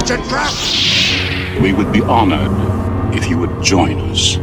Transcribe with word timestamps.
It's 0.00 0.10
a 0.10 0.16
trap! 0.32 0.50
We 1.60 1.74
would 1.74 1.92
be 1.92 2.00
honored 2.00 2.50
if 3.14 3.28
you 3.28 3.36
would 3.36 3.62
join 3.62 4.00
us. 4.10 4.38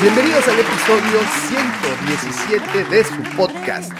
Bienvenidos 0.00 0.48
al 0.48 0.60
episodio 0.60 1.18
117 1.48 2.84
de 2.84 3.04
su 3.04 3.36
podcast 3.36 3.92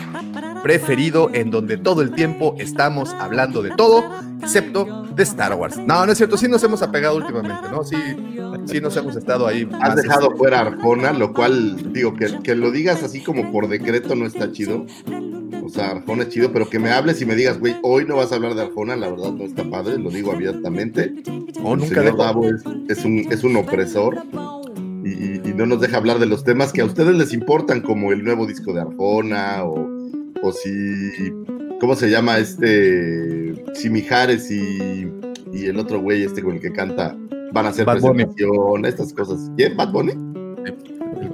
preferido 0.63 1.31
en 1.33 1.51
donde 1.51 1.77
todo 1.77 2.03
el 2.03 2.13
tiempo 2.13 2.55
estamos 2.59 3.15
hablando 3.15 3.63
de 3.63 3.71
todo, 3.71 4.05
excepto 4.43 5.07
de 5.15 5.23
Star 5.23 5.55
Wars. 5.55 5.77
No, 5.79 6.07
no 6.07 6.13
es 6.13 6.19
cierto, 6.19 6.37
sí 6.37 6.49
nos 6.49 6.63
hemos 6.63 6.83
apegado 6.83 7.17
últimamente, 7.17 7.69
¿no? 7.71 7.85
Sí, 7.85 7.97
sí 8.67 8.81
nos 8.81 8.97
hemos 8.97 9.17
estado 9.17 9.47
ahí. 9.47 9.69
Has 9.81 9.97
dejado 9.97 10.37
fuera 10.37 10.61
Arjona, 10.61 11.13
lo 11.13 11.33
cual, 11.33 11.93
digo, 11.93 12.15
que, 12.15 12.39
que 12.43 12.55
lo 12.55 12.71
digas 12.71 13.03
así 13.03 13.21
como 13.21 13.51
por 13.53 13.69
decreto 13.69 14.15
no 14.15 14.27
está 14.27 14.53
chido. 14.53 14.87
O 15.65 15.69
sea, 15.69 15.91
Arjona 15.91 16.23
es 16.25 16.31
chido, 16.31 16.53
pero 16.53 16.69
que 16.69 16.79
me 16.79 16.91
hables 16.91 17.21
y 17.21 17.27
me 17.27 17.35
digas, 17.35 17.59
güey, 17.59 17.77
hoy 17.83 18.05
no 18.07 18.17
vas 18.17 18.33
a 18.33 18.37
hablar 18.37 18.55
de 18.55 18.63
Arjona, 18.63 18.97
la 18.97 19.11
verdad 19.11 19.33
no 19.33 19.45
está 19.45 19.65
padre, 19.65 19.99
lo 19.99 20.11
digo 20.11 20.33
abiertamente. 20.33 21.15
Oh, 21.63 21.75
El 21.75 21.81
nunca 21.81 22.03
señor 22.03 22.17
Davo 22.17 22.49
es, 22.49 22.63
es 22.89 23.05
un, 23.05 23.27
es 23.31 23.45
un 23.45 23.57
opresor 23.57 24.23
y 25.05 25.39
no 25.59 25.67
nos 25.67 25.81
deja 25.81 25.97
hablar 25.97 26.19
de 26.21 26.27
los 26.27 26.45
temas 26.45 26.73
que 26.73 26.81
a 26.81 26.85
ustedes 26.85 27.17
les 27.17 27.33
importan, 27.33 27.81
como 27.81 28.13
el 28.13 28.23
nuevo 28.23 28.47
disco 28.47 28.73
de 28.73 28.81
Arjona 28.81 29.65
o, 29.65 29.89
o 30.41 30.53
si, 30.53 30.71
¿cómo 31.81 31.97
se 31.97 32.09
llama 32.09 32.39
este? 32.39 33.55
Si 33.75 33.91
Mijares 33.91 34.51
y, 34.51 35.11
y 35.53 35.67
el 35.67 35.79
otro 35.79 36.01
güey 36.01 36.23
este 36.23 36.43
con 36.43 36.55
el 36.55 36.61
que 36.61 36.73
canta 36.73 37.17
van 37.53 37.67
a 37.67 37.69
hacer 37.71 37.85
Bad 37.85 38.01
Bunny. 38.01 38.25
estas 38.87 39.13
cosas. 39.13 39.51
¿Quién? 39.57 39.77
¿Bad 39.77 39.93
Bunny? 39.93 40.13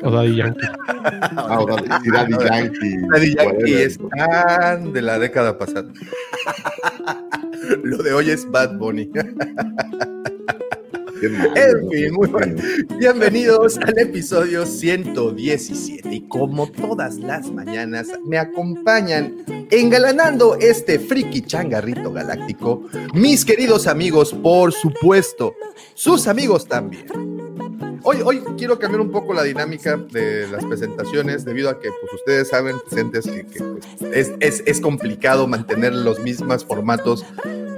O 0.03 0.11
Daddy 0.11 0.37
Yankee. 0.37 0.67
Ah, 1.37 1.61
o 1.61 1.67
Daddy, 1.67 1.89
Yankee. 2.13 2.97
Daddy 3.11 3.35
Yankee 3.35 3.83
es 3.83 3.99
tan 4.17 4.93
de 4.93 5.03
la 5.03 5.19
década 5.19 5.59
pasada. 5.59 5.93
Lo 7.83 7.99
de 7.99 8.13
hoy 8.13 8.31
es 8.31 8.51
Bad 8.51 8.79
Bunny. 8.79 9.11
Qué 11.25 11.31
malo, 11.31 11.53
En 11.57 11.91
fin, 11.91 12.13
muy 12.13 12.29
bueno. 12.29 12.63
Bienvenidos 12.99 13.79
al 13.79 13.99
episodio 13.99 14.67
117 14.67 16.07
y 16.13 16.29
como 16.29 16.71
todas 16.71 17.17
las 17.17 17.51
mañanas 17.51 18.09
me 18.27 18.37
acompañan 18.37 19.35
engalanando 19.71 20.57
este 20.61 20.99
friki 20.99 21.41
changarrito 21.41 22.13
galáctico 22.13 22.83
mis 23.15 23.43
queridos 23.47 23.87
amigos, 23.87 24.35
por 24.35 24.75
supuesto, 24.75 25.55
sus 25.95 26.27
amigos 26.29 26.67
también. 26.69 27.07
Hoy, 28.03 28.19
hoy 28.23 28.43
quiero 28.59 28.79
cambiar 28.79 29.01
un 29.01 29.11
poco 29.11 29.33
la 29.33 29.45
dinámica 29.45 29.97
de 29.97 30.47
las 30.49 30.63
presentaciones 30.67 31.47
debido 31.47 31.71
a 31.71 31.81
que 31.81 31.89
pues 32.03 32.13
ustedes 32.13 32.51
saben, 32.51 32.77
presentes, 32.87 33.25
que, 33.25 33.47
que, 33.47 33.61
pues, 33.63 34.13
es, 34.13 34.33
es- 34.41 34.63
es 34.67 34.79
complicado 34.79 35.47
mantener 35.47 35.95
los 35.95 36.21
mismos 36.21 36.67
formatos 36.67 37.25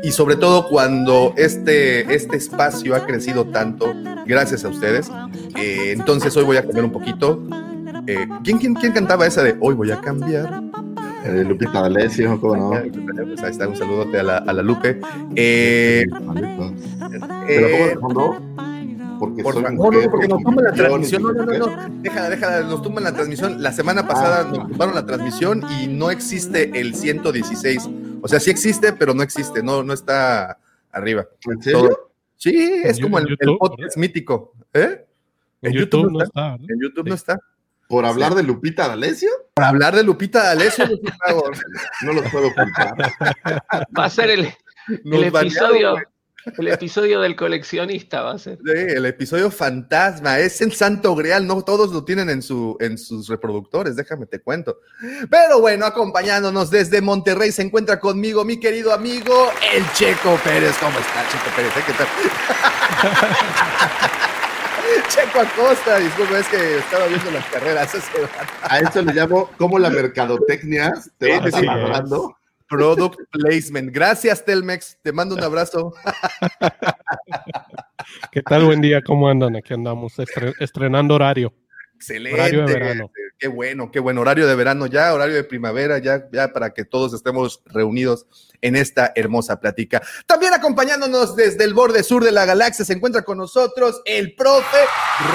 y 0.07 0.13
sobre 0.13 0.37
todo 0.37 0.69
cuando 0.69 1.35
este, 1.37 2.15
este 2.15 2.37
espacio 2.37 2.95
ha 2.95 3.05
crecido 3.05 3.45
tanto 3.47 3.93
gracias 4.25 4.65
a 4.65 4.69
ustedes. 4.69 5.11
Eh, 5.59 5.91
entonces 5.91 6.37
hoy 6.37 6.45
voy 6.45 6.57
a 6.59 6.63
cambiar 6.63 6.85
un 6.85 6.93
poquito. 6.93 7.43
Eh, 8.07 8.29
¿quién, 8.45 8.59
quién, 8.59 8.75
quién 8.75 8.93
cantaba 8.93 9.27
esa 9.27 9.43
de 9.43 9.57
hoy 9.59 9.75
voy 9.75 9.91
a 9.91 10.01
cambiar? 10.01 10.63
Eh, 11.25 11.43
Lupita 11.43 11.83
D'Alessio, 11.83 12.41
¿cómo 12.41 12.55
no? 12.55 12.71
Pues 12.71 13.43
ahí 13.43 13.51
está, 13.51 13.67
un 13.67 13.75
saludote 13.75 14.21
a 14.21 14.23
la, 14.23 14.37
a 14.37 14.53
la 14.53 14.63
Lupe. 14.63 15.01
Eh, 15.35 16.07
Pero 17.49 17.67
eh, 17.67 17.73
¿cómo 17.73 17.87
de 17.87 17.97
fondo? 17.97 18.76
Porque 19.19 19.43
por 19.43 19.55
soy 19.55 19.63
favor, 19.63 19.77
no, 19.79 19.85
mujer, 19.85 20.05
no, 20.05 20.11
porque 20.11 20.29
nos 20.29 20.43
tumban 20.43 20.65
la 20.65 20.73
transmisión. 20.73 21.23
No, 21.23 21.33
no, 21.33 21.45
no, 21.45 21.59
no. 21.59 21.89
Déjala, 22.03 22.31
déjala, 22.31 22.61
nos 22.63 22.83
tumban 22.83 23.05
la 23.05 23.13
transmisión. 23.13 23.63
La 23.63 23.73
semana 23.73 24.07
pasada 24.07 24.41
Ah. 24.41 24.45
nos 24.45 24.69
tumbaron 24.69 24.95
la 24.95 25.07
transmisión 25.07 25.63
y 25.81 25.87
no 25.89 26.11
existe 26.11 26.79
el 26.81 26.95
116. 26.95 27.89
O 28.23 28.29
sea, 28.29 28.41
sí 28.41 28.51
existe, 28.51 28.93
pero 28.93 29.15
no 29.15 29.23
existe, 29.23 29.63
no, 29.63 29.83
no 29.83 29.93
está 29.93 30.59
arriba. 30.93 31.27
¿En 31.49 31.63
serio? 31.63 31.81
Todo- 31.81 32.11
Sí, 32.39 32.83
es 32.85 33.01
como 33.01 33.19
el, 33.19 33.25
el 33.25 33.31
YouTube, 33.39 33.59
podcast 33.59 33.97
mítico. 33.97 34.53
¿Eh? 34.75 35.07
En 35.63 35.73
YouTube 35.73 36.11
no 36.13 36.23
está. 36.23 36.59
¿no? 36.59 36.65
En 36.69 36.81
YouTube 36.83 37.05
Sí. 37.05 37.09
no 37.09 37.15
está. 37.15 37.41
¿Por 37.89 38.05
hablar 38.05 38.35
de 38.35 38.43
Lupita 38.43 38.89
D'Alessio? 38.89 39.31
Para 39.55 39.69
hablar 39.69 39.95
de 39.97 40.03
Lupita 40.03 40.43
D'Alessio, 40.43 40.85
No 42.03 42.13
los 42.13 42.31
puedo 42.31 42.49
ocultar. 42.49 42.95
Va 43.99 44.05
a 44.05 44.11
ser 44.11 44.31
el, 44.31 44.49
el 45.05 45.25
episodio. 45.25 45.95
El 46.59 46.69
episodio 46.69 47.21
del 47.21 47.35
coleccionista, 47.35 48.23
va 48.23 48.33
a 48.33 48.39
ser. 48.39 48.59
Sí, 48.65 48.73
el 48.73 49.05
episodio 49.07 49.51
fantasma, 49.51 50.39
es 50.39 50.61
el 50.61 50.73
santo 50.73 51.15
grial, 51.15 51.47
no 51.47 51.63
todos 51.63 51.93
lo 51.93 52.05
tienen 52.05 52.31
en, 52.31 52.43
su, 52.43 52.77
en 52.81 52.99
sus 52.99 53.29
reproductores, 53.29 53.97
déjame 53.97 54.27
te 54.27 54.41
cuento. 54.41 54.79
Pero 55.29 55.61
bueno, 55.61 55.87
acompañándonos 55.87 56.71
desde 56.71 57.01
Monterrey 57.01 57.53
se 57.53 57.63
encuentra 57.63 57.99
conmigo 57.99 58.45
mi 58.45 58.61
querido 58.61 58.93
amigo, 58.93 59.51
el 59.75 59.85
Checo 59.93 60.39
Pérez. 60.45 60.77
¿Cómo 60.79 60.99
está, 60.99 61.27
Checo 61.31 61.57
Pérez? 61.57 61.73
¿Eh? 61.77 61.83
¿Qué 61.87 61.93
tal? 61.93 62.07
Checo 65.09 65.41
Acosta, 65.41 65.99
disculpa, 65.99 66.39
es 66.39 66.49
que 66.49 66.79
estaba 66.79 67.07
viendo 67.07 67.31
las 67.31 67.45
carreras. 67.47 67.95
A 68.63 68.79
eso 68.79 69.03
le 69.03 69.13
llamo 69.13 69.51
como 69.59 69.79
la 69.79 69.91
mercadotecnia 69.91 70.95
te 71.19 71.39
va 71.39 71.51
Sí. 71.51 71.67
Product 72.69 73.19
Placement. 73.31 73.91
Gracias, 73.93 74.45
Telmex. 74.45 74.99
Te 75.03 75.13
mando 75.13 75.35
un 75.35 75.43
abrazo. 75.43 75.95
¿Qué 78.33 78.43
tal? 78.43 78.65
Buen 78.65 78.81
día, 78.81 79.03
¿cómo 79.03 79.29
andan? 79.29 79.57
Aquí 79.57 79.75
andamos 79.75 80.19
estre- 80.19 80.55
estrenando 80.61 81.15
horario. 81.15 81.53
Excelente. 81.95 82.41
Horario 82.41 82.67
de 82.67 82.73
verano. 82.73 83.11
Qué 83.39 83.49
bueno, 83.49 83.91
qué 83.91 84.01
bueno. 84.01 84.23
Horario 84.23 84.47
de 84.47 84.55
verano 84.55 84.87
ya, 84.87 85.13
horario 85.13 85.35
de 85.35 85.45
primavera 85.45 85.99
ya, 85.99 86.27
ya 86.33 86.53
para 86.53 86.73
que 86.73 86.85
todos 86.85 87.13
estemos 87.13 87.61
reunidos 87.67 88.27
en 88.63 88.77
esta 88.77 89.13
hermosa 89.15 89.61
plática. 89.61 90.01
También 90.27 90.55
acompañándonos 90.55 91.37
desde 91.37 91.65
el 91.65 91.75
borde 91.75 92.03
sur 92.03 92.25
de 92.25 92.33
la 92.33 92.47
galaxia 92.47 92.85
se 92.85 92.95
encuentra 92.95 93.23
con 93.23 93.37
nosotros 93.37 94.01
el 94.07 94.35
profe 94.35 94.79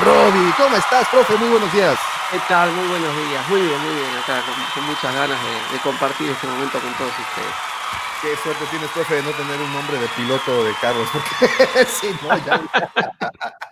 Roby. 0.04 0.52
¿Cómo 0.58 0.76
estás, 0.78 1.08
profe? 1.10 1.36
Muy 1.38 1.50
buenos 1.50 1.72
días. 1.74 1.98
¿Qué 2.32 2.40
tal? 2.48 2.72
Muy 2.72 2.88
buenos 2.88 3.16
días. 3.16 3.50
Muy 3.50 3.62
bien, 3.62 3.80
muy 3.80 3.94
bien. 3.94 4.18
Acá 4.24 4.42
con, 4.46 4.56
con 4.74 4.84
muchas 4.86 5.14
ganas 5.14 5.38
de 5.72 5.80
compartir 5.80 6.30
este 6.30 6.48
momento 6.48 6.80
con 6.80 6.94
todos 6.94 7.12
ustedes. 7.12 7.81
Qué 8.22 8.36
suerte 8.44 8.66
tienes, 8.70 8.88
profe, 8.92 9.16
de 9.16 9.24
no 9.24 9.32
tener 9.32 9.60
un 9.60 9.74
nombre 9.74 9.98
de 9.98 10.08
piloto 10.16 10.64
de 10.64 10.74
carros, 10.80 11.08
porque 11.12 11.86
si 12.00 12.08
no, 12.22 12.38
ya, 12.46 12.62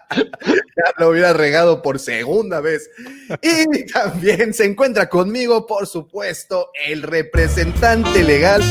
ya 0.15 0.93
lo 0.97 1.09
hubiera 1.09 1.33
regado 1.33 1.83
por 1.83 1.99
segunda 1.99 2.59
vez. 2.59 2.89
Y 3.43 3.85
también 3.85 4.55
se 4.55 4.65
encuentra 4.65 5.07
conmigo, 5.07 5.67
por 5.67 5.85
supuesto, 5.85 6.71
el 6.87 7.03
representante 7.03 8.23
legal 8.23 8.63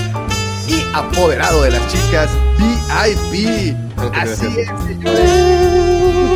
y 0.66 0.84
apoderado 0.94 1.62
de 1.62 1.71
las 1.71 1.93
chicas, 1.93 2.28
VIP. 2.59 3.77
Así 4.15 4.47
es, 4.59 4.69
señores. 4.84 5.31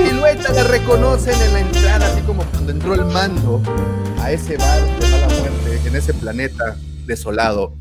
Silueta 0.07 0.53
la 0.53 0.63
reconocen 0.65 1.35
en 1.43 1.53
la 1.53 1.61
entrada, 1.61 2.07
así 2.07 2.21
como 2.23 2.45
cuando 2.45 2.71
entró 2.71 2.95
el 2.95 3.07
mando 3.07 3.61
a 4.21 4.31
ese 4.31 4.57
bar 4.57 4.81
de 5.01 5.09
mala 5.09 5.27
muerte, 5.27 5.81
en 5.89 5.97
ese 5.97 6.15
planeta 6.15 6.77
desolado. 7.07 7.75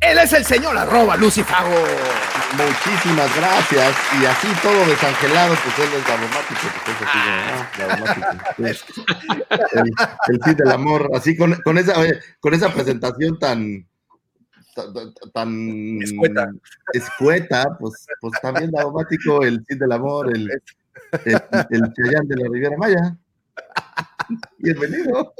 Él 0.00 0.18
es 0.18 0.32
el 0.32 0.44
señor 0.44 0.76
arroba 0.76 1.16
Lucifago. 1.16 1.74
Muchísimas 2.56 3.34
gracias. 3.36 3.94
Y 4.20 4.24
así 4.26 4.48
todo 4.62 4.86
desangelado, 4.86 5.54
pues 5.62 5.78
él 5.78 5.94
es 5.98 6.04
dramático, 6.06 6.60
pues 6.84 6.96
es 6.96 7.08
así, 7.08 7.18
¿no? 7.18 7.34
Ah, 7.52 7.70
dramático. 7.76 8.26
El, 9.72 9.90
el 10.28 10.40
Cid 10.44 10.56
del 10.56 10.70
amor, 10.70 11.10
así 11.14 11.36
con, 11.36 11.54
con 11.62 11.78
esa, 11.78 11.98
oye, 11.98 12.18
con 12.40 12.54
esa 12.54 12.72
presentación 12.72 13.38
tan 13.38 13.86
tan, 14.74 15.12
tan 15.34 16.02
Escueta. 16.02 16.48
escueta, 16.92 17.76
pues, 17.80 18.06
pues 18.20 18.40
también 18.40 18.70
dramático 18.70 19.42
el 19.42 19.64
Cid 19.68 19.80
del 19.80 19.92
amor, 19.92 20.30
el, 20.34 20.48
el, 21.24 21.42
el 21.70 21.92
Chayán 21.94 22.28
de 22.28 22.36
la 22.36 22.48
Riviera 22.50 22.76
Maya. 22.76 23.16
Bienvenido. 24.58 25.34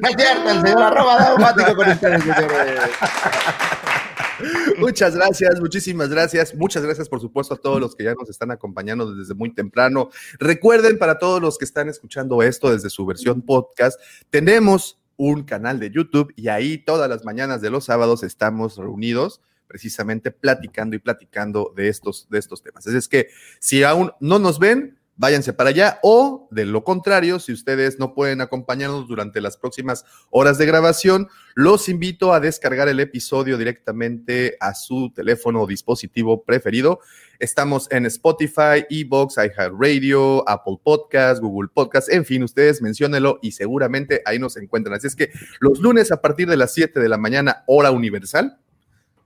No 0.00 0.08
es 0.08 0.16
cierto, 0.16 0.50
el 0.50 0.60
señor 0.62 0.82
arroba 0.82 1.18
daumático 1.18 1.76
con 1.76 1.90
ustedes, 1.90 2.22
señores. 2.22 2.80
Muchas 4.78 5.14
gracias, 5.14 5.60
muchísimas 5.60 6.08
gracias. 6.08 6.54
Muchas 6.54 6.82
gracias, 6.82 7.10
por 7.10 7.20
supuesto, 7.20 7.54
a 7.54 7.58
todos 7.58 7.78
los 7.78 7.94
que 7.94 8.04
ya 8.04 8.14
nos 8.14 8.30
están 8.30 8.50
acompañando 8.50 9.14
desde 9.14 9.34
muy 9.34 9.52
temprano. 9.52 10.08
Recuerden, 10.38 10.98
para 10.98 11.18
todos 11.18 11.42
los 11.42 11.58
que 11.58 11.66
están 11.66 11.90
escuchando 11.90 12.42
esto 12.42 12.72
desde 12.72 12.88
su 12.88 13.04
versión 13.04 13.42
podcast, 13.42 14.00
tenemos 14.30 14.98
un 15.16 15.42
canal 15.42 15.78
de 15.78 15.90
YouTube 15.90 16.32
y 16.36 16.48
ahí 16.48 16.78
todas 16.78 17.10
las 17.10 17.24
mañanas 17.26 17.60
de 17.60 17.68
los 17.68 17.84
sábados 17.84 18.22
estamos 18.22 18.78
reunidos 18.78 19.42
precisamente 19.66 20.32
platicando 20.32 20.96
y 20.96 20.98
platicando 20.98 21.72
de 21.76 21.88
estos, 21.88 22.26
de 22.28 22.38
estos 22.38 22.60
temas. 22.60 22.86
Es 22.88 23.06
que 23.06 23.28
si 23.60 23.84
aún 23.84 24.10
no 24.18 24.40
nos 24.40 24.58
ven, 24.58 24.98
váyanse 25.16 25.52
para 25.52 25.70
allá 25.70 25.98
o 26.02 26.48
de 26.50 26.64
lo 26.64 26.82
contrario, 26.82 27.38
si 27.40 27.52
ustedes 27.52 27.98
no 27.98 28.14
pueden 28.14 28.40
acompañarnos 28.40 29.06
durante 29.06 29.40
las 29.40 29.56
próximas 29.56 30.04
horas 30.30 30.56
de 30.56 30.64
grabación, 30.64 31.28
los 31.54 31.88
invito 31.88 32.32
a 32.32 32.40
descargar 32.40 32.88
el 32.88 33.00
episodio 33.00 33.58
directamente 33.58 34.56
a 34.60 34.74
su 34.74 35.12
teléfono 35.14 35.62
o 35.62 35.66
dispositivo 35.66 36.42
preferido. 36.42 37.00
Estamos 37.38 37.86
en 37.90 38.06
Spotify, 38.06 38.86
Evox, 38.88 39.36
iHeartRadio, 39.36 40.48
Apple 40.48 40.78
Podcasts, 40.82 41.40
Google 41.40 41.68
Podcasts, 41.72 42.10
en 42.10 42.24
fin, 42.24 42.42
ustedes 42.42 42.80
menciónenlo 42.80 43.38
y 43.42 43.52
seguramente 43.52 44.22
ahí 44.24 44.38
nos 44.38 44.56
encuentran. 44.56 44.96
Así 44.96 45.06
es 45.06 45.16
que 45.16 45.30
los 45.60 45.80
lunes 45.80 46.12
a 46.12 46.22
partir 46.22 46.48
de 46.48 46.56
las 46.56 46.72
7 46.72 46.98
de 46.98 47.08
la 47.08 47.18
mañana, 47.18 47.64
hora 47.66 47.90
universal, 47.90 48.58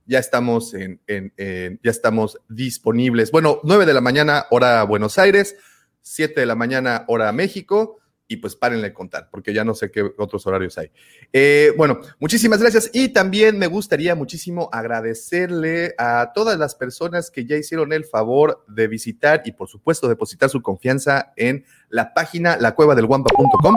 ya 0.07 0.19
estamos 0.19 0.75
en, 0.75 1.01
ya 1.07 1.91
estamos 1.91 2.39
disponibles. 2.49 3.31
Bueno, 3.31 3.61
9 3.63 3.87
de 3.87 3.95
la 3.95 4.01
mañana, 4.01 4.47
hora 4.51 4.83
Buenos 4.85 5.19
Aires, 5.19 5.57
7 6.05 6.39
de 6.39 6.47
la 6.47 6.55
mañana, 6.55 7.05
hora 7.09 7.33
México, 7.33 7.99
y 8.27 8.37
pues 8.37 8.56
párenle 8.56 8.93
contar, 8.93 9.29
porque 9.31 9.53
ya 9.53 9.65
no 9.65 9.75
sé 9.75 9.91
qué 9.91 10.03
otros 10.19 10.47
horarios 10.47 10.79
hay. 10.79 10.91
Eh, 11.33 11.73
bueno, 11.77 12.01
muchísimas 12.19 12.61
gracias 12.61 12.91
y 12.93 13.09
también 13.09 13.59
me 13.59 13.67
gustaría 13.67 14.15
muchísimo 14.15 14.69
agradecerle 14.73 15.95
a 15.99 16.33
todas 16.35 16.59
las 16.59 16.75
personas 16.75 17.31
que 17.31 17.45
ya 17.45 17.56
hicieron 17.56 17.93
el 17.93 18.05
favor 18.05 18.65
de 18.69 18.89
visitar 18.89 19.43
y 19.45 19.53
por 19.53 19.69
supuesto 19.69 20.09
depositar 20.09 20.49
su 20.49 20.62
confianza 20.62 21.33
en 21.37 21.65
la 21.89 22.15
página 22.15 22.57
lacuevadelguampa.com. 22.57 23.77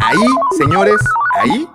Ahí, 0.00 0.26
señores, 0.58 1.00
ahí 1.40 1.66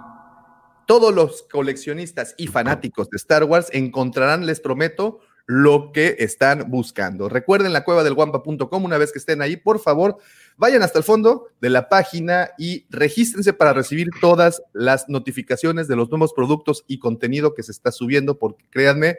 todos 0.85 1.13
los 1.13 1.43
coleccionistas 1.43 2.35
y 2.37 2.47
fanáticos 2.47 3.09
de 3.09 3.17
Star 3.17 3.45
Wars 3.45 3.69
encontrarán, 3.71 4.45
les 4.45 4.59
prometo, 4.59 5.21
lo 5.45 5.91
que 5.91 6.15
están 6.19 6.69
buscando. 6.69 7.27
Recuerden 7.27 7.73
la 7.73 7.83
cueva 7.83 8.03
del 8.03 8.13
guampa.com, 8.13 8.85
una 8.85 8.97
vez 8.97 9.11
que 9.11 9.19
estén 9.19 9.41
ahí, 9.41 9.57
por 9.57 9.79
favor, 9.79 10.17
vayan 10.57 10.83
hasta 10.83 10.99
el 10.99 11.03
fondo 11.03 11.47
de 11.59 11.69
la 11.69 11.89
página 11.89 12.51
y 12.57 12.85
regístrense 12.89 13.53
para 13.53 13.73
recibir 13.73 14.09
todas 14.21 14.61
las 14.71 15.09
notificaciones 15.09 15.87
de 15.87 15.95
los 15.95 16.09
nuevos 16.09 16.33
productos 16.33 16.85
y 16.87 16.99
contenido 16.99 17.53
que 17.53 17.63
se 17.63 17.71
está 17.71 17.91
subiendo, 17.91 18.39
porque 18.39 18.65
créanme 18.69 19.17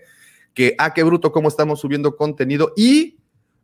que, 0.55 0.75
ah, 0.79 0.95
qué 0.95 1.03
bruto 1.03 1.33
cómo 1.33 1.49
estamos 1.49 1.81
subiendo 1.81 2.17
contenido. 2.17 2.73
Y 2.77 3.19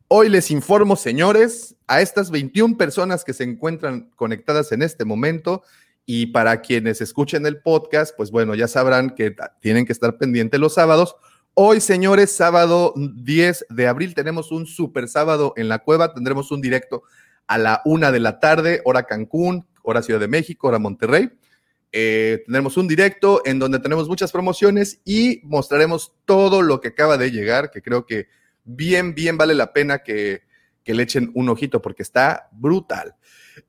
hoy 0.07 0.29
les 0.29 0.51
informo, 0.51 0.95
señores, 0.95 1.75
a 1.87 2.01
estas 2.01 2.29
21 2.29 2.77
personas 2.77 3.23
que 3.23 3.33
se 3.33 3.43
encuentran 3.43 4.11
conectadas 4.15 4.71
en 4.71 4.83
este 4.83 5.05
momento, 5.05 5.63
y 6.05 6.27
para 6.27 6.61
quienes 6.61 6.99
escuchen 6.99 7.45
el 7.45 7.61
podcast, 7.61 8.15
pues 8.17 8.31
bueno, 8.31 8.55
ya 8.55 8.67
sabrán 8.67 9.11
que 9.11 9.35
tienen 9.61 9.85
que 9.85 9.93
estar 9.93 10.17
pendientes 10.17 10.59
los 10.59 10.73
sábados. 10.73 11.15
Hoy, 11.53 11.81
señores, 11.81 12.31
sábado 12.31 12.93
10 12.95 13.65
de 13.69 13.87
abril, 13.87 14.15
tenemos 14.15 14.53
un 14.53 14.65
super 14.65 15.09
sábado 15.09 15.53
en 15.57 15.67
la 15.67 15.79
cueva. 15.79 16.13
Tendremos 16.13 16.49
un 16.49 16.61
directo 16.61 17.03
a 17.45 17.57
la 17.57 17.81
una 17.83 18.09
de 18.09 18.21
la 18.21 18.39
tarde, 18.39 18.81
hora 18.85 19.03
Cancún, 19.03 19.67
hora 19.83 20.01
Ciudad 20.01 20.21
de 20.21 20.29
México, 20.29 20.69
hora 20.69 20.79
Monterrey. 20.79 21.29
Eh, 21.91 22.43
tendremos 22.45 22.77
un 22.77 22.87
directo 22.87 23.41
en 23.43 23.59
donde 23.59 23.79
tenemos 23.79 24.07
muchas 24.07 24.31
promociones 24.31 25.01
y 25.03 25.41
mostraremos 25.43 26.13
todo 26.23 26.61
lo 26.61 26.79
que 26.79 26.87
acaba 26.87 27.17
de 27.17 27.31
llegar, 27.31 27.69
que 27.69 27.81
creo 27.81 28.05
que 28.05 28.27
bien, 28.63 29.13
bien 29.13 29.37
vale 29.37 29.53
la 29.53 29.73
pena 29.73 30.03
que, 30.03 30.43
que 30.85 30.93
le 30.93 31.03
echen 31.03 31.31
un 31.35 31.49
ojito 31.49 31.81
porque 31.81 32.03
está 32.03 32.47
brutal. 32.53 33.15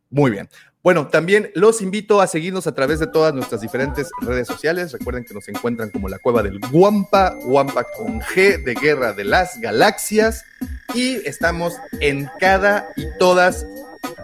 Muy 0.09 0.31
bien. 0.31 0.49
Bueno, 0.83 1.07
también 1.07 1.53
los 1.55 1.81
invito 1.81 2.21
a 2.21 2.27
seguirnos 2.27 2.67
a 2.67 2.75
través 2.75 2.99
de 2.99 3.07
todas 3.07 3.33
nuestras 3.33 3.61
diferentes 3.61 4.11
redes 4.21 4.49
sociales. 4.49 4.91
Recuerden 4.91 5.25
que 5.25 5.33
nos 5.33 5.47
encuentran 5.49 5.91
como 5.91 6.09
la 6.09 6.19
cueva 6.19 6.43
del 6.43 6.59
Guampa, 6.59 7.37
Guampa 7.41 7.85
con 7.85 8.21
G 8.21 8.65
de 8.65 8.75
Guerra 8.75 9.13
de 9.13 9.23
las 9.23 9.61
Galaxias. 9.61 10.45
Y 10.93 11.27
estamos 11.27 11.77
en 12.01 12.29
cada 12.41 12.89
y 12.97 13.07
todas 13.21 13.65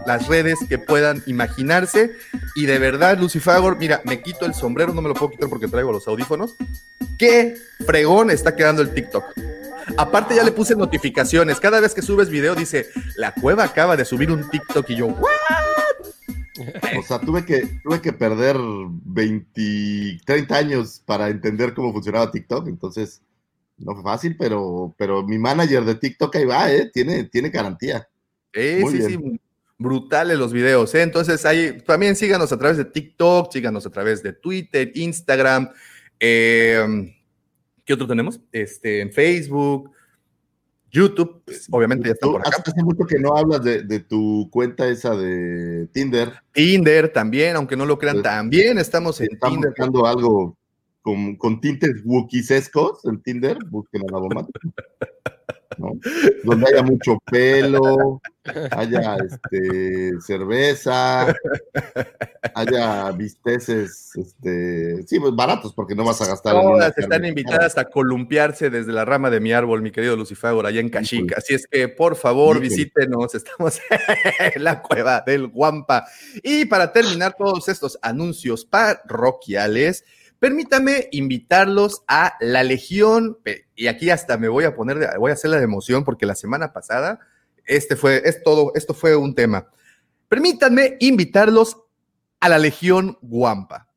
las 0.05 0.27
redes 0.27 0.59
que 0.67 0.77
puedan 0.77 1.23
imaginarse. 1.27 2.11
Y 2.55 2.65
de 2.65 2.77
verdad, 2.77 3.17
Lucifagor, 3.17 3.77
mira, 3.77 4.01
me 4.03 4.21
quito 4.21 4.45
el 4.45 4.53
sombrero, 4.53 4.93
no 4.93 5.01
me 5.01 5.07
lo 5.07 5.15
puedo 5.15 5.31
quitar 5.31 5.47
porque 5.47 5.69
traigo 5.69 5.93
los 5.93 6.09
audífonos. 6.09 6.57
Qué 7.17 7.55
fregón 7.85 8.31
está 8.31 8.57
quedando 8.57 8.81
el 8.81 8.93
TikTok. 8.93 9.23
Aparte 9.97 10.35
ya 10.35 10.43
le 10.43 10.51
puse 10.51 10.75
notificaciones. 10.75 11.59
Cada 11.61 11.79
vez 11.79 11.93
que 11.93 12.01
subes 12.01 12.29
video 12.29 12.53
dice, 12.53 12.87
la 13.15 13.33
cueva 13.33 13.63
acaba 13.63 13.95
de 13.95 14.03
subir 14.03 14.29
un 14.29 14.49
TikTok 14.49 14.89
y 14.89 14.97
yo, 14.97 15.07
¿what? 15.07 15.68
O 16.97 17.03
sea, 17.03 17.19
tuve 17.19 17.45
que, 17.45 17.79
tuve 17.83 18.01
que 18.01 18.13
perder 18.13 18.55
20, 18.59 20.19
30 20.25 20.55
años 20.55 21.01
para 21.05 21.29
entender 21.29 21.73
cómo 21.73 21.93
funcionaba 21.93 22.31
TikTok, 22.31 22.67
entonces 22.67 23.21
no 23.77 23.93
fue 23.93 24.03
fácil, 24.03 24.35
pero, 24.37 24.93
pero 24.97 25.23
mi 25.23 25.37
manager 25.37 25.85
de 25.85 25.95
TikTok 25.95 26.35
ahí 26.35 26.45
va, 26.45 26.71
¿eh? 26.71 26.89
Tiene, 26.93 27.23
tiene 27.25 27.49
garantía. 27.49 28.07
Eh, 28.53 28.83
sí, 28.89 29.01
sí, 29.01 29.19
brutales 29.77 30.37
los 30.37 30.51
videos, 30.51 30.93
¿eh? 30.95 31.01
Entonces 31.01 31.45
ahí 31.45 31.81
también 31.85 32.15
síganos 32.15 32.51
a 32.51 32.57
través 32.57 32.77
de 32.77 32.85
TikTok, 32.85 33.51
síganos 33.51 33.85
a 33.85 33.89
través 33.89 34.21
de 34.21 34.33
Twitter, 34.33 34.91
Instagram, 34.95 35.69
eh, 36.19 37.13
¿qué 37.85 37.93
otro 37.93 38.05
tenemos? 38.05 38.41
Este, 38.51 38.99
en 38.99 39.11
Facebook, 39.11 39.91
YouTube, 40.91 41.41
pues, 41.45 41.67
obviamente 41.71 42.07
ya 42.07 42.13
está 42.13 42.27
por 42.27 42.41
acá. 42.41 42.63
Hace 42.65 42.83
mucho 42.83 43.05
que 43.05 43.19
no 43.19 43.35
hablas 43.35 43.63
de, 43.63 43.83
de, 43.83 43.99
tu 43.99 44.49
cuenta 44.51 44.87
esa 44.87 45.15
de 45.15 45.87
Tinder. 45.87 46.33
Tinder 46.51 47.11
también, 47.13 47.55
aunque 47.55 47.75
no 47.75 47.85
lo 47.85 47.97
crean, 47.97 48.17
pues, 48.17 48.23
también 48.23 48.77
estamos 48.77 49.19
en 49.21 49.33
Están 49.33 49.51
Tinder. 49.51 49.69
buscando 49.69 50.05
algo 50.05 50.58
con, 51.01 51.35
con 51.35 51.61
tintes 51.61 52.01
wookiesescos 52.05 53.05
en 53.05 53.21
Tinder, 53.21 53.57
busquen 53.69 54.03
a 54.03 54.11
la 54.11 54.19
bomba. 54.19 54.47
¿no? 55.77 55.93
Donde 56.43 56.67
haya 56.67 56.83
mucho 56.83 57.17
pelo, 57.25 58.21
haya 58.71 59.17
este, 59.17 60.19
cerveza, 60.21 61.33
haya 62.53 63.11
bisteces, 63.11 64.11
este, 64.15 65.03
sí, 65.07 65.19
pues 65.19 65.35
baratos, 65.35 65.73
porque 65.73 65.95
no 65.95 66.03
vas 66.03 66.21
a 66.21 66.27
gastar. 66.27 66.53
Todas 66.53 66.97
están 66.97 67.25
invitadas 67.25 67.77
a 67.77 67.85
columpiarse 67.85 68.69
desde 68.69 68.91
la 68.91 69.05
rama 69.05 69.29
de 69.29 69.39
mi 69.39 69.53
árbol, 69.53 69.81
mi 69.81 69.91
querido 69.91 70.15
Lucifagor, 70.15 70.65
allá 70.65 70.81
en 70.81 70.89
Cachica. 70.89 71.35
Así 71.37 71.53
es 71.53 71.67
que, 71.67 71.87
por 71.87 72.15
favor, 72.15 72.57
sí, 72.57 72.63
visítenos, 72.63 73.35
estamos 73.35 73.79
en 74.55 74.63
la 74.63 74.81
cueva 74.81 75.21
del 75.25 75.47
Guampa. 75.47 76.05
Y 76.43 76.65
para 76.65 76.91
terminar 76.91 77.35
todos 77.37 77.69
estos 77.69 77.97
anuncios 78.01 78.65
parroquiales, 78.65 80.03
Permítame 80.39 81.09
invitarlos 81.11 82.03
a 82.07 82.35
la 82.39 82.63
Legión, 82.63 83.37
y 83.75 83.87
aquí 83.87 84.09
hasta 84.09 84.37
me 84.37 84.47
voy 84.47 84.63
a 84.63 84.73
poner, 84.73 84.97
de, 84.99 85.17
voy 85.17 85.31
a 85.31 85.33
hacer 85.33 85.51
la 85.51 85.57
de 85.57 85.65
emoción 85.65 86.05
porque 86.05 86.25
la 86.25 86.35
semana 86.35 86.71
pasada 86.71 87.19
este 87.69 87.95
fue, 87.95 88.21
es 88.25 88.43
todo, 88.43 88.71
esto 88.75 88.93
fue 88.93 89.15
un 89.15 89.35
tema. 89.35 89.67
Permítanme 90.27 90.97
invitarlos 90.99 91.77
a 92.39 92.49
la 92.49 92.57
Legión 92.57 93.17
Guampa. 93.21 93.87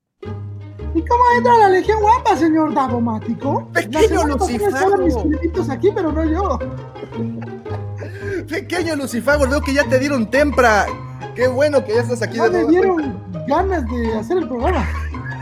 ¿Y 0.94 1.02
cómo 1.06 1.22
entra 1.36 1.56
la 1.56 1.68
Legión 1.70 2.00
Guampa, 2.00 2.36
señor 2.36 2.74
Davomático? 2.74 3.68
Pequeño 3.72 4.26
Lucifago. 4.26 4.98
mis 4.98 5.70
aquí, 5.70 5.90
pero 5.94 6.12
no 6.12 6.24
yo. 6.24 6.58
Pequeño 8.46 8.96
Lucifago, 8.96 9.48
veo 9.48 9.62
que 9.62 9.72
ya 9.72 9.84
te 9.84 9.98
dieron 9.98 10.30
tempra. 10.30 10.86
Qué 11.34 11.48
bueno 11.48 11.82
que 11.82 11.94
ya 11.94 12.02
estás 12.02 12.20
aquí 12.20 12.36
ya 12.36 12.50
de 12.50 12.64
nuevo. 12.64 12.96
me 12.96 13.02
dieron 13.02 13.46
ganas 13.48 13.90
de 13.90 14.18
hacer 14.18 14.36
el 14.36 14.48
programa. 14.48 14.86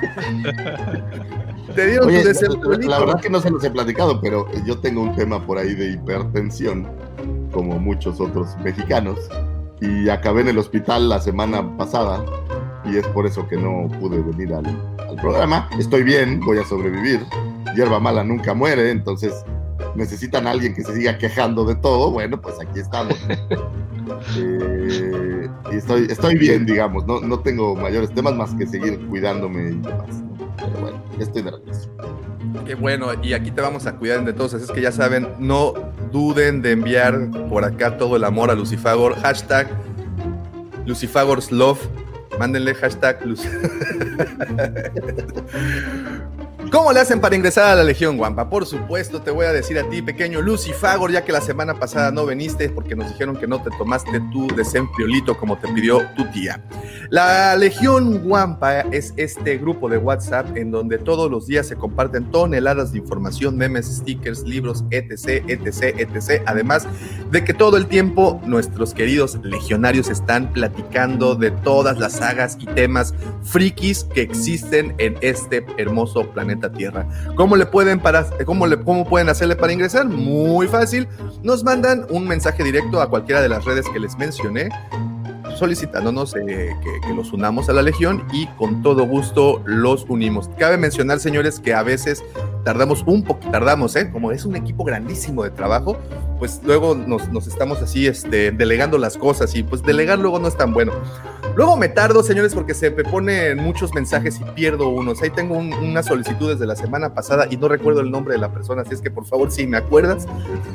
Te 1.75 1.87
dieron 1.87 2.09
Oye, 2.09 2.23
tu 2.23 2.71
la, 2.71 2.79
la, 2.79 2.99
verdad 2.99 3.21
que 3.21 3.31
no 3.31 3.41
se 3.41 3.51
los 3.51 3.63
he 3.63 3.71
platicado, 3.71 4.21
pero 4.21 4.47
yo 4.65 4.79
tengo 4.79 5.03
un 5.03 5.15
tema 5.15 5.45
por 5.47 5.59
ahí 5.59 5.75
de 5.75 5.93
hipertensión, 5.93 6.89
como 7.53 7.79
muchos 7.79 8.21
otros 8.21 8.57
mexicanos, 8.65 9.19
y 9.81 10.09
acabé 10.09 10.41
en 10.43 10.49
el 10.49 10.59
hospital 10.59 11.09
la 11.09 11.21
semana 11.21 11.77
pasada, 11.77 12.25
y 12.85 12.97
es 12.97 13.07
por 13.09 13.27
eso 13.27 13.47
que 13.47 13.57
no 13.57 13.89
pude 14.01 14.21
venir 14.21 14.53
al, 14.55 14.67
al 15.09 15.17
programa. 15.17 15.69
Estoy 15.79 16.03
bien, 16.03 16.41
voy 16.41 16.59
a 16.59 16.65
sobrevivir. 16.65 17.21
Hierba 17.77 18.01
mala 18.01 18.25
nunca 18.25 18.53
muere, 18.53 18.91
entonces 18.91 19.45
necesitan 19.95 20.47
a 20.47 20.51
alguien 20.51 20.75
que 20.75 20.83
se 20.83 20.95
siga 20.95 21.19
quejando 21.19 21.65
de 21.65 21.75
todo. 21.77 22.11
Bueno, 22.11 22.41
pues 22.41 22.57
aquí 22.61 22.81
estamos. 22.81 23.17
eh, 24.37 24.80
y 25.71 25.77
estoy, 25.77 26.07
estoy 26.11 26.37
bien, 26.37 26.67
digamos, 26.67 27.07
no, 27.07 27.21
no 27.21 27.41
tengo 27.41 27.77
mayores 27.77 28.13
temas 28.13 28.35
más 28.35 28.55
que 28.55 28.67
seguir 28.67 28.99
cuidándome 29.07 29.71
y 29.71 29.77
demás. 29.77 30.23
Pero 30.57 30.81
bueno, 30.81 31.03
estoy 31.19 31.43
de 31.43 31.51
regreso. 31.51 31.91
Qué 32.67 32.75
bueno, 32.75 33.09
y 33.23 33.33
aquí 33.33 33.51
te 33.51 33.61
vamos 33.61 33.87
a 33.87 33.97
cuidar 33.97 34.25
de 34.25 34.33
todos, 34.33 34.55
así 34.55 34.65
es 34.65 34.71
que 34.71 34.81
ya 34.81 34.93
saben, 34.93 35.29
no 35.39 35.75
duden 36.11 36.63
de 36.63 36.73
enviar 36.73 37.31
por 37.49 37.65
acá 37.65 37.97
todo 37.97 38.17
el 38.17 38.25
amor 38.25 38.51
a 38.51 38.55
Lucifagor, 38.55 39.15
hashtag 39.17 39.69
Lucifagor's 40.87 41.53
Love, 41.53 41.81
mándenle 42.39 42.75
hashtag 42.75 43.25
Luc 43.25 43.39
¿Cómo 46.71 46.93
le 46.93 47.01
hacen 47.01 47.21
para 47.21 47.35
ingresar 47.35 47.67
a 47.67 47.75
la 47.75 47.83
Legión 47.83 48.17
Guampa? 48.17 48.49
Por 48.49 48.65
supuesto, 48.65 49.21
te 49.21 49.33
voy 49.33 49.45
a 49.45 49.53
decir 49.53 49.77
a 49.77 49.89
ti, 49.91 50.03
pequeño 50.03 50.41
Lucifagor, 50.41 51.11
ya 51.11 51.25
que 51.25 51.33
la 51.33 51.41
semana 51.41 51.75
pasada 51.75 52.13
no 52.13 52.25
viniste 52.27 52.69
porque 52.69 52.95
nos 52.95 53.09
dijeron 53.09 53.37
que 53.37 53.49
no 53.49 53.61
te 53.61 53.71
tomaste 53.77 54.21
tu 54.33 54.47
desempriolito 54.55 55.37
como 55.37 55.59
te 55.59 55.67
pidió 55.67 56.07
tu 56.17 56.31
tía. 56.31 56.63
La 57.09 57.57
Legión 57.57 58.23
Guampa 58.23 58.83
es 58.83 59.13
este 59.17 59.59
grupo 59.59 59.89
de 59.89 59.99
WhatsApp 59.99 60.57
en 60.57 60.71
donde 60.71 60.99
todos 60.99 61.29
los 61.29 61.49
días 61.49 61.67
se 61.67 61.75
comparten 61.75 62.31
toneladas 62.31 62.93
de 62.93 62.99
información, 62.99 63.57
memes, 63.57 63.87
stickers, 63.87 64.45
libros, 64.45 64.85
etc, 64.93 65.43
etc, 65.49 65.99
etc. 65.99 66.43
Además 66.47 66.87
de 67.33 67.43
que 67.43 67.53
todo 67.53 67.79
el 67.79 67.89
tiempo 67.89 68.41
nuestros 68.47 68.95
queridos 68.95 69.41
legionarios 69.43 70.09
están 70.09 70.53
platicando 70.53 71.35
de 71.35 71.51
todas 71.51 71.99
las 71.99 72.13
sagas 72.13 72.57
y 72.61 72.67
temas 72.67 73.13
frikis 73.43 74.05
que 74.05 74.23
existen 74.23 74.95
en 74.99 75.17
este 75.21 75.67
hermoso 75.77 76.31
planeta 76.31 76.60
Tierra. 76.69 77.07
¿Cómo 77.37 77.57
le 77.57 77.67
pueden 77.67 78.01
para 78.01 78.27
cómo 78.45 78.67
cómo 78.85 79.09
pueden 79.09 79.29
hacerle 79.29 79.57
para 79.57 79.73
ingresar? 79.73 80.07
Muy 80.07 80.67
fácil. 80.69 81.09
Nos 81.43 81.65
mandan 81.65 82.07
un 82.11 82.29
mensaje 82.29 82.63
directo 82.63 83.01
a 83.01 83.09
cualquiera 83.09 83.41
de 83.41 83.49
las 83.49 83.65
redes 83.65 83.87
que 83.89 83.99
les 83.99 84.19
mencioné 84.19 84.69
solicitándonos 85.61 86.35
eh, 86.35 86.77
que, 86.83 87.01
que 87.07 87.15
los 87.15 87.33
unamos 87.33 87.69
a 87.69 87.73
la 87.73 87.83
Legión 87.83 88.25
y 88.33 88.47
con 88.59 88.83
todo 88.83 89.05
gusto 89.05 89.63
los 89.67 90.05
unimos. 90.09 90.51
Cabe 90.59 90.77
mencionar, 90.77 91.21
señores, 91.21 91.61
que 91.61 91.75
a 91.75 91.83
veces 91.83 92.25
tardamos 92.65 93.05
un 93.07 93.23
poco, 93.23 93.49
tardamos, 93.51 93.95
¿eh? 93.97 94.11
Como 94.11 94.33
es 94.33 94.45
un 94.45 94.57
equipo 94.57 94.85
grandísimo 94.85 95.45
de 95.45 95.51
trabajo, 95.51 95.97
pues 96.39 96.61
luego 96.65 96.95
nos, 96.95 97.29
nos, 97.31 97.47
estamos 97.47 97.83
así 97.83 98.07
este, 98.07 98.51
delegando 98.51 98.99
las 98.99 99.17
cosas 99.17 99.55
y 99.55 99.63
pues 99.63 99.83
delegar 99.83 100.19
luego 100.19 100.39
no 100.39 100.49
es 100.49 100.57
tan 100.57 100.73
bueno. 100.73 100.93
Luego 101.57 101.77
me 101.77 101.89
tardo, 101.89 102.23
señores, 102.23 102.55
porque 102.55 102.75
se 102.75 102.91
me 102.91 103.03
ponen 103.03 103.59
muchos 103.59 103.93
mensajes 103.93 104.41
y 104.41 104.45
pierdo 104.53 104.89
unos. 104.89 105.21
Ahí 105.21 105.31
tengo 105.31 105.59
un, 105.59 105.73
una 105.75 106.03
solicitud 106.03 106.51
desde 106.51 106.67
la 106.67 106.77
semana 106.77 107.13
pasada 107.13 107.47
y 107.51 107.57
no 107.57 107.69
recuerdo 107.69 108.01
el 108.01 108.11
nombre 108.11 108.35
de 108.35 108.41
la 108.41 108.53
persona, 108.53 108.83
así 108.83 108.95
es 108.95 109.03
que 109.03 109.11
por 109.11 109.27
favor, 109.27 109.51
si 109.51 109.67
me 109.67 109.77
acuerdas, 109.77 110.27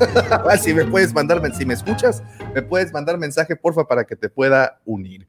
si 0.60 0.74
me 0.74 0.84
puedes 0.84 1.14
mandar, 1.14 1.42
si 1.54 1.64
me 1.64 1.74
escuchas, 1.74 2.22
me 2.54 2.62
puedes 2.62 2.92
mandar 2.92 3.18
mensaje, 3.18 3.56
porfa, 3.56 3.84
para 3.84 4.04
que 4.04 4.16
te 4.16 4.28
pueda 4.28 4.75
unir. 4.84 5.26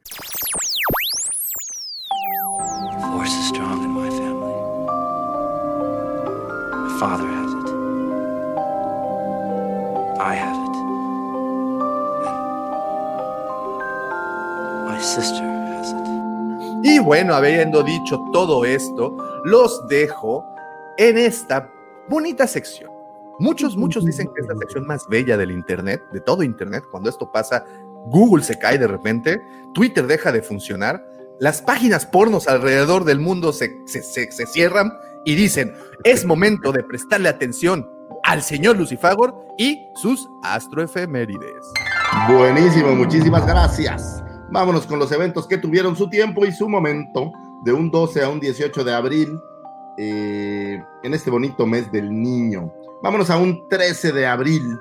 Y 16.84 17.00
bueno, 17.00 17.34
habiendo 17.36 17.84
dicho 17.84 18.20
todo 18.32 18.66
esto, 18.66 19.16
los 19.44 19.88
dejo 19.88 20.46
en 20.98 21.18
esta 21.18 21.70
bonita 22.10 22.48
sección. 22.48 22.92
Muchos, 23.39 23.77
muchos 23.77 24.04
dicen 24.04 24.27
que 24.34 24.42
es 24.42 24.48
la 24.48 24.56
sección 24.56 24.88
más 24.88 25.08
bella 25.08 25.38
del 25.38 25.51
Internet, 25.51 26.01
de 26.12 26.22
todo 26.22 26.42
Internet. 26.42 26.84
Cuando 26.89 27.10
esto 27.10 27.32
pasa, 27.32 27.63
Google 28.10 28.44
se 28.44 28.58
cae 28.58 28.78
de 28.78 28.88
repente, 28.88 29.42
Twitter 29.74 30.08
deja 30.08 30.32
de 30.32 30.42
funcionar, 30.42 31.06
las 31.40 31.62
páginas 31.62 32.06
pornos 32.06 32.48
alrededor 32.48 33.04
del 33.04 33.20
mundo 33.20 33.54
se, 33.54 33.72
se, 33.86 34.02
se, 34.02 34.46
cierran 34.48 34.92
y 35.24 35.36
dicen, 35.36 35.74
es 36.04 36.26
momento 36.26 36.72
de 36.72 36.84
prestarle 36.84 37.30
atención 37.30 37.88
al 38.24 38.42
señor 38.42 38.78
Lucifagor 38.78 39.36
y 39.58 39.88
sus 39.96 40.28
astroefemérides. 40.44 41.74
Buenísimo, 42.28 42.96
muchísimas 42.96 43.46
gracias. 43.46 44.24
Vámonos 44.50 44.88
con 44.88 45.00
los 45.00 45.12
eventos 45.12 45.48
que 45.48 45.58
tuvieron 45.58 45.96
su 45.96 46.10
tiempo 46.10 46.46
y 46.46 46.52
su 46.52 46.68
momento 46.70 47.32
de 47.64 47.74
un 47.74 47.92
12 47.92 48.24
a 48.24 48.30
un 48.30 48.40
18 48.40 48.84
de 48.84 48.94
abril 48.94 49.40
eh, 49.98 50.82
en 51.04 51.14
este 51.14 51.30
bonito 51.30 51.66
mes 51.66 51.92
del 51.92 52.10
niño. 52.10 52.72
Vámonos 53.04 53.30
a 53.30 53.38
un 53.38 53.68
13 53.68 54.12
de 54.12 54.26
abril 54.26 54.80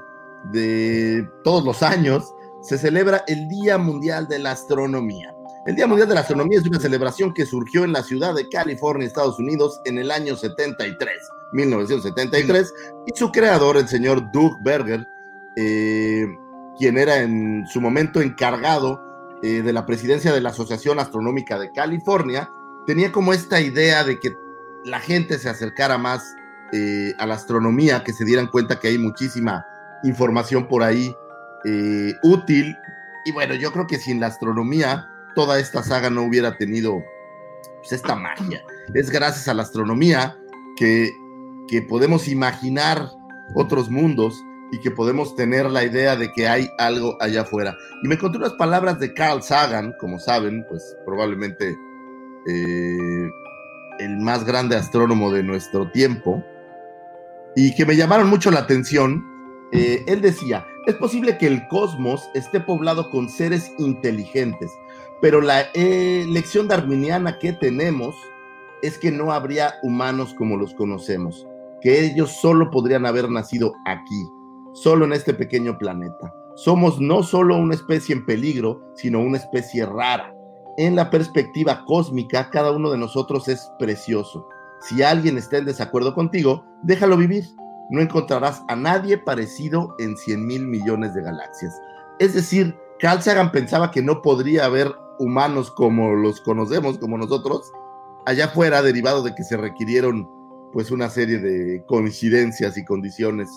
de 0.52 1.28
todos 1.42 1.64
los 1.64 1.82
años. 1.82 2.32
Se 2.66 2.78
celebra 2.78 3.22
el 3.28 3.46
Día 3.46 3.78
Mundial 3.78 4.26
de 4.26 4.40
la 4.40 4.50
Astronomía. 4.50 5.32
El 5.66 5.76
Día 5.76 5.86
Mundial 5.86 6.08
de 6.08 6.16
la 6.16 6.22
Astronomía 6.22 6.58
es 6.58 6.66
una 6.66 6.80
celebración 6.80 7.32
que 7.32 7.46
surgió 7.46 7.84
en 7.84 7.92
la 7.92 8.02
ciudad 8.02 8.34
de 8.34 8.48
California, 8.48 9.06
Estados 9.06 9.38
Unidos, 9.38 9.80
en 9.84 9.98
el 9.98 10.10
año 10.10 10.34
73, 10.34 11.14
1973, 11.52 12.74
y 13.06 13.16
su 13.16 13.30
creador, 13.30 13.76
el 13.76 13.86
señor 13.86 14.32
Doug 14.32 14.58
Berger, 14.64 15.06
eh, 15.54 16.26
quien 16.76 16.98
era 16.98 17.22
en 17.22 17.64
su 17.68 17.80
momento 17.80 18.20
encargado 18.20 19.00
eh, 19.44 19.62
de 19.62 19.72
la 19.72 19.86
presidencia 19.86 20.32
de 20.32 20.40
la 20.40 20.48
Asociación 20.48 20.98
Astronómica 20.98 21.60
de 21.60 21.70
California, 21.70 22.50
tenía 22.84 23.12
como 23.12 23.32
esta 23.32 23.60
idea 23.60 24.02
de 24.02 24.18
que 24.18 24.34
la 24.84 24.98
gente 24.98 25.38
se 25.38 25.48
acercara 25.48 25.98
más 25.98 26.34
eh, 26.72 27.12
a 27.18 27.26
la 27.26 27.34
astronomía, 27.34 28.02
que 28.02 28.12
se 28.12 28.24
dieran 28.24 28.48
cuenta 28.48 28.80
que 28.80 28.88
hay 28.88 28.98
muchísima 28.98 29.64
información 30.02 30.66
por 30.66 30.82
ahí 30.82 31.14
eh, 31.66 32.14
útil. 32.22 32.76
Y 33.24 33.32
bueno, 33.32 33.54
yo 33.54 33.72
creo 33.72 33.86
que 33.86 33.98
sin 33.98 34.20
la 34.20 34.28
astronomía, 34.28 35.08
toda 35.34 35.58
esta 35.58 35.82
saga 35.82 36.10
no 36.10 36.22
hubiera 36.22 36.56
tenido 36.56 37.02
pues, 37.78 37.92
esta 37.92 38.14
magia. 38.14 38.62
Es 38.94 39.10
gracias 39.10 39.48
a 39.48 39.54
la 39.54 39.62
astronomía 39.62 40.36
que, 40.76 41.10
que 41.68 41.82
podemos 41.82 42.28
imaginar 42.28 43.08
otros 43.54 43.90
mundos 43.90 44.42
y 44.72 44.80
que 44.80 44.90
podemos 44.90 45.34
tener 45.36 45.70
la 45.70 45.84
idea 45.84 46.16
de 46.16 46.32
que 46.32 46.48
hay 46.48 46.68
algo 46.78 47.16
allá 47.20 47.42
afuera. 47.42 47.76
Y 48.02 48.08
me 48.08 48.14
encontré 48.14 48.38
unas 48.38 48.54
palabras 48.54 48.98
de 48.98 49.12
Carl 49.14 49.42
Sagan, 49.42 49.94
como 50.00 50.18
saben, 50.18 50.64
pues 50.68 50.96
probablemente 51.04 51.76
eh, 52.48 53.28
el 53.98 54.16
más 54.18 54.44
grande 54.44 54.76
astrónomo 54.76 55.32
de 55.32 55.42
nuestro 55.42 55.90
tiempo, 55.92 56.44
y 57.54 57.74
que 57.74 57.86
me 57.86 57.96
llamaron 57.96 58.28
mucho 58.28 58.50
la 58.50 58.60
atención. 58.60 59.24
Eh, 59.72 60.04
él 60.06 60.20
decía, 60.20 60.66
es 60.86 60.94
posible 60.94 61.36
que 61.36 61.46
el 61.48 61.66
cosmos 61.68 62.30
esté 62.34 62.60
poblado 62.60 63.10
con 63.10 63.28
seres 63.28 63.72
inteligentes, 63.78 64.70
pero 65.20 65.40
la 65.40 65.62
eh, 65.74 66.24
lección 66.28 66.68
darwiniana 66.68 67.38
que 67.38 67.52
tenemos 67.52 68.14
es 68.82 68.96
que 68.98 69.10
no 69.10 69.32
habría 69.32 69.74
humanos 69.82 70.34
como 70.34 70.56
los 70.56 70.74
conocemos, 70.74 71.46
que 71.80 72.04
ellos 72.04 72.30
solo 72.40 72.70
podrían 72.70 73.04
haber 73.04 73.28
nacido 73.28 73.74
aquí, 73.84 74.28
solo 74.74 75.04
en 75.04 75.12
este 75.12 75.34
pequeño 75.34 75.76
planeta. 75.76 76.32
Somos 76.54 77.00
no 77.00 77.22
solo 77.22 77.56
una 77.56 77.74
especie 77.74 78.14
en 78.14 78.24
peligro, 78.24 78.80
sino 78.94 79.20
una 79.20 79.38
especie 79.38 79.84
rara. 79.84 80.32
En 80.78 80.94
la 80.94 81.10
perspectiva 81.10 81.84
cósmica, 81.84 82.48
cada 82.50 82.70
uno 82.70 82.90
de 82.90 82.98
nosotros 82.98 83.48
es 83.48 83.70
precioso. 83.78 84.48
Si 84.80 85.02
alguien 85.02 85.36
está 85.36 85.58
en 85.58 85.64
desacuerdo 85.64 86.14
contigo, 86.14 86.64
déjalo 86.82 87.16
vivir. 87.16 87.44
No 87.90 88.00
encontrarás 88.00 88.62
a 88.68 88.76
nadie 88.76 89.18
parecido 89.18 89.94
en 89.98 90.16
100 90.16 90.46
mil 90.46 90.66
millones 90.66 91.14
de 91.14 91.22
galaxias. 91.22 91.74
Es 92.18 92.34
decir, 92.34 92.76
Carl 92.98 93.22
Sagan 93.22 93.52
pensaba 93.52 93.90
que 93.90 94.02
no 94.02 94.22
podría 94.22 94.64
haber 94.64 94.92
humanos 95.18 95.70
como 95.70 96.14
los 96.14 96.40
conocemos, 96.40 96.98
como 96.98 97.18
nosotros, 97.18 97.72
allá 98.26 98.46
afuera, 98.46 98.82
derivado 98.82 99.22
de 99.22 99.34
que 99.34 99.44
se 99.44 99.56
requirieron 99.56 100.28
pues 100.72 100.90
una 100.90 101.08
serie 101.08 101.38
de 101.38 101.84
coincidencias 101.86 102.76
y 102.76 102.84
condiciones 102.84 103.48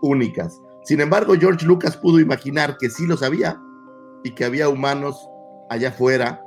únicas. 0.00 0.60
Sin 0.82 1.00
embargo, 1.00 1.34
George 1.38 1.64
Lucas 1.66 1.96
pudo 1.96 2.20
imaginar 2.20 2.76
que 2.78 2.90
sí 2.90 3.06
lo 3.06 3.16
sabía 3.16 3.60
y 4.22 4.34
que 4.34 4.44
había 4.44 4.68
humanos 4.68 5.28
allá 5.70 5.90
afuera. 5.90 6.42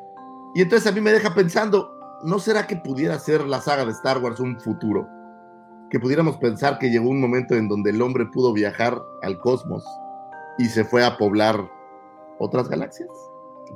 Y 0.53 0.61
entonces 0.61 0.87
a 0.87 0.91
mí 0.93 1.01
me 1.01 1.11
deja 1.11 1.33
pensando, 1.33 1.91
¿no 2.23 2.39
será 2.39 2.67
que 2.67 2.77
pudiera 2.77 3.17
ser 3.19 3.41
la 3.45 3.61
saga 3.61 3.85
de 3.85 3.91
Star 3.91 4.17
Wars 4.19 4.39
un 4.39 4.59
futuro? 4.59 5.07
Que 5.89 5.99
pudiéramos 5.99 6.37
pensar 6.37 6.79
que 6.79 6.89
llegó 6.89 7.09
un 7.09 7.21
momento 7.21 7.55
en 7.55 7.67
donde 7.67 7.91
el 7.91 8.01
hombre 8.01 8.25
pudo 8.25 8.53
viajar 8.53 9.01
al 9.21 9.39
cosmos 9.39 9.85
y 10.57 10.65
se 10.65 10.83
fue 10.83 11.05
a 11.05 11.17
poblar 11.17 11.69
otras 12.39 12.67
galaxias. 12.67 13.09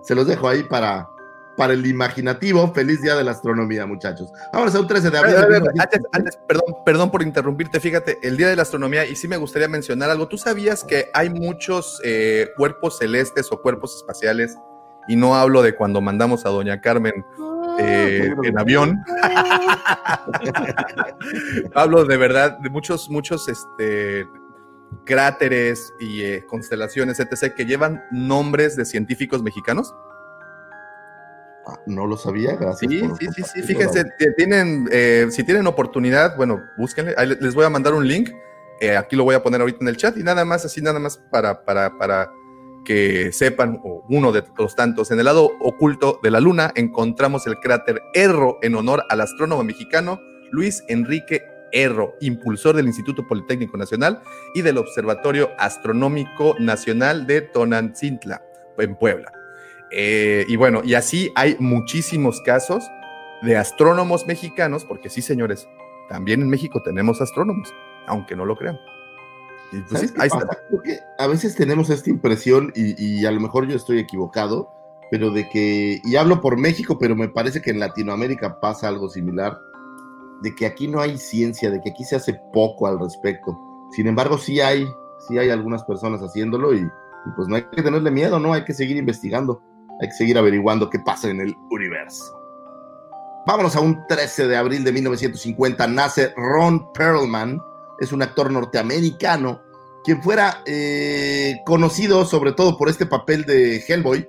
Se 0.01 0.15
los 0.15 0.27
dejo 0.27 0.48
ahí 0.48 0.63
para, 0.63 1.10
para 1.58 1.74
el 1.74 1.86
imaginativo. 1.86 2.72
Feliz 2.74 3.01
día 3.01 3.15
de 3.15 3.24
la 3.24 3.32
astronomía, 3.32 3.86
muchachos. 3.86 4.32
Vamos 4.53 4.74
a 4.75 4.80
un 4.80 4.88
13 4.88 5.10
de 5.10 5.18
abril. 5.18 5.36
A 5.36 5.46
ver, 5.46 5.56
a 5.56 5.60
ver, 5.60 5.72
antes, 5.80 6.01
antes, 6.12 6.39
perdón, 6.48 6.75
perdón 6.86 7.12
por 7.12 7.22
interrumpirte. 7.22 7.80
Fíjate, 7.80 8.18
el 8.24 8.38
día 8.38 8.50
de 8.50 8.56
la 8.56 8.63
astronomía, 8.63 9.06
y 9.06 9.15
sí 9.15 9.27
me 9.27 9.38
gustaría 9.38 9.68
mencionar 9.68 10.10
algo. 10.10 10.27
¿Tú 10.27 10.38
sabías 10.38 10.84
que 10.84 11.10
hay 11.13 11.30
muchos 11.30 12.01
eh, 12.03 12.50
cuerpos 12.58 12.98
celestes 12.98 13.51
o 13.51 13.62
cuerpos 13.62 13.96
espaciales? 13.96 14.58
Y 15.08 15.15
no 15.15 15.36
hablo 15.36 15.62
de 15.62 15.75
cuando 15.75 16.00
mandamos 16.00 16.46
a 16.46 16.50
Doña 16.50 16.80
Carmen 16.80 17.25
eh, 17.80 18.34
en 18.44 18.60
avión. 18.60 19.04
Hablo 21.75 22.06
de 22.06 22.18
verdad 22.18 22.58
de 22.60 22.70
muchos, 22.70 23.10
muchos 23.10 23.48
este, 23.48 24.28
cráteres 25.06 25.94
y 26.00 26.24
eh, 26.24 26.46
constelaciones, 26.48 27.20
etc., 27.20 27.54
que 27.56 27.66
llevan 27.66 28.04
nombres 28.12 28.75
de 28.75 28.86
científicos 28.86 29.44
mexicanos. 29.44 29.94
Ah, 31.68 31.80
no 31.86 32.08
lo 32.08 32.18
sabía, 32.18 32.56
gracias. 32.56 32.92
Sí, 32.92 33.01
sí, 33.20 33.28
sí, 33.36 33.44
sí, 33.44 33.62
fíjense, 33.62 34.06
tienen, 34.36 34.90
eh, 34.92 35.28
si 35.30 35.44
tienen 35.44 35.68
oportunidad, 35.68 36.36
bueno, 36.36 36.60
búsquenle, 36.78 37.13
Ahí 37.18 37.38
les 37.40 37.54
voy 37.54 37.66
a 37.66 37.70
mandar 37.70 37.94
un 37.94 38.08
link, 38.08 38.32
aquí 38.98 39.16
lo 39.16 39.24
voy 39.24 39.36
a 39.36 39.44
poner 39.44 39.62
ahorita 39.62 39.78
en 39.82 39.90
el 39.90 39.98
chat 39.98 40.18
y 40.18 40.24
nada 40.24 40.44
más, 40.44 40.66
así 40.66 40.82
nada 40.82 41.00
más 41.00 41.20
para, 41.30 41.63
para, 41.63 42.00
para 42.00 42.32
que 42.85 43.31
sepan, 43.31 43.79
o 43.83 44.03
uno 44.09 44.31
de 44.31 44.43
los 44.57 44.75
tantos, 44.75 45.11
en 45.11 45.19
el 45.19 45.25
lado 45.25 45.51
oculto 45.59 46.19
de 46.23 46.31
la 46.31 46.39
luna 46.39 46.71
encontramos 46.75 47.45
el 47.47 47.55
cráter 47.55 48.01
Erro 48.13 48.57
en 48.61 48.75
honor 48.75 49.03
al 49.09 49.21
astrónomo 49.21 49.63
mexicano 49.63 50.19
Luis 50.51 50.83
Enrique 50.88 51.43
Erro, 51.71 52.15
impulsor 52.19 52.75
del 52.75 52.88
Instituto 52.88 53.25
Politécnico 53.27 53.77
Nacional 53.77 54.21
y 54.53 54.61
del 54.61 54.77
Observatorio 54.77 55.51
Astronómico 55.57 56.55
Nacional 56.59 57.25
de 57.27 57.41
Tonantzintla, 57.41 58.43
en 58.77 58.95
Puebla. 58.95 59.31
Eh, 59.91 60.45
y 60.47 60.55
bueno, 60.55 60.81
y 60.83 60.93
así 60.95 61.31
hay 61.35 61.55
muchísimos 61.59 62.41
casos 62.41 62.89
de 63.41 63.57
astrónomos 63.57 64.25
mexicanos, 64.27 64.85
porque 64.85 65.09
sí, 65.09 65.21
señores, 65.21 65.67
también 66.09 66.41
en 66.41 66.50
México 66.50 66.81
tenemos 66.83 67.21
astrónomos, 67.21 67.73
aunque 68.07 68.35
no 68.35 68.45
lo 68.45 68.55
crean. 68.55 68.77
Y 69.72 69.82
pues 69.82 70.01
sí, 70.01 70.08
¿Sabes 70.08 70.12
qué 70.12 70.22
ahí 70.22 70.28
está. 70.28 70.40
pasa? 70.40 70.60
Creo 70.68 70.82
que 70.82 71.00
a 71.18 71.28
veces 71.28 71.56
tenemos 71.56 71.90
esta 71.90 72.10
impresión, 72.10 72.72
y, 72.75 73.01
y 73.04 73.25
a 73.25 73.32
lo 73.32 73.40
mejor 73.40 73.68
yo 73.68 73.75
estoy 73.75 74.00
equivocado, 74.00 74.70
pero 75.12 75.32
de 75.32 75.48
que, 75.50 76.01
y 76.04 76.16
hablo 76.16 76.42
por 76.42 76.58
México, 76.58 76.98
pero 76.98 77.16
me 77.16 77.30
parece 77.30 77.62
que 77.62 77.72
en 77.72 77.80
Latinoamérica 77.80 78.60
pasa 78.60 78.88
algo 78.88 79.10
similar, 79.10 79.58
de 80.42 80.56
que 80.56 80.66
aquí 80.66 80.88
no 80.88 81.01
hay 81.01 81.18
ciencia, 81.18 81.70
de 81.70 81.82
que 81.82 81.90
aquí 81.92 82.04
se 82.04 82.16
hace 82.16 82.40
poco 82.54 82.88
al 82.88 83.00
respecto. 83.00 83.58
Sin 83.92 84.08
embargo, 84.08 84.38
sí 84.38 84.62
hay, 84.62 84.88
sí 85.28 85.38
hay 85.38 85.50
algunas 85.50 85.84
personas 85.84 86.22
haciéndolo 86.22 86.74
y, 86.74 86.80
y 86.80 87.30
pues 87.36 87.48
no 87.48 87.56
hay 87.56 87.66
que 87.72 87.84
tenerle 87.84 88.10
miedo, 88.10 88.40
¿no? 88.40 88.54
Hay 88.54 88.63
que 88.63 88.74
seguir 88.74 88.98
investigando, 88.98 89.62
hay 90.01 90.08
que 90.08 90.16
seguir 90.16 90.38
averiguando 90.38 90.90
qué 90.90 91.00
pasa 91.00 91.30
en 91.30 91.42
el 91.42 91.56
universo. 91.70 92.42
Vámonos 93.46 93.75
a 93.75 93.82
un 93.82 94.06
13 94.08 94.48
de 94.48 94.56
abril 94.56 94.84
de 94.84 94.92
1950. 94.92 95.88
Nace 95.88 96.34
Ron 96.38 96.92
Perlman. 96.94 97.60
Es 98.01 98.12
un 98.12 98.22
actor 98.22 98.51
norteamericano 98.51 99.62
quien 100.03 100.22
fuera 100.22 100.63
eh, 100.65 101.62
conocido 101.65 102.25
sobre 102.25 102.53
todo 102.53 102.77
por 102.77 102.89
este 102.89 103.05
papel 103.05 103.46
de 103.46 103.84
Hellboy. 103.88 104.27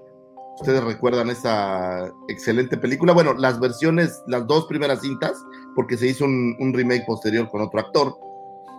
Ustedes 0.60 0.84
recuerdan 0.84 1.30
esta 1.30 2.12
excelente 2.28 2.76
película. 2.76 3.12
Bueno, 3.12 3.34
las 3.34 3.58
versiones, 3.58 4.22
las 4.26 4.46
dos 4.46 4.66
primeras 4.66 5.00
cintas, 5.00 5.32
porque 5.74 5.96
se 5.96 6.08
hizo 6.08 6.24
un, 6.24 6.54
un 6.60 6.74
remake 6.74 7.04
posterior 7.06 7.48
con 7.48 7.62
otro 7.62 7.80
actor. 7.80 8.16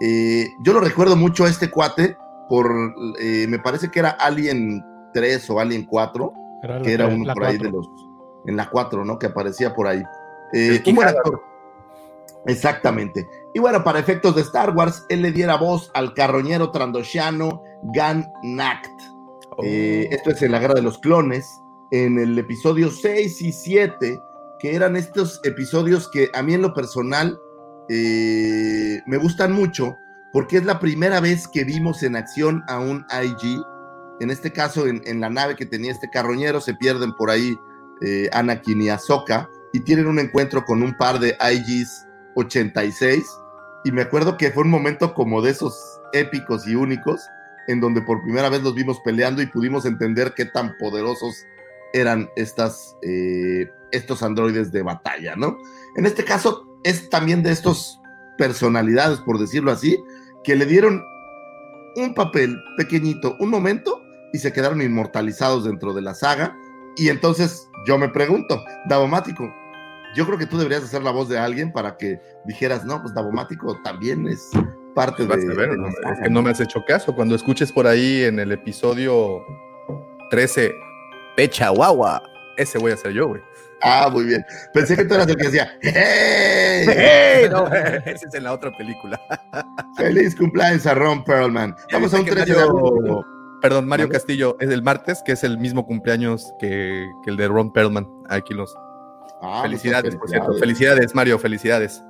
Eh, 0.02 0.48
yo 0.62 0.74
lo 0.74 0.80
recuerdo 0.80 1.16
mucho 1.16 1.46
a 1.46 1.50
este 1.50 1.70
cuate 1.70 2.16
por, 2.48 2.72
eh, 3.20 3.48
me 3.48 3.60
parece 3.60 3.90
que 3.90 4.00
era 4.00 4.12
Alien 4.12 4.84
3 5.14 5.50
o 5.50 5.60
Alien 5.60 5.86
4, 5.86 6.34
Era 6.62 6.78
la 6.78 6.82
que 6.82 6.94
era 6.94 7.08
uno 7.08 7.34
por 7.34 7.46
ahí 7.46 7.58
de 7.58 7.72
los, 7.72 7.88
en 8.46 8.56
la 8.56 8.70
4, 8.70 9.06
¿no? 9.06 9.18
Que 9.18 9.28
aparecía 9.28 9.74
por 9.74 9.88
ahí. 9.88 10.04
Eh, 10.54 10.82
un 10.86 10.96
buen 10.96 11.08
actor. 11.08 11.42
Exactamente. 12.46 13.28
Y 13.54 13.60
bueno, 13.60 13.84
para 13.84 14.00
efectos 14.00 14.36
de 14.36 14.42
Star 14.42 14.76
Wars, 14.76 15.06
él 15.10 15.22
le 15.22 15.32
diera 15.32 15.56
voz 15.56 15.92
al 15.94 16.14
carroñero 16.14 16.72
trandoshiano 16.72 17.62
Gan 17.94 18.26
Nacht. 18.44 18.92
Eh, 19.64 20.08
esto 20.12 20.32
es 20.32 20.42
en 20.42 20.52
la 20.52 20.60
Guerra 20.60 20.74
de 20.74 20.82
los 20.82 20.98
Clones, 20.98 21.48
en 21.92 22.18
el 22.18 22.38
episodio 22.38 22.90
6 22.90 23.42
y 23.42 23.52
7, 23.52 24.20
que 24.60 24.76
eran 24.76 24.96
estos 24.96 25.40
episodios 25.44 26.10
que 26.10 26.30
a 26.34 26.42
mí 26.42 26.54
en 26.54 26.64
lo 26.64 26.74
personal 26.74 27.40
eh, 27.90 29.00
me 29.06 29.18
gustan 29.18 29.52
mucho, 29.54 29.96
porque 30.32 30.58
es 30.58 30.66
la 30.66 30.80
primera 30.80 31.20
vez 31.20 31.48
que 31.48 31.64
vimos 31.64 32.02
en 32.04 32.16
acción 32.16 32.64
a 32.68 32.80
un 32.80 33.06
IG. 33.12 33.62
En 34.20 34.32
este 34.32 34.52
caso, 34.52 34.88
en, 34.88 35.02
en 35.06 35.22
la 35.22 35.30
nave 35.30 35.56
que 35.56 35.66
tenía 35.66 35.92
este 35.92 36.10
carroñero, 36.10 36.60
se 36.62 36.74
pierden 36.74 37.14
por 37.14 37.30
ahí 37.30 37.56
eh, 38.02 38.30
Anakin 38.34 38.82
y 38.82 38.90
Ahsoka, 38.90 39.50
y 39.72 39.82
tienen 39.82 40.08
un 40.08 40.20
encuentro 40.20 40.66
con 40.66 40.82
un 40.82 40.96
par 40.98 41.20
de 41.20 41.38
IGs 41.40 42.08
86. 42.36 43.24
Y 43.86 43.92
me 43.92 44.02
acuerdo 44.02 44.38
que 44.38 44.52
fue 44.52 44.64
un 44.64 44.70
momento 44.70 45.14
como 45.14 45.42
de 45.42 45.52
esos 45.52 45.78
épicos 46.14 46.68
y 46.68 46.76
únicos, 46.76 47.22
en 47.68 47.80
donde 47.80 48.02
por 48.02 48.22
primera 48.22 48.50
vez 48.50 48.62
los 48.62 48.76
vimos 48.76 49.00
peleando 49.04 49.42
y 49.42 49.48
pudimos 49.48 49.86
entender 49.86 50.34
qué 50.36 50.46
tan 50.46 50.76
poderosos 50.78 51.46
eran 51.94 52.30
estas, 52.36 52.98
eh, 53.02 53.70
estos 53.92 54.24
androides 54.24 54.72
de 54.72 54.82
batalla, 54.82 55.36
¿no? 55.36 55.58
En 55.96 56.06
este 56.06 56.24
caso 56.24 56.66
es 56.84 57.10
también 57.10 57.44
de 57.44 57.52
estos 57.52 58.00
personalidades, 58.38 59.20
por 59.20 59.40
decirlo 59.40 59.72
así, 59.72 60.04
que 60.44 60.56
le 60.56 60.66
dieron 60.66 61.04
un 61.96 62.14
papel 62.16 62.58
pequeñito, 62.78 63.36
un 63.40 63.50
momento, 63.50 64.02
y 64.34 64.40
se 64.40 64.52
quedaron 64.52 64.82
inmortalizados 64.82 65.64
dentro 65.64 65.94
de 65.94 66.02
la 66.02 66.16
saga. 66.16 66.58
Y 66.98 67.10
entonces 67.10 67.70
yo 67.86 67.98
me 67.98 68.10
pregunto, 68.10 68.64
Davomático, 68.90 69.54
yo 70.16 70.26
creo 70.26 70.38
que 70.38 70.46
tú 70.46 70.58
deberías 70.58 70.84
hacer 70.84 71.04
la 71.04 71.12
voz 71.12 71.30
de 71.30 71.38
alguien 71.38 71.72
para 71.72 71.98
que 71.98 72.22
dijeras, 72.46 72.86
no, 72.86 73.02
pues 73.02 73.14
Davomático 73.14 73.80
también 73.84 74.28
es 74.28 74.50
parte 74.94 75.26
de, 75.26 75.28
ver, 75.56 75.72
de 75.72 75.78
no, 75.78 75.88
es 75.88 76.20
que 76.22 76.30
no 76.30 76.42
me 76.42 76.52
has 76.52 76.60
hecho 76.60 76.84
caso. 76.86 77.16
Cuando 77.16 77.36
escuches 77.36 77.72
por 77.72 77.88
ahí 77.88 78.24
en 78.24 78.40
el 78.40 78.52
episodio 78.52 79.42
13, 80.30 80.72
Pecha 81.36 81.70
Guagua, 81.70 82.22
ese 82.58 82.78
voy 82.78 82.92
a 82.92 82.98
ser 82.98 83.14
yo, 83.14 83.28
güey. 83.28 83.42
Ah, 83.82 84.10
muy 84.12 84.24
bien. 84.24 84.46
Pensé 84.74 84.96
que 84.96 85.04
tú 85.04 85.14
eras 85.14 85.28
el 85.28 85.36
que 85.36 85.44
decía, 85.44 85.78
¡Hey! 85.82 86.86
¡Hey! 86.88 87.48
No, 87.52 87.68
ese 88.06 88.28
es 88.28 88.34
en 88.34 88.44
la 88.44 88.54
otra 88.54 88.72
película. 88.78 89.20
¡Feliz 89.98 90.36
cumpleaños 90.36 90.86
a 90.88 90.94
Ron 90.94 91.24
Perlman! 91.24 91.76
Vamos 91.92 92.14
a 92.14 92.20
un 92.20 92.26
Que 92.26 92.32
13 92.32 92.54
de 92.54 92.62
abril. 92.62 93.24
Perdón, 93.62 93.88
Mario. 93.88 94.10
Castillo, 94.10 94.58
es 94.60 94.70
el 94.70 94.84
martes, 94.84 95.22
que 95.26 95.34
es 95.34 95.44
el 95.44 95.58
mismo 95.58 95.86
cumpleaños 95.86 96.54
que, 96.60 97.10
que 97.24 97.32
el 97.32 97.38
de 97.38 97.48
Ron 97.48 97.72
Perlman. 97.72 98.08
Aquí 98.30 98.54
los. 98.54 98.74
Ah, 99.44 99.62
felicidades, 99.64 100.16
por 100.16 100.30
cierto. 100.30 100.54
Felicidades, 100.54 101.14
Mario, 101.14 101.38
felicidades. 101.38 102.02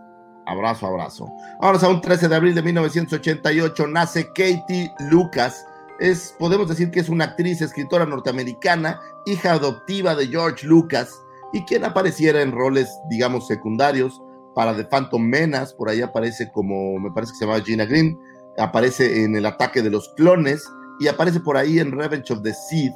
Abrazo, 0.46 0.88
abrazo. 0.88 1.28
Vamos 1.60 1.84
a 1.84 1.90
un 1.90 2.00
13 2.00 2.28
de 2.28 2.36
abril 2.36 2.54
de 2.54 2.62
1988. 2.62 3.88
Nace 3.88 4.28
Katie 4.28 4.94
Lucas. 5.10 5.66
Es, 6.00 6.36
podemos 6.38 6.68
decir 6.68 6.92
que 6.92 7.00
es 7.00 7.10
una 7.10 7.26
actriz, 7.26 7.62
escritora 7.62 8.06
norteamericana, 8.06 9.00
hija 9.26 9.54
adoptiva 9.54 10.16
de 10.16 10.28
George 10.28 10.68
Lucas 10.68 11.12
y 11.54 11.64
quien 11.64 11.86
apareciera 11.86 12.42
en 12.42 12.52
roles, 12.52 12.90
digamos, 13.10 13.48
secundarios 13.48 14.22
para 14.54 14.76
The 14.76 14.86
Phantom 14.86 15.22
Menace. 15.22 15.76
Por 15.76 15.90
ahí 15.90 16.02
aparece 16.02 16.52
como, 16.52 17.00
me 17.00 17.12
parece 17.12 17.32
que 17.32 17.40
se 17.40 17.46
llama 17.46 17.62
Gina 17.62 17.86
Green. 17.86 18.20
Aparece 18.58 19.24
en 19.24 19.36
El 19.36 19.46
ataque 19.46 19.82
de 19.82 19.90
los 19.90 20.10
clones 20.16 20.64
y 21.00 21.08
aparece 21.08 21.40
por 21.40 21.58
ahí 21.58 21.80
en 21.80 21.92
Revenge 21.92 22.32
of 22.32 22.44
the 22.44 22.54
Sith 22.54 22.94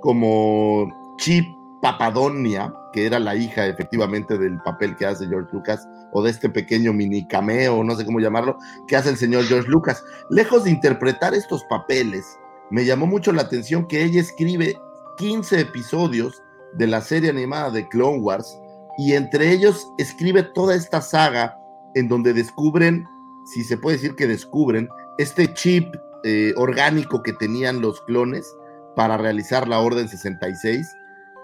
como 0.00 0.86
Chip 1.18 1.44
Papadonia, 1.80 2.72
que 2.92 3.06
era 3.06 3.18
la 3.18 3.36
hija 3.36 3.66
efectivamente 3.66 4.38
del 4.38 4.58
papel 4.62 4.96
que 4.96 5.06
hace 5.06 5.26
George 5.26 5.50
Lucas, 5.52 5.86
o 6.12 6.22
de 6.22 6.30
este 6.30 6.48
pequeño 6.48 6.92
mini 6.92 7.26
cameo, 7.28 7.82
no 7.84 7.94
sé 7.94 8.04
cómo 8.04 8.20
llamarlo, 8.20 8.56
que 8.86 8.96
hace 8.96 9.10
el 9.10 9.16
señor 9.16 9.44
George 9.44 9.68
Lucas. 9.68 10.02
Lejos 10.30 10.64
de 10.64 10.70
interpretar 10.70 11.34
estos 11.34 11.64
papeles, 11.64 12.24
me 12.70 12.84
llamó 12.84 13.06
mucho 13.06 13.32
la 13.32 13.42
atención 13.42 13.86
que 13.86 14.02
ella 14.02 14.20
escribe 14.20 14.78
15 15.18 15.60
episodios 15.60 16.42
de 16.74 16.86
la 16.86 17.00
serie 17.00 17.30
animada 17.30 17.70
de 17.70 17.88
Clone 17.88 18.20
Wars 18.20 18.58
y 18.98 19.14
entre 19.14 19.52
ellos 19.52 19.86
escribe 19.98 20.42
toda 20.42 20.74
esta 20.74 21.00
saga 21.00 21.56
en 21.94 22.08
donde 22.08 22.32
descubren, 22.32 23.06
si 23.46 23.64
se 23.64 23.78
puede 23.78 23.96
decir 23.96 24.14
que 24.16 24.26
descubren, 24.26 24.88
este 25.18 25.52
chip 25.54 25.94
eh, 26.24 26.52
orgánico 26.56 27.22
que 27.22 27.32
tenían 27.32 27.80
los 27.80 28.00
clones 28.02 28.54
para 28.96 29.16
realizar 29.16 29.68
la 29.68 29.78
Orden 29.78 30.08
66 30.08 30.86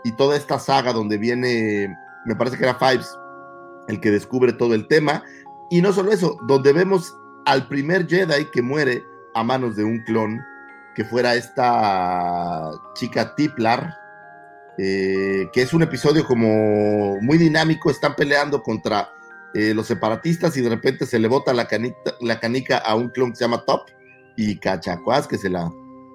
y 0.04 0.12
toda 0.12 0.36
esta 0.36 0.58
saga 0.58 0.92
donde 0.92 1.18
viene, 1.18 1.96
me 2.26 2.36
parece 2.36 2.56
que 2.56 2.64
era 2.64 2.78
Fives, 2.78 3.18
el 3.88 4.00
que 4.00 4.10
descubre 4.10 4.52
todo 4.52 4.74
el 4.74 4.86
tema. 4.86 5.24
Y 5.70 5.82
no 5.82 5.92
solo 5.92 6.12
eso, 6.12 6.38
donde 6.46 6.72
vemos 6.72 7.16
al 7.46 7.66
primer 7.68 8.06
Jedi 8.06 8.44
que 8.52 8.62
muere 8.62 9.02
a 9.34 9.42
manos 9.42 9.76
de 9.76 9.84
un 9.84 9.98
clon, 10.04 10.40
que 10.94 11.04
fuera 11.04 11.34
esta 11.34 12.70
chica 12.94 13.34
Tiplar, 13.34 13.94
eh, 14.78 15.48
que 15.52 15.62
es 15.62 15.72
un 15.72 15.82
episodio 15.82 16.24
como 16.26 17.20
muy 17.20 17.38
dinámico, 17.38 17.90
están 17.90 18.14
peleando 18.14 18.62
contra 18.62 19.08
eh, 19.54 19.72
los 19.72 19.86
separatistas 19.86 20.56
y 20.56 20.60
de 20.60 20.68
repente 20.68 21.06
se 21.06 21.18
le 21.18 21.28
bota 21.28 21.52
la, 21.54 21.66
canica 21.66 22.78
a 22.78 22.94
un 22.94 23.08
clon 23.08 23.30
que 23.30 23.36
se 23.36 23.44
llama 23.44 23.64
Top 23.64 23.82
y 24.36 24.58
Cachacuás 24.58 25.28
que 25.28 25.38
se 25.38 25.48
la, 25.48 25.72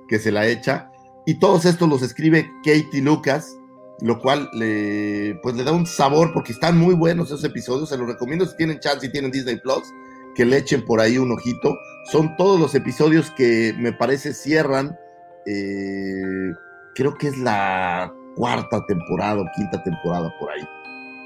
que 0.07 0.19
se 0.19 0.31
la 0.31 0.45
echa. 0.45 0.91
Y 1.25 1.35
todos 1.35 1.65
estos 1.65 1.87
los 1.87 2.01
escribe 2.01 2.49
Katie 2.63 3.01
Lucas, 3.01 3.58
lo 4.01 4.19
cual 4.19 4.49
le, 4.53 5.37
pues 5.43 5.55
le 5.55 5.63
da 5.63 5.71
un 5.71 5.85
sabor 5.85 6.31
porque 6.33 6.51
están 6.53 6.77
muy 6.77 6.93
buenos 6.95 7.27
esos 7.27 7.43
episodios. 7.43 7.89
Se 7.89 7.97
los 7.97 8.07
recomiendo 8.07 8.45
si 8.45 8.55
tienen 8.55 8.79
chance 8.79 9.05
y 9.05 9.11
tienen 9.11 9.31
Disney 9.31 9.57
Plus, 9.59 9.83
que 10.35 10.45
le 10.45 10.57
echen 10.57 10.85
por 10.85 10.99
ahí 11.01 11.17
un 11.17 11.31
ojito. 11.31 11.77
Son 12.11 12.35
todos 12.37 12.59
los 12.59 12.73
episodios 12.75 13.29
que 13.31 13.73
me 13.77 13.91
parece 13.93 14.33
cierran. 14.33 14.97
eh, 15.45 16.53
creo 16.95 17.15
que 17.15 17.27
es 17.29 17.37
la 17.37 18.13
cuarta 18.35 18.85
temporada 18.85 19.41
o 19.41 19.45
quinta 19.55 19.81
temporada 19.83 20.31
por 20.39 20.51
ahí. 20.51 20.61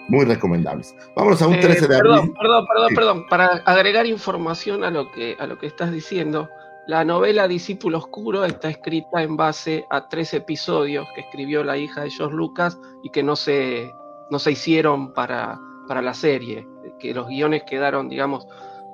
Muy 0.10 0.24
recomendables. 0.26 0.96
Vámonos 1.16 1.42
a 1.42 1.48
un 1.48 1.56
Eh, 1.56 1.60
13 1.60 1.82
de 1.82 1.98
perdón, 1.98 2.18
abril. 2.20 2.34
Perdón, 2.40 2.66
perdón, 2.68 2.90
Sí. 2.90 2.96
perdón. 2.96 3.26
Para 3.30 3.46
agregar 3.66 4.06
información 4.06 4.84
a 4.84 4.92
lo 4.92 5.12
que 5.12 5.36
a 5.40 5.48
lo 5.48 5.58
que 5.58 5.68
estás 5.68 5.92
diciendo, 5.92 6.50
la 6.86 7.06
novela 7.06 7.48
Discípulo 7.48 7.98
Oscuro 7.98 8.44
está 8.44 8.70
escrita 8.70 9.24
en 9.24 9.38
base 9.38 9.86
a 9.90 10.10
tres 10.10 10.34
episodios 10.34 11.08
que 11.16 11.22
escribió 11.22 11.64
la 11.64 11.78
hija 11.78 12.02
de 12.02 12.10
George 12.10 12.36
Lucas 12.36 12.78
y 13.04 13.10
que 13.10 13.24
no 13.24 13.36
se, 13.36 13.94
no 14.30 14.38
se 14.38 14.52
hicieron 14.52 15.14
para, 15.14 15.60
para 15.88 16.02
la 16.02 16.14
serie, 16.14 16.68
que 17.00 17.14
los 17.14 17.28
guiones 17.28 17.64
quedaron, 17.64 18.10
digamos, 18.10 18.48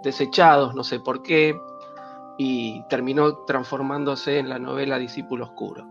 desechados, 0.04 0.76
no 0.76 0.84
sé 0.84 1.00
por 1.00 1.24
qué, 1.24 1.60
y 2.38 2.84
terminó 2.90 3.38
transformándose 3.46 4.38
en 4.38 4.50
la 4.50 4.60
novela 4.60 5.00
Discípulo 5.00 5.46
Oscuro. 5.46 5.88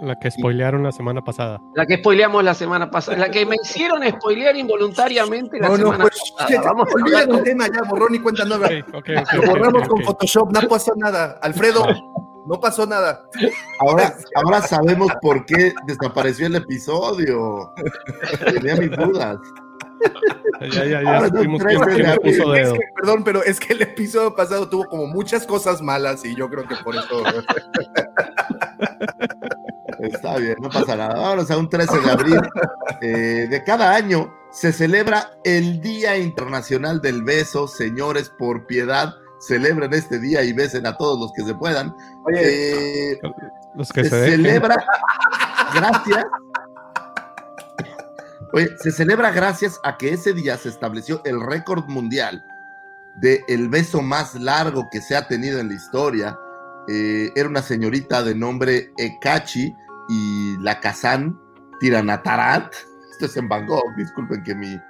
La, 0.00 0.18
que 0.18 0.30
spoilearon 0.30 0.82
la 0.82 0.90
semana 0.90 1.22
pasada. 1.22 1.60
La 1.74 1.86
que 1.86 1.98
spoileamos 1.98 2.42
la 2.42 2.54
semana 2.54 2.90
pasada. 2.90 3.16
La 3.16 3.30
que 3.30 3.46
me 3.46 3.56
hicieron 3.62 4.02
spoilear 4.08 4.56
involuntariamente 4.56 5.58
la 5.60 5.68
No, 5.68 5.76
no, 5.76 5.84
semana 5.84 6.04
pues, 6.04 6.32
pasada. 6.36 6.62
Vamos 6.62 6.88
a 6.88 6.94
olvida 6.94 7.22
el 7.22 7.42
tema 7.44 7.66
ya, 7.66 7.82
borrón 7.88 8.14
y 8.14 8.18
cuenta 8.18 8.44
nueva. 8.44 8.66
Ok, 8.66 8.94
ok, 8.94 9.08
ok, 9.22 9.32
Lo 9.34 9.42
borramos 9.50 9.88
con. 9.88 10.02
Photoshop, 10.02 10.52
no 10.52 10.68
pasó 10.68 10.92
nada. 10.96 11.38
Alfredo, 11.42 11.86
no 12.46 12.60
pasó 12.60 12.86
nada. 12.86 13.22
Ahora, 13.78 14.16
ahora 14.34 14.62
sabemos 14.62 15.12
por 15.22 15.44
qué 15.46 15.72
desapareció 15.86 16.46
el 16.48 16.56
episodio. 16.56 17.72
Tenía 18.52 18.74
mis 18.76 18.90
dudas. 18.90 19.36
Ya, 20.60 20.84
ya, 20.84 21.02
ya 21.02 21.16
Ahora 21.16 21.30
tres 21.30 22.18
puso 22.18 22.54
Es 22.54 22.66
dedo. 22.66 22.74
que, 22.74 22.80
perdón, 22.96 23.24
pero 23.24 23.42
es 23.42 23.60
que 23.60 23.72
el 23.72 23.82
episodio 23.82 24.34
pasado 24.34 24.68
tuvo 24.68 24.84
como 24.86 25.06
muchas 25.06 25.46
cosas 25.46 25.82
malas 25.82 26.24
y 26.24 26.34
yo 26.34 26.48
creo 26.48 26.66
que 26.66 26.76
por 26.76 26.96
eso. 26.96 27.22
Está 30.00 30.36
bien, 30.36 30.56
no 30.60 30.68
pasa 30.68 30.96
nada. 30.96 31.14
Vámonos 31.14 31.50
a 31.50 31.56
un 31.58 31.68
13 31.68 32.00
de 32.00 32.10
abril 32.10 32.40
eh, 33.00 33.46
de 33.50 33.64
cada 33.64 33.94
año. 33.94 34.32
Se 34.52 34.72
celebra 34.72 35.30
el 35.44 35.80
Día 35.80 36.16
Internacional 36.16 37.00
del 37.00 37.22
Beso. 37.24 37.66
Señores, 37.68 38.30
por 38.38 38.66
piedad, 38.66 39.14
celebren 39.40 39.92
este 39.94 40.18
día 40.18 40.42
y 40.42 40.52
besen 40.52 40.86
a 40.86 40.96
todos 40.96 41.18
los 41.18 41.32
que 41.32 41.42
se 41.44 41.54
puedan. 41.54 41.94
Oye, 42.26 43.12
Eh, 43.12 43.20
Los 43.74 43.90
que 43.92 44.04
se 44.04 44.10
se 44.10 44.16
dejen. 44.16 44.42
celebra 44.42 44.84
gracias. 45.74 46.24
Oye, 48.52 48.68
se 48.80 48.90
celebra 48.92 49.30
gracias 49.30 49.78
a 49.84 49.96
que 49.98 50.12
ese 50.14 50.32
día 50.32 50.56
se 50.56 50.68
estableció 50.70 51.20
el 51.24 51.40
récord 51.40 51.84
mundial 51.88 52.44
de 53.16 53.42
el 53.48 53.68
beso 53.68 54.00
más 54.00 54.34
largo 54.36 54.88
que 54.90 55.00
se 55.02 55.16
ha 55.16 55.26
tenido 55.28 55.58
en 55.60 55.68
la 55.68 55.74
historia. 55.74 56.38
Eh, 56.88 57.30
era 57.34 57.48
una 57.48 57.62
señorita 57.62 58.22
de 58.22 58.34
nombre 58.34 58.92
Ekachi 58.96 59.74
y 60.08 60.56
la 60.58 60.80
Kazan 60.80 61.38
Tiranatarat. 61.80 62.74
Esto 63.10 63.26
es 63.26 63.36
en 63.36 63.48
Bangkok, 63.48 63.94
disculpen 63.96 64.42
que 64.42 64.54
mi, 64.54 64.80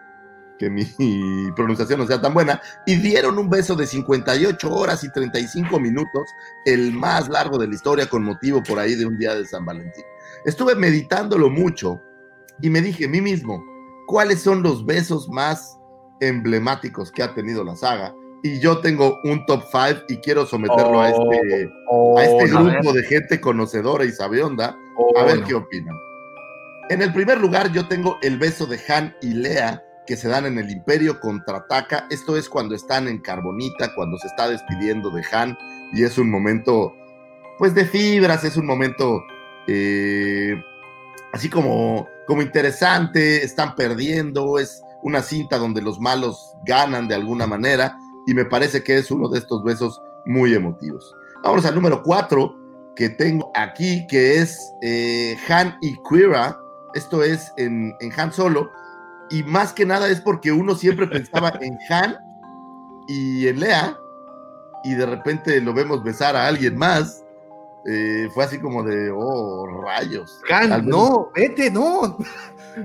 que 0.59 0.71
mi 0.71 0.85
pronunciación 1.57 1.99
no 1.99 2.07
sea 2.07 2.21
tan 2.21 2.35
buena. 2.35 2.61
Y 2.87 2.97
dieron 2.97 3.39
un 3.39 3.51
beso 3.51 3.75
de 3.75 3.87
58 3.87 4.73
horas 4.73 5.03
y 5.03 5.11
35 5.11 5.81
minutos, 5.81 6.23
el 6.65 6.93
más 6.93 7.29
largo 7.29 7.59
de 7.59 7.67
la 7.67 7.75
historia 7.75 8.07
con 8.09 8.23
motivo 8.23 8.63
por 8.63 8.79
ahí 8.79 8.95
de 8.95 9.05
un 9.05 9.19
día 9.19 9.35
de 9.35 9.45
San 9.45 9.65
Valentín. 9.65 10.05
Estuve 10.45 10.77
meditándolo 10.77 11.51
mucho 11.51 12.01
y 12.61 12.71
me 12.71 12.81
dije 12.81 13.07
a 13.07 13.09
mí 13.09 13.21
mismo, 13.21 13.65
¿cuáles 14.07 14.41
son 14.41 14.63
los 14.63 14.87
besos 14.87 15.29
más 15.29 15.79
emblemáticos 16.21 17.11
que 17.11 17.23
ha 17.23 17.35
tenido 17.35 17.65
la 17.65 17.75
saga? 17.75 18.15
Y 18.43 18.61
yo 18.61 18.79
tengo 18.79 19.21
un 19.25 19.45
top 19.47 19.65
5 19.71 20.05
y 20.09 20.17
quiero 20.19 20.47
someterlo 20.47 21.01
a 21.01 21.11
este, 21.11 21.71
a 22.17 22.25
este 22.25 22.47
grupo 22.49 22.93
de 22.93 23.03
gente 23.03 23.41
conocedora 23.41 24.05
y 24.05 24.13
sabionda 24.13 24.77
oh, 24.97 25.19
a 25.19 25.25
ver 25.25 25.43
qué 25.43 25.55
opinan. 25.55 25.97
En 26.89 27.03
el 27.03 27.13
primer 27.13 27.39
lugar, 27.39 27.73
yo 27.73 27.87
tengo 27.87 28.17
el 28.23 28.39
beso 28.39 28.67
de 28.67 28.81
Han 28.89 29.15
y 29.21 29.35
Lea 29.35 29.83
que 30.09 30.17
se 30.17 30.29
dan 30.29 30.47
en 30.47 30.59
el 30.59 30.71
Imperio 30.71 31.21
contraataca. 31.21 32.07
Esto 32.09 32.39
es 32.39 32.49
cuando 32.49 32.75
están 32.75 33.09
en 33.09 33.19
Carbonita, 33.19 33.95
cuando 33.95 34.17
se 34.17 34.29
está 34.29 34.49
despidiendo 34.49 35.11
de 35.11 35.23
Han, 35.31 35.59
y 35.93 36.03
es 36.03 36.17
un 36.17 36.31
momento, 36.31 36.95
pues, 37.59 37.75
de 37.75 37.85
fibras, 37.85 38.43
es 38.43 38.57
un 38.57 38.65
momento 38.65 39.23
eh, 39.67 40.55
así 41.35 41.51
como, 41.51 42.09
como 42.27 42.41
interesante. 42.41 43.45
Están 43.45 43.75
perdiendo, 43.75 44.59
es 44.59 44.83
una 45.03 45.21
cinta 45.21 45.59
donde 45.59 45.83
los 45.83 46.01
malos 46.01 46.57
ganan 46.65 47.07
de 47.07 47.15
alguna 47.15 47.47
manera, 47.47 47.99
y 48.29 48.35
me 48.35 48.45
parece 48.45 48.83
que 48.85 48.99
es 48.99 49.11
uno 49.11 49.27
de 49.31 49.39
estos 49.39 49.65
besos 49.65 50.03
muy 50.27 50.53
emotivos. 50.53 51.17
Vamos 51.43 51.65
al 51.65 51.75
número 51.75 52.03
4 52.03 52.55
que 52.95 53.09
tengo 53.09 53.51
aquí, 53.55 54.07
que 54.07 54.37
es 54.37 54.71
eh, 54.83 55.35
Han 55.49 55.79
y 55.81 55.97
Quira. 56.07 56.61
Esto 56.93 57.23
es 57.23 57.51
en, 57.57 57.95
en 58.01 58.21
Han 58.21 58.31
Solo. 58.31 58.69
Y 59.31 59.43
más 59.45 59.73
que 59.73 59.87
nada 59.87 60.09
es 60.09 60.21
porque 60.21 60.53
uno 60.53 60.75
siempre 60.75 61.07
pensaba 61.09 61.55
en 61.63 61.79
Han 61.89 62.19
y 63.09 63.49
en 63.49 63.61
Lea. 63.61 63.97
Y 64.85 64.93
de 64.93 65.07
repente 65.07 65.59
lo 65.63 65.73
vemos 65.73 66.05
besar 66.05 66.37
a 66.37 66.49
alguien 66.49 66.77
más. 66.77 67.25
Eh, 67.87 68.29
fue 68.35 68.45
así 68.45 68.59
como 68.59 68.83
de, 68.83 69.11
oh, 69.11 69.67
rayos. 69.87 70.39
Han, 70.51 70.87
no, 70.87 71.31
vete, 71.35 71.71
no. 71.71 72.19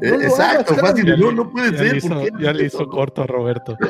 Eh, 0.02 0.12
no 0.12 0.22
exacto, 0.22 0.74
hagas, 0.74 0.96
Ya 1.04 1.16
no, 1.18 1.32
no 1.32 1.50
puede 1.50 1.72
Ya 1.72 1.78
ser. 1.78 1.94
le 1.96 2.02
¿por 2.02 2.12
hizo, 2.12 2.22
qué 2.38 2.44
ya 2.44 2.54
le 2.54 2.66
hizo 2.66 2.88
corto 2.88 3.22
a 3.24 3.28
Roberto. 3.28 3.76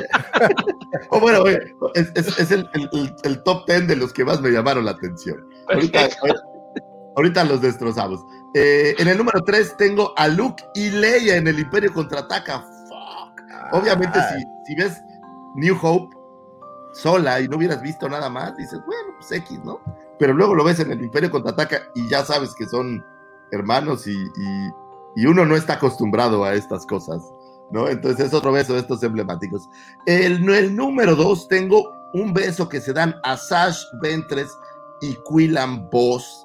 Oh, 1.10 1.18
bueno, 1.20 1.40
oye, 1.42 1.58
es, 1.94 2.12
es- 2.14 2.38
es 2.38 2.50
el, 2.52 2.68
el- 2.74 2.88
el- 2.92 3.14
el 3.24 3.42
top 3.42 3.66
10 3.66 3.88
de 3.88 3.96
los 3.96 4.12
que 4.12 4.24
más 4.24 4.40
me 4.40 4.50
llamaron 4.50 4.84
la 4.84 4.92
atención. 4.92 5.44
Ahorita, 5.68 6.08
ahorita 7.16 7.44
los 7.44 7.60
destrozamos. 7.60 8.24
Eh, 8.54 8.94
en 8.98 9.08
el 9.08 9.18
número 9.18 9.40
3 9.42 9.76
tengo 9.76 10.12
a 10.16 10.28
Luke 10.28 10.62
y 10.74 10.90
Leia 10.90 11.36
en 11.36 11.48
el 11.48 11.58
Imperio 11.58 11.92
Contraataca. 11.92 12.60
Fuck. 12.60 13.40
Obviamente, 13.72 14.18
Ah. 14.20 14.34
si, 14.36 14.44
si 14.66 14.80
ves 14.80 15.02
New 15.56 15.76
Hope 15.82 16.16
sola 16.92 17.40
y 17.40 17.48
no 17.48 17.56
hubieras 17.56 17.82
visto 17.82 18.08
nada 18.08 18.28
más, 18.30 18.56
dices, 18.56 18.78
bueno, 18.86 19.14
pues 19.18 19.32
X, 19.32 19.58
¿no? 19.64 19.80
Pero 20.18 20.32
luego 20.32 20.54
lo 20.54 20.62
ves 20.62 20.78
en 20.78 20.92
el 20.92 21.02
Imperio 21.02 21.30
Contraataca 21.30 21.88
y 21.96 22.08
ya 22.08 22.24
sabes 22.24 22.54
que 22.56 22.66
son 22.66 23.04
hermanos 23.50 24.06
y, 24.06 24.12
y- 24.12 24.70
y 25.16 25.26
uno 25.26 25.44
no 25.46 25.56
está 25.56 25.74
acostumbrado 25.74 26.44
a 26.44 26.54
estas 26.54 26.86
cosas, 26.86 27.22
¿no? 27.70 27.88
Entonces 27.88 28.26
es 28.26 28.34
otro 28.34 28.52
beso 28.52 28.74
de 28.74 28.80
estos 28.80 29.02
emblemáticos. 29.02 29.68
El, 30.06 30.48
el 30.48 30.76
número 30.76 31.14
2 31.16 31.48
tengo 31.48 31.92
un 32.14 32.32
beso 32.32 32.68
que 32.68 32.80
se 32.80 32.92
dan 32.92 33.16
a 33.24 33.36
Sash 33.36 33.82
Ventres 34.00 34.48
y 35.00 35.16
Quillan 35.28 35.90
Boss, 35.90 36.44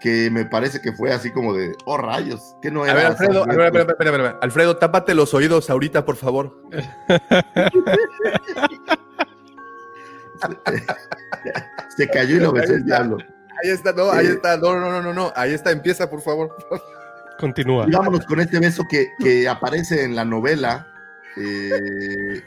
que 0.00 0.30
me 0.30 0.44
parece 0.46 0.80
que 0.80 0.92
fue 0.92 1.12
así 1.12 1.30
como 1.32 1.52
de, 1.52 1.74
oh 1.84 1.96
rayos, 1.98 2.54
que 2.62 2.70
no 2.70 2.84
A 2.84 2.86
era. 2.86 2.94
ver, 2.94 3.06
Alfredo, 3.06 3.42
a 3.42 3.46
ver, 3.46 3.60
a 3.60 3.70
ver, 3.70 3.72
Ventres? 3.72 3.96
a 3.98 3.98
ver, 3.98 4.08
a 4.08 4.10
ver, 4.12 4.20
a 4.20 4.22
ver. 4.32 4.36
Alfredo, 4.42 4.76
tápate 4.76 5.14
los 5.14 5.34
oídos 5.34 5.68
ahorita, 5.70 6.04
por 6.04 6.16
favor. 6.16 6.56
Se 11.96 12.08
cayó 12.08 12.36
y 12.36 12.40
lo 12.40 12.52
besó 12.52 12.72
el 12.74 12.84
diablo. 12.84 13.18
Ahí 13.62 13.70
está, 13.70 13.92
no, 13.92 14.10
ahí 14.10 14.26
Eh. 14.26 14.30
está, 14.30 14.56
no, 14.56 14.78
no, 14.78 14.90
no, 14.90 15.02
no, 15.02 15.12
no, 15.12 15.32
ahí 15.36 15.52
está, 15.52 15.70
empieza, 15.70 16.08
por 16.08 16.22
favor. 16.22 16.56
Continúa. 17.40 17.86
Y 17.88 17.92
vámonos 17.92 18.24
con 18.26 18.40
este 18.40 18.60
beso 18.60 18.84
que, 18.88 19.08
que 19.18 19.48
aparece 19.48 20.04
en 20.04 20.14
la 20.14 20.24
novela 20.24 20.86
eh, 21.36 22.42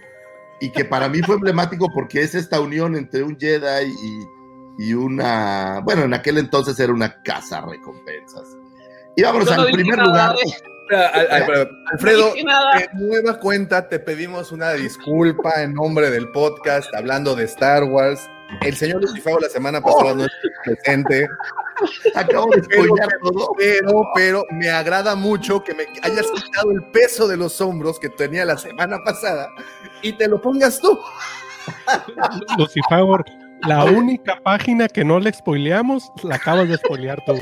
y 0.61 0.71
que 0.71 0.85
para 0.85 1.09
mí 1.09 1.19
fue 1.21 1.35
emblemático 1.35 1.89
porque 1.91 2.21
es 2.21 2.35
esta 2.35 2.59
unión 2.59 2.95
entre 2.95 3.23
un 3.23 3.37
Jedi 3.37 3.91
y, 3.91 4.87
y 4.89 4.93
una, 4.93 5.81
bueno, 5.83 6.03
en 6.03 6.13
aquel 6.13 6.37
entonces 6.37 6.79
era 6.79 6.93
una 6.93 7.21
casa 7.23 7.61
recompensas. 7.61 8.55
Y 9.15 9.23
vámonos 9.23 9.55
no 9.55 9.63
al 9.63 9.71
primer 9.71 9.97
nada 9.97 10.33
lugar. 10.33 10.35
espera, 10.43 11.69
Alfredo, 11.91 12.33
de 12.33 12.89
nueva 12.93 13.39
cuenta 13.39 13.87
te 13.87 13.99
pedimos 13.99 14.51
una 14.51 14.73
disculpa 14.73 15.61
en 15.61 15.73
nombre 15.73 16.09
del 16.09 16.29
podcast 16.31 16.93
hablando 16.95 17.35
de 17.35 17.45
Star 17.45 17.83
Wars. 17.83 18.29
El 18.61 18.75
señor 18.75 19.01
Lucifago 19.01 19.39
la 19.39 19.49
semana 19.49 19.81
pasada 19.81 20.13
no 20.13 20.25
estuvo 20.25 20.51
presente, 20.63 21.27
Acabo 22.15 22.47
de 22.55 22.61
Pero- 22.63 22.83
spoilear 22.85 23.09
todo. 23.21 23.53
pero, 23.57 24.01
pero 24.15 24.45
me 24.51 24.69
agrada 24.69 25.15
mucho 25.15 25.63
que 25.63 25.73
me 25.73 25.85
hayas 26.01 26.25
quitado 26.35 26.71
el 26.71 26.83
peso 26.91 27.27
de 27.27 27.37
los 27.37 27.59
hombros 27.61 27.99
que 27.99 28.09
tenía 28.09 28.45
la 28.45 28.57
semana 28.57 28.97
pasada 29.05 29.49
y 30.01 30.13
te 30.13 30.27
lo 30.27 30.41
pongas 30.41 30.79
tú. 30.79 30.99
Lucifagor, 32.57 33.23
la 33.61 33.85
única 33.85 34.39
página 34.43 34.87
que 34.87 35.03
no 35.05 35.19
le 35.19 35.31
spoileamos, 35.33 36.11
la 36.23 36.35
acabas 36.35 36.67
de 36.67 36.77
spoilear 36.77 37.23
tú. 37.25 37.33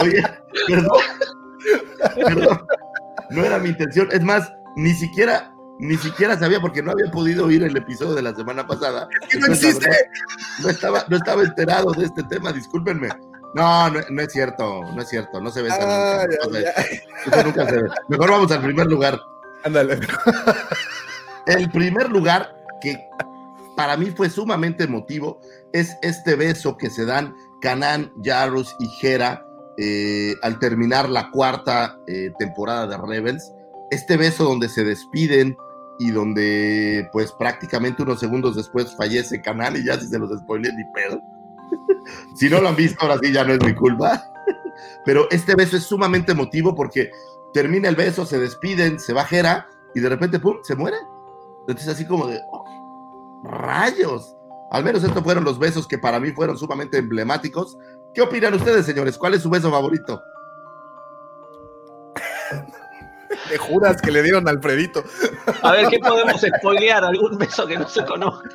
Oye, 0.00 0.22
perdón. 0.66 0.98
Perdón. 2.16 2.66
No 3.30 3.44
era 3.44 3.58
mi 3.58 3.68
intención. 3.68 4.08
Es 4.10 4.22
más, 4.22 4.52
ni 4.76 4.92
siquiera, 4.94 5.52
ni 5.80 5.96
siquiera 5.96 6.38
sabía 6.38 6.60
porque 6.60 6.82
no 6.82 6.92
había 6.92 7.10
podido 7.10 7.46
oír 7.46 7.62
el 7.62 7.76
episodio 7.76 8.14
de 8.14 8.22
la 8.22 8.34
semana 8.34 8.66
pasada. 8.66 9.08
que 9.28 9.38
no 9.38 9.46
Entonces, 9.46 9.76
existe. 9.76 10.10
No 10.62 10.68
estaba, 10.68 11.04
no 11.08 11.16
estaba 11.16 11.42
enterado 11.42 11.92
de 11.92 12.04
este 12.04 12.22
tema, 12.24 12.52
discúlpenme. 12.52 13.08
No, 13.54 13.90
no, 13.90 14.00
no 14.10 14.22
es 14.22 14.32
cierto, 14.32 14.82
no 14.94 15.02
es 15.02 15.08
cierto, 15.08 15.40
no 15.40 15.50
se 15.50 15.62
besa 15.62 15.76
Ay, 16.20 16.26
nunca. 16.28 16.48
no 16.50 16.56
ay, 16.58 16.64
pasa 16.64 16.74
ay. 16.76 17.00
eso. 17.32 17.42
Nunca 17.44 17.66
se 17.68 17.82
ve. 17.82 17.88
Mejor 18.08 18.30
vamos 18.30 18.52
al 18.52 18.62
primer 18.62 18.86
lugar. 18.86 19.20
Ándale. 19.64 20.00
El 21.46 21.70
primer 21.70 22.10
lugar 22.10 22.54
que 22.80 22.98
para 23.76 23.96
mí 23.96 24.10
fue 24.10 24.28
sumamente 24.28 24.84
emotivo 24.84 25.40
es 25.72 25.96
este 26.02 26.36
beso 26.36 26.76
que 26.76 26.90
se 26.90 27.06
dan 27.06 27.34
Canan, 27.60 28.12
Jarus 28.22 28.76
y 28.78 29.06
Hera 29.06 29.44
eh, 29.78 30.34
al 30.42 30.58
terminar 30.58 31.08
la 31.08 31.30
cuarta 31.30 31.98
eh, 32.06 32.30
temporada 32.38 32.86
de 32.86 32.98
Rebels. 32.98 33.50
Este 33.90 34.16
beso 34.16 34.44
donde 34.44 34.68
se 34.68 34.84
despiden 34.84 35.56
y 36.00 36.10
donde 36.10 37.08
pues 37.12 37.30
prácticamente 37.32 38.02
unos 38.02 38.18
segundos 38.18 38.56
después 38.56 38.96
fallece 38.96 39.40
Canan 39.40 39.76
y 39.76 39.84
ya 39.84 40.00
si 40.00 40.08
se 40.08 40.18
los 40.18 40.36
spoilé 40.40 40.72
ni 40.72 40.84
pedo. 40.92 41.22
si 42.34 42.50
no 42.50 42.60
lo 42.60 42.68
han 42.68 42.76
visto 42.76 42.98
ahora 43.02 43.18
sí 43.22 43.32
ya 43.32 43.44
no 43.44 43.52
es 43.52 43.64
mi 43.64 43.74
culpa. 43.74 44.24
Pero 45.04 45.28
este 45.30 45.54
beso 45.54 45.76
es 45.76 45.84
sumamente 45.84 46.32
emotivo 46.32 46.74
porque 46.74 47.10
termina 47.52 47.88
el 47.88 47.96
beso, 47.96 48.26
se 48.26 48.40
despiden, 48.40 48.98
se 48.98 49.12
va 49.12 49.26
Hera 49.30 49.68
y 49.94 50.00
de 50.00 50.08
repente 50.08 50.40
¡pum! 50.40 50.56
se 50.62 50.74
muere. 50.74 50.96
Entonces 51.60 51.86
así 51.88 52.04
como 52.06 52.26
de 52.26 52.40
¡oh! 52.50 53.42
rayos. 53.44 54.36
Al 54.72 54.84
menos 54.84 55.04
estos 55.04 55.22
fueron 55.22 55.44
los 55.44 55.58
besos 55.58 55.86
que 55.86 55.98
para 55.98 56.18
mí 56.18 56.30
fueron 56.32 56.56
sumamente 56.56 56.98
emblemáticos 56.98 57.76
¿Qué 58.14 58.22
opinan 58.22 58.54
ustedes, 58.54 58.86
señores? 58.86 59.16
¿Cuál 59.16 59.34
es 59.34 59.42
su 59.42 59.50
beso 59.50 59.70
favorito? 59.70 60.20
Te 63.50 63.58
juras 63.58 64.00
que 64.00 64.10
le 64.12 64.22
dieron 64.22 64.46
a 64.48 64.52
Alfredito. 64.52 65.04
A 65.62 65.72
ver, 65.72 65.88
¿qué 65.88 65.98
podemos 65.98 66.40
spoilear? 66.58 67.04
¿Algún 67.04 67.36
beso 67.36 67.66
que 67.66 67.76
no 67.76 67.88
se 67.88 68.04
conozca? 68.04 68.48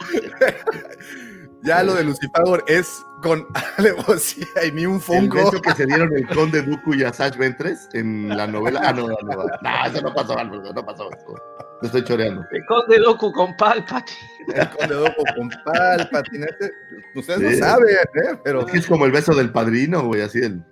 Ya 1.64 1.84
lo 1.84 1.96
de 1.96 2.04
Lucifer 2.04 2.64
es 2.68 3.04
con 3.24 3.46
alevosía 3.78 4.46
y 4.68 4.72
ni 4.72 4.86
un 4.86 4.96
El 4.96 5.02
funko. 5.02 5.36
beso 5.38 5.62
que 5.62 5.72
se 5.74 5.86
dieron 5.86 6.16
el 6.16 6.28
conde 6.28 6.62
Dooku 6.62 6.94
y 6.94 7.04
Asajj 7.04 7.38
Ventres 7.38 7.90
en 7.94 8.30
la 8.30 8.46
novela. 8.48 8.82
Ah, 8.84 8.94
no, 8.94 9.08
no, 9.08 9.16
no. 9.24 9.36
No, 9.36 9.86
eso 9.86 10.02
no 10.02 10.14
pasó, 10.14 10.38
Alfredo, 10.38 10.72
no 10.74 10.86
pasó. 10.86 11.10
eso. 11.12 11.36
Lo 11.82 11.88
estoy 11.88 12.04
choreando. 12.04 12.44
El 12.52 12.66
conde 12.68 13.00
Doku 13.00 13.32
con 13.34 13.56
Palpatine. 13.58 14.20
El 14.54 14.70
conde 14.70 14.96
Doku 14.96 15.24
con 15.36 15.50
Palpatine. 15.66 16.48
Ustedes 17.16 17.40
Sí. 17.56 17.60
no 17.60 17.66
saben, 17.68 17.88
¿eh? 17.90 18.40
Pero 18.44 18.60
Es 18.62 18.72
que 18.72 18.78
es 18.78 18.86
como 18.88 19.06
el 19.06 19.12
beso 19.12 19.34
del 19.34 19.52
padrino, 19.52 20.04
güey, 20.06 20.22
así 20.22 20.40
el. 20.40 20.64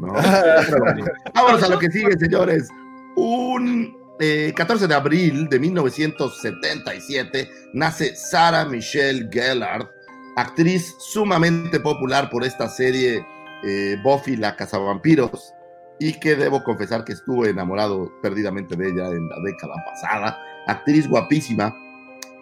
No. 0.00 0.12
Vámonos 1.34 1.62
a 1.62 1.68
lo 1.68 1.78
que 1.78 1.88
sigue, 1.90 2.12
señores. 2.18 2.68
Un 3.16 3.96
eh, 4.18 4.52
14 4.56 4.86
de 4.86 4.94
abril 4.94 5.48
de 5.48 5.58
1977 5.58 7.50
nace 7.74 8.14
Sarah 8.14 8.64
Michelle 8.64 9.28
Gellar, 9.30 9.90
actriz 10.36 10.94
sumamente 10.98 11.80
popular 11.80 12.30
por 12.30 12.44
esta 12.44 12.68
serie 12.68 13.26
eh, 13.64 13.96
Buffy 14.02 14.36
la 14.36 14.56
cazavampiros 14.56 15.52
y 15.98 16.14
que 16.14 16.34
debo 16.34 16.64
confesar 16.64 17.04
que 17.04 17.12
estuve 17.12 17.50
enamorado 17.50 18.12
perdidamente 18.22 18.76
de 18.76 18.88
ella 18.88 19.06
en 19.08 19.28
la 19.28 19.36
década 19.44 19.74
pasada. 19.84 20.38
Actriz 20.66 21.08
guapísima, 21.08 21.74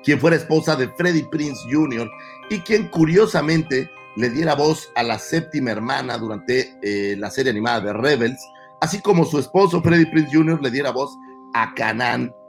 quien 0.02 0.18
fuera 0.18 0.36
esposa 0.36 0.76
de 0.76 0.88
Freddie 0.88 1.28
Prince 1.30 1.60
Jr. 1.70 2.10
y 2.48 2.60
quien 2.60 2.88
curiosamente 2.88 3.90
le 4.16 4.30
diera 4.30 4.54
voz 4.54 4.90
a 4.96 5.02
la 5.02 5.18
séptima 5.18 5.70
hermana 5.70 6.18
durante 6.18 6.74
eh, 6.82 7.16
la 7.16 7.30
serie 7.30 7.50
animada 7.50 7.80
de 7.80 7.92
Rebels, 7.92 8.40
así 8.80 9.00
como 9.00 9.24
su 9.24 9.38
esposo 9.38 9.80
Freddie 9.82 10.06
Prince 10.10 10.36
Jr. 10.36 10.60
le 10.62 10.70
diera 10.70 10.90
voz 10.90 11.16
a. 11.54 11.72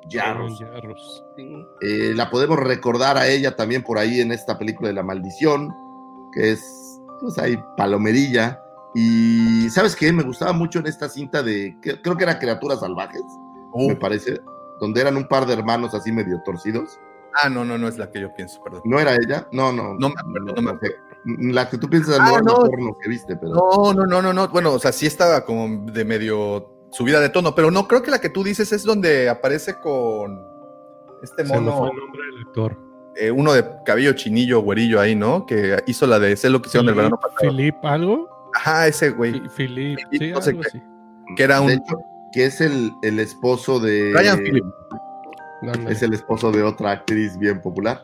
Jarrus. 0.10 1.24
Sí. 1.38 1.66
Eh, 1.82 2.14
la 2.16 2.30
podemos 2.30 2.58
recordar 2.60 3.18
a 3.18 3.28
ella 3.28 3.56
también 3.56 3.84
por 3.84 3.98
ahí 3.98 4.20
en 4.22 4.32
esta 4.32 4.58
película 4.58 4.90
de 4.90 4.96
La 4.96 5.04
Maldición, 5.04 5.74
que 6.34 6.52
es, 6.52 7.00
pues 7.22 7.38
ahí, 7.38 7.58
palomerilla. 7.78 8.60
Y, 8.96 9.70
¿sabes 9.70 9.96
qué? 9.96 10.12
Me 10.12 10.24
gustaba 10.24 10.54
mucho 10.54 10.80
en 10.80 10.88
esta 10.88 11.08
cinta 11.08 11.42
de, 11.44 11.78
que- 11.82 12.02
creo 12.02 12.18
que 12.18 12.24
era 12.24 12.40
Criaturas 12.40 12.80
Salvajes, 12.82 13.22
Uh, 13.74 13.88
me 13.90 13.96
parece, 13.96 14.42
donde 14.82 15.00
eran 15.00 15.16
un 15.16 15.26
par 15.30 15.46
de 15.46 15.54
hermanos 15.54 15.94
así 15.94 16.12
medio 16.12 16.42
torcidos. 16.44 17.00
ah, 17.42 17.48
no, 17.48 17.64
no, 17.64 17.78
no 17.78 17.88
es 17.88 17.98
la 17.98 18.12
que 18.12 18.20
yo 18.20 18.34
pienso, 18.34 18.62
perdón. 18.62 18.82
¿No 18.84 19.00
era 19.00 19.14
ella? 19.16 19.48
No, 19.54 19.72
no. 19.72 19.94
No 19.94 20.10
me 20.10 20.16
acuerdo, 20.20 20.54
no 20.56 20.62
me 20.62 20.72
acuerdo. 20.72 20.98
La 21.26 21.70
que 21.70 21.78
tú 21.78 21.88
piensas 21.90 22.18
Ah, 22.20 22.40
no 22.44 22.56
porno 22.56 22.98
que 23.02 23.10
viste, 23.10 23.36
pero... 23.36 23.54
No, 23.54 23.94
no, 23.94 24.06
no, 24.06 24.22
no, 24.22 24.34
no. 24.34 24.48
Bueno, 24.50 24.74
o 24.74 24.80
sea, 24.80 24.92
sí 24.92 25.06
estaba 25.06 25.46
como 25.46 25.92
de 25.92 26.04
medio 26.06 26.88
subida 26.92 27.20
de 27.20 27.30
tono, 27.30 27.54
pero 27.56 27.70
no 27.72 27.88
creo 27.88 28.02
que 28.02 28.10
la 28.12 28.20
que 28.20 28.30
tú 28.30 28.44
dices 28.44 28.72
es 28.74 28.84
donde 28.84 29.30
aparece 29.30 29.76
con 29.76 30.40
este 31.24 31.46
Se 31.46 31.54
mono, 31.54 31.78
fue 31.78 31.90
el 31.92 31.96
nombre 31.98 32.22
del 32.26 32.42
actor. 32.48 32.78
eh, 33.16 33.30
uno 33.32 33.54
de 33.54 33.64
cabello 33.86 34.14
chinillo, 34.14 34.62
güerillo 34.62 35.00
ahí, 35.00 35.16
¿no? 35.16 35.46
Que 35.46 35.82
hizo 35.86 36.08
la 36.08 36.18
de 36.20 36.36
sé 36.36 36.50
lo 36.50 36.62
que 36.62 36.70
hicieron 36.70 36.90
el 36.90 36.96
verano 36.96 37.18
pasado. 37.18 37.38
Philip 37.52 37.76
algo. 37.84 38.28
Ajá, 38.56 38.88
ese 38.88 39.12
güey. 39.12 39.34
Fi- 39.34 39.40
Philip, 39.68 40.00
Philip, 40.10 40.22
sí, 40.24 40.32
no 40.32 40.42
sé 40.42 40.50
algo 40.50 40.62
así. 40.66 40.82
Que 41.38 41.44
era 41.44 41.60
De 41.60 41.66
un 41.66 41.72
hecho, 41.72 41.98
que 42.34 42.46
es 42.46 42.60
el, 42.62 42.92
el 43.04 43.20
esposo 43.20 43.80
de... 43.80 44.12
Ryan 44.14 44.40
Phillips. 44.40 44.68
Ándale. 45.62 45.92
Es 45.92 46.02
el 46.02 46.14
esposo 46.14 46.52
de 46.52 46.64
otra 46.64 46.92
actriz 46.92 47.38
bien 47.38 47.62
popular. 47.62 48.04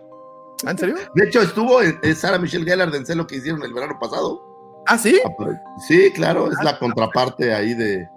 ¿Ah, 0.65 0.72
¿En 0.72 0.78
serio? 0.78 0.96
De 1.13 1.26
hecho, 1.26 1.41
estuvo 1.41 1.82
en, 1.82 2.00
en 2.02 2.15
Sarah 2.15 2.39
Michelle 2.39 2.65
Gellar 2.65 2.93
en 2.93 3.06
Sé 3.06 3.15
lo 3.15 3.28
que 3.28 3.36
hicieron 3.38 3.62
el 3.63 3.74
verano 3.74 3.98
pasado. 4.00 4.41
Ah, 4.88 4.98
sí. 4.98 5.20
Sí, 5.88 6.12
claro, 6.13 6.50
es 6.52 6.58
la 6.63 6.80
contraparte 6.80 7.54
ahí 7.54 7.74
de, 7.74 8.08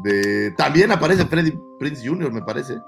de... 0.00 0.50
También 0.56 0.90
aparece 0.90 1.26
Freddie 1.26 1.58
Prince 1.78 2.06
Jr., 2.06 2.32
me 2.32 2.42
parece. 2.42 2.78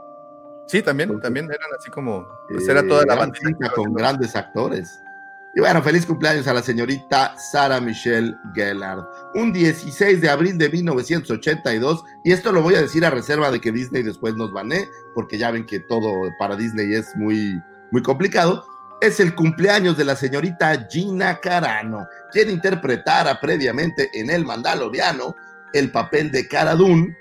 Sí, 0.66 0.82
también, 0.82 1.20
también 1.20 1.46
eran 1.46 1.70
así 1.78 1.90
como. 1.90 2.26
Pues 2.48 2.66
era 2.68 2.86
toda 2.86 3.02
Eh, 3.02 3.06
la 3.08 3.14
banda. 3.16 3.36
con 3.74 3.92
grandes 3.92 4.34
actores. 4.36 5.00
Y 5.56 5.60
bueno, 5.60 5.82
feliz 5.82 6.06
cumpleaños 6.06 6.46
a 6.46 6.54
la 6.54 6.62
señorita 6.62 7.36
Sarah 7.50 7.80
Michelle 7.80 8.36
Gellar. 8.54 8.98
Un 9.34 9.52
16 9.52 10.20
de 10.20 10.30
abril 10.30 10.56
de 10.58 10.68
1982, 10.70 12.04
y 12.24 12.30
esto 12.32 12.52
lo 12.52 12.62
voy 12.62 12.76
a 12.76 12.82
decir 12.82 13.04
a 13.04 13.10
reserva 13.10 13.50
de 13.50 13.60
que 13.60 13.72
Disney 13.72 14.04
después 14.04 14.36
nos 14.36 14.52
banee, 14.52 14.86
porque 15.14 15.38
ya 15.38 15.50
ven 15.50 15.66
que 15.66 15.80
todo 15.80 16.12
para 16.38 16.54
Disney 16.54 16.94
es 16.94 17.14
muy, 17.16 17.60
muy 17.90 18.02
complicado. 18.02 18.64
Es 19.00 19.18
el 19.18 19.34
cumpleaños 19.34 19.96
de 19.96 20.04
la 20.04 20.14
señorita 20.14 20.86
Gina 20.90 21.40
Carano, 21.40 22.06
quien 22.30 22.50
interpretara 22.50 23.40
previamente 23.40 24.10
en 24.12 24.28
El 24.28 24.44
Mandaloriano 24.44 25.34
el 25.72 25.90
papel 25.90 26.30
de 26.30 26.46
Cara 26.46 26.74
Dune 26.74 27.16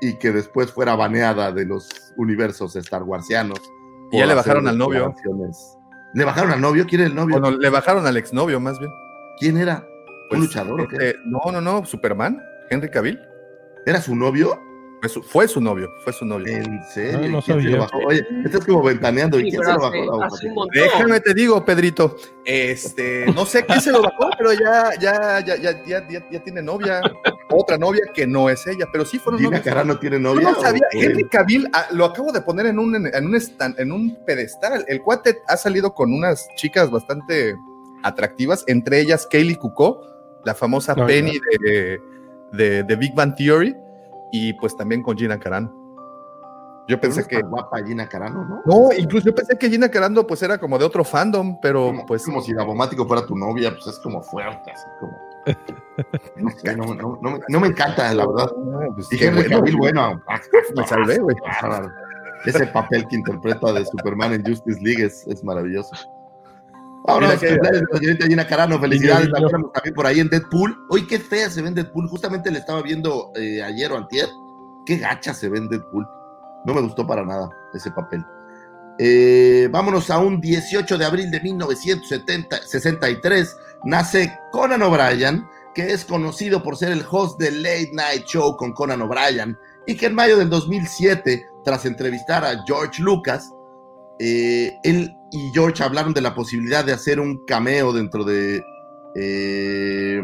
y 0.00 0.18
que 0.18 0.32
después 0.32 0.70
fuera 0.70 0.94
baneada 0.96 1.50
de 1.50 1.64
los 1.64 1.88
universos 2.16 2.76
Star 2.76 3.04
Warsianos. 3.04 3.60
Y 4.12 4.18
ya 4.18 4.26
le 4.26 4.34
bajaron 4.34 4.68
al 4.68 4.76
novio. 4.76 5.14
¿Le 6.12 6.24
bajaron 6.24 6.52
al 6.52 6.60
novio? 6.60 6.84
¿Quién 6.86 7.00
era 7.00 7.08
el 7.08 7.16
novio? 7.16 7.40
Bueno, 7.40 7.56
le 7.56 7.70
bajaron 7.70 8.06
al 8.06 8.16
exnovio, 8.18 8.60
más 8.60 8.78
bien. 8.78 8.92
¿Quién 9.38 9.56
era? 9.56 9.84
Pues, 10.28 10.40
¿Un 10.40 10.46
luchador 10.46 10.80
o 10.80 10.88
qué? 10.88 10.96
este, 10.96 11.18
no, 11.24 11.40
no, 11.50 11.60
no, 11.60 11.86
Superman, 11.86 12.40
Henry 12.70 12.90
Cavill. 12.90 13.18
¿Era 13.86 14.00
su 14.00 14.14
novio? 14.14 14.60
Fue 15.04 15.08
su, 15.10 15.22
fue 15.22 15.46
su 15.48 15.60
novio, 15.60 15.92
fue 16.02 16.14
su 16.14 16.24
novio. 16.24 16.46
¿En 16.46 16.82
serio? 16.84 17.18
Ah, 17.24 17.28
no 17.28 17.38
¿Y 17.40 17.42
quién 17.42 17.42
se 17.42 17.52
sabía. 17.52 17.70
lo 17.76 17.78
bajó? 17.82 17.98
Oye, 18.06 18.26
estás 18.42 18.64
como 18.64 18.82
ventaneando. 18.82 19.38
¿Y 19.38 19.44
Sí, 19.44 19.50
quién 19.50 19.60
pero 19.62 19.90
se 19.90 19.98
lo 19.98 20.18
bajó? 20.18 20.22
hace. 20.24 20.48
Déjame 20.72 21.20
te 21.20 21.34
digo, 21.34 21.62
Pedrito. 21.62 22.16
Este, 22.46 23.26
no 23.34 23.44
sé 23.44 23.66
quién 23.66 23.82
se 23.82 23.92
lo 23.92 24.00
bajó, 24.00 24.30
pero 24.38 24.54
ya, 24.54 24.92
ya, 24.98 25.40
ya, 25.44 25.56
ya, 25.56 25.84
ya, 25.84 26.08
ya, 26.08 26.26
ya 26.30 26.42
tiene 26.42 26.62
novia. 26.62 27.02
Otra 27.50 27.76
novia 27.76 28.00
que 28.14 28.26
no 28.26 28.48
es 28.48 28.66
ella, 28.66 28.86
pero 28.90 29.04
sí 29.04 29.18
fueron 29.18 29.38
¿Gina 29.40 29.50
novios. 29.50 29.64
Carano 29.64 29.98
tiene 29.98 30.16
Yo 30.16 30.22
novia? 30.22 30.52
no 30.52 30.60
sabía, 30.62 30.84
Henry? 30.92 31.24
Cavill 31.28 31.68
ah, 31.74 31.86
lo 31.92 32.06
acabo 32.06 32.32
de 32.32 32.40
poner 32.40 32.64
en 32.66 32.78
un, 32.78 32.94
en, 32.96 33.26
un 33.26 33.34
stand- 33.34 33.78
en 33.78 33.92
un 33.92 34.16
pedestal. 34.24 34.86
El 34.88 35.02
cuate 35.02 35.36
ha 35.48 35.58
salido 35.58 35.92
con 35.92 36.14
unas 36.14 36.48
chicas 36.56 36.90
bastante 36.90 37.54
atractivas, 38.02 38.64
entre 38.68 39.00
ellas 39.00 39.26
Kaylee 39.30 39.56
Cuoco, 39.56 40.00
la 40.46 40.54
famosa 40.54 40.94
No, 40.94 41.06
Penny 41.06 41.38
de, 41.60 42.00
de, 42.52 42.82
de 42.84 42.96
Big 42.96 43.14
Bang 43.14 43.34
Theory, 43.34 43.74
y 44.36 44.52
pues 44.54 44.76
también 44.76 45.02
con 45.02 45.16
Gina 45.16 45.38
Carano. 45.38 45.72
Yo 46.86 46.96
No 46.96 47.00
pensé 47.00 47.20
es 47.22 47.26
que... 47.28 47.40
guapa 47.40 47.78
Gina 47.84 48.06
Carano, 48.08 48.44
¿no? 48.44 48.62
No, 48.66 48.92
incluso 48.92 49.26
yo 49.26 49.34
pensé 49.34 49.56
que 49.56 49.70
Gina 49.70 49.88
Carano 49.88 50.26
pues 50.26 50.42
era 50.42 50.58
como 50.58 50.78
de 50.78 50.84
otro 50.84 51.02
fandom, 51.04 51.58
pero 51.62 51.86
Como, 51.86 52.04
pues... 52.06 52.24
como 52.24 52.42
si 52.42 52.52
Davomático 52.52 53.06
fuera 53.06 53.24
tu 53.24 53.36
novia, 53.36 53.70
pues 53.70 53.86
es 53.86 53.98
como 54.00 54.22
fuerte, 54.22 54.70
así 54.72 54.86
como. 55.00 55.12
No 56.36 56.50
sé, 56.50 56.76
no, 56.76 56.94
no- 56.94 57.18
no 57.22 57.30
me, 57.30 57.38
no 57.48 57.64
encanta, 57.66 58.12
la 58.12 58.26
verdad. 58.26 58.50
No, 58.56 58.94
pues, 58.94 59.08
Henry 59.12 59.42
bueno. 59.42 59.56
Cavill, 59.58 59.76
bueno, 59.76 60.22
Me 60.76 60.86
salvé, 60.86 61.18
güey. 61.18 61.36
Ese 62.44 62.66
papel 62.66 63.06
que 63.08 63.16
interpreta 63.16 63.72
de 63.72 63.86
Superman 63.86 64.34
en 64.34 64.44
Justice 64.44 64.78
League 64.82 65.04
es, 65.06 65.26
es 65.26 65.42
maravilloso. 65.44 65.94
Ahora, 67.06 67.26
Mira 67.28 67.38
que- 67.40 67.48
cumpleaños 67.48 67.80
de 67.80 67.86
la 67.92 67.98
señorita 67.98 68.26
Gina 68.26 68.46
Carano, 68.46 68.80
felicidades. 68.80 69.28
También 69.30 69.94
por 69.94 70.06
ahí 70.06 70.20
en 70.20 70.28
Deadpool. 70.30 70.76
Oye, 70.88 71.06
qué 71.06 71.18
fea 71.18 71.50
se 71.50 71.60
ve 71.62 71.68
en 71.68 71.74
Deadpool. 71.74 72.08
Justamente 72.08 72.50
le 72.50 72.58
estaba 72.60 72.80
viendo 72.82 73.30
eh, 73.36 73.62
ayer 73.62 73.92
o 73.92 73.98
antier. 73.98 74.26
Qué 74.86 74.96
gacha 74.96 75.34
se 75.34 75.48
ve 75.48 75.58
en 75.58 75.68
Deadpool. 75.68 76.06
No 76.64 76.74
me 76.74 76.80
gustó 76.80 77.06
para 77.06 77.24
nada 77.24 77.50
ese 77.74 77.90
papel. 77.90 78.24
Eh, 78.98 79.68
vámonos 79.70 80.10
a 80.10 80.18
un 80.18 80.40
18 80.40 80.96
de 80.96 81.04
abril 81.04 81.30
de 81.30 81.40
1963. 81.40 83.56
Nace 83.84 84.32
Conan 84.52 84.82
O'Brien, 84.82 85.44
que 85.74 85.92
es 85.92 86.04
conocido 86.04 86.62
por 86.62 86.76
ser 86.76 86.92
el 86.92 87.04
host 87.10 87.38
del 87.40 87.62
Late 87.62 87.90
Night 87.92 88.24
Show 88.26 88.56
con 88.56 88.72
Conan 88.72 89.02
O'Brien, 89.02 89.58
y 89.86 89.96
que 89.96 90.06
en 90.06 90.14
mayo 90.14 90.38
del 90.38 90.48
2007, 90.48 91.44
tras 91.64 91.84
entrevistar 91.84 92.44
a 92.44 92.62
George 92.66 93.02
Lucas, 93.02 93.50
eh, 94.20 94.72
él 94.84 95.12
y 95.34 95.50
George 95.52 95.82
hablaron 95.82 96.14
de 96.14 96.20
la 96.20 96.32
posibilidad 96.32 96.84
de 96.84 96.92
hacer 96.92 97.18
un 97.18 97.44
cameo 97.44 97.92
dentro 97.92 98.22
de 98.22 98.64
eh, 99.16 100.22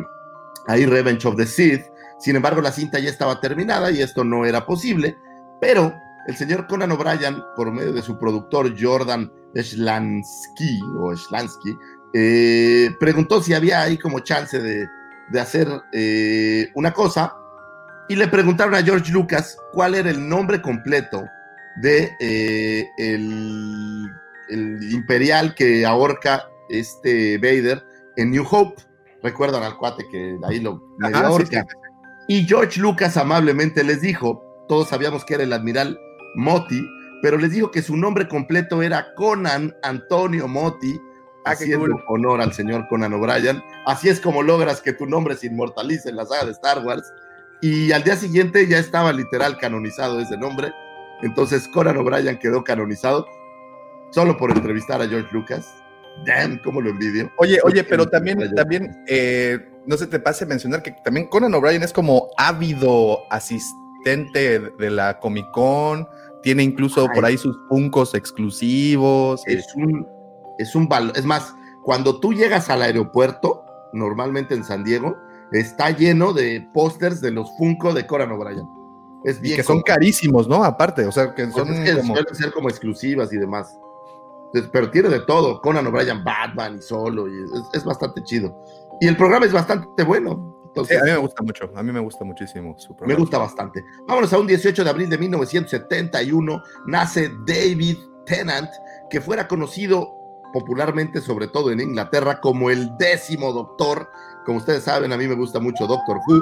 ahí 0.68 0.87
Revenge 0.87 1.27
of 1.27 1.35
the 1.35 1.46
Sith. 1.46 1.83
Sin 2.20 2.37
embargo, 2.37 2.61
la 2.61 2.70
cinta 2.70 3.01
ya 3.01 3.11
estaba 3.11 3.40
terminada 3.40 3.90
y 3.90 4.03
esto 4.03 4.23
no 4.23 4.46
era 4.46 4.64
posible, 4.64 5.16
pero 5.61 5.92
el 6.29 6.37
señor 6.37 6.68
Conan 6.68 6.92
O'Brien, 6.92 7.42
por 7.57 7.73
medio 7.73 7.92
de 7.92 8.03
su 8.03 8.20
productor 8.20 8.73
Jordan 8.81 9.33
Schlansky, 9.57 10.81
o 10.96 11.16
Schlansky, 11.16 11.77
eh, 12.14 12.90
preguntó 13.01 13.42
si 13.42 13.53
había 13.53 13.83
ahí 13.83 13.99
como 13.99 14.20
chance 14.20 14.61
de, 14.61 14.87
de 15.33 15.40
hacer 15.40 15.68
eh, 15.92 16.70
una 16.77 16.92
cosa 16.92 17.35
y 18.09 18.14
le 18.14 18.29
preguntaron 18.29 18.77
a 18.77 18.83
George 18.83 19.11
Lucas 19.11 19.57
cuál 19.73 19.96
era 19.96 20.09
el 20.09 20.29
nombre 20.29 20.62
completo 20.62 21.25
de 21.83 22.12
el, 22.99 24.09
el 24.51 24.93
imperial 24.93 25.55
que 25.55 25.87
ahorca 25.87 26.49
este 26.69 27.39
Vader 27.39 27.83
en 28.17 28.31
New 28.31 28.47
Hope. 28.51 28.83
Recuerdan 29.23 29.63
al 29.63 29.77
cuate 29.77 30.05
que 30.11 30.39
ahí 30.45 30.61
lo 30.61 30.83
medio 30.99 31.17
Ajá, 31.17 31.27
sí, 31.27 31.33
ahorca. 31.33 31.67
Y 32.29 32.45
George 32.45 32.81
Lucas 32.81 33.17
amablemente 33.17 33.85
les 33.85 34.01
dijo, 34.01 34.43
todos 34.69 34.89
sabíamos 34.89 35.25
que 35.25 35.35
era 35.35 35.43
el 35.43 35.53
admiral 35.53 35.99
Moti, 36.37 36.81
pero 37.23 37.37
les 37.37 37.53
dijo 37.53 37.71
que 37.71 37.83
su 37.83 37.97
nombre 37.97 38.29
completo 38.29 38.83
era 38.83 39.15
Conan 39.15 39.75
Antonio 39.83 40.47
Moti 40.49 40.99
Ah, 41.45 41.53
haciendo 41.53 41.87
cool. 41.87 42.05
honor 42.09 42.41
al 42.43 42.53
señor 42.53 42.87
Conan 42.89 43.15
O'Brien. 43.15 43.63
Así 43.87 44.09
es 44.09 44.21
como 44.21 44.43
logras 44.43 44.83
que 44.83 44.93
tu 44.93 45.07
nombre 45.07 45.37
se 45.37 45.47
inmortalice 45.47 46.11
en 46.11 46.17
la 46.17 46.27
saga 46.27 46.45
de 46.45 46.53
Star 46.53 46.85
Wars. 46.85 47.11
Y 47.63 47.93
al 47.93 48.03
día 48.05 48.17
siguiente 48.17 48.67
ya 48.67 48.79
estaba 48.79 49.13
literal 49.13 49.57
canonizado 49.59 50.21
ese 50.21 50.37
nombre. 50.37 50.73
Entonces 51.23 51.67
Conan 51.69 51.97
O'Brien 51.97 52.39
quedó 52.39 52.63
canonizado 52.63 53.27
solo 54.11 54.37
por 54.37 54.51
entrevistar 54.51 55.01
a 55.01 55.09
George 55.09 55.29
Lucas. 55.33 55.75
Damn, 56.27 56.59
cómo 56.59 56.81
lo 56.81 56.90
envidio. 56.90 57.31
Oye, 57.38 57.59
oye, 57.64 57.85
pero 57.85 58.07
también, 58.07 58.53
también, 58.55 59.05
eh, 59.07 59.59
no 59.87 59.96
se 59.96 60.07
te 60.07 60.18
pase 60.18 60.44
mencionar 60.44 60.83
que 60.83 60.92
también 61.05 61.29
Conan 61.29 61.55
O'Brien 61.55 61.83
es 61.83 61.92
como 61.92 62.29
ávido 62.37 63.20
asistente 63.31 64.59
de 64.79 64.90
la 64.90 65.18
Comic 65.18 65.51
Con, 65.53 66.07
tiene 66.42 66.62
incluso 66.62 67.03
Ay. 67.03 67.09
por 67.14 67.25
ahí 67.25 67.38
sus 67.38 67.57
puncos 67.68 68.14
exclusivos. 68.14 69.42
es 69.46 69.64
un, 69.77 70.07
es 70.59 70.75
un 70.75 70.88
val- 70.88 71.12
Es 71.14 71.25
más, 71.25 71.55
cuando 71.85 72.18
tú 72.20 72.33
llegas 72.35 72.68
al 72.70 72.83
aeropuerto, 72.83 73.64
normalmente 73.92 74.55
en 74.55 74.64
San 74.64 74.85
Diego, 74.85 75.16
está 75.53 75.90
lleno 75.90 76.33
de 76.33 76.68
pósters 76.75 77.20
de 77.20 77.31
los 77.31 77.51
Funko 77.57 77.94
de 77.94 78.07
Conan 78.07 78.33
O'Brien. 78.33 78.66
Es 79.25 79.38
y 79.38 79.42
bien 79.42 79.57
que 79.57 79.62
son 79.62 79.81
carísimos, 79.83 80.49
¿no? 80.49 80.64
Aparte, 80.64 81.07
o 81.07 81.12
sea, 81.12 81.35
que 81.35 81.44
Pues 81.46 81.55
son 81.55 81.73
es 81.75 81.90
que 81.90 81.96
como... 82.01 82.14
suelen 82.14 82.35
ser 82.35 82.53
como 82.53 82.68
exclusivas 82.68 83.33
y 83.33 83.37
demás. 83.38 83.79
Entonces, 84.53 84.71
pero 84.73 84.91
tiene 84.91 85.09
de 85.09 85.21
todo. 85.21 85.61
Conan 85.61 85.87
O'Brien, 85.87 86.25
Batman 86.25 86.77
y 86.79 86.83
solo. 86.83 87.29
Y 87.29 87.43
es, 87.45 87.51
es 87.73 87.85
bastante 87.85 88.23
chido. 88.25 88.57
Y 89.01 89.07
el 89.09 89.17
programa 89.17 89.47
es 89.47 89.53
bastante 89.53 90.03
bueno. 90.05 90.57
Sí, 90.63 90.69
Entonces, 90.69 91.03
a 91.03 91.05
mí 91.05 91.11
me 91.11 91.17
gusta 91.17 91.43
mucho, 91.43 91.71
a 91.75 91.83
mí 91.83 91.93
me 91.93 92.01
gusta 92.01 92.25
muchísimo 92.25 92.75
su 92.79 92.93
me 92.93 92.99
programa. 92.99 93.21
gusta 93.21 93.39
bastante. 93.39 93.85
Vámonos 94.07 94.33
a 94.33 94.39
un 94.39 94.47
18 94.47 94.85
de 94.85 94.91
abril 94.91 95.11
de 95.11 95.19
1971. 95.19 96.63
Nace 96.87 97.31
David 97.47 97.99
Tennant, 98.27 98.71
que 99.09 99.21
fuera 99.21 99.49
conocido 99.49 100.13
popularmente, 100.53 101.21
sobre 101.21 101.49
todo 101.49 101.71
en 101.71 101.81
Inglaterra, 101.81 102.41
como 102.41 102.71
el 102.71 102.91
décimo 102.99 103.53
doctor. 103.53 104.09
Como 104.45 104.59
ustedes 104.59 104.85
saben, 104.85 105.13
a 105.13 105.17
mí 105.17 105.27
me 105.29 105.35
gusta 105.35 105.61
mucho 105.61 105.87
Doctor 105.87 106.19
Who. 106.27 106.41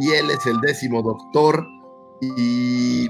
Y 0.00 0.10
él 0.12 0.30
es 0.30 0.44
el 0.46 0.60
décimo 0.60 1.02
doctor. 1.02 1.64
Y 2.20 3.08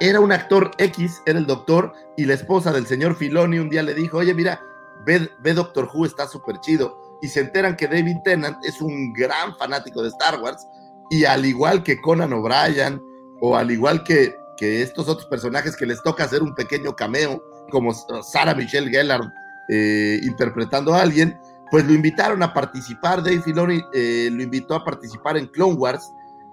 era 0.00 0.20
un 0.20 0.32
actor 0.32 0.70
X, 0.78 1.22
era 1.26 1.38
el 1.38 1.46
doctor. 1.46 1.92
Y 2.16 2.24
la 2.24 2.34
esposa 2.34 2.72
del 2.72 2.86
señor 2.86 3.16
Filoni 3.16 3.58
un 3.58 3.70
día 3.70 3.82
le 3.82 3.94
dijo: 3.94 4.18
Oye, 4.18 4.34
mira, 4.34 4.60
ve, 5.04 5.30
ve 5.40 5.54
Doctor 5.54 5.88
Who, 5.92 6.06
está 6.06 6.26
súper 6.26 6.60
chido. 6.60 7.18
Y 7.20 7.28
se 7.28 7.40
enteran 7.40 7.76
que 7.76 7.88
David 7.88 8.16
Tennant 8.24 8.58
es 8.64 8.80
un 8.80 9.12
gran 9.12 9.56
fanático 9.56 10.02
de 10.02 10.08
Star 10.08 10.40
Wars 10.40 10.66
y 11.10 11.24
al 11.24 11.44
igual 11.44 11.82
que 11.82 12.00
Conan 12.00 12.32
O'Brien, 12.32 13.02
o 13.40 13.56
al 13.56 13.70
igual 13.70 14.04
que, 14.04 14.36
que 14.56 14.82
estos 14.82 15.08
otros 15.08 15.26
personajes 15.26 15.76
que 15.76 15.86
les 15.86 16.02
toca 16.02 16.24
hacer 16.24 16.42
un 16.42 16.54
pequeño 16.54 16.94
cameo, 16.94 17.42
como 17.70 17.92
Sarah 18.22 18.54
Michelle 18.54 18.90
Gellar 18.90 19.20
eh, 19.68 20.20
interpretando 20.22 20.94
a 20.94 21.02
alguien, 21.02 21.38
pues 21.70 21.86
lo 21.86 21.92
invitaron 21.92 22.42
a 22.42 22.52
participar. 22.52 23.22
Dave 23.22 23.40
Filoni 23.40 23.80
eh, 23.92 24.28
lo 24.32 24.42
invitó 24.42 24.74
a 24.74 24.84
participar 24.84 25.36
en 25.36 25.46
Clone 25.46 25.74
Wars 25.74 26.12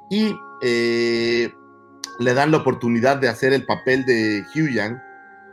y 0.10 0.36
eh, 0.62 1.52
le 2.20 2.34
dan 2.34 2.52
la 2.52 2.58
oportunidad 2.58 3.18
de 3.18 3.28
hacer 3.28 3.54
el 3.54 3.66
papel 3.66 4.06
de 4.06 4.44
Huyang, 4.56 5.02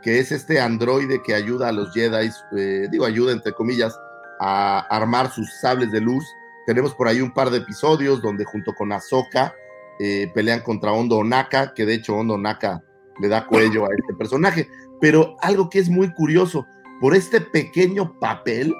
que 0.01 0.19
es 0.19 0.31
este 0.31 0.59
androide 0.59 1.21
que 1.23 1.33
ayuda 1.33 1.69
a 1.69 1.71
los 1.71 1.93
Jedi, 1.93 2.29
eh, 2.57 2.87
digo 2.91 3.05
ayuda 3.05 3.31
entre 3.31 3.53
comillas, 3.53 3.97
a 4.39 4.79
armar 4.89 5.31
sus 5.31 5.49
sables 5.61 5.91
de 5.91 6.01
luz. 6.01 6.25
Tenemos 6.65 6.93
por 6.93 7.07
ahí 7.07 7.21
un 7.21 7.33
par 7.33 7.49
de 7.49 7.59
episodios 7.59 8.21
donde 8.21 8.45
junto 8.45 8.73
con 8.73 8.91
Ahsoka 8.91 9.53
eh, 9.99 10.31
pelean 10.33 10.61
contra 10.61 10.91
Hondo 10.91 11.17
Onaka, 11.17 11.73
que 11.73 11.85
de 11.85 11.95
hecho 11.95 12.15
Hondo 12.15 12.35
Onaka 12.35 12.81
le 13.21 13.27
da 13.27 13.45
cuello 13.45 13.85
a 13.85 13.89
este 13.97 14.13
personaje. 14.13 14.67
Pero 14.99 15.35
algo 15.41 15.69
que 15.69 15.79
es 15.79 15.89
muy 15.89 16.11
curioso, 16.13 16.65
por 16.99 17.15
este 17.15 17.41
pequeño 17.41 18.17
papel, 18.19 18.73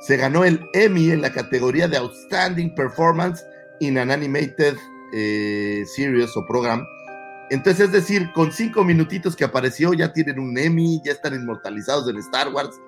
se 0.00 0.16
ganó 0.16 0.44
el 0.44 0.60
Emmy 0.74 1.10
en 1.10 1.22
la 1.22 1.32
categoría 1.32 1.88
de 1.88 1.96
Outstanding 1.96 2.74
Performance 2.74 3.42
in 3.80 3.98
an 3.98 4.10
Animated 4.10 4.76
eh, 5.12 5.84
Series 5.86 6.36
o 6.36 6.46
Program. 6.46 6.86
Entonces, 7.50 7.86
es 7.86 7.92
decir, 7.92 8.32
con 8.32 8.50
cinco 8.52 8.84
minutitos 8.84 9.36
que 9.36 9.44
apareció, 9.44 9.92
ya 9.94 10.12
tienen 10.12 10.38
un 10.38 10.58
Emmy, 10.58 11.00
ya 11.04 11.12
están 11.12 11.34
inmortalizados 11.34 12.08
en 12.08 12.16
Star 12.18 12.48
Wars. 12.52 12.80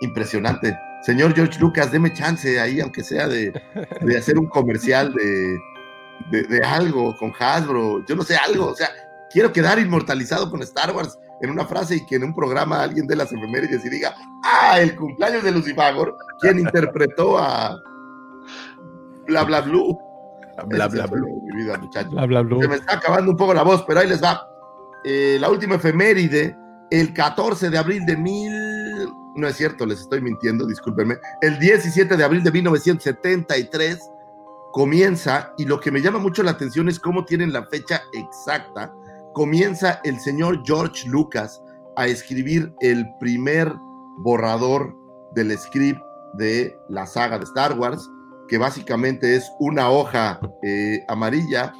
Impresionante. 0.00 0.76
Señor 1.02 1.34
George 1.34 1.60
Lucas, 1.60 1.92
deme 1.92 2.12
chance 2.12 2.58
ahí, 2.58 2.80
aunque 2.80 3.04
sea 3.04 3.28
de, 3.28 3.52
de 4.00 4.16
hacer 4.16 4.38
un 4.38 4.46
comercial 4.46 5.12
de, 5.12 5.58
de, 6.30 6.42
de 6.44 6.64
algo 6.64 7.16
con 7.16 7.32
Hasbro, 7.38 8.04
yo 8.06 8.16
no 8.16 8.22
sé, 8.22 8.36
algo. 8.36 8.68
O 8.68 8.74
sea, 8.74 8.88
quiero 9.30 9.52
quedar 9.52 9.78
inmortalizado 9.78 10.50
con 10.50 10.62
Star 10.62 10.94
Wars 10.94 11.18
en 11.40 11.50
una 11.50 11.64
frase 11.66 11.96
y 11.96 12.06
que 12.06 12.16
en 12.16 12.24
un 12.24 12.34
programa 12.34 12.82
alguien 12.82 13.06
dé 13.06 13.14
las 13.14 13.32
efemérides 13.32 13.84
y 13.84 13.90
diga, 13.90 14.14
ah, 14.44 14.80
el 14.80 14.96
cumpleaños 14.96 15.44
de 15.44 15.52
Lucifagor, 15.52 16.16
quien 16.40 16.58
interpretó 16.58 17.38
a 17.38 17.80
bla 19.26 19.44
bla 19.44 19.60
blue. 19.60 19.98
Bla, 20.66 20.86
Ese 20.86 20.96
bla, 20.96 21.08
fue 21.08 21.20
bla. 21.20 21.28
Mi 21.42 21.62
vida, 21.62 21.78
muchachos. 21.78 22.12
Bla, 22.12 22.26
bla, 22.26 22.42
bla. 22.42 22.58
Se 22.60 22.68
me 22.68 22.76
está 22.76 22.94
acabando 22.94 23.30
un 23.30 23.36
poco 23.36 23.54
la 23.54 23.62
voz, 23.62 23.84
pero 23.86 24.00
ahí 24.00 24.08
les 24.08 24.22
va. 24.22 24.48
Eh, 25.04 25.38
la 25.40 25.50
última 25.50 25.76
efeméride, 25.76 26.56
el 26.90 27.12
14 27.12 27.70
de 27.70 27.78
abril 27.78 28.04
de 28.06 28.16
mil... 28.16 28.52
No 29.36 29.46
es 29.46 29.56
cierto, 29.56 29.86
les 29.86 30.00
estoy 30.00 30.20
mintiendo, 30.20 30.66
discúlpenme. 30.66 31.16
El 31.40 31.58
17 31.58 32.16
de 32.16 32.24
abril 32.24 32.42
de 32.42 32.50
1973 32.50 34.00
comienza, 34.72 35.52
y 35.56 35.64
lo 35.64 35.78
que 35.78 35.90
me 35.90 36.00
llama 36.00 36.18
mucho 36.18 36.42
la 36.42 36.52
atención 36.52 36.88
es 36.88 36.98
cómo 36.98 37.24
tienen 37.24 37.52
la 37.52 37.64
fecha 37.66 38.02
exacta, 38.12 38.92
comienza 39.32 40.00
el 40.04 40.18
señor 40.18 40.62
George 40.64 41.08
Lucas 41.08 41.62
a 41.96 42.06
escribir 42.06 42.74
el 42.80 43.06
primer 43.20 43.72
borrador 44.18 44.94
del 45.34 45.56
script 45.56 46.00
de 46.34 46.76
la 46.88 47.06
saga 47.06 47.38
de 47.38 47.44
Star 47.44 47.78
Wars, 47.78 48.10
que 48.48 48.58
básicamente 48.58 49.36
es 49.36 49.52
una 49.60 49.90
hoja 49.90 50.40
eh, 50.62 51.04
amarilla 51.08 51.72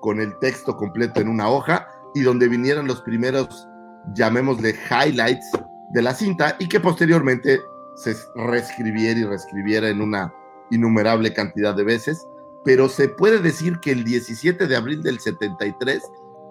con 0.00 0.20
el 0.20 0.38
texto 0.38 0.76
completo 0.76 1.20
en 1.20 1.28
una 1.28 1.48
hoja 1.48 1.86
y 2.14 2.20
donde 2.22 2.48
vinieran 2.48 2.86
los 2.86 3.02
primeros, 3.02 3.68
llamémosle 4.14 4.74
highlights 4.90 5.50
de 5.92 6.02
la 6.02 6.14
cinta 6.14 6.56
y 6.58 6.68
que 6.68 6.80
posteriormente 6.80 7.60
se 7.96 8.14
reescribiera 8.34 9.20
y 9.20 9.24
reescribiera 9.24 9.88
en 9.88 10.00
una 10.00 10.32
innumerable 10.70 11.32
cantidad 11.32 11.74
de 11.74 11.84
veces. 11.84 12.26
Pero 12.64 12.88
se 12.88 13.08
puede 13.08 13.40
decir 13.40 13.78
que 13.80 13.92
el 13.92 14.04
17 14.04 14.66
de 14.66 14.76
abril 14.76 15.02
del 15.02 15.18
73 15.18 16.02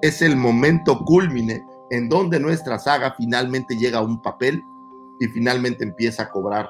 es 0.02 0.22
el 0.22 0.36
momento 0.36 1.00
culmine 1.06 1.64
en 1.92 2.10
donde 2.10 2.40
nuestra 2.40 2.80
saga 2.80 3.14
finalmente 3.18 3.76
llega 3.76 4.00
a 4.00 4.04
un 4.04 4.22
papel 4.22 4.64
y 5.20 5.28
finalmente 5.28 5.84
empieza 5.84 6.24
a 6.24 6.30
cobrar 6.30 6.70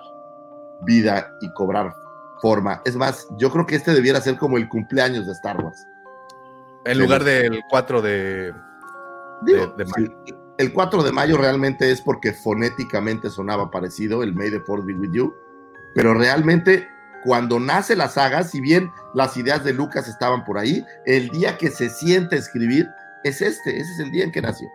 vida 0.86 1.30
y 1.42 1.52
cobrar 1.54 1.94
forma. 2.42 2.82
Es 2.86 2.96
más, 2.96 3.28
yo 3.38 3.50
creo 3.52 3.66
que 3.66 3.76
este 3.76 3.94
debiera 3.94 4.22
ser 4.22 4.38
como 4.38 4.58
el 4.58 4.68
cumpleaños 4.70 5.26
de 5.28 5.34
Star 5.34 5.58
Wars. 5.64 5.86
En 6.86 6.96
Sí, 6.96 7.00
lugar 7.04 7.24
del 7.24 7.62
4 7.70 8.02
de, 8.02 8.54
Digo, 9.44 9.68
de- 9.78 9.84
de 9.84 9.92
mayo. 9.92 10.24
el 10.58 10.74
4 10.74 11.04
de 11.04 11.12
mayo 11.12 11.38
realmente 11.38 11.92
es 11.92 12.02
porque 12.02 12.34
fonéticamente 12.34 13.30
sonaba 13.30 13.70
parecido, 13.72 14.24
el 14.24 14.34
May 14.34 14.50
the 14.52 14.60
Fourth 14.62 14.86
be 14.86 14.94
with 14.94 15.12
you, 15.12 15.34
pero 15.96 16.14
realmente 16.14 16.88
cuando 17.26 17.60
nace 17.60 17.96
la 17.98 18.08
saga, 18.08 18.44
si 18.44 18.62
bien 18.62 18.90
las 19.14 19.36
ideas 19.36 19.64
de 19.66 19.74
Lucas 19.74 20.08
estaban 20.08 20.46
por 20.46 20.58
ahí, 20.58 20.86
el 21.06 21.30
día 21.30 21.58
que 21.58 21.70
se 21.70 21.90
siente 21.90 22.38
escribir 22.38 22.88
es 23.26 23.42
este, 23.42 23.78
ese 23.78 23.92
es 23.94 24.00
el 24.00 24.12
día 24.12 24.24
en 24.24 24.32
que 24.32 24.42
nació. 24.42 24.70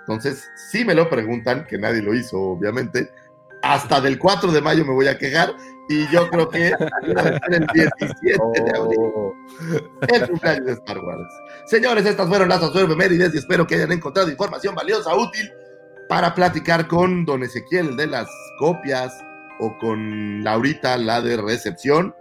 Entonces, 0.00 0.50
si 0.70 0.84
me 0.84 0.94
lo 0.94 1.08
preguntan, 1.08 1.64
que 1.66 1.78
nadie 1.78 2.02
lo 2.02 2.14
hizo, 2.14 2.38
obviamente, 2.38 3.10
hasta 3.62 4.00
del 4.02 4.18
4 4.18 4.52
de 4.52 4.60
mayo 4.60 4.84
me 4.84 4.92
voy 4.92 5.08
a 5.08 5.16
quejar 5.18 5.54
y 5.88 6.06
yo 6.08 6.28
creo 6.30 6.48
que 6.48 6.68
el 6.68 7.66
17 7.72 8.62
de 8.64 8.76
abril 8.76 8.98
Oh. 8.98 9.34
el 10.08 10.28
cumpleaños 10.28 10.66
de 10.66 10.72
Star 10.72 10.98
Wars. 10.98 11.32
Señores, 11.66 12.06
estas 12.06 12.28
fueron 12.28 12.48
las 12.48 12.62
efemérides 12.62 13.34
y 13.34 13.38
espero 13.38 13.66
que 13.66 13.76
hayan 13.76 13.92
encontrado 13.92 14.30
información 14.30 14.74
valiosa, 14.74 15.14
útil, 15.14 15.50
para 16.08 16.34
platicar 16.34 16.86
con 16.86 17.24
don 17.24 17.42
Ezequiel 17.42 17.90
el 17.90 17.96
de 17.96 18.06
las 18.06 18.28
copias 18.58 19.12
o 19.58 19.76
con 19.78 20.44
Laurita, 20.44 20.96
la 20.96 21.20
de 21.20 21.36
recepción. 21.36 22.14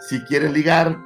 Si 0.00 0.20
quieren 0.24 0.52
ligar, 0.52 0.98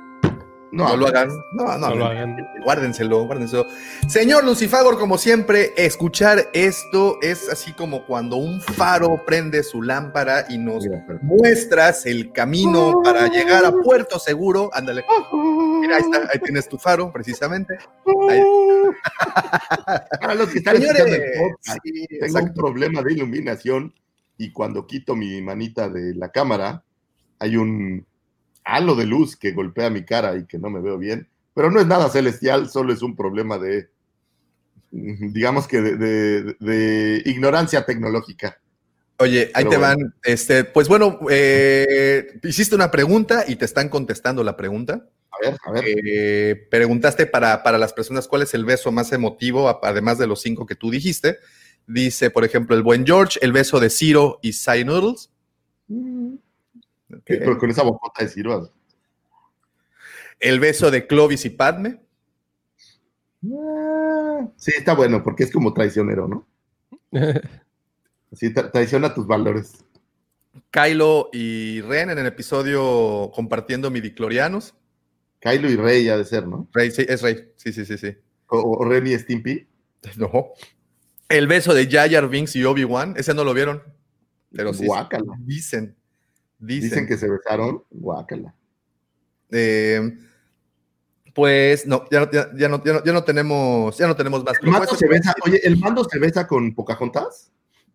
no, 0.73 0.89
No 0.89 0.97
lo 0.97 1.07
hagan. 1.09 1.29
No, 1.53 1.65
no, 1.79 1.89
No 1.89 1.95
lo 1.95 2.07
hagan. 2.07 2.37
Guárdenselo, 2.65 3.25
guárdenselo. 3.25 3.67
Señor 4.09 4.45
Lucifagor, 4.45 4.99
como 4.99 5.19
siempre, 5.19 5.73
escuchar 5.77 6.49
esto 6.53 7.19
es 7.23 7.49
así 7.49 7.73
como 7.73 8.07
cuando 8.07 8.37
un 8.37 8.61
faro 8.61 9.23
prende 9.27 9.63
su 9.63 9.83
lámpara 9.83 10.47
y 10.49 10.59
nos 10.59 10.85
Mira, 10.85 11.05
pero- 11.07 11.19
muestras 11.23 12.07
el 12.07 12.33
camino 12.33 13.01
para 13.03 13.29
llegar 13.29 13.65
a 13.65 13.73
puerto 13.73 14.19
seguro. 14.19 14.71
Ándale. 14.73 15.05
Mira, 15.81 15.97
ahí 15.97 16.03
está, 16.03 16.29
ahí 16.33 16.39
tienes 16.41 16.69
tu 16.69 16.79
faro, 16.79 17.13
precisamente. 17.13 17.79
Ahí. 18.29 18.41
Para 20.21 20.35
los 20.35 20.49
que 20.49 20.59
están 20.59 20.77
Señores, 20.77 20.99
escuchando 21.01 21.25
el 21.25 21.51
podcast, 21.51 21.79
sí, 21.83 21.93
tengo 21.93 22.07
un 22.21 22.25
exacto. 22.27 22.61
problema 22.61 23.03
de 23.03 23.13
iluminación 23.13 23.95
y 24.39 24.53
cuando 24.53 24.87
quito 24.87 25.15
mi 25.17 25.41
manita 25.43 25.89
de 25.89 26.15
la 26.15 26.31
cámara, 26.31 26.83
hay 27.39 27.57
un 27.57 28.07
halo 28.75 28.95
de 28.95 29.07
luz 29.07 29.37
que 29.37 29.53
golpea 29.53 29.91
mi 29.91 30.05
cara 30.05 30.37
y 30.37 30.47
que 30.47 30.59
no 30.59 30.71
me 30.71 30.81
veo 30.81 30.99
bien. 30.99 31.29
Pero 31.55 31.71
no 31.71 31.81
es 31.81 31.87
nada 31.87 32.09
celestial, 32.11 32.69
solo 32.71 32.93
es 32.93 33.03
un 33.03 33.17
problema 33.17 33.59
de, 33.59 33.89
digamos 34.91 35.67
que 35.69 35.81
de, 35.81 35.97
de- 35.97 36.57
de 36.59 37.23
ignorancia 37.27 37.85
tecnológica. 37.85 38.59
Oye, 39.19 39.51
ahí 39.55 39.65
Pero 39.65 39.71
te 39.71 39.77
bueno. 39.77 39.97
van. 40.03 40.15
Este, 40.25 40.65
pues 40.65 40.89
bueno, 40.89 41.19
eh, 41.31 42.39
hiciste 42.43 42.75
una 42.75 42.91
pregunta 42.91 43.45
y 43.47 43.57
te 43.57 43.67
están 43.67 43.89
contestando 43.91 44.43
la 44.43 44.57
pregunta. 44.57 45.07
A 45.31 45.37
ver, 45.51 45.57
a 45.65 45.73
ver. 45.73 45.85
Eh, 45.87 46.67
preguntaste 46.71 47.27
para, 47.27 47.63
para 47.63 47.77
las 47.77 47.93
personas 47.93 48.27
cuál 48.27 48.43
es 48.43 48.55
el 48.55 48.65
beso 48.65 48.91
más 48.93 49.13
emotivo, 49.13 49.79
además 49.85 50.17
de 50.19 50.27
los 50.27 50.41
cinco 50.41 50.65
que 50.65 50.75
tú 50.75 50.91
dijiste. 50.91 51.37
Dice, 51.87 52.31
por 52.31 52.45
ejemplo, 52.45 52.75
el 52.75 52.83
buen 52.83 53.05
George, 53.05 53.39
el 53.43 53.53
beso 53.53 53.79
de 53.79 53.91
Ciro 53.91 54.39
y 54.43 54.55
Cy 54.55 54.85
Noodles. 54.85 55.31
Pero 57.25 57.59
con 57.59 57.71
esa 57.71 57.83
bocota 57.83 58.23
de 58.25 58.31
sirvas. 58.31 58.71
El 60.39 60.61
beso 60.61 60.91
de 60.91 61.07
Clovis 61.07 61.45
y 61.45 61.51
Padme. 61.51 62.01
Ah, 63.53 64.49
Sí, 64.57 64.73
está 64.77 64.95
bueno, 64.95 65.23
porque 65.23 65.45
es 65.45 65.53
como 65.53 65.73
traicionero, 65.73 66.29
¿no? 66.29 66.47
Sí, 68.33 68.55
tra- 68.55 68.71
traiciona 68.71 69.13
tus 69.13 69.27
valores. 69.27 69.85
Kylo 70.71 71.31
y 71.33 71.81
Ren 71.81 72.11
en 72.11 72.19
el 72.19 72.27
episodio 72.27 73.33
compartiendo 73.35 73.91
midiclorianos. 73.91 74.73
Kylo 75.41 75.69
y 75.69 75.75
Rey 75.75 76.09
ha 76.09 76.17
de 76.17 76.25
ser, 76.25 76.47
¿no? 76.47 76.69
Rey, 76.73 76.93
sí, 76.93 77.05
es 77.09 77.23
Rey. 77.23 77.51
Sí, 77.57 77.73
sí, 77.73 77.85
sí, 77.85 77.99
sí. 77.99 78.17
O, 78.47 78.59
o 78.79 78.85
Ren 78.89 79.05
y 79.09 79.19
Stimpy. 79.19 79.67
No. 80.17 80.31
El 81.29 81.49
beso 81.49 81.75
de 81.75 81.89
Jar 81.91 82.29
Binks 82.29 82.55
y 82.55 82.65
Obi-Wan. 82.65 83.15
Ese 83.17 83.35
no 83.35 83.43
lo 83.43 83.53
vieron. 83.53 83.83
Pero 84.53 84.73
sí. 84.75 84.87
Guácala. 84.87 85.33
Dicen. 85.41 85.97
Dicen. 86.61 86.91
Dicen 86.91 87.07
que 87.07 87.17
se 87.17 87.29
besaron. 87.29 87.83
Guácala. 87.91 88.55
Eh, 89.51 90.17
pues 91.35 91.87
no 91.87 92.05
ya, 92.11 92.21
no, 92.21 92.31
ya, 92.31 92.51
ya 92.57 92.69
no, 92.69 92.83
ya 92.85 92.93
no- 92.93 93.05
ya 93.05 93.13
no 93.13 93.25
tenemos, 93.25 93.97
ya 93.99 94.07
no 94.07 94.17
tenemos 94.17 94.45
más. 94.45 94.57
¿El 94.63 94.71
mando 94.71 94.95
se 94.97 95.07
besa? 95.09 95.35
Oye, 95.45 95.61
¿el 95.65 95.77
mando 95.79 96.05
se 96.05 96.19
besa 96.19 96.47
con 96.47 96.75
Pocahontas? 96.75 97.51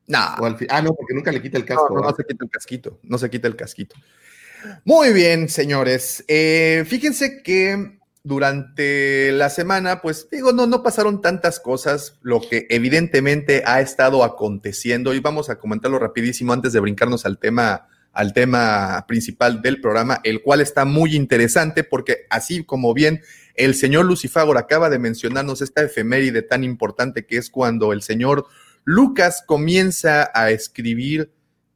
No, 0.08 0.20
¿O 0.40 0.46
al? 0.46 0.58
Ah, 0.70 0.82
no, 0.82 0.94
porque 0.94 1.14
nunca 1.14 1.32
le 1.32 1.42
quita 1.42 1.58
el 1.58 1.66
casco. 1.66 1.90
no, 1.94 2.02
no 2.02 2.16
se 2.16 2.24
quita 2.24 2.44
el 2.46 2.50
casquito, 2.50 3.00
no 3.04 3.18
se 3.18 3.30
quita 3.30 3.48
el 3.48 3.56
casquito. 3.56 3.96
Muy 4.84 5.14
bien, 5.14 5.50
señores. 5.50 6.24
Eh, 6.28 6.84
fíjense 6.88 7.44
que 7.44 8.00
durante 8.24 9.32
la 9.34 9.50
semana, 9.50 10.02
pues 10.02 10.28
digo, 10.32 10.52
no, 10.52 10.66
no 10.66 10.82
pasaron 10.82 11.22
tantas 11.22 11.60
cosas, 11.60 12.18
lo 12.22 12.42
que 12.42 12.66
evidentemente 12.70 13.64
ha 13.66 13.82
estado 13.82 14.24
aconteciendo, 14.24 15.14
y 15.14 15.20
vamos 15.20 15.50
a 15.50 15.60
comentarlo 15.60 16.00
rapidísimo 16.00 16.52
antes 16.54 16.74
de 16.74 16.80
brincarnos 16.80 17.26
al 17.26 17.38
tema, 17.38 17.88
al 18.16 18.32
tema 18.34 19.06
principal 19.08 19.62
del 19.62 19.82
programa, 19.82 20.22
el 20.24 20.42
cual 20.42 20.62
está 20.62 20.86
muy 20.86 21.16
interesante, 21.16 21.84
porque 21.84 22.26
así 22.30 22.64
como 22.64 22.94
bien 22.94 23.22
el 23.56 23.76
señor 23.76 24.06
Lucifagor 24.06 24.58
acaba 24.58 24.90
de 24.90 25.00
mencionarnos 25.00 25.62
esta 25.62 25.84
efeméride 25.84 26.42
tan 26.42 26.64
importante 26.64 27.26
que 27.26 27.38
es 27.38 27.50
cuando 27.50 27.92
el 27.92 28.02
señor 28.02 28.46
Lucas 28.86 29.44
comienza 29.46 30.32
a 30.34 30.50
escribir 30.52 31.34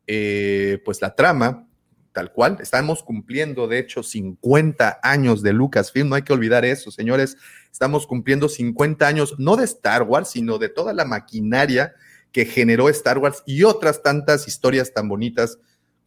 eh, 0.07 0.81
pues 0.85 1.01
la 1.01 1.13
trama, 1.13 1.67
tal 2.13 2.31
cual. 2.31 2.57
Estamos 2.61 3.03
cumpliendo, 3.03 3.67
de 3.67 3.79
hecho, 3.79 4.01
50 4.01 5.01
años 5.03 5.43
de 5.43 5.51
Lucasfilm, 5.51 6.07
no 6.07 6.15
hay 6.15 6.21
que 6.21 6.33
olvidar 6.33 6.63
eso, 6.63 6.89
señores. 6.89 7.35
Estamos 7.69 8.07
cumpliendo 8.07 8.47
50 8.47 9.05
años, 9.05 9.35
no 9.37 9.57
de 9.57 9.65
Star 9.65 10.03
Wars, 10.03 10.29
sino 10.29 10.57
de 10.57 10.69
toda 10.69 10.93
la 10.93 11.03
maquinaria 11.03 11.95
que 12.31 12.45
generó 12.45 12.87
Star 12.89 13.17
Wars 13.17 13.43
y 13.45 13.63
otras 13.63 14.03
tantas 14.03 14.47
historias 14.47 14.93
tan 14.93 15.09
bonitas 15.09 15.57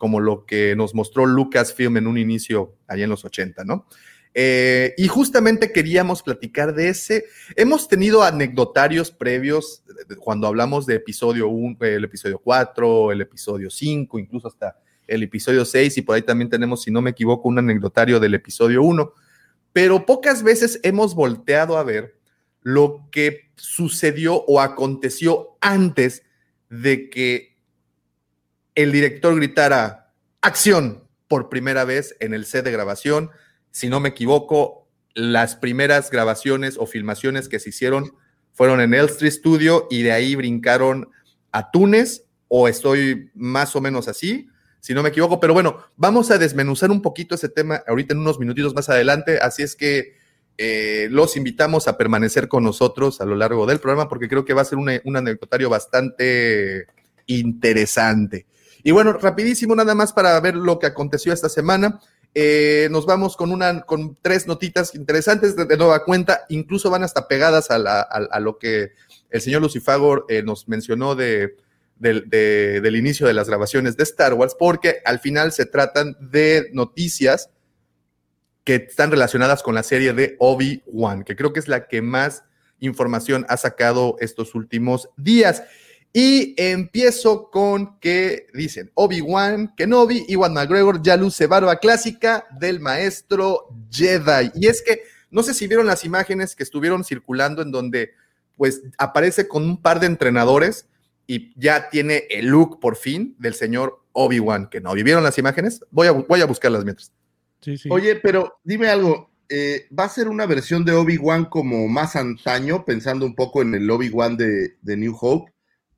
como 0.03 0.18
lo 0.18 0.46
que 0.46 0.74
nos 0.74 0.96
mostró 0.96 1.26
Lucasfilm 1.26 1.96
en 1.96 2.09
un 2.09 2.18
inicio 2.18 2.74
allá 2.88 3.05
en 3.05 3.11
los 3.11 3.24
80, 3.24 3.62
¿no? 3.62 3.86
Eh, 4.34 4.94
y 4.98 5.07
justamente 5.07 5.70
queríamos 5.70 6.24
platicar 6.24 6.74
de 6.74 6.88
ese. 6.88 7.26
Hemos 7.55 7.86
tenido 7.86 8.24
anecdotarios 8.24 9.12
previos 9.12 9.84
eh, 9.88 10.16
cuando 10.16 10.48
hablamos 10.48 10.86
de 10.86 10.96
episodio 10.96 11.46
1, 11.50 11.76
el 11.82 12.03
episodio 12.03 12.40
4, 12.40 13.12
el 13.12 13.20
episodio 13.20 13.70
5, 13.70 14.18
incluso 14.18 14.48
hasta 14.48 14.76
el 15.07 15.22
episodio 15.22 15.64
6, 15.64 15.96
y 15.98 16.03
por 16.03 16.16
ahí 16.16 16.22
también 16.22 16.50
tenemos, 16.50 16.82
si 16.82 16.90
no 16.90 17.00
me 17.00 17.11
equivoco, 17.11 17.48
un 17.48 17.61
anecdotario 17.61 18.18
del 18.18 18.34
episodio 18.34 18.82
1. 18.82 19.14
Pero 19.72 20.05
pocas 20.05 20.42
veces 20.42 20.80
hemos 20.82 21.14
volteado 21.14 21.78
a 21.78 21.84
ver 21.84 22.16
lo 22.61 23.09
que 23.12 23.53
sucedió 23.55 24.42
o 24.48 24.61
aconteció 24.61 25.59
antes 25.61 26.24
de 26.68 27.09
que 27.09 27.51
el 28.75 28.93
director 28.93 29.35
gritara 29.37 30.12
acción 30.41 31.05
por 31.29 31.49
primera 31.49 31.85
vez 31.85 32.16
en 32.20 32.35
el 32.35 32.45
set 32.45 32.64
de 32.64 32.73
grabación. 32.73 33.31
Si 33.70 33.89
no 33.89 34.01
me 34.01 34.11
equivoco, 34.11 34.89
las 35.14 35.57
primeras 35.57 36.11
grabaciones 36.11 36.77
o 36.79 36.87
filmaciones 36.87 37.49
que 37.49 37.59
se 37.59 37.70
hicieron 37.70 38.12
fueron 38.53 38.81
en 38.81 38.95
Elstree 38.95 39.31
Studio 39.31 39.87
y 39.91 40.03
de 40.03 40.12
ahí 40.12 40.35
brincaron 40.35 41.09
a 41.53 41.70
Túnez, 41.70 42.25
o 42.49 42.68
estoy 42.68 43.31
más 43.35 43.75
o 43.77 43.81
menos 43.81 44.09
así, 44.09 44.49
si 44.81 44.95
no 44.95 45.03
me 45.03 45.09
equivoco. 45.09 45.41
Pero 45.41 45.55
bueno, 45.55 45.79
vamos 45.97 46.31
a 46.31 46.39
desmenuzar 46.39 46.91
un 46.91 47.01
poquito 47.01 47.35
ese 47.35 47.49
tema 47.49 47.83
ahorita 47.87 48.14
en 48.14 48.20
unos 48.20 48.39
minutitos 48.39 48.75
más 48.75 48.89
adelante. 48.89 49.39
Así 49.39 49.62
es 49.62 49.75
que 49.75 50.16
eh, 50.59 51.09
los 51.11 51.37
invitamos 51.37 51.89
a 51.89 51.97
permanecer 51.97 52.49
con 52.49 52.62
nosotros 52.64 53.20
a 53.23 53.25
lo 53.25 53.37
largo 53.37 53.64
del 53.64 53.81
programa 53.81 54.09
porque 54.09 54.29
creo 54.29 54.45
que 54.45 54.53
va 54.53 54.62
a 54.62 54.66
ser 54.66 54.79
un 54.79 55.16
anecdotario 55.16 55.70
bastante 55.70 56.87
interesante. 57.27 58.47
Y 58.83 58.91
bueno, 58.91 59.12
rapidísimo 59.14 59.74
nada 59.74 59.95
más 59.95 60.12
para 60.12 60.39
ver 60.41 60.55
lo 60.57 60.78
que 60.78 60.87
aconteció 60.87 61.33
esta 61.33 61.49
semana. 61.49 62.01
Eh, 62.35 62.89
nos 62.91 63.05
vamos 63.05 63.37
con 63.37 63.53
una, 63.53 63.83
con 63.83 64.16
tres 64.22 64.47
notitas 64.47 64.95
interesantes 64.95 65.55
de, 65.55 65.76
nueva 65.76 66.05
cuenta, 66.05 66.47
incluso 66.49 66.89
van 66.91 67.03
hasta 67.05 67.28
pegadas 67.28 67.70
a, 67.70 67.78
la- 67.78 68.01
a- 68.01 68.41
lo 68.41 68.59
que 68.59 68.93
el 69.30 69.41
señor 69.41 69.61
Lucifagor 69.62 70.24
eh, 70.28 70.43
nos 70.43 70.66
mencionó 70.66 71.14
de, 71.14 71.57
de- 71.99 72.80
del 72.83 72.97
inicio 72.97 73.26
de 73.26 73.35
las 73.35 73.49
grabaciones 73.49 73.97
de 73.99 74.03
Star 74.05 74.33
Wars, 74.35 74.57
porque 74.59 75.03
al 75.05 75.20
final 75.20 75.53
se 75.53 75.66
tratan 75.66 76.16
de 76.20 76.70
noticias 76.72 77.51
que 78.64 78.76
están 78.76 79.11
relacionadas 79.11 79.62
con 79.62 79.74
la 79.74 79.83
serie 79.83 80.12
de 80.14 80.37
Obi-Wan, 80.39 81.24
que 81.24 81.37
creo 81.37 81.53
que 81.53 81.61
es 81.61 81.68
la 81.68 81.87
que 81.87 82.01
más 82.01 82.45
información 82.80 83.45
ha 83.49 83.57
sacado 83.59 84.16
estos 84.20 84.55
últimos 84.55 85.09
días. 85.16 85.62
Y 86.15 86.55
empiezo 86.59 87.51
con 87.51 87.99
que 87.99 88.47
dicen 88.53 88.91
Obi-Wan, 88.95 89.75
Kenobi, 89.77 90.27
Iwan 90.29 90.53
McGregor 90.53 91.03
ya 91.03 91.17
luce 91.17 91.47
barba 91.47 91.77
clásica 91.77 92.47
del 92.59 92.81
maestro 92.81 93.69
Jedi. 93.91 94.51
Y 94.55 94.67
es 94.67 94.83
que 94.83 95.03
no 95.31 95.43
sé 95.43 95.55
si 95.55 95.67
vieron 95.67 95.87
las 95.87 96.05
imágenes 96.05 96.55
que 96.55 96.63
estuvieron 96.63 97.03
circulando 97.05 97.63
en 97.63 97.71
donde 97.71 98.11
pues 98.57 98.83
aparece 98.99 99.49
con 99.49 99.65
un 99.65 99.81
par 99.81 100.01
de 100.01 100.07
entrenadores 100.07 100.87
y 101.27 101.59
ya 101.59 101.89
tiene 101.89 102.25
el 102.29 102.47
look 102.49 102.79
por 102.79 102.97
fin 102.97 103.35
del 103.39 103.55
señor 103.55 104.03
Obi-Wan 104.13 104.69
Kenobi. 104.69 105.03
¿Vieron 105.03 105.25
las 105.25 105.39
imágenes? 105.39 105.81
Voy 105.91 106.09
a, 106.09 106.13
voy 106.13 106.43
a 106.43 106.47
buscarlas 106.47 106.85
mientras. 106.85 107.11
Sí, 107.63 107.79
sí. 107.79 107.89
Oye, 107.91 108.17
pero 108.17 108.59
dime 108.65 108.89
algo. 108.89 109.31
eh, 109.49 109.87
¿Va 109.99 110.05
a 110.05 110.09
ser 110.11 110.29
una 110.29 110.45
versión 110.45 110.85
de 110.85 110.93
Obi-Wan 110.93 111.47
como 111.47 111.89
más 111.89 112.17
antaño, 112.17 112.85
pensando 112.85 113.25
un 113.25 113.35
poco 113.35 113.63
en 113.63 113.75
el 113.75 113.91
Obi-Wan 113.91 114.37
de, 114.37 114.77
de 114.83 114.97
New 114.99 115.17
Hope? 115.19 115.51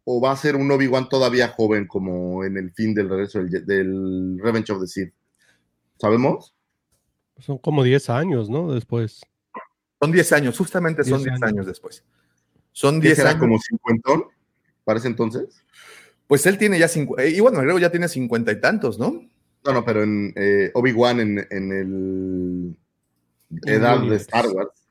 ¿O 0.04 0.20
va 0.20 0.32
a 0.32 0.36
ser 0.36 0.54
un 0.56 0.70
Obi-Wan 0.70 1.08
todavía 1.08 1.48
joven, 1.48 1.86
como 1.86 2.44
en 2.44 2.56
el 2.58 2.72
fin 2.72 2.94
del 2.94 3.08
regreso 3.08 3.42
del, 3.42 3.64
del 3.64 4.38
Revenge 4.38 4.70
of 4.72 4.80
the 4.80 4.86
Sith? 4.86 5.12
¿Sabemos? 5.98 6.54
Son 7.38 7.58
como 7.58 7.82
10 7.82 8.10
años, 8.10 8.50
¿no? 8.50 8.72
Después. 8.72 9.22
Son 10.00 10.12
10 10.12 10.32
años, 10.32 10.58
justamente 10.58 11.02
son 11.04 11.22
10 11.22 11.24
10 11.24 11.34
años. 11.34 11.48
años. 11.48 11.66
después. 11.66 12.04
Son 12.72 13.00
¿Qué 13.00 13.08
10 13.08 13.16
será 13.16 13.30
años. 13.30 13.40
como 13.40 13.58
cincuentón? 13.58 14.24
¿Para 14.84 14.98
ese 14.98 15.08
entonces? 15.08 15.64
Pues 16.26 16.44
él 16.46 16.58
tiene 16.58 16.78
ya 16.78 16.88
50, 16.88 17.24
igual 17.26 17.54
McGregor 17.54 17.80
ya 17.80 17.90
tiene 17.90 18.08
cincuenta 18.08 18.52
y 18.52 18.60
tantos, 18.60 18.98
¿no? 18.98 19.22
No, 19.64 19.72
no, 19.72 19.84
pero 19.84 20.02
en 20.02 20.32
eh, 20.36 20.70
Obi-Wan 20.74 21.20
en, 21.20 21.46
en 21.50 21.72
el 21.72 22.76
edad 23.66 24.00
de. 24.00 24.16
Star 24.16 24.46
Wars, 24.48 24.83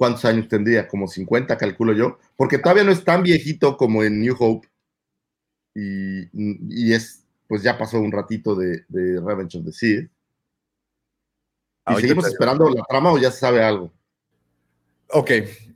¿cuántos 0.00 0.24
años 0.24 0.48
tendría? 0.48 0.88
Como 0.88 1.06
50, 1.06 1.58
calculo 1.58 1.92
yo. 1.92 2.18
Porque 2.34 2.56
todavía 2.56 2.84
no 2.84 2.90
es 2.90 3.04
tan 3.04 3.22
viejito 3.22 3.76
como 3.76 4.02
en 4.02 4.18
New 4.22 4.34
Hope. 4.38 4.66
Y, 5.74 6.22
y 6.32 6.94
es, 6.94 7.26
pues 7.46 7.62
ya 7.62 7.76
pasó 7.76 8.00
un 8.00 8.10
ratito 8.10 8.54
de, 8.54 8.86
de 8.88 9.20
Revenge 9.20 9.58
of 9.58 9.66
the 9.66 9.72
Sith. 9.72 10.04
¿Y 10.04 10.08
Ahorita 11.84 12.00
seguimos 12.00 12.24
te- 12.24 12.30
esperando 12.30 12.70
la 12.70 12.82
trama 12.88 13.12
o 13.12 13.18
ya 13.18 13.30
se 13.30 13.40
sabe 13.40 13.62
algo? 13.62 13.92
Ok, 15.08 15.30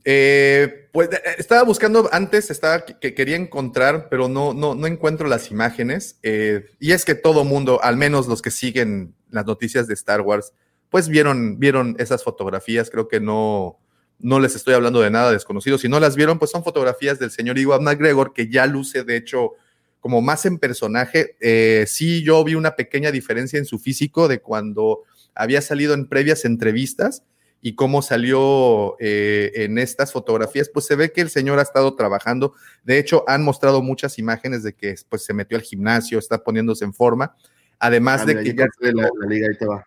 eh, 0.05 0.89
pues 0.91 1.09
estaba 1.37 1.61
buscando 1.61 2.09
antes, 2.11 2.49
estaba 2.49 2.83
que, 2.83 2.97
que 2.97 3.13
quería 3.13 3.35
encontrar, 3.35 4.07
pero 4.09 4.27
no, 4.27 4.55
no, 4.55 4.73
no 4.73 4.87
encuentro 4.87 5.27
las 5.27 5.51
imágenes. 5.51 6.17
eh, 6.23 6.65
y 6.79 6.93
es 6.93 7.05
que 7.05 7.13
todo 7.13 7.43
mundo, 7.43 7.79
al 7.83 7.95
menos 7.95 8.25
los 8.27 8.41
que 8.41 8.49
siguen 8.49 9.13
las 9.29 9.45
noticias 9.45 9.85
de 9.87 9.93
Star 9.93 10.21
Wars, 10.21 10.51
pues 10.89 11.09
vieron, 11.09 11.59
vieron 11.59 11.95
esas 11.99 12.23
fotografías. 12.23 12.89
Creo 12.89 13.07
que 13.07 13.19
no, 13.19 13.77
no 14.19 14.39
les 14.39 14.55
estoy 14.55 14.73
hablando 14.73 15.01
de 15.01 15.09
nada 15.09 15.31
desconocido. 15.31 15.77
Si 15.77 15.89
no 15.89 15.99
las 15.99 16.15
vieron, 16.15 16.39
pues 16.39 16.51
son 16.51 16.63
fotografías 16.63 17.19
del 17.19 17.31
señor 17.31 17.57
Iwan 17.57 17.83
McGregor, 17.83 18.33
que 18.33 18.49
ya 18.49 18.65
luce, 18.65 19.03
de 19.03 19.17
hecho, 19.17 19.51
como 19.99 20.21
más 20.21 20.45
en 20.45 20.57
personaje. 20.57 21.35
Eh, 21.39 21.85
sí, 21.87 22.23
yo 22.23 22.43
vi 22.43 22.55
una 22.55 22.75
pequeña 22.75 23.11
diferencia 23.11 23.59
en 23.59 23.65
su 23.65 23.79
físico 23.79 24.27
de 24.27 24.39
cuando 24.39 25.03
había 25.33 25.61
salido 25.61 25.93
en 25.93 26.07
previas 26.07 26.45
entrevistas 26.45 27.23
y 27.61 27.73
cómo 27.73 28.03
salió 28.03 28.95
eh, 28.99 29.51
en 29.55 29.79
estas 29.79 30.11
fotografías, 30.11 30.69
pues 30.69 30.85
se 30.85 30.95
ve 30.95 31.11
que 31.11 31.21
el 31.21 31.31
señor 31.31 31.57
ha 31.57 31.63
estado 31.63 31.95
trabajando. 31.95 32.53
De 32.83 32.99
hecho, 32.99 33.23
han 33.27 33.43
mostrado 33.43 33.81
muchas 33.81 34.19
imágenes 34.19 34.61
de 34.61 34.73
que 34.73 34.93
pues, 35.09 35.25
se 35.25 35.33
metió 35.33 35.57
al 35.57 35.63
gimnasio, 35.63 36.19
está 36.19 36.43
poniéndose 36.43 36.85
en 36.85 36.93
forma. 36.93 37.35
Además 37.79 38.21
Ah, 38.21 38.25
de 38.25 38.43
que 38.43 38.53
ya 38.53 38.67
la 38.79 39.09
liga, 39.27 39.47
ahí 39.49 39.57
te 39.57 39.65
va. 39.65 39.85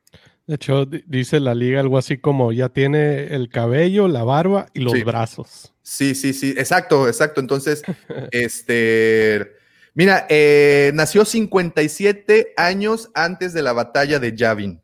De 0.48 0.54
hecho, 0.54 0.86
di- 0.86 1.04
dice 1.06 1.40
la 1.40 1.54
liga 1.54 1.78
algo 1.78 1.98
así 1.98 2.16
como 2.16 2.52
ya 2.52 2.70
tiene 2.70 3.34
el 3.34 3.50
cabello, 3.50 4.08
la 4.08 4.24
barba 4.24 4.66
y 4.72 4.80
los 4.80 4.94
Sí. 4.94 5.02
brazos. 5.04 5.74
Sí, 5.82 6.14
sí, 6.14 6.32
sí, 6.32 6.54
exacto, 6.56 7.06
exacto. 7.06 7.38
Entonces, 7.42 7.82
este, 8.32 9.52
mira, 9.92 10.26
eh, 10.30 10.90
nació 10.94 11.26
57 11.26 12.54
años 12.56 13.10
antes 13.14 13.52
de 13.52 13.60
la 13.62 13.74
batalla 13.74 14.18
de 14.18 14.34
Yavin. 14.34 14.80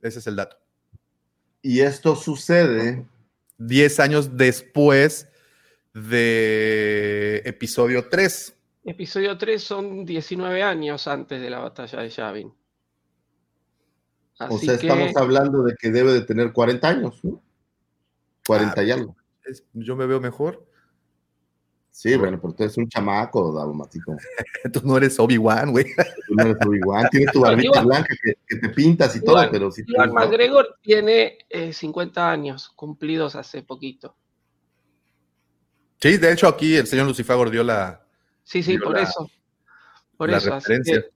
Ese 0.00 0.20
es 0.20 0.26
el 0.26 0.36
dato. 0.36 0.56
Y 1.60 1.80
esto 1.80 2.16
sucede 2.16 3.04
10 3.58 4.00
años 4.00 4.38
después 4.38 5.28
de 5.92 7.42
episodio 7.44 8.08
3. 8.08 8.54
Episodio 8.86 9.36
3 9.36 9.62
son 9.62 10.06
19 10.06 10.62
años 10.62 11.06
antes 11.08 11.42
de 11.42 11.50
la 11.50 11.58
batalla 11.58 12.00
de 12.00 12.08
Yavin. 12.08 12.54
O 14.38 14.44
Así 14.56 14.66
sea, 14.66 14.76
que 14.78 14.86
estamos 14.86 15.16
hablando 15.16 15.62
de 15.62 15.74
que 15.76 15.90
debe 15.90 16.12
de 16.12 16.20
tener 16.22 16.52
40 16.52 16.88
años, 16.88 17.18
¿no? 17.24 17.42
40 18.46 18.82
y 18.84 18.90
algo. 18.90 19.16
Es- 19.44 19.64
yo 19.72 19.96
me 19.96 20.06
veo 20.06 20.20
mejor. 20.20 20.64
Sí, 21.90 22.14
bueno, 22.16 22.38
pero 22.38 22.52
tú 22.52 22.62
eres 22.64 22.76
un 22.76 22.86
chamaco, 22.90 23.52
Daumático. 23.54 24.14
Tú 24.72 24.82
no 24.84 24.98
eres 24.98 25.18
Obi-Wan, 25.18 25.70
güey. 25.72 25.86
Tú 26.26 26.34
no 26.34 26.42
eres 26.44 26.56
Obi-Wan, 26.66 27.08
tienes 27.10 27.32
tu 27.32 27.40
barbita 27.40 27.80
blanca 27.80 28.14
que, 28.22 28.34
que 28.46 28.56
te 28.56 28.68
pintas 28.68 29.16
y 29.16 29.24
todo, 29.24 29.38
pero 29.50 29.70
sí 29.70 29.82
tienes- 29.82 30.12
McGregor 30.12 30.76
tiene 30.82 31.38
eh, 31.48 31.72
50 31.72 32.30
años 32.30 32.68
cumplidos 32.76 33.34
hace 33.34 33.62
poquito. 33.62 34.14
Sí, 35.98 36.18
de 36.18 36.32
hecho 36.32 36.46
aquí 36.48 36.76
el 36.76 36.86
señor 36.86 37.06
Lucifagor 37.06 37.48
dio 37.50 37.64
la, 37.64 38.04
Sí, 38.44 38.62
sí, 38.62 38.76
por 38.78 38.92
la- 38.94 39.02
eso. 39.04 39.30
Por 40.18 40.28
la 40.30 40.36
eso. 40.36 40.52
así 40.54 40.68
referencia. 40.68 41.00
que 41.00 41.15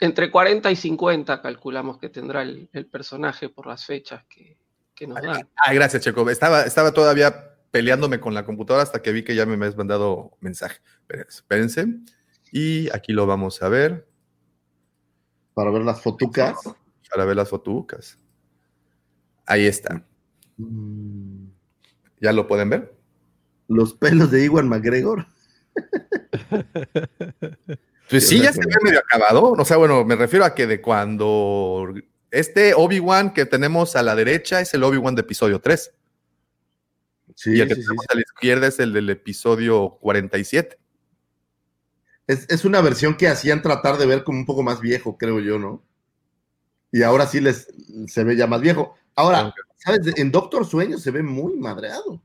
entre 0.00 0.30
40 0.30 0.70
y 0.70 0.76
50 0.76 1.42
calculamos 1.42 1.98
que 1.98 2.08
tendrá 2.08 2.42
el, 2.42 2.68
el 2.72 2.86
personaje 2.86 3.48
por 3.48 3.66
las 3.66 3.86
fechas 3.86 4.24
que, 4.28 4.58
que 4.94 5.06
nos 5.06 5.22
dan. 5.22 5.48
Ah, 5.56 5.72
gracias, 5.72 6.02
Checo. 6.02 6.28
Estaba, 6.28 6.62
estaba 6.62 6.92
todavía 6.92 7.54
peleándome 7.70 8.20
con 8.20 8.34
la 8.34 8.44
computadora 8.44 8.82
hasta 8.82 9.02
que 9.02 9.12
vi 9.12 9.22
que 9.22 9.34
ya 9.34 9.46
me 9.46 9.54
habías 9.54 9.76
mandado 9.76 10.36
mensaje. 10.40 10.80
Espérense, 11.00 11.36
espérense. 11.36 11.86
Y 12.52 12.94
aquí 12.94 13.12
lo 13.12 13.26
vamos 13.26 13.62
a 13.62 13.68
ver 13.68 14.06
para 15.54 15.70
ver 15.70 15.82
las 15.82 16.02
fotucas. 16.02 16.56
para 17.10 17.24
ver 17.24 17.36
las 17.36 17.48
fotucas. 17.48 18.18
Ahí 19.46 19.66
está. 19.66 20.04
Mm, 20.56 21.46
¿Ya 22.20 22.32
lo 22.32 22.46
pueden 22.46 22.70
ver? 22.70 22.94
Los 23.68 23.94
pelos 23.94 24.30
de 24.30 24.44
Iwan 24.44 24.68
McGregor. 24.68 25.26
Pues 28.08 28.28
sí, 28.28 28.40
ya 28.40 28.52
se 28.52 28.60
ve 28.60 28.74
medio 28.82 29.00
acabado. 29.00 29.52
O 29.52 29.64
sea, 29.64 29.76
bueno, 29.76 30.04
me 30.04 30.16
refiero 30.16 30.44
a 30.44 30.54
que 30.54 30.66
de 30.66 30.80
cuando 30.80 31.92
este 32.30 32.74
Obi-Wan 32.74 33.32
que 33.32 33.46
tenemos 33.46 33.96
a 33.96 34.02
la 34.02 34.14
derecha 34.14 34.60
es 34.60 34.72
el 34.74 34.84
Obi-Wan 34.84 35.14
de 35.14 35.22
episodio 35.22 35.60
3. 35.60 35.92
Sí, 37.34 37.56
y 37.56 37.60
el 37.60 37.68
que 37.68 37.74
sí, 37.74 37.80
sí, 37.80 37.86
tenemos 37.86 38.06
a 38.08 38.14
la 38.14 38.20
izquierda 38.20 38.66
es 38.68 38.78
el 38.78 38.92
del 38.92 39.10
episodio 39.10 39.98
47. 40.00 40.78
Es, 42.28 42.46
es 42.48 42.64
una 42.64 42.80
versión 42.80 43.16
que 43.16 43.28
hacían 43.28 43.62
tratar 43.62 43.98
de 43.98 44.06
ver 44.06 44.24
como 44.24 44.38
un 44.38 44.46
poco 44.46 44.62
más 44.62 44.80
viejo, 44.80 45.16
creo 45.18 45.40
yo, 45.40 45.58
¿no? 45.58 45.82
Y 46.92 47.02
ahora 47.02 47.26
sí 47.26 47.40
les 47.40 47.68
se 48.06 48.24
ve 48.24 48.36
ya 48.36 48.46
más 48.46 48.60
viejo. 48.60 48.94
Ahora, 49.14 49.52
¿sabes? 49.76 50.00
En 50.16 50.30
Doctor 50.30 50.64
Sueño 50.64 50.98
se 50.98 51.10
ve 51.10 51.22
muy 51.22 51.56
madreado. 51.56 52.22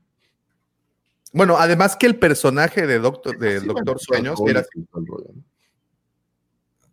Bueno, 1.32 1.56
además 1.58 1.96
que 1.96 2.06
el 2.06 2.18
personaje 2.18 2.86
de 2.86 2.98
Doctor, 2.98 3.38
de 3.38 3.60
Doctor 3.60 3.98
Sueños 3.98 4.38
era 4.46 4.62
todo 4.62 5.00
el 5.00 5.06
rollo, 5.06 5.30
¿no? 5.34 5.42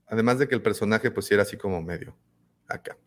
Además 0.09 0.39
de 0.39 0.47
que 0.47 0.55
el 0.55 0.61
personaje, 0.61 1.11
pues 1.11 1.31
era 1.31 1.43
así 1.43 1.55
como 1.57 1.81
medio 1.81 2.15
acá. 2.67 2.97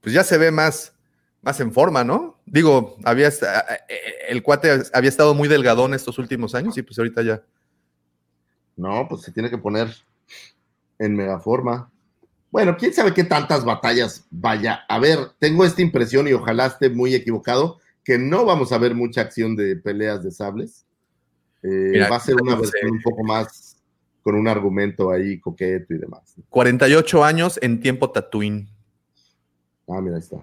Pues 0.00 0.14
ya 0.14 0.24
se 0.24 0.38
ve 0.38 0.50
más, 0.50 0.94
más 1.42 1.60
en 1.60 1.72
forma, 1.72 2.04
¿no? 2.04 2.40
Digo, 2.46 2.96
había 3.04 3.28
esta- 3.28 3.64
el 4.28 4.42
cuate 4.42 4.82
había 4.92 5.08
estado 5.08 5.34
muy 5.34 5.48
delgadón 5.48 5.94
estos 5.94 6.18
últimos 6.18 6.54
años 6.54 6.76
y 6.78 6.82
pues 6.82 6.98
ahorita 6.98 7.22
ya. 7.22 7.42
No, 8.76 9.06
pues 9.08 9.22
se 9.22 9.32
tiene 9.32 9.50
que 9.50 9.58
poner 9.58 9.88
en 10.98 11.14
megaforma. 11.14 11.90
Bueno, 12.50 12.76
quién 12.76 12.92
sabe 12.92 13.14
qué 13.14 13.24
tantas 13.24 13.64
batallas 13.64 14.26
vaya. 14.30 14.84
A 14.88 14.98
ver, 14.98 15.18
tengo 15.38 15.64
esta 15.64 15.82
impresión 15.82 16.28
y 16.28 16.32
ojalá 16.32 16.66
esté 16.66 16.90
muy 16.90 17.14
equivocado, 17.14 17.78
que 18.04 18.18
no 18.18 18.44
vamos 18.44 18.72
a 18.72 18.78
ver 18.78 18.94
mucha 18.94 19.20
acción 19.22 19.56
de 19.56 19.76
peleas 19.76 20.22
de 20.22 20.30
sables. 20.30 20.84
Eh, 21.62 21.68
Mira, 21.92 22.08
va 22.08 22.16
a 22.16 22.20
ser 22.20 22.34
una 22.36 22.56
versión 22.56 22.90
un 22.90 23.02
poco 23.02 23.22
más 23.22 23.71
con 24.22 24.34
un 24.34 24.48
argumento 24.48 25.10
ahí 25.10 25.40
coqueto 25.40 25.94
y 25.94 25.98
demás. 25.98 26.36
48 26.48 27.24
años 27.24 27.58
en 27.62 27.80
tiempo 27.80 28.10
Tatooine. 28.10 28.68
Ah, 29.88 30.00
mira, 30.00 30.16
ahí 30.16 30.22
está. 30.22 30.36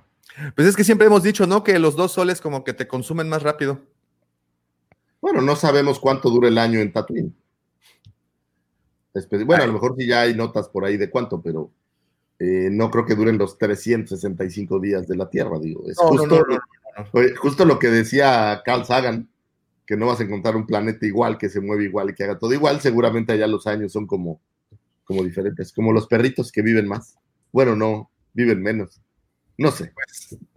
Pues 0.55 0.67
es 0.67 0.75
que 0.75 0.83
siempre 0.83 1.07
hemos 1.07 1.23
dicho, 1.23 1.47
¿no? 1.47 1.63
Que 1.63 1.79
los 1.79 1.95
dos 1.95 2.11
soles 2.11 2.41
como 2.41 2.63
que 2.63 2.73
te 2.73 2.87
consumen 2.87 3.29
más 3.29 3.43
rápido. 3.43 3.79
Bueno, 5.21 5.41
no 5.41 5.55
sabemos 5.55 5.99
cuánto 5.99 6.29
dura 6.29 6.47
el 6.47 6.57
año 6.57 6.79
en 6.79 6.93
Tatooine. 6.93 7.33
Bueno, 9.45 9.63
a 9.63 9.67
lo 9.67 9.73
mejor 9.73 9.95
sí 9.97 10.07
ya 10.07 10.21
hay 10.21 10.35
notas 10.35 10.69
por 10.69 10.85
ahí 10.85 10.95
de 10.95 11.09
cuánto, 11.09 11.41
pero 11.41 11.71
eh, 12.37 12.69
no 12.71 12.89
creo 12.89 13.05
que 13.05 13.15
duren 13.15 13.37
los 13.37 13.57
365 13.57 14.79
días 14.79 15.07
de 15.07 15.17
la 15.17 15.29
Tierra, 15.29 15.59
digo. 15.59 15.89
Es 15.89 15.97
No, 15.97 16.09
justo, 16.09 16.45
no, 16.47 16.55
no, 16.55 17.05
oye, 17.11 17.35
justo 17.35 17.65
lo 17.65 17.79
que 17.79 17.87
decía 17.87 18.61
Carl 18.63 18.85
Sagan, 18.85 19.29
que 19.89 19.97
no 19.97 20.05
vas 20.05 20.19
a 20.19 20.23
encontrar 20.23 20.55
un 20.55 20.67
planeta 20.67 21.03
igual, 21.07 21.39
que 21.39 21.49
se 21.49 21.59
mueve 21.59 21.85
igual 21.85 22.11
y 22.11 22.13
que 22.13 22.23
haga 22.23 22.37
todo 22.37 22.53
igual. 22.53 22.79
Seguramente 22.79 23.33
allá 23.33 23.47
los 23.47 23.65
años 23.65 23.91
son 23.91 24.05
como, 24.05 24.39
como 25.03 25.23
diferentes, 25.23 25.73
como 25.73 25.91
los 25.91 26.05
perritos 26.05 26.51
que 26.51 26.61
viven 26.61 26.87
más. 26.87 27.15
Bueno, 27.51 27.75
no, 27.75 28.11
viven 28.31 28.61
menos. 28.61 29.01
No 29.57 29.71
sé. 29.71 29.91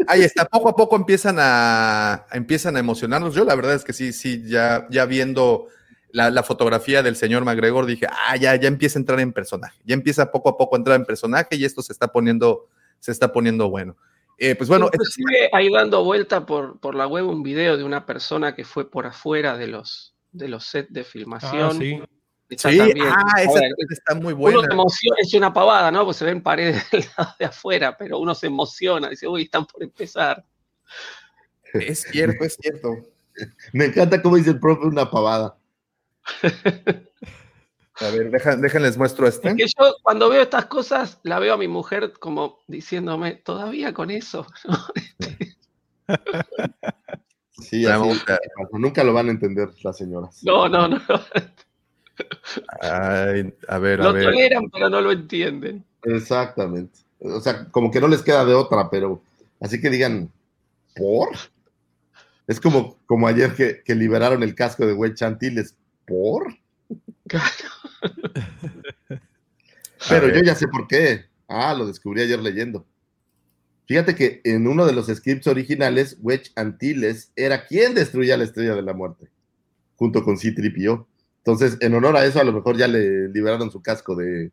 Ahí 0.07 0.21
está, 0.21 0.45
poco 0.45 0.69
a 0.69 0.77
poco 0.77 0.97
empiezan 0.97 1.37
a, 1.39 2.27
empiezan 2.31 2.77
a 2.77 2.81
emocionarnos. 2.81 3.35
Yo 3.35 3.47
la 3.47 3.55
verdad 3.55 3.73
es 3.73 3.85
que 3.85 3.95
sí, 3.95 4.13
sí, 4.13 4.43
ya, 4.47 4.87
ya 4.91 5.07
viendo 5.07 5.69
la, 6.11 6.29
la 6.29 6.43
fotografía 6.43 7.03
del 7.03 7.17
señor 7.17 7.43
McGregor, 7.43 7.87
dije, 7.87 8.09
ah, 8.11 8.37
ya, 8.37 8.55
ya 8.57 8.69
empieza 8.69 8.99
a 8.99 9.01
entrar 9.01 9.19
en 9.21 9.33
personaje, 9.33 9.81
ya 9.87 9.95
empieza 9.95 10.31
poco 10.31 10.51
a 10.51 10.59
poco 10.59 10.77
a 10.77 10.79
entrar 10.79 11.01
en 11.01 11.07
personaje 11.07 11.57
y 11.57 11.65
esto 11.65 11.81
se 11.81 11.95
está 11.95 12.09
poniendo, 12.09 12.69
se 13.01 13.13
está 13.13 13.33
poniendo 13.33 13.71
bueno. 13.71 13.97
Eh, 14.45 14.57
pues 14.57 14.69
bueno, 14.69 14.87
Inclusive 14.93 15.51
ahí 15.53 15.71
dando 15.71 16.03
vuelta 16.03 16.45
por, 16.45 16.81
por 16.81 16.97
la 16.97 17.07
web 17.07 17.29
un 17.29 17.45
video 17.45 17.77
de 17.77 17.85
una 17.85 18.05
persona 18.05 18.57
que 18.57 18.65
fue 18.65 18.91
por 18.91 19.07
afuera 19.07 19.57
de 19.57 19.69
los, 19.69 20.17
de 20.33 20.49
los 20.49 20.67
sets 20.67 20.93
de 20.93 21.05
filmación. 21.05 21.71
Ah, 21.71 21.79
sí. 21.79 22.03
Está 22.49 22.71
Sí, 22.73 22.79
también. 22.79 23.07
ah, 23.09 23.35
esa 23.41 23.51
Ahora, 23.51 23.69
está 23.89 24.15
muy 24.17 24.33
Uno 24.33 24.43
buena. 24.43 24.61
se 24.63 24.73
emociona, 24.73 25.17
es 25.21 25.35
una 25.35 25.53
pavada, 25.53 25.93
¿no? 25.93 26.05
Pues 26.05 26.17
se 26.17 26.25
ven 26.25 26.43
paredes 26.43 26.83
del 26.91 27.05
lado 27.17 27.35
de 27.39 27.45
afuera, 27.45 27.97
pero 27.97 28.19
uno 28.19 28.35
se 28.35 28.49
emociona, 28.49 29.09
dice, 29.09 29.29
uy, 29.29 29.43
están 29.43 29.65
por 29.65 29.81
empezar. 29.81 30.45
Es 31.75 32.01
cierto, 32.11 32.43
es 32.45 32.57
cierto. 32.61 32.97
Me 33.73 33.85
encanta 33.85 34.21
cómo 34.21 34.35
dice 34.37 34.51
el 34.51 34.59
profe 34.59 34.87
una 34.89 35.09
pavada. 35.09 35.57
A 38.03 38.11
ver, 38.11 38.31
deja- 38.31 38.57
déjenles 38.57 38.97
muestro 38.99 39.27
este. 39.29 39.49
Es 39.51 39.55
que 39.55 39.65
yo 39.67 39.95
cuando 40.03 40.29
veo 40.29 40.43
estas 40.43 40.67
cosas, 40.67 41.19
la 41.23 41.39
veo 41.39 41.55
a 41.55 41.57
mi 41.59 41.69
mujer 41.69 42.13
como 42.19 42.59
diciéndome, 42.67 43.33
todavía 43.37 43.93
con 43.95 44.11
eso. 44.11 44.47
Sí, 47.59 47.87
así, 47.87 48.19
pasa. 48.27 48.39
nunca 48.73 49.05
lo 49.05 49.13
van 49.15 49.29
a 49.29 49.31
entender 49.31 49.69
las 49.83 49.97
señoras. 49.97 50.43
No, 50.43 50.69
no, 50.69 50.89
no. 50.89 51.01
Ay, 52.81 53.55
a 53.69 53.79
ver, 53.79 54.01
a 54.01 54.05
Lo 54.05 54.13
ver. 54.13 54.25
toleran, 54.25 54.69
pero 54.71 54.91
no 54.91 55.01
lo 55.01 55.13
entienden. 55.13 55.85
Exactamente. 56.03 56.99
O 57.21 57.41
sea, 57.41 57.67
como 57.71 57.91
que 57.91 58.01
no 58.01 58.09
les 58.09 58.23
queda 58.23 58.45
de 58.45 58.55
otra, 58.55 58.91
pero 58.91 59.23
así 59.61 59.81
que 59.81 59.91
digan, 59.91 60.31
¿por? 60.97 61.29
Es 62.47 62.61
como, 62.61 62.97
como 63.07 63.29
ayer 63.29 63.55
que, 63.55 63.83
que 63.85 63.95
liberaron 63.95 64.43
el 64.43 64.55
casco 64.55 64.85
de 64.87 64.93
Güey 64.95 65.15
Chantiles, 65.15 65.77
¿por? 66.07 66.55
Pero 70.09 70.29
yo 70.29 70.41
ya 70.43 70.55
sé 70.55 70.67
por 70.69 70.87
qué. 70.87 71.27
Ah, 71.49 71.75
lo 71.75 71.87
descubrí 71.87 72.23
ayer 72.23 72.41
leyendo. 72.41 72.87
Fíjate 73.87 74.15
que 74.15 74.41
en 74.45 74.67
uno 74.67 74.87
de 74.87 74.93
los 74.93 75.07
scripts 75.07 75.47
originales, 75.47 76.17
Wedge 76.21 76.53
Antilles 76.57 77.33
era 77.37 77.67
quien 77.67 77.95
destruía 77.95 78.37
la 78.37 78.45
estrella 78.45 78.75
de 78.75 78.83
la 78.83 78.95
muerte, 78.95 79.29
junto 79.97 80.25
con 80.25 80.39
C-3PO. 80.39 81.07
Entonces, 81.39 81.77
en 81.81 81.95
honor 81.95 82.17
a 82.17 82.25
eso, 82.25 82.41
a 82.41 82.45
lo 82.45 82.53
mejor 82.53 82.77
ya 82.77 82.87
le 82.89 83.29
liberaron 83.29 83.71
su 83.71 83.83
casco 83.83 84.15
de, 84.15 84.51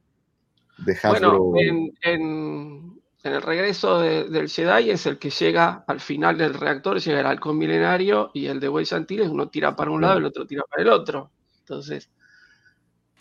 de 0.77 0.93
Hasbro. 1.01 1.43
Bueno, 1.43 1.61
en, 1.61 1.93
en- 2.03 2.99
en 3.23 3.33
el 3.33 3.41
regreso 3.41 3.99
de- 3.99 4.29
del 4.29 4.49
Jedi 4.49 4.89
es 4.91 5.05
el 5.05 5.19
que 5.19 5.29
llega 5.29 5.83
al 5.87 5.99
final 5.99 6.37
del 6.37 6.53
reactor, 6.53 6.99
llega 6.99 7.19
el 7.19 7.25
halcón 7.25 7.57
milenario 7.57 8.31
y 8.33 8.45
el 8.47 8.59
de 8.59 8.69
Wey 8.69 8.85
Antilles, 8.91 9.27
uno 9.27 9.49
tira 9.49 9.75
para 9.75 9.91
un 9.91 10.01
lado 10.01 10.15
y 10.15 10.19
el 10.19 10.25
otro 10.25 10.47
tira 10.47 10.63
para 10.69 10.83
el 10.83 10.89
otro. 10.89 11.29
Entonces, 11.59 12.09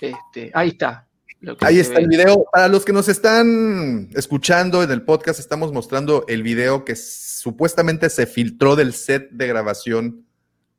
este, 0.00 0.50
ahí 0.54 0.68
está. 0.68 1.08
Ahí 1.60 1.78
está 1.78 1.94
ve. 1.94 2.02
el 2.02 2.08
video. 2.08 2.44
Para 2.52 2.68
los 2.68 2.84
que 2.84 2.92
nos 2.92 3.08
están 3.08 4.08
escuchando 4.14 4.82
en 4.82 4.90
el 4.90 5.02
podcast, 5.02 5.38
estamos 5.38 5.72
mostrando 5.72 6.24
el 6.28 6.42
video 6.42 6.84
que 6.84 6.96
supuestamente 6.96 8.10
se 8.10 8.26
filtró 8.26 8.74
del 8.74 8.92
set 8.92 9.30
de 9.30 9.46
grabación 9.46 10.26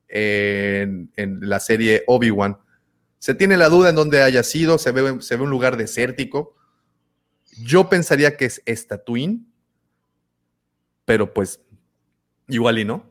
en, 0.08 1.12
en 1.16 1.40
la 1.48 1.60
serie 1.60 2.04
Obi-Wan. 2.08 2.58
Se 3.20 3.36
tiene 3.36 3.58
la 3.58 3.70
duda 3.70 3.90
en 3.90 3.96
dónde 3.96 4.22
haya 4.22 4.44
sido, 4.44 4.78
se 4.78 4.92
ve, 4.92 5.22
se 5.22 5.38
ve 5.38 5.44
un 5.44 5.50
lugar 5.50 5.78
desértico. 5.78 6.56
Yo 7.64 7.90
pensaría 7.90 8.38
que 8.38 8.50
es 8.66 8.88
Tatooine, 8.88 9.46
pero 11.06 11.34
pues 11.34 11.62
igual 12.48 12.80
y 12.80 12.86
no. 12.86 13.09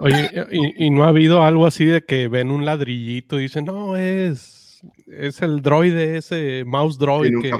Oye, 0.00 0.30
y, 0.50 0.86
y 0.86 0.90
no 0.90 1.04
ha 1.04 1.08
habido 1.08 1.42
algo 1.42 1.66
así 1.66 1.84
de 1.84 2.04
que 2.04 2.28
ven 2.28 2.50
un 2.50 2.64
ladrillito 2.64 3.38
y 3.38 3.42
dicen, 3.42 3.64
no, 3.64 3.96
es, 3.96 4.80
es 5.06 5.42
el 5.42 5.62
droide, 5.62 6.18
ese 6.18 6.64
mouse 6.66 6.96
Y 6.96 6.98
droid 6.98 7.32
nunca 7.32 7.58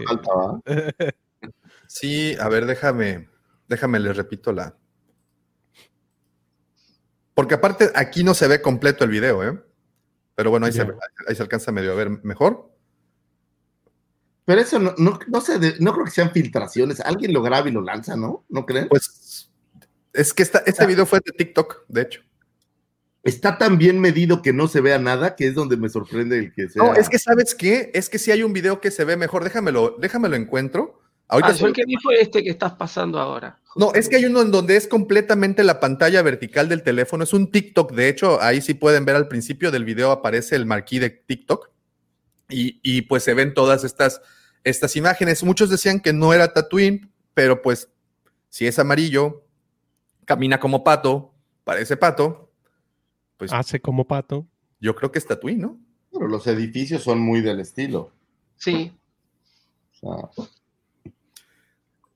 que... 0.64 1.14
Sí, 1.88 2.36
a 2.38 2.49
ver, 2.49 2.66
déjame, 2.66 3.28
déjame, 3.66 3.99
les 3.99 4.14
repito 4.14 4.53
la. 4.53 4.76
Porque 7.34 7.55
aparte 7.55 7.90
aquí 7.94 8.22
no 8.22 8.34
se 8.34 8.46
ve 8.46 8.61
completo 8.61 9.05
el 9.05 9.11
video, 9.11 9.42
¿eh? 9.42 9.59
Pero 10.34 10.51
bueno, 10.51 10.66
ahí, 10.66 10.72
se, 10.72 10.82
ahí 11.26 11.34
se 11.34 11.42
alcanza 11.42 11.72
medio 11.72 11.92
a 11.92 11.94
ver 11.94 12.11
mejor. 12.24 12.70
Pero 14.44 14.61
eso 14.61 14.78
no, 14.78 14.94
no, 14.99 15.18
no 15.26 15.40
sé, 15.40 15.59
no 15.80 15.92
creo 15.92 16.05
que 16.05 16.11
sean 16.11 16.30
filtraciones. 16.30 17.01
Alguien 17.01 17.32
lo 17.32 17.42
graba 17.42 17.68
y 17.68 17.72
lo 17.72 17.80
lanza, 17.80 18.16
¿no? 18.16 18.44
¿No 18.49 18.66
creen? 18.66 18.88
Pues 18.88 19.05
es 20.19 20.35
que 20.35 20.43
esta, 20.43 20.59
este 20.66 20.85
video 20.85 21.07
fue 21.07 21.21
de 21.25 21.33
TikTok, 21.33 21.85
de 21.89 22.03
hecho. 22.03 22.23
Está 23.23 23.57
tan 23.57 23.79
bien 23.79 24.01
medido 24.01 24.43
que 24.43 24.53
no 24.53 24.66
se 24.66 24.81
vea 24.81 24.99
nada, 24.99 25.37
que 25.37 25.47
es 25.47 25.55
donde 25.55 25.77
me 25.77 25.89
sorprende 25.89 26.39
el 26.39 26.53
que 26.53 26.69
sea. 26.69 26.83
No, 26.83 26.95
es 26.95 27.09
que 27.09 27.19
¿sabes 27.19 27.55
qué? 27.55 27.91
Es 27.95 28.09
que 28.09 28.19
si 28.19 28.33
hay 28.33 28.43
un 28.43 28.53
video 28.53 28.81
que 28.81 28.91
se 28.91 29.05
ve 29.05 29.16
mejor, 29.16 29.45
déjamelo, 29.45 29.97
déjamelo 29.99 30.35
encuentro. 30.35 31.01
Ahorita 31.29 31.51
Ah, 31.51 31.66
el 31.66 31.73
que 31.73 31.85
vi 31.85 31.95
fue 32.03 32.21
este 32.21 32.43
que 32.43 32.51
estás 32.51 32.73
pasando 32.73 33.21
ahora. 33.21 33.61
No, 33.77 33.93
es 33.95 34.09
que 34.09 34.16
hay 34.16 34.25
uno 34.25 34.41
en 34.41 34.51
donde 34.51 34.77
es 34.77 34.89
completamente 34.89 35.62
la 35.62 35.79
pantalla 35.79 36.23
vertical 36.23 36.69
del 36.69 36.83
teléfono. 36.83 37.23
Es 37.23 37.33
un 37.33 37.53
TikTok, 37.53 37.93
de 37.93 38.09
hecho, 38.09 38.41
ahí 38.41 38.61
sí 38.61 38.75
pueden 38.75 39.05
ver 39.05 39.14
al 39.14 39.29
principio 39.29 39.71
del 39.71 39.85
video 39.85 40.11
aparece 40.11 40.57
el 40.57 40.66
marquí 40.66 40.99
de 40.99 41.11
TikTok 41.11 41.71
y, 42.49 42.81
y, 42.83 43.03
pues 43.03 43.23
se 43.23 43.35
ven 43.35 43.55
todas 43.55 43.85
estas, 43.85 44.21
estas 44.64 44.97
imágenes. 44.97 45.45
Muchos 45.45 45.71
decían 45.71 46.01
que 46.01 46.12
no 46.12 46.33
era 46.33 46.53
Tatooine, 46.55 47.12
pero 47.35 47.62
pues 47.62 47.91
si 48.49 48.66
es 48.66 48.79
amarillo, 48.79 49.45
camina 50.29 50.61
como 50.61 50.85
pato, 50.85 51.33
parece 51.64 51.97
pato, 51.97 52.53
pues 53.39 53.51
Hace 53.51 53.81
como 53.81 54.07
pato. 54.07 54.47
yo 54.79 54.95
creo 54.95 55.11
que 55.11 55.18
es 55.18 55.26
Tatooine, 55.26 55.59
¿no? 55.62 55.81
Pero 56.12 56.29
los 56.29 56.47
edificios 56.47 57.03
son 57.03 57.18
muy 57.18 57.41
del 57.41 57.61
estilo. 57.61 58.12
Sí. 58.57 58.93
O 60.03 60.31
sea, 60.35 60.47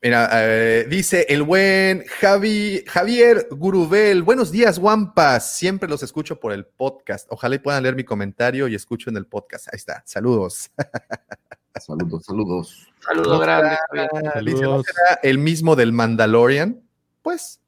Mira, 0.04 0.28
eh, 0.32 0.84
dice 0.90 1.24
el 1.28 1.42
buen 1.44 2.04
Javi, 2.20 2.84
Javier 2.88 3.46
Gurubel. 3.52 4.22
Buenos 4.24 4.50
días, 4.50 4.76
Wampas. 4.78 5.54
Siempre 5.56 5.88
los 5.88 6.02
escucho 6.02 6.38
por 6.40 6.52
el 6.52 6.66
podcast. 6.66 7.28
Ojalá 7.30 7.54
y 7.54 7.60
puedan 7.60 7.84
leer 7.84 7.94
mi 7.94 8.02
comentario 8.04 8.66
y 8.68 8.74
escucho 8.74 9.08
en 9.10 9.16
el 9.16 9.26
podcast. 9.26 9.68
Ahí 9.68 9.76
está. 9.76 10.02
Saludos. 10.04 10.70
saludos, 11.80 12.24
saludos. 12.26 12.88
Saludo 13.00 13.34
¿No 13.34 13.38
grande. 13.38 13.76
dice, 13.92 14.08
¿no 14.12 14.30
Saludos. 14.32 14.86
será 14.86 15.20
el 15.22 15.38
mismo 15.38 15.76
del 15.76 15.92
Mandalorian? 15.92 16.82
Pues, 17.22 17.60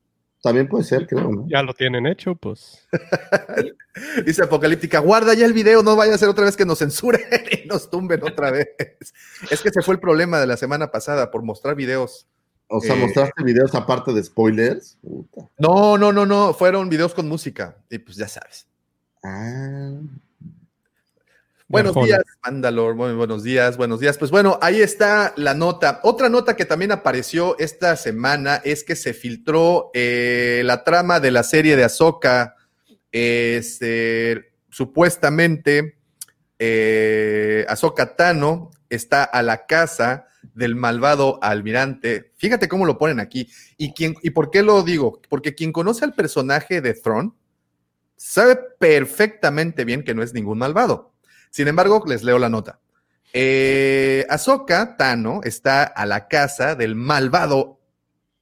También 0.45 0.69
puede 0.69 0.85
ser, 0.85 1.07
creo, 1.07 1.33
¿no? 1.33 1.47
Ya 1.49 1.63
lo 1.63 1.73
tienen 1.73 2.07
hecho, 2.07 2.35
pues. 2.35 2.87
dice 4.27 4.45
Apocalíptica, 4.45 4.99
guarda 4.99 5.33
ya 5.33 5.47
el 5.47 5.55
video, 5.55 5.83
no 5.83 5.97
vaya 5.97 6.15
a 6.15 6.19
ser 6.19 6.29
otra 6.29 6.45
vez 6.45 6.55
que 6.55 6.67
nos 6.67 6.81
censuren 6.81 7.23
y 7.51 7.67
nos 7.67 7.89
tumben 7.89 8.23
otra 8.23 8.51
vez. 8.51 8.69
Es 9.51 9.63
que 9.63 9.71
ese 9.71 9.81
fue 9.81 9.95
el 9.95 10.01
problema 10.01 10.39
de 10.39 10.47
la 10.47 10.59
semana 10.59 10.91
pasada 10.91 11.31
por 11.31 11.43
mostrar 11.43 11.77
videos. 11.77 12.27
O 12.69 12.83
sea, 12.83 12.95
Eh, 12.95 12.99
mostraste 12.99 13.43
videos 13.43 13.75
aparte 13.75 14.13
de 14.13 14.23
spoilers. 14.23 14.99
Puta. 15.01 15.49
No, 15.57 15.97
no, 15.97 16.13
no, 16.13 16.27
no, 16.27 16.53
fueron 16.53 16.91
videos 16.91 17.15
con 17.15 17.27
música. 17.27 17.79
Y 17.89 17.97
pues 17.97 18.19
ya 18.19 18.29
sabes. 18.29 18.67
Ah, 19.25 19.95
Buenos 21.67 21.95
días, 21.95 22.23
Mandalor. 22.45 22.95
Muy 22.95 23.15
buenos 23.15 23.43
días, 23.43 23.79
buenos 23.79 23.99
días. 23.99 24.19
Pues 24.19 24.31
bueno, 24.31 24.59
ahí 24.61 24.83
está 24.83 25.33
la 25.37 25.55
nota. 25.55 26.01
Otra 26.03 26.29
nota 26.29 26.57
que 26.57 26.67
también 26.67 26.93
apareció 26.93 27.59
esta 27.59 27.97
semana 27.97 28.61
es 28.65 28.85
que 28.85 28.95
se 28.95 29.15
filtró 29.15 29.91
eh, 29.95 30.63
la 30.65 30.85
trama 30.85 31.21
de 31.21 31.31
la 31.31 31.43
serie 31.43 31.75
de 31.77 31.85
Ahsoka. 31.85 32.57
Este, 33.11 34.53
supuestamente, 34.69 35.97
eh, 36.59 37.65
Ahsoka 37.67 38.15
Tano 38.15 38.71
está 38.91 39.25
a 39.25 39.43
la 39.43 39.65
casa 39.65 40.27
del 40.53 40.77
malvado 40.77 41.39
almirante. 41.43 42.33
Fíjate 42.37 42.69
cómo 42.69 42.85
lo 42.85 42.99
ponen 42.99 43.21
aquí. 43.21 43.49
¿Y, 43.79 43.95
quién, 43.95 44.17
¿Y 44.23 44.31
por 44.31 44.51
qué 44.51 44.63
lo 44.63 44.83
digo? 44.83 45.23
Porque 45.31 45.55
quien 45.55 45.73
conoce 45.73 46.05
al 46.05 46.15
personaje 46.15 46.83
de 46.83 46.93
Thrawn 46.93 47.35
sabe 48.17 48.59
perfectamente 48.79 49.87
bien 49.87 50.05
que 50.05 50.15
no 50.15 50.23
es 50.23 50.35
ningún 50.35 50.59
malvado. 50.59 51.14
Sin 51.55 51.69
embargo, 51.69 52.03
les 52.09 52.25
leo 52.25 52.41
la 52.41 52.49
nota. 52.49 52.81
Eh, 53.33 54.27
Ahsoka 54.29 54.97
Tano 54.97 55.39
está 55.45 55.85
a 55.85 56.05
la 56.05 56.27
casa 56.27 56.75
del 56.75 56.97
malvado 56.97 57.79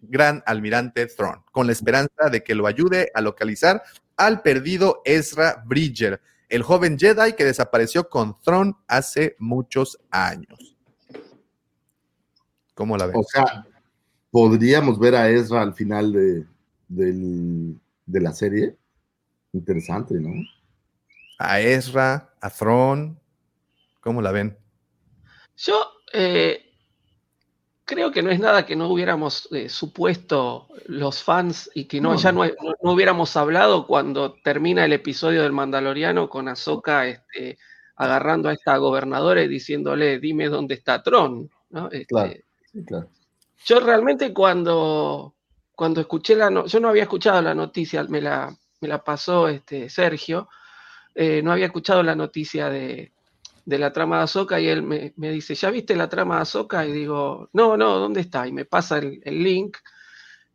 gran 0.00 0.42
almirante 0.46 1.04
Thrawn, 1.04 1.42
con 1.52 1.66
la 1.66 1.74
esperanza 1.74 2.30
de 2.30 2.42
que 2.42 2.54
lo 2.54 2.66
ayude 2.66 3.10
a 3.12 3.20
localizar 3.20 3.82
al 4.16 4.40
perdido 4.40 5.02
Ezra 5.04 5.62
Bridger, 5.66 6.22
el 6.48 6.62
joven 6.62 6.98
Jedi 6.98 7.34
que 7.34 7.44
desapareció 7.44 8.08
con 8.08 8.40
Thrawn 8.40 8.74
hace 8.88 9.36
muchos 9.38 9.98
años. 10.10 10.78
¿Cómo 12.72 12.96
la 12.96 13.08
ven? 13.08 13.16
o 13.16 13.24
sea, 13.24 13.66
podríamos 14.30 14.98
ver 14.98 15.16
a 15.16 15.28
Ezra 15.28 15.60
al 15.60 15.74
final 15.74 16.14
de, 16.14 16.46
de 16.88 18.20
la 18.22 18.32
serie. 18.32 18.74
Interesante, 19.52 20.14
¿no? 20.14 20.32
A 21.50 21.60
Ezra, 21.60 22.34
a 22.40 22.50
Thrawn, 22.50 23.18
¿cómo 24.00 24.22
la 24.22 24.32
ven? 24.32 24.56
Yo 25.56 25.92
eh, 26.12 26.70
creo 27.84 28.10
que 28.10 28.22
no 28.22 28.30
es 28.30 28.40
nada 28.40 28.64
que 28.66 28.76
no 28.76 28.88
hubiéramos 28.88 29.48
eh, 29.52 29.68
supuesto 29.68 30.68
los 30.86 31.22
fans 31.22 31.70
y 31.74 31.84
que 31.84 32.00
no, 32.00 32.12
No. 32.12 32.18
ya 32.18 32.32
no, 32.32 32.44
no- 32.44 32.74
no 32.82 32.92
hubiéramos 32.92 33.36
hablado 33.36 33.86
cuando 33.86 34.34
termina 34.42 34.84
el 34.84 34.92
episodio 34.92 35.42
del 35.42 35.52
Mandaloriano 35.52 36.28
con 36.28 36.48
Ahsoka 36.48 37.06
este, 37.06 37.58
agarrando 37.96 38.48
a 38.48 38.52
esta 38.54 38.76
gobernadora 38.78 39.42
y 39.42 39.48
diciéndole, 39.48 40.18
dime 40.18 40.48
dónde 40.48 40.74
está 40.74 41.02
Tron. 41.02 41.50
¿no? 41.70 41.86
Este, 41.86 42.06
Claro. 42.06 42.32
Claro. 42.86 43.08
Yo 43.64 43.80
realmente 43.80 44.32
cuando, 44.32 45.34
cuando 45.76 46.00
escuché 46.00 46.34
la 46.34 46.50
no- 46.50 46.66
yo 46.66 46.80
no 46.80 46.88
había 46.88 47.02
escuchado 47.04 47.40
la 47.42 47.54
noticia, 47.54 48.02
me 48.04 48.20
la, 48.20 48.54
me 48.80 48.88
la 48.88 49.04
pasó 49.04 49.48
este 49.48 49.88
Sergio, 49.88 50.48
eh, 51.14 51.42
no 51.42 51.52
había 51.52 51.66
escuchado 51.66 52.02
la 52.02 52.14
noticia 52.14 52.68
de, 52.70 53.12
de 53.64 53.78
la 53.78 53.92
trama 53.92 54.18
de 54.18 54.24
Azoka 54.24 54.60
y 54.60 54.68
él 54.68 54.82
me, 54.82 55.12
me 55.16 55.30
dice, 55.30 55.54
¿ya 55.54 55.70
viste 55.70 55.96
la 55.96 56.08
trama 56.08 56.36
de 56.36 56.42
Azoka? 56.42 56.86
Y 56.86 56.92
digo, 56.92 57.48
no, 57.52 57.76
no, 57.76 57.98
¿dónde 57.98 58.20
está? 58.20 58.46
Y 58.46 58.52
me 58.52 58.64
pasa 58.64 58.98
el, 58.98 59.20
el 59.24 59.42
link. 59.42 59.76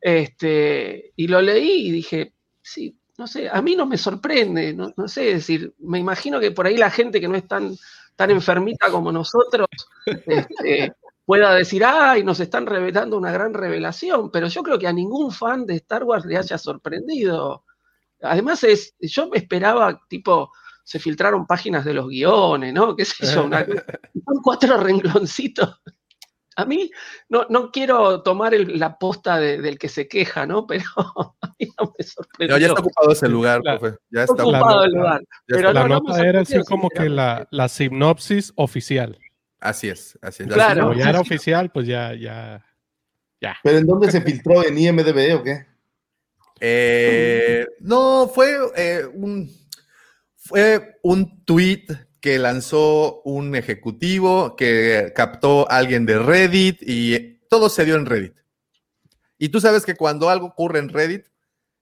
Este, 0.01 1.13
y 1.15 1.27
lo 1.27 1.41
leí 1.41 1.87
y 1.87 1.91
dije, 1.91 2.33
sí, 2.61 2.97
no 3.17 3.27
sé, 3.27 3.49
a 3.49 3.61
mí 3.61 3.75
no 3.75 3.85
me 3.85 3.97
sorprende, 3.97 4.73
no, 4.73 4.93
no 4.95 5.07
sé, 5.07 5.29
es 5.29 5.35
decir, 5.37 5.73
me 5.79 5.99
imagino 5.99 6.39
que 6.39 6.51
por 6.51 6.67
ahí 6.67 6.77
la 6.77 6.91
gente 6.91 7.19
que 7.19 7.27
no 7.27 7.35
es 7.35 7.47
tan, 7.47 7.75
enfermita 8.19 8.91
como 8.91 9.11
nosotros, 9.11 9.67
este, 10.05 10.93
pueda 11.25 11.53
decir, 11.55 11.83
ay, 11.83 12.23
nos 12.23 12.39
están 12.39 12.65
revelando 12.65 13.17
una 13.17 13.31
gran 13.31 13.53
revelación, 13.53 14.31
pero 14.31 14.47
yo 14.47 14.63
creo 14.63 14.79
que 14.79 14.87
a 14.87 14.93
ningún 14.93 15.31
fan 15.31 15.65
de 15.65 15.75
Star 15.77 16.03
Wars 16.03 16.25
le 16.25 16.37
haya 16.37 16.57
sorprendido. 16.57 17.63
Además, 18.21 18.63
es, 18.63 18.95
yo 18.99 19.29
me 19.29 19.37
esperaba, 19.37 19.99
tipo, 20.09 20.51
se 20.83 20.99
filtraron 20.99 21.45
páginas 21.45 21.85
de 21.85 21.93
los 21.93 22.07
guiones, 22.07 22.73
¿no? 22.73 22.95
¿Qué 22.95 23.05
sé 23.05 23.25
yo? 23.33 23.45
Una, 23.45 23.65
son 24.25 24.41
cuatro 24.43 24.77
rengloncitos. 24.77 25.81
A 26.55 26.65
mí 26.65 26.89
no, 27.29 27.45
no 27.49 27.69
quiero 27.71 28.23
tomar 28.23 28.55
el- 28.55 28.79
la 28.79 28.97
posta 28.97 29.37
de- 29.39 29.61
del 29.61 29.77
que 29.77 29.89
se 29.89 30.07
queja, 30.07 30.47
¿no? 30.47 30.65
Pero 30.65 30.85
a 31.41 31.53
mí 31.59 31.67
no 31.79 31.93
me 31.95 32.03
sorprendió. 32.03 32.55
No, 32.55 32.59
ya 32.61 32.67
está 32.69 32.79
ocupado 32.81 33.11
ese 33.11 33.27
lugar, 33.29 33.61
La- 33.63 33.77
profe. 33.77 33.97
Ya 34.09 34.21
Está 34.23 34.33
está 34.33 34.43
ocupado 34.43 34.83
el 34.85 34.91
lugar. 34.91 35.21
ya 35.21 35.27
Pero 35.45 35.69
está. 35.69 35.73
La 35.83 35.87
no, 35.87 35.99
nota 35.99 36.25
era 36.27 36.41
así 36.41 36.59
como 36.63 36.89
que 36.89 37.09
la, 37.09 37.47
la 37.51 37.69
sinopsis 37.69 38.53
oficial. 38.55 39.19
Así 39.59 39.89
es, 39.89 40.17
así 40.21 40.43
es. 40.43 40.49
Claro. 40.49 40.87
Como 40.87 40.93
ya 40.97 41.09
era 41.09 41.19
oficial, 41.19 41.69
pues 41.71 41.85
ya, 41.85 42.13
ya, 42.15 42.65
ya. 43.39 43.55
¿Pero 43.63 43.77
en 43.77 43.85
dónde 43.85 44.09
se 44.11 44.21
filtró? 44.21 44.63
¿En 44.65 44.77
IMDB 44.79 45.35
o 45.39 45.43
qué? 45.43 45.67
Eh, 46.59 47.65
no, 47.79 48.29
fue 48.33 48.55
eh, 48.75 49.05
un 49.13 49.49
fue 50.35 50.99
un 51.03 51.43
tweet 51.45 51.85
que 52.21 52.39
lanzó 52.39 53.21
un 53.23 53.55
ejecutivo 53.55 54.55
que 54.55 55.11
captó 55.15 55.69
a 55.69 55.77
alguien 55.77 56.05
de 56.05 56.19
Reddit 56.19 56.77
y 56.81 57.39
todo 57.49 57.69
se 57.69 57.85
dio 57.85 57.95
en 57.95 58.05
Reddit. 58.05 58.35
Y 59.37 59.49
tú 59.49 59.59
sabes 59.61 59.85
que 59.85 59.95
cuando 59.95 60.29
algo 60.29 60.47
ocurre 60.47 60.79
en 60.79 60.89
Reddit, 60.89 61.25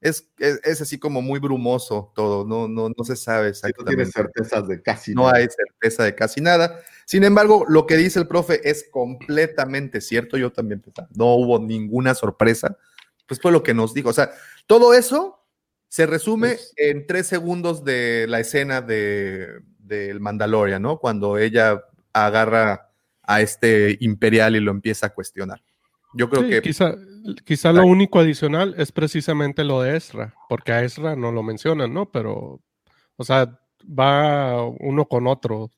Es, 0.02 0.30
es, 0.40 0.60
es 0.64 0.82
así 0.82 1.00
como 1.00 1.22
muy 1.22 1.40
brumoso 1.40 2.12
todo, 2.16 2.46
no, 2.46 2.68
no, 2.68 2.90
no 2.96 3.04
se 3.06 3.16
sabe 3.16 3.44
No 3.46 3.50
exactamente. 3.50 3.96
tienes 3.96 4.12
certezas 4.14 4.68
de 4.68 4.82
casi 4.84 5.16
no 5.16 5.24
nada. 5.24 5.38
hay 5.40 5.48
certeza 5.50 6.04
de 6.04 6.14
casi 6.16 6.42
nada. 6.42 6.80
Sin 7.06 7.24
embargo, 7.24 7.66
lo 7.68 7.86
que 7.88 7.98
dice 7.98 8.20
el 8.20 8.28
profe 8.28 8.68
es 8.70 8.86
completamente 8.92 10.02
cierto. 10.02 10.38
Yo 10.38 10.52
también 10.52 10.82
pensaba, 10.82 11.08
no 11.16 11.36
hubo 11.36 11.60
ninguna 11.60 12.14
sorpresa. 12.14 12.78
Pues 13.28 13.40
fue 13.42 13.52
lo 13.52 13.64
que 13.64 13.74
nos 13.74 13.94
dijo. 13.96 14.10
O 14.10 14.14
sea, 14.14 14.32
todo 14.68 14.94
eso 14.94 15.40
se 15.88 16.06
resume 16.06 16.50
Pues- 16.50 16.74
en 16.78 17.06
tres 17.08 17.28
segundos 17.28 17.84
de 17.84 18.26
la 18.28 18.40
escena 18.40 18.82
de 18.82 19.48
del 19.80 20.20
Mandalorian, 20.20 20.82
¿no? 20.82 20.98
Cuando 20.98 21.38
ella 21.38 21.80
agarra 22.12 22.90
a 23.22 23.42
este 23.42 23.98
imperial 24.00 24.56
y 24.56 24.60
lo 24.60 24.72
empieza 24.72 25.08
a 25.08 25.14
cuestionar. 25.14 25.62
Yo 26.16 26.28
creo 26.30 26.42
Sí, 26.44 26.50
que 26.50 26.62
quizá, 26.64 26.96
quizá 27.44 27.72
lo 27.72 27.86
único 27.86 28.20
adicional 28.20 28.74
es 28.80 28.92
precisamente 28.92 29.64
lo 29.64 29.82
de 29.82 29.96
Ezra, 29.96 30.34
porque 30.50 30.72
a 30.72 30.84
Ezra 30.84 31.16
no 31.16 31.32
lo 31.32 31.44
mencionan, 31.44 31.94
¿no? 31.94 32.10
Pero, 32.12 32.62
o 33.16 33.24
sea, 33.24 33.60
va 33.88 34.64
uno 34.80 35.06
con 35.08 35.28
otro. 35.28 35.70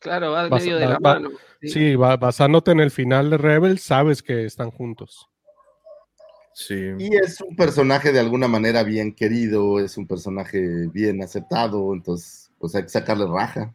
Claro, 0.00 0.32
va 0.32 0.48
medio 0.48 0.76
de 0.78 0.86
la 0.86 0.94
va- 0.98 1.14
mano. 1.14 1.30
sí. 1.60 1.68
Sí, 1.68 1.94
va- 1.94 2.16
basándote 2.16 2.72
en 2.72 2.80
el 2.80 2.90
final 2.90 3.30
de 3.30 3.38
Rebels, 3.38 3.82
sabes 3.82 4.22
que 4.24 4.44
están 4.44 4.70
juntos. 4.72 5.28
Sí. 6.54 6.92
Y 6.98 7.14
es 7.16 7.40
un 7.40 7.56
personaje 7.56 8.12
de 8.12 8.20
alguna 8.20 8.48
manera 8.48 8.82
bien 8.82 9.14
querido, 9.14 9.80
es 9.80 9.96
un 9.96 10.06
personaje 10.06 10.88
bien 10.92 11.22
aceptado, 11.22 11.92
entonces 11.94 12.50
pues 12.58 12.74
hay 12.74 12.82
que 12.82 12.88
sacarle 12.90 13.26
raja. 13.26 13.72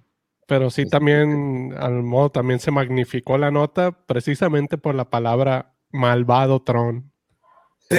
Pero 0.48 0.70
sí 0.70 0.86
también, 0.86 1.74
al 1.78 2.04
modo, 2.04 2.30
también 2.32 2.60
se 2.60 2.72
magnificó 2.72 3.38
la 3.38 3.52
nota 3.52 3.92
precisamente 3.92 4.78
por 4.78 4.96
la 4.96 5.10
palabra 5.10 5.74
malvado 5.92 6.62
Tron. 6.62 7.12
Sí. 7.90 7.98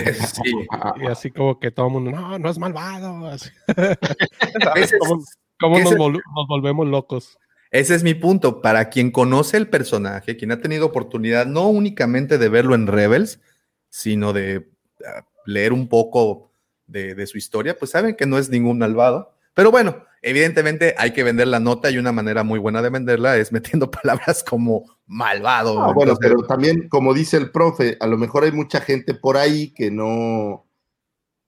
Y 1.03 1.07
así 1.07 1.31
como 1.31 1.59
que 1.59 1.71
todo 1.71 1.87
el 1.87 1.93
mundo, 1.93 2.11
no, 2.11 2.39
no 2.39 2.51
es 2.51 2.59
malvado. 2.59 3.27
Así. 3.27 3.51
Ese 4.77 4.97
es- 4.97 4.99
¿Cómo, 4.99 5.25
cómo 5.61 5.75
ese 5.77 5.85
nos, 5.85 5.93
es- 5.93 5.99
vol- 5.99 6.23
nos 6.37 6.47
volvemos 6.49 6.87
locos? 6.87 7.39
Ese 7.71 7.95
es 7.95 8.03
mi 8.03 8.15
punto. 8.15 8.63
Para 8.63 8.89
quien 8.89 9.11
conoce 9.11 9.57
el 9.59 9.69
personaje, 9.69 10.37
quien 10.37 10.53
ha 10.53 10.61
tenido 10.61 10.87
oportunidad 10.87 11.45
no 11.47 11.69
únicamente 11.69 12.39
de 12.39 12.49
verlo 12.49 12.75
en 12.75 12.87
Rebels, 12.87 13.41
sino 13.89 14.33
de 14.33 14.69
ah, 15.07 15.25
leer 15.47 15.73
un 15.73 15.89
poco 15.89 16.51
de, 16.87 17.15
de 17.15 17.27
su 17.27 17.39
historia, 17.39 17.79
pues 17.79 17.91
saben 17.91 18.17
que 18.17 18.27
no 18.27 18.39
es 18.39 18.49
ningún 18.51 18.79
malvado. 18.79 19.35
Pero 19.55 19.71
bueno, 19.71 20.05
evidentemente 20.23 20.95
hay 20.99 21.13
que 21.13 21.23
vender 21.23 21.49
la 21.49 21.61
nota 21.61 21.91
y 21.91 21.99
una 21.99 22.13
manera 22.13 22.43
muy 22.43 22.59
buena 22.59 22.83
de 22.83 22.91
venderla 22.91 23.37
es 23.37 23.53
metiendo 23.53 23.91
palabras 23.91 24.45
como 24.45 24.85
malvado. 25.07 25.81
Ah, 25.83 25.93
bueno, 25.93 26.17
pero 26.21 26.43
también, 26.43 26.89
como 26.89 27.15
dice 27.15 27.37
el 27.37 27.51
profe, 27.51 27.97
a 28.01 28.07
lo 28.07 28.19
mejor 28.19 28.45
hay 28.45 28.53
mucha 28.53 28.81
gente 28.81 29.15
por 29.15 29.37
ahí 29.37 29.73
que 29.73 29.91
no, 29.91 30.67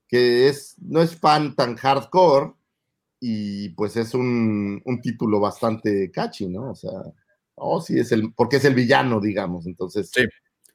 que 0.09 0.49
es, 0.49 0.77
no 0.81 1.03
es 1.03 1.17
fan 1.17 1.55
tan 1.55 1.77
hardcore 1.77 2.53
y 3.21 3.71
pues 3.71 3.97
es 3.97 4.15
un, 4.15 4.81
un 4.85 5.01
título 5.01 5.41
bastante 5.41 6.11
catchy, 6.11 6.49
¿no? 6.49 6.71
O 6.71 6.75
sea, 6.75 6.91
oh, 7.55 7.81
sí, 7.81 7.99
es 7.99 8.13
el, 8.13 8.33
porque 8.35 8.57
es 8.57 8.65
el 8.65 8.75
villano, 8.75 9.21
digamos, 9.21 9.67
entonces, 9.67 10.11
Sí, 10.13 10.23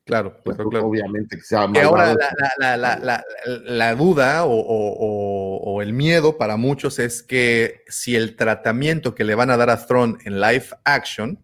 claro, 0.05 0.39
pues, 0.43 0.55
claro, 0.55 0.69
claro. 0.69 0.87
obviamente 0.87 1.35
que 1.37 1.41
sea 1.43 1.67
Que 1.73 1.81
ahora 1.81 2.13
la, 2.13 2.29
la- 2.57 2.77
la- 2.77 2.77
la- 2.77 2.99
la- 2.99 3.25
la 3.65 3.95
duda 3.95 4.45
o, 4.45 4.51
o- 4.53 4.93
o- 4.97 5.57
o 5.73 5.81
el 5.81 5.93
miedo 5.93 6.37
para 6.37 6.55
muchos 6.57 6.99
es 6.99 7.21
que 7.23 7.81
si 7.87 8.15
el 8.15 8.35
tratamiento 8.35 9.13
que 9.15 9.23
le 9.23 9.35
van 9.35 9.49
a 9.49 9.57
dar 9.57 9.69
a 9.69 9.85
Thrawn 9.85 10.17
en 10.25 10.39
live 10.39 10.65
action 10.83 11.43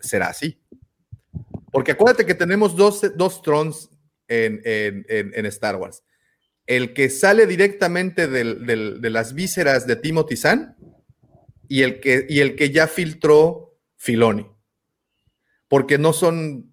será 0.00 0.28
así. 0.28 0.60
Porque 1.72 1.92
acuérdate 1.92 2.24
que 2.24 2.34
tenemos 2.34 2.76
dos, 2.76 3.02
dos 3.16 3.42
Thrones 3.42 3.90
en, 4.28 4.60
en- 4.64 5.04
en- 5.08 5.32
en 5.34 5.46
Star 5.46 5.76
Wars. 5.76 6.02
El 6.66 6.92
que 6.94 7.10
sale 7.10 7.46
directamente 7.46 8.28
del- 8.28 8.64
del- 8.66 9.00
de 9.00 9.10
las 9.10 9.34
vísceras 9.34 9.86
de 9.86 9.96
Timothy 9.96 10.36
Zahn 10.36 10.76
y 11.68 11.82
el 11.82 12.00
que, 12.00 12.26
y 12.28 12.40
el 12.40 12.56
que 12.56 12.70
ya 12.70 12.86
filtró 12.86 13.76
Filoni. 13.96 14.46
Porque 15.66 15.98
no 15.98 16.12
son 16.12 16.72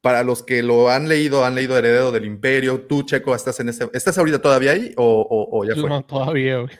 para 0.00 0.22
los 0.22 0.42
que 0.42 0.62
lo 0.62 0.90
han 0.90 1.08
leído, 1.08 1.44
han 1.44 1.54
leído 1.54 1.76
Heredero 1.76 2.12
del 2.12 2.24
Imperio. 2.24 2.82
Tú, 2.82 3.02
Checo, 3.02 3.34
estás 3.34 3.58
en 3.60 3.68
ese. 3.70 3.88
¿Estás 3.92 4.16
ahorita 4.18 4.40
todavía 4.40 4.72
ahí 4.72 4.92
o, 4.96 5.04
o- 5.04 5.58
o 5.58 5.64
ya 5.64 5.74
fue? 5.74 5.88
No, 5.88 6.04
todavía, 6.04 6.58
güey. 6.58 6.70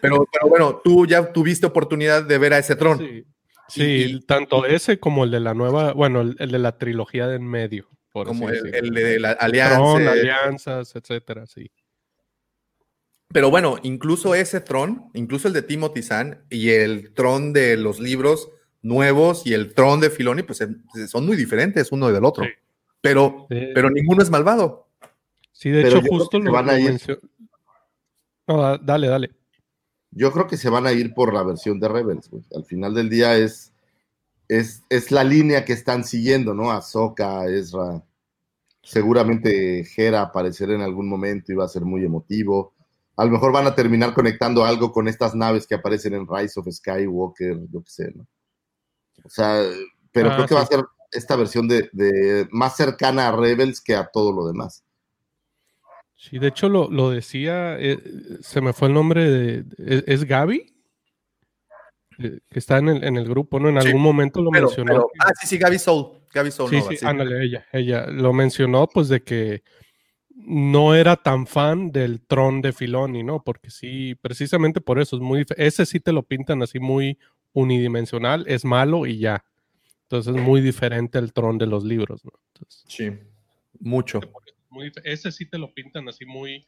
Pero, 0.00 0.26
pero 0.32 0.48
bueno, 0.48 0.80
tú 0.82 1.06
ya 1.06 1.32
tuviste 1.32 1.66
oportunidad 1.66 2.24
de 2.24 2.36
ver 2.38 2.52
a 2.52 2.58
ese 2.58 2.76
trono. 2.76 2.98
Sí, 2.98 3.24
Sí, 3.70 4.20
tanto 4.26 4.64
ese 4.64 4.98
como 4.98 5.24
el 5.24 5.30
de 5.30 5.40
la 5.40 5.52
nueva, 5.52 5.92
bueno, 5.92 6.22
el, 6.22 6.36
el 6.38 6.50
de 6.50 6.58
la 6.58 6.78
trilogía 6.78 7.26
de 7.26 7.36
en 7.36 7.46
medio. 7.46 7.88
Por 8.10 8.26
Como 8.26 8.48
el, 8.48 8.62
de 8.72 9.20
la 9.20 9.32
alianza. 9.32 9.76
Tron, 9.76 10.08
alianzas, 10.08 10.96
etcétera, 10.96 11.46
sí. 11.46 11.70
Pero 13.30 13.50
bueno, 13.50 13.76
incluso 13.82 14.34
ese 14.34 14.60
tron, 14.62 15.10
incluso 15.12 15.48
el 15.48 15.54
de 15.54 15.60
Timothy 15.62 16.02
Zahn 16.02 16.46
y 16.48 16.70
el 16.70 17.12
tron 17.12 17.52
de 17.52 17.76
los 17.76 18.00
libros 18.00 18.48
nuevos 18.82 19.46
y 19.46 19.54
el 19.54 19.74
tron 19.74 20.00
de 20.00 20.10
Filoni, 20.10 20.42
pues 20.42 20.60
eh, 20.60 20.68
son 21.08 21.26
muy 21.26 21.36
diferentes 21.36 21.90
uno 21.92 22.08
del 22.10 22.24
otro. 22.24 22.44
Sí. 22.44 22.50
Pero, 23.00 23.46
Sí. 23.50 23.68
pero 23.74 23.90
ninguno 23.90 24.22
es 24.22 24.30
malvado. 24.30 24.88
Sí, 25.52 25.70
de 25.70 25.82
Pero 25.82 25.98
hecho, 25.98 26.06
justo 26.08 26.38
que 26.38 26.44
lo, 26.44 26.52
van 26.52 26.70
a 26.70 26.78
ir- 26.78 26.86
mencio- 26.90 27.18
No, 28.46 28.62
da- 28.62 28.78
dale, 28.78 29.08
dale. 29.08 29.30
Yo 30.10 30.32
creo 30.32 30.46
que 30.46 30.56
se 30.56 30.70
van 30.70 30.86
a 30.86 30.92
ir 30.92 31.12
por 31.12 31.34
la 31.34 31.42
versión 31.42 31.78
de 31.80 31.88
Rebels, 31.88 32.30
güey. 32.30 32.42
Al 32.56 32.64
final 32.64 32.94
del 32.94 33.10
día 33.10 33.36
es, 33.36 33.72
es, 34.48 34.82
es 34.88 35.10
la 35.10 35.22
línea 35.24 35.64
que 35.64 35.74
están 35.74 36.04
siguiendo, 36.04 36.54
¿no? 36.54 36.70
Ahsoka, 36.70 37.46
Ezra. 37.46 38.02
Seguramente 38.82 39.86
Hera 39.96 40.22
aparecerá 40.22 40.72
en 40.74 40.80
algún 40.80 41.08
momento 41.08 41.52
y 41.52 41.56
va 41.56 41.64
a 41.64 41.68
ser 41.68 41.82
muy 41.82 42.04
emotivo. 42.04 42.72
A 43.16 43.24
lo 43.24 43.32
mejor 43.32 43.52
van 43.52 43.66
a 43.66 43.74
terminar 43.74 44.14
conectando 44.14 44.64
algo 44.64 44.92
con 44.92 45.08
estas 45.08 45.34
naves 45.34 45.66
que 45.66 45.74
aparecen 45.74 46.14
en 46.14 46.26
Rise 46.26 46.58
of 46.58 46.68
Skywalker, 46.70 47.58
yo 47.70 47.82
qué 47.82 47.90
sé, 47.90 48.12
¿no? 48.14 48.26
O 49.28 49.30
sea, 49.30 49.62
pero 50.12 50.30
Ah, 50.30 50.34
creo 50.34 50.46
que 50.46 50.48
sí. 50.48 50.54
va 50.54 50.60
a 50.62 50.66
ser 50.66 50.84
esta 51.12 51.36
versión 51.36 51.68
de, 51.68 51.88
de 51.92 52.48
más 52.50 52.76
cercana 52.76 53.28
a 53.28 53.32
Rebels 53.36 53.80
que 53.80 53.94
a 53.94 54.06
todo 54.06 54.32
lo 54.32 54.46
demás. 54.46 54.82
Sí, 56.16 56.38
de 56.40 56.48
hecho 56.48 56.68
lo, 56.68 56.90
lo 56.90 57.10
decía, 57.10 57.78
eh, 57.78 57.98
se 58.40 58.60
me 58.60 58.72
fue 58.72 58.88
el 58.88 58.94
nombre 58.94 59.30
de, 59.30 59.64
¿es, 59.78 60.04
es 60.06 60.24
Gaby? 60.24 60.74
Eh, 62.18 62.40
que 62.50 62.58
está 62.58 62.78
en 62.78 62.88
el, 62.88 63.04
en 63.04 63.16
el 63.16 63.28
grupo, 63.28 63.60
¿no? 63.60 63.68
En 63.68 63.80
Sí, 63.80 63.86
algún 63.86 64.02
momento 64.02 64.42
lo 64.42 64.50
Pero- 64.50 64.66
mencionó. 64.66 64.92
pero- 64.92 65.10
ah, 65.20 65.32
sí, 65.40 65.46
sí, 65.46 65.58
Gaby 65.58 65.78
Soul. 65.78 66.18
Gaby 66.34 66.50
Soul 66.50 66.70
Sí, 66.70 66.76
Nova, 66.78 66.90
sí, 66.90 66.96
sí. 66.96 67.06
ándale, 67.06 67.44
ella, 67.44 67.66
ella 67.72 68.06
lo 68.08 68.32
mencionó, 68.32 68.86
pues 68.88 69.08
de 69.08 69.22
que 69.22 69.62
no 70.34 70.94
era 70.94 71.16
tan 71.16 71.46
fan 71.46 71.90
del 71.92 72.20
Tron 72.26 72.60
de 72.62 72.72
Filoni, 72.72 73.22
¿no? 73.22 73.42
Porque 73.44 73.70
sí, 73.70 74.14
precisamente 74.16 74.80
por 74.80 74.98
eso 75.00 75.16
es 75.16 75.22
muy, 75.22 75.46
ese 75.56 75.86
sí 75.86 76.00
te 76.00 76.12
lo 76.12 76.22
pintan 76.24 76.62
así 76.62 76.80
muy 76.80 77.18
unidimensional, 77.52 78.44
es 78.48 78.64
malo 78.64 79.06
y 79.06 79.18
ya. 79.18 79.44
Entonces 80.02 80.34
es 80.36 80.40
muy 80.42 80.60
diferente 80.60 81.18
al 81.18 81.32
Tron 81.32 81.58
de 81.58 81.66
los 81.66 81.84
libros, 81.84 82.24
¿no? 82.24 82.32
Entonces, 82.54 82.84
Sí, 82.88 83.10
mucho. 83.80 84.20
muy 84.70 84.90
ese 85.04 85.30
sí 85.32 85.46
te 85.48 85.58
lo 85.58 85.72
pintan 85.74 86.08
así 86.08 86.24
muy... 86.24 86.66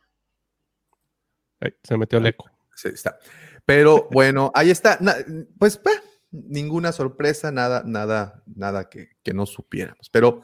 Ay, 1.60 1.74
se 1.82 1.96
metió 1.96 2.18
el 2.18 2.26
eco. 2.26 2.50
Sí, 2.74 2.88
está. 2.88 3.18
Pero 3.64 4.08
bueno, 4.12 4.50
ahí 4.54 4.70
está. 4.70 4.98
Na- 5.00 5.16
pues 5.58 5.80
bah, 5.82 5.90
ninguna 6.30 6.92
sorpresa, 6.92 7.50
nada, 7.50 7.82
nada, 7.84 8.42
nada 8.46 8.88
que, 8.88 9.10
que 9.22 9.34
no 9.34 9.46
supiéramos. 9.46 10.08
Pero 10.10 10.42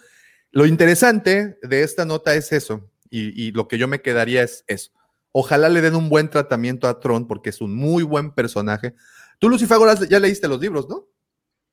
lo 0.50 0.66
interesante 0.66 1.58
de 1.62 1.82
esta 1.82 2.04
nota 2.04 2.34
es 2.34 2.52
eso. 2.52 2.90
Y, 3.08 3.40
y 3.48 3.52
lo 3.52 3.68
que 3.68 3.78
yo 3.78 3.88
me 3.88 4.02
quedaría 4.02 4.42
es 4.42 4.64
eso. 4.66 4.90
Ojalá 5.32 5.68
le 5.68 5.80
den 5.80 5.94
un 5.94 6.08
buen 6.08 6.28
tratamiento 6.30 6.88
a 6.88 6.98
Tron 6.98 7.26
porque 7.26 7.50
es 7.50 7.60
un 7.60 7.74
muy 7.74 8.02
buen 8.02 8.32
personaje. 8.32 8.94
Tú, 9.38 9.48
Lucifago, 9.48 9.86
las- 9.86 10.08
ya 10.08 10.18
leíste 10.20 10.48
los 10.48 10.60
libros, 10.60 10.88
¿no? 10.88 11.06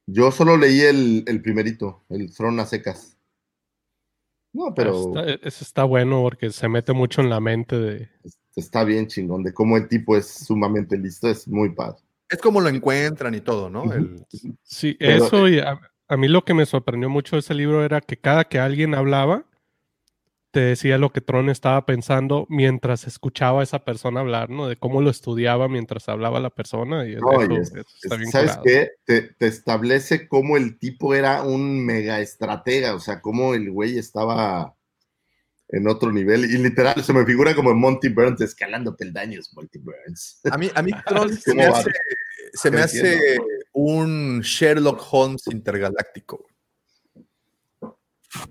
Yo 0.06 0.32
solo 0.32 0.58
leí 0.58 0.82
el, 0.82 1.24
el 1.28 1.42
primerito, 1.42 2.04
el 2.10 2.34
Throne 2.34 2.62
a 2.62 2.66
secas. 2.66 3.18
No, 4.54 4.74
pero... 4.76 5.08
Está, 5.18 5.48
ese 5.48 5.64
está 5.64 5.84
bueno 5.86 6.22
porque 6.22 6.52
se 6.52 6.68
mete 6.68 6.94
mucho 6.94 7.22
en 7.22 7.30
la 7.30 7.40
mente 7.40 7.78
de... 7.80 8.10
está 8.56 8.84
bien 8.84 9.08
chingón, 9.08 9.44
de 9.44 9.54
cómo 9.54 9.78
el 9.78 9.88
tipo 9.88 10.16
es 10.18 10.28
sumamente 10.28 10.98
listo, 10.98 11.30
es 11.30 11.48
muy 11.48 11.70
padre. 11.74 11.98
Es 12.30 12.40
como 12.40 12.62
lo 12.62 12.70
encuentran 12.70 13.34
y 13.34 13.42
todo, 13.42 13.70
¿no? 13.70 13.92
El- 13.94 14.26
Sí, 14.64 14.96
Pero- 15.00 15.26
eso 15.26 15.48
y 15.48 15.60
a, 15.60 15.80
a 16.08 16.18
mí 16.18 16.28
lo 16.28 16.44
que 16.44 16.54
me 16.54 16.66
sorprendió 16.66 17.10
mucho 17.10 17.36
de 17.36 17.40
ese 17.40 17.54
libro 17.54 17.84
era 17.84 18.02
que 18.02 18.18
cada 18.18 18.44
que 18.44 18.60
alguien 18.60 18.94
hablaba, 18.94 19.46
te 20.54 20.60
decía 20.60 21.00
lo 21.00 21.12
que 21.12 21.20
Tron 21.20 21.50
estaba 21.50 21.84
pensando 21.88 22.46
mientras 22.48 23.08
escuchaba 23.08 23.62
a 23.62 23.64
esa 23.64 23.80
persona 23.84 24.20
hablar, 24.20 24.52
¿no? 24.52 24.68
De 24.68 24.76
cómo 24.78 25.02
lo 25.02 25.10
estudiaba 25.10 25.68
mientras 25.68 26.08
hablaba 26.10 26.40
la 26.40 26.52
persona. 26.52 27.08
Y 27.08 27.16
No, 27.16 27.42
eso, 27.42 27.52
y 27.52 27.56
es- 27.58 27.72
eso 27.74 27.86
está 28.04 28.16
bien 28.18 28.30
¿Sabes 28.32 28.52
curado. 28.52 28.64
qué? 28.64 28.92
Te, 29.04 29.22
te 29.34 29.48
establece 29.48 30.28
cómo 30.28 30.56
el 30.56 30.78
tipo 30.78 31.16
era 31.16 31.42
un 31.42 31.84
mega 31.84 32.20
estratega, 32.20 32.94
o 32.94 33.00
sea, 33.00 33.20
cómo 33.20 33.56
el 33.56 33.72
güey 33.72 33.98
estaba 33.98 34.76
en 35.70 35.88
otro 35.88 36.12
nivel. 36.12 36.46
Y 36.46 36.60
literal, 36.60 37.04
se 37.04 37.14
me 37.14 37.26
figura 37.26 37.56
como 37.56 37.74
Monty 37.74 38.10
Burns 38.10 38.40
escalando 38.42 38.96
peldaños, 38.96 39.52
Monty 39.56 39.80
Burns. 39.80 40.40
A 40.52 40.58
mí, 40.60 40.70
a 40.76 40.84
mí 40.84 40.92
Tron 41.08 41.36
se 41.36 41.50
¿Cómo 41.50 41.64
me 41.64 41.68
hace, 41.68 41.90
se 42.54 42.70
me 42.70 42.82
hace 42.82 43.38
un 43.74 44.42
Sherlock 44.42 45.02
Holmes 45.12 45.48
intergaláctico. 45.48 46.46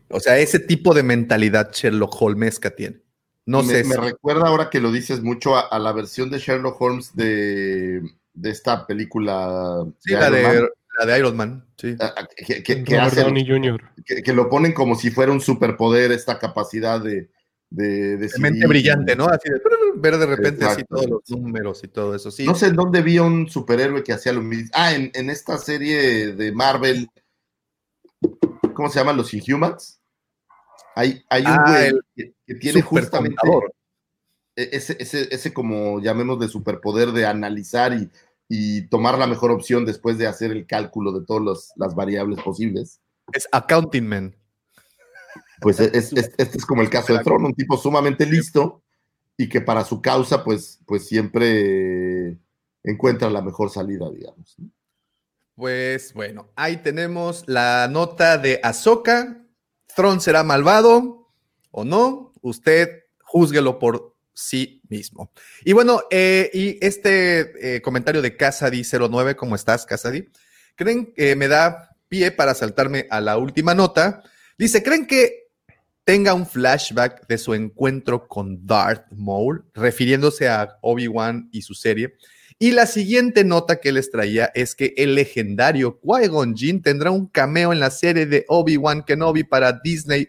O 0.09 0.21
sea, 0.21 0.39
ese 0.39 0.59
tipo 0.59 0.95
de 0.95 1.03
mentalidad 1.03 1.73
Sherlock 1.73 2.21
Holmesca 2.21 2.71
tiene. 2.75 3.03
No 3.47 3.63
me, 3.63 3.75
sé. 3.75 3.85
me 3.85 3.97
recuerda 3.97 4.47
ahora 4.47 4.71
que 4.71 4.81
lo 4.81 4.93
dices 4.93 5.21
mucho 5.23 5.57
a, 5.57 5.63
a 5.63 5.79
la 5.79 5.93
versión 5.93 6.31
de 6.31 6.39
Sherlock 6.39 6.81
Holmes 6.81 7.15
de, 7.17 8.01
de 8.35 8.51
esta 8.51 8.87
película. 8.87 9.85
sí, 9.99 10.13
la 10.13 10.31
de, 10.31 10.41
Iron 10.43 10.55
Man, 10.63 10.69
la 10.99 11.07
de 11.07 11.19
Iron 11.19 11.37
Man. 11.37 11.67
Sí. 11.77 11.97
ah, 11.99 12.15
ah, 12.17 12.29
que, 12.37 12.63
que- 12.63 12.85
que 12.85 12.85
que- 12.85 14.23
que 14.23 14.33
lo 14.33 14.49
ponen 14.49 14.73
como 14.73 14.95
si 14.95 15.11
fuera 15.11 15.33
un 15.33 15.41
superpoder, 15.41 16.13
esta 16.13 16.39
capacidad 16.39 17.01
de, 17.01 17.31
de, 17.71 18.17
De 18.19 18.31
mente 18.39 18.67
brillante, 18.69 19.17
¿no? 19.17 19.27
Así 19.27 19.49
de 19.51 19.61
ver 19.97 20.17
de 20.19 20.27
repente 20.27 20.65
así 20.65 20.85
todos 20.85 21.07
los 21.09 21.21
números 21.31 21.83
y 21.83 21.89
todo 21.89 22.15
eso. 22.15 22.31
Sí. 22.31 22.45
No 22.47 22.55
sé 22.55 22.67
en 22.67 22.77
dónde 22.77 23.03
vi 23.03 23.17
a 23.17 23.23
un 23.25 23.49
superhéroe 23.49 24.05
que 24.05 24.13
hacía 24.13 24.33
lo 24.33 24.43
mismo. 24.43 24.71
Ah, 24.75 24.95
en, 24.95 25.11
en 25.15 25.31
esta 25.31 25.59
serie 25.59 26.33
de 26.35 26.53
Marvel, 26.53 27.09
¿cómo 28.75 28.89
se 28.89 28.99
llaman 28.99 29.17
los 29.17 29.33
Inhumans? 29.35 30.01
Hay, 30.95 31.25
hay 31.31 31.43
un 31.43 31.49
Ah, 31.49 31.65
güey 31.67 31.93
que, 32.15 32.35
que 32.47 32.55
tiene 32.57 32.83
justamente 32.83 33.37
e- 34.57 34.69
ese, 34.73 34.97
ese, 35.01 35.35
ese 35.35 35.53
como 35.55 36.01
llamemos 36.01 36.39
de 36.39 36.49
superpoder 36.49 37.13
de 37.13 37.25
analizar 37.27 37.95
y, 37.95 38.11
y 38.49 38.83
tomar 38.89 39.19
la 39.19 39.27
mejor 39.27 39.51
opción 39.51 39.87
después 39.87 40.19
de 40.19 40.27
hacer 40.27 40.51
el 40.51 40.67
cálculo 40.67 41.13
de 41.13 41.25
todas 41.25 41.73
las 41.77 41.95
variables 41.95 42.43
posibles. 42.43 43.01
Es 43.33 43.49
Accounting 43.53 44.07
Man. 44.07 44.37
Pues 45.61 45.81
es, 45.81 46.13
es- 46.13 46.35
este 46.37 46.59
es 46.59 46.67
como 46.67 46.83
el 46.83 46.91
caso 46.91 47.15
de 47.15 47.21
Tron, 47.25 47.45
un 47.45 47.55
tipo 47.55 47.77
sumamente 47.79 48.27
listo 48.27 48.83
y 49.39 49.49
que 49.49 49.61
para 49.63 49.85
su 49.85 50.03
causa 50.03 50.45
pues, 50.45 50.81
pues 50.87 51.07
siempre 51.07 52.37
encuentra 52.85 53.31
la 53.31 53.41
mejor 53.41 53.71
salida, 53.71 54.11
digamos. 54.11 54.55
¿no? 54.59 54.69
Pues 55.55 56.15
bueno, 56.15 56.51
ahí 56.57 56.79
tenemos 56.79 57.45
la 57.47 57.87
nota 57.89 58.39
de 58.39 58.61
Ahsoka. 58.63 59.45
Thrawn 59.95 60.21
será 60.21 60.43
malvado 60.43 61.31
o 61.71 61.85
no. 61.85 62.33
Usted 62.41 63.05
júzguelo 63.21 63.79
por 63.79 64.17
sí 64.33 64.81
mismo. 64.89 65.31
Y 65.65 65.73
bueno, 65.73 66.03
eh, 66.11 66.51
y 66.55 66.79
este 66.85 67.77
eh, 67.77 67.83
comentario 67.83 68.23
de 68.23 68.37
Casady09, 68.37 69.37
¿cómo 69.37 69.55
estás, 69.55 69.85
Casady? 69.85 70.29
¿Creen 70.75 71.13
que 71.13 71.37
me 71.37 71.49
da 71.49 71.97
pie 72.09 72.31
para 72.31 72.55
saltarme 72.55 73.07
a 73.11 73.21
la 73.21 73.37
última 73.37 73.75
nota? 73.75 74.23
Dice, 74.57 74.83
¿creen 74.83 75.07
que 75.07 75.51
tenga 76.05 76.35
un 76.35 76.47
flashback 76.47 77.27
de 77.27 77.39
su 77.39 77.55
encuentro 77.55 78.27
con 78.27 78.67
Darth 78.67 79.13
Maul, 79.13 79.65
refiriéndose 79.75 80.49
a 80.49 80.79
Obi-Wan 80.81 81.49
y 81.53 81.63
su 81.63 81.75
serie? 81.75 82.17
Y 82.63 82.71
la 82.71 82.87
siguiente 82.87 83.43
nota 83.43 83.81
que 83.81 83.91
les 83.91 84.13
traía 84.13 84.53
es 84.55 84.77
que 84.77 84.95
el 84.97 85.17
legendario 85.17 85.99
Qui-Gon 86.01 86.55
Jinn 86.55 86.81
tendrá 86.81 87.11
un 87.11 87.27
cameo 87.27 87.73
en 87.73 87.81
la 87.81 87.91
serie 87.91 88.25
de 88.25 88.45
Obi-Wan 88.47 89.03
Kenobi 89.03 89.43
para 89.43 89.73
Disney 89.73 90.29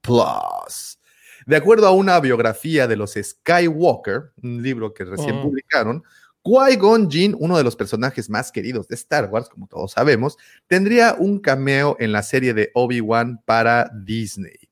Plus. 0.00 0.98
De 1.44 1.54
acuerdo 1.54 1.86
a 1.86 1.90
una 1.90 2.18
biografía 2.18 2.86
de 2.86 2.96
los 2.96 3.12
Skywalker, 3.12 4.32
un 4.42 4.62
libro 4.62 4.94
que 4.94 5.04
recién 5.04 5.36
Oh. 5.36 5.42
publicaron, 5.42 6.02
Qui-Gon 6.42 7.10
Jinn, 7.10 7.36
uno 7.38 7.58
de 7.58 7.64
los 7.64 7.76
personajes 7.76 8.30
más 8.30 8.50
queridos 8.50 8.88
de 8.88 8.94
Star 8.94 9.28
Wars, 9.30 9.50
como 9.50 9.66
todos 9.66 9.92
sabemos, 9.92 10.38
tendría 10.68 11.14
un 11.18 11.40
cameo 11.40 11.98
en 12.00 12.10
la 12.10 12.22
serie 12.22 12.54
de 12.54 12.70
Obi-Wan 12.72 13.42
para 13.44 13.90
Disney. 13.92 14.70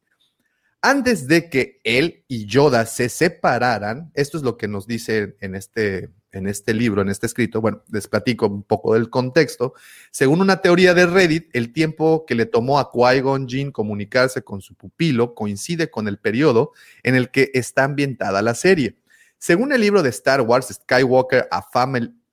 Antes 0.81 1.29
de 1.29 1.51
que 1.51 1.81
él 1.85 2.25
y 2.29 2.47
Yoda 2.47 2.87
se 2.87 3.11
separaran, 3.11 4.11
esto 4.15 4.39
es 4.39 4.43
lo 4.43 4.57
que 4.57 4.69
nos 4.69 4.87
dice 4.87 5.37
en 5.43 5.55
este, 5.55 6.09
en 6.35 6.47
este 6.47 6.75
libro, 6.75 7.03
en 7.03 7.09
este 7.09 7.27
escrito, 7.27 7.61
bueno, 7.61 7.83
les 7.91 8.09
platico 8.09 8.47
un 8.47 8.63
poco 8.63 8.95
del 8.95 9.11
contexto. 9.11 9.75
Según 10.11 10.41
una 10.41 10.61
teoría 10.61 10.95
de 10.95 11.07
Reddit, 11.07 11.49
el 11.55 11.73
tiempo 11.73 12.25
que 12.27 12.35
le 12.35 12.47
tomó 12.47 12.79
a 12.79 12.91
Qui-Gon 12.91 13.49
Jinn 13.49 13.73
comunicarse 13.73 14.43
con 14.43 14.61
su 14.61 14.75
pupilo 14.75 15.35
coincide 15.35 15.91
con 15.91 16.09
el 16.09 16.19
periodo 16.19 16.73
en 17.03 17.15
el 17.15 17.31
que 17.31 17.51
está 17.55 17.85
ambientada 17.85 18.43
la 18.43 18.55
serie. 18.55 18.97
Según 19.39 19.73
el 19.73 19.81
libro 19.81 20.03
de 20.03 20.11
Star 20.11 20.41
Wars 20.41 20.69
Skywalker 20.73 21.49
A 21.51 21.63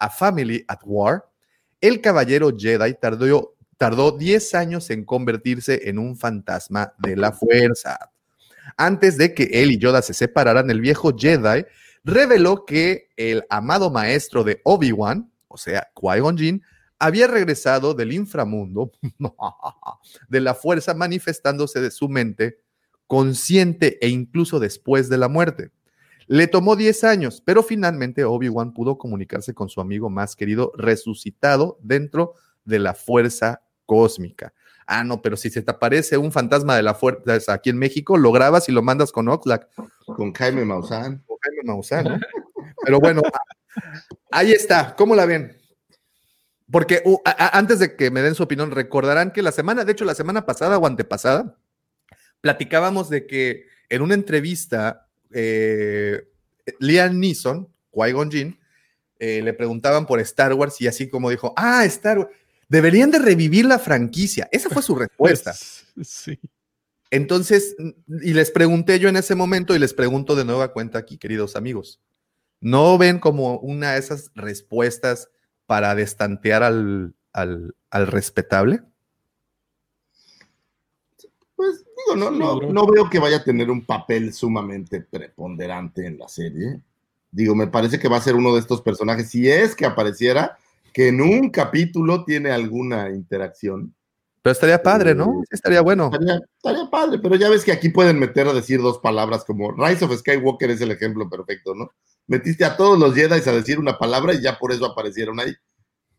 Family, 0.10 0.66
at 0.68 0.80
War, 0.86 1.26
el 1.82 2.00
caballero 2.00 2.52
Jedi 2.58 2.94
tardó, 2.94 3.56
tardó 3.78 4.12
10 4.12 4.56
años 4.56 4.90
en 4.90 5.04
convertirse 5.04 5.90
en 5.90 6.00
un 6.00 6.16
fantasma 6.16 6.94
de 7.00 7.18
la 7.18 7.32
fuerza. 7.32 8.12
Antes 8.78 9.18
de 9.18 9.34
que 9.34 9.44
él 9.52 9.72
y 9.72 9.78
Yoda 9.78 10.02
se 10.02 10.14
separaran, 10.14 10.70
el 10.70 10.82
viejo 10.82 11.16
Jedi 11.18 11.66
reveló 12.04 12.66
que 12.66 13.10
el 13.16 13.44
amado 13.50 13.90
maestro 13.90 14.44
de 14.44 14.62
Obi-Wan, 14.64 15.32
o 15.48 15.58
sea, 15.58 15.90
Qui-Gon 15.96 16.38
Jinn, 16.38 16.64
había 17.00 17.28
regresado 17.28 17.94
del 17.94 18.14
inframundo 18.14 18.92
de 20.30 20.40
la 20.40 20.54
fuerza 20.54 20.94
manifestándose 20.94 21.82
de 21.82 21.92
su 21.92 22.10
mente 22.10 22.60
consciente 23.08 23.98
e 24.02 24.08
incluso 24.08 24.60
después 24.60 25.10
de 25.10 25.18
la 25.18 25.28
muerte. 25.28 25.72
Le 26.28 26.48
tomó 26.48 26.76
10 26.76 27.04
años, 27.04 27.42
pero 27.44 27.64
finalmente 27.64 28.24
Obi-Wan 28.24 28.74
pudo 28.74 28.98
comunicarse 28.98 29.54
con 29.54 29.68
su 29.68 29.82
amigo 29.82 30.10
más 30.10 30.36
querido 30.36 30.72
resucitado 30.78 31.78
dentro 31.82 32.36
de 32.64 32.80
la 32.80 32.94
fuerza 32.94 33.64
cósmica. 33.86 34.54
Ah, 34.88 35.04
no, 35.04 35.22
pero 35.22 35.36
si 35.36 35.50
se 35.50 35.62
te 35.62 35.72
aparece 35.72 36.18
un 36.18 36.32
fantasma 36.32 36.76
de 36.76 36.84
la 36.84 36.94
fuerza 36.94 37.54
aquí 37.54 37.70
en 37.70 37.78
México, 37.78 38.18
lo 38.18 38.32
grabas 38.32 38.70
y 38.70 38.72
lo 38.72 38.82
mandas 38.82 39.12
con 39.12 39.28
Oxlack. 39.28 39.68
Con 40.06 40.34
Jaime 40.34 40.64
Maussan. 40.64 41.24
Pero 42.84 43.00
bueno, 43.00 43.22
ahí 44.32 44.52
está. 44.52 44.96
¿Cómo 44.96 45.16
la 45.16 45.26
ven? 45.26 45.58
Porque 46.72 47.02
uh, 47.04 47.20
antes 47.26 47.80
de 47.80 47.96
que 47.96 48.10
me 48.12 48.22
den 48.22 48.36
su 48.36 48.44
opinión, 48.44 48.72
recordarán 48.72 49.32
que 49.32 49.42
la 49.42 49.52
semana, 49.52 49.84
de 49.84 49.92
hecho, 49.92 50.06
la 50.06 50.16
semana 50.16 50.46
pasada 50.46 50.78
o 50.78 50.88
antepasada, 50.88 51.58
platicábamos 52.40 53.10
de 53.10 53.28
que 53.28 53.66
en 53.90 54.02
una 54.02 54.14
entrevista, 54.14 55.08
eh, 55.32 56.28
Liam 56.80 57.20
Neeson, 57.20 57.68
Qui-Gon 57.92 58.58
eh, 59.20 59.42
le 59.42 59.54
preguntaban 59.54 60.06
por 60.06 60.20
Star 60.22 60.54
Wars 60.54 60.80
y 60.80 60.88
así 60.88 61.10
como 61.10 61.30
dijo, 61.30 61.54
ah, 61.58 61.84
Star 61.86 62.20
Wars, 62.20 62.32
deberían 62.70 63.12
de 63.12 63.20
revivir 63.20 63.66
la 63.66 63.78
franquicia. 63.78 64.48
Esa 64.52 64.70
fue 64.70 64.82
su 64.82 64.96
respuesta. 64.96 65.54
Sí. 66.04 66.40
Entonces, 67.12 67.76
y 68.08 68.34
les 68.34 68.52
pregunté 68.52 68.98
yo 68.98 69.10
en 69.10 69.18
ese 69.18 69.36
momento 69.36 69.76
y 69.76 69.80
les 69.80 69.94
pregunto 69.94 70.34
de 70.36 70.46
nueva 70.46 70.72
cuenta 70.72 70.98
aquí, 70.98 71.18
queridos 71.18 71.58
amigos, 71.58 72.02
¿no 72.62 72.98
ven 72.98 73.20
como 73.20 73.58
una 73.60 73.94
de 73.94 74.00
esas 74.00 74.32
respuestas 74.34 75.30
para 75.66 75.94
destantear 75.94 76.64
al, 76.64 77.14
al, 77.34 77.76
al 77.90 78.08
respetable? 78.08 78.82
Pues 81.58 81.84
digo, 82.08 82.16
no, 82.16 82.32
no, 82.32 82.62
no 82.62 82.88
veo 82.88 83.10
que 83.10 83.20
vaya 83.20 83.38
a 83.38 83.44
tener 83.44 83.70
un 83.70 83.86
papel 83.86 84.34
sumamente 84.34 85.02
preponderante 85.02 86.08
en 86.08 86.18
la 86.18 86.30
serie. 86.30 86.82
Digo, 87.30 87.56
me 87.56 87.68
parece 87.68 88.00
que 88.00 88.08
va 88.08 88.18
a 88.18 88.22
ser 88.22 88.36
uno 88.36 88.54
de 88.54 88.62
estos 88.62 88.82
personajes, 88.82 89.30
si 89.30 89.50
es 89.50 89.76
que 89.76 89.86
apareciera, 89.86 90.58
que 90.94 91.10
en 91.10 91.22
un 91.22 91.50
capítulo 91.50 92.24
tiene 92.24 92.52
alguna 92.52 93.10
interacción. 93.10 93.94
Pero 94.42 94.54
estaría 94.54 94.82
padre, 94.82 95.14
¿no? 95.14 95.26
Sí, 95.26 95.50
estaría 95.52 95.82
bueno. 95.82 96.06
Estaría, 96.06 96.40
estaría 96.56 96.90
padre, 96.90 97.20
pero 97.20 97.36
ya 97.36 97.50
ves 97.50 97.64
que 97.64 97.72
aquí 97.72 97.90
pueden 97.90 98.18
meter 98.18 98.48
a 98.48 98.54
decir 98.54 98.82
dos 98.82 98.98
palabras 99.00 99.44
como 99.46 99.72
Rise 99.72 100.06
of 100.06 100.18
Skywalker 100.18 100.72
es 100.72 100.82
el 100.82 100.92
ejemplo 100.92 101.30
perfecto, 101.30 101.76
¿no? 101.76 101.92
Metiste 102.28 102.66
a 102.66 102.76
todos 102.76 102.98
los 102.98 103.14
Jedi 103.14 103.34
a 103.34 103.52
decir 103.54 103.78
una 103.78 104.00
palabra 104.00 104.34
y 104.34 104.42
ya 104.42 104.58
por 104.58 104.72
eso 104.72 104.86
aparecieron 104.86 105.40
ahí. 105.40 105.54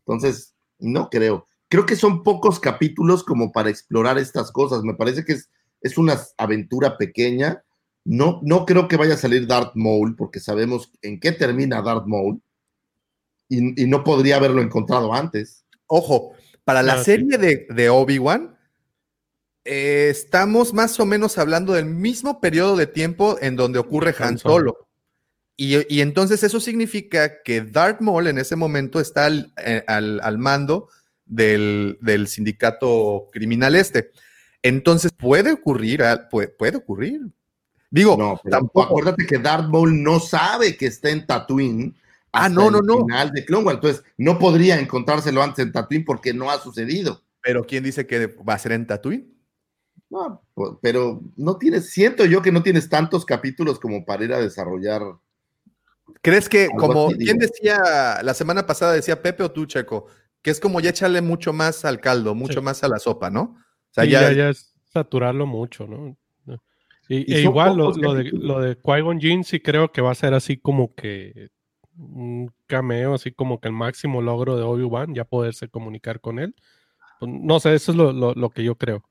Entonces, 0.05 0.53
no 0.79 1.09
creo. 1.09 1.47
Creo 1.69 1.85
que 1.85 1.95
son 1.95 2.23
pocos 2.23 2.59
capítulos 2.59 3.23
como 3.23 3.51
para 3.51 3.69
explorar 3.69 4.17
estas 4.17 4.51
cosas. 4.51 4.83
Me 4.83 4.93
parece 4.93 5.25
que 5.25 5.33
es, 5.33 5.49
es 5.81 5.97
una 5.97 6.17
aventura 6.37 6.97
pequeña. 6.97 7.63
No, 8.05 8.39
no 8.43 8.65
creo 8.65 8.87
que 8.87 8.97
vaya 8.97 9.15
a 9.15 9.17
salir 9.17 9.47
Darth 9.47 9.75
Maul, 9.75 10.15
porque 10.15 10.39
sabemos 10.39 10.91
en 11.01 11.19
qué 11.19 11.31
termina 11.31 11.81
Darth 11.81 12.05
Maul. 12.05 12.41
Y, 13.49 13.83
y 13.83 13.87
no 13.87 14.03
podría 14.03 14.37
haberlo 14.37 14.61
encontrado 14.61 15.13
antes. 15.13 15.65
Ojo, 15.87 16.32
para 16.63 16.81
la 16.83 16.93
Ah, 16.93 16.97
sí. 16.99 17.05
serie 17.05 17.37
de, 17.37 17.67
de 17.69 17.89
Obi-Wan, 17.89 18.57
eh, 19.65 20.09
estamos 20.11 20.73
más 20.73 20.99
o 20.99 21.05
menos 21.05 21.37
hablando 21.37 21.73
del 21.73 21.85
mismo 21.85 22.41
periodo 22.41 22.75
de 22.75 22.87
tiempo 22.87 23.37
en 23.41 23.55
donde 23.55 23.79
ocurre 23.79 24.13
Han 24.19 24.29
Han 24.29 24.37
Solo. 24.37 24.87
Y, 25.55 25.93
y 25.93 26.01
entonces 26.01 26.41
eso 26.43 26.59
significa 26.59 27.41
que 27.43 27.61
Darth 27.61 28.01
Maul 28.01 28.27
en 28.27 28.39
ese 28.39 28.55
momento 28.55 28.99
está 28.99 29.25
al, 29.27 29.53
eh, 29.63 29.83
al- 29.87 30.19
al 30.23 30.37
mando 30.37 30.89
del, 31.25 31.97
del 32.01 32.27
sindicato 32.27 33.29
criminal 33.31 33.75
este. 33.75 34.11
Entonces 34.63 35.11
puede 35.11 35.51
ocurrir, 35.51 36.01
puede, 36.31 36.47
puede 36.47 36.77
ocurrir. 36.77 37.21
Digo, 37.91 38.17
No, 38.17 38.39
pero 38.43 38.57
tampoco. 38.57 38.81
acuérdate 38.83 39.27
que 39.27 39.37
Darth 39.37 39.67
Maul 39.69 40.01
no 40.01 40.19
sabe 40.19 40.75
que 40.75 40.87
está 40.87 41.09
en 41.11 41.25
Tatooine. 41.27 41.93
Ah, 42.33 42.49
no, 42.49 42.71
no, 42.71 42.79
el 42.79 42.85
no. 42.85 42.97
Final 43.05 43.31
de 43.31 43.45
Clone 43.45 43.63
Wars. 43.65 43.75
Entonces, 43.75 44.03
no 44.17 44.39
podría 44.39 44.79
encontrárselo 44.79 45.41
antes 45.41 45.63
en 45.65 45.71
Tatooine 45.71 46.03
porque 46.03 46.33
no 46.33 46.49
ha 46.49 46.59
sucedido. 46.59 47.21
Pero 47.41 47.63
¿quién 47.63 47.83
dice 47.83 48.07
que 48.07 48.27
va 48.27 48.55
a 48.55 48.59
ser 48.59 48.71
en 48.71 48.87
Tatooine? 48.87 49.31
No, 50.09 50.41
pues, 50.53 50.71
pero 50.81 51.21
no 51.37 51.57
tienes, 51.57 51.89
siento 51.89 52.25
yo 52.25 52.41
que 52.41 52.51
no 52.51 52.61
tienes 52.61 52.89
tantos 52.89 53.25
capítulos 53.25 53.79
como 53.79 54.05
para 54.05 54.23
ir 54.23 54.33
a 54.33 54.39
desarrollar. 54.39 55.01
¿Crees 56.21 56.47
que 56.49 56.69
como, 56.77 57.07
así, 57.07 57.17
¿quién 57.17 57.37
decía 57.37 58.21
la 58.21 58.33
semana 58.33 58.65
pasada, 58.65 58.93
decía 58.93 59.21
Pepe 59.21 59.43
o 59.43 59.51
tú, 59.51 59.65
Checo, 59.65 60.07
que 60.41 60.51
es 60.51 60.59
como 60.59 60.79
ya 60.79 60.91
echarle 60.91 61.21
mucho 61.21 61.51
más 61.53 61.83
al 61.85 61.99
caldo, 61.99 62.35
mucho 62.35 62.59
Sí. 62.59 62.65
más 62.65 62.83
a 62.83 62.89
la 62.89 62.99
sopa, 62.99 63.29
¿no? 63.29 63.41
O 63.41 63.93
sea, 63.93 64.03
Sí, 64.03 64.11
ya, 64.11 64.21
ya, 64.21 64.31
ya 64.33 64.49
es 64.49 64.73
saturarlo 64.91 65.45
mucho, 65.45 65.87
¿no? 65.87 66.15
Y, 67.09 67.31
Y 67.31 67.35
e 67.35 67.41
igual 67.41 67.75
lo, 67.75 67.91
de, 67.91 68.31
lo 68.31 68.61
de 68.61 68.77
Qui-Gon 68.77 69.19
Jinn 69.19 69.43
sí 69.43 69.59
creo 69.59 69.91
que 69.91 70.01
va 70.01 70.11
a 70.11 70.15
ser 70.15 70.33
así 70.33 70.57
como 70.57 70.95
que 70.95 71.49
un 71.97 72.51
cameo, 72.67 73.13
así 73.13 73.31
como 73.31 73.59
que 73.59 73.67
el 73.67 73.73
máximo 73.73 74.21
logro 74.21 74.55
de 74.55 74.63
Obi-Wan, 74.63 75.13
ya 75.13 75.25
poderse 75.25 75.67
comunicar 75.69 76.19
con 76.19 76.39
él. 76.39 76.55
Pues, 77.19 77.31
No 77.31 77.59
sé, 77.59 77.73
eso 77.75 77.91
es 77.91 77.97
lo, 77.97 78.11
lo- 78.13 78.33
lo 78.33 78.49
que 78.49 78.63
yo 78.63 78.75
creo. 78.75 79.03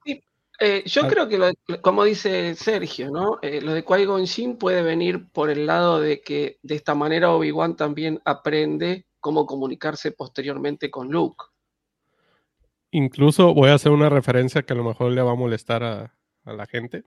Eh, 0.60 0.82
yo 0.86 1.02
Ah. 1.04 1.08
creo 1.08 1.28
que, 1.28 1.38
lo- 1.38 1.50
como 1.80 2.04
dice 2.04 2.54
Sergio, 2.54 3.10
¿no? 3.10 3.38
Eh, 3.42 3.60
lo 3.60 3.72
de 3.72 3.84
Qui-Gon 3.84 4.26
Jinn 4.26 4.56
puede 4.58 4.82
venir 4.82 5.28
por 5.32 5.50
el 5.50 5.66
lado 5.66 6.00
de 6.00 6.20
que 6.20 6.58
de 6.62 6.74
esta 6.76 6.94
manera 6.94 7.32
Obi-Wan 7.32 7.76
también 7.76 8.20
aprende 8.24 9.06
cómo 9.18 9.46
comunicarse 9.46 10.12
posteriormente 10.12 10.90
con 10.90 11.10
Luke. 11.10 11.44
Incluso 12.90 13.54
voy 13.54 13.70
a 13.70 13.74
hacer 13.74 13.90
una 13.92 14.08
referencia 14.10 14.62
que 14.62 14.72
a 14.72 14.76
lo 14.76 14.84
mejor 14.84 15.12
le 15.12 15.22
va 15.22 15.32
a 15.32 15.36
molestar 15.36 15.82
a, 15.82 16.14
a 16.44 16.52
la 16.52 16.66
gente. 16.66 17.04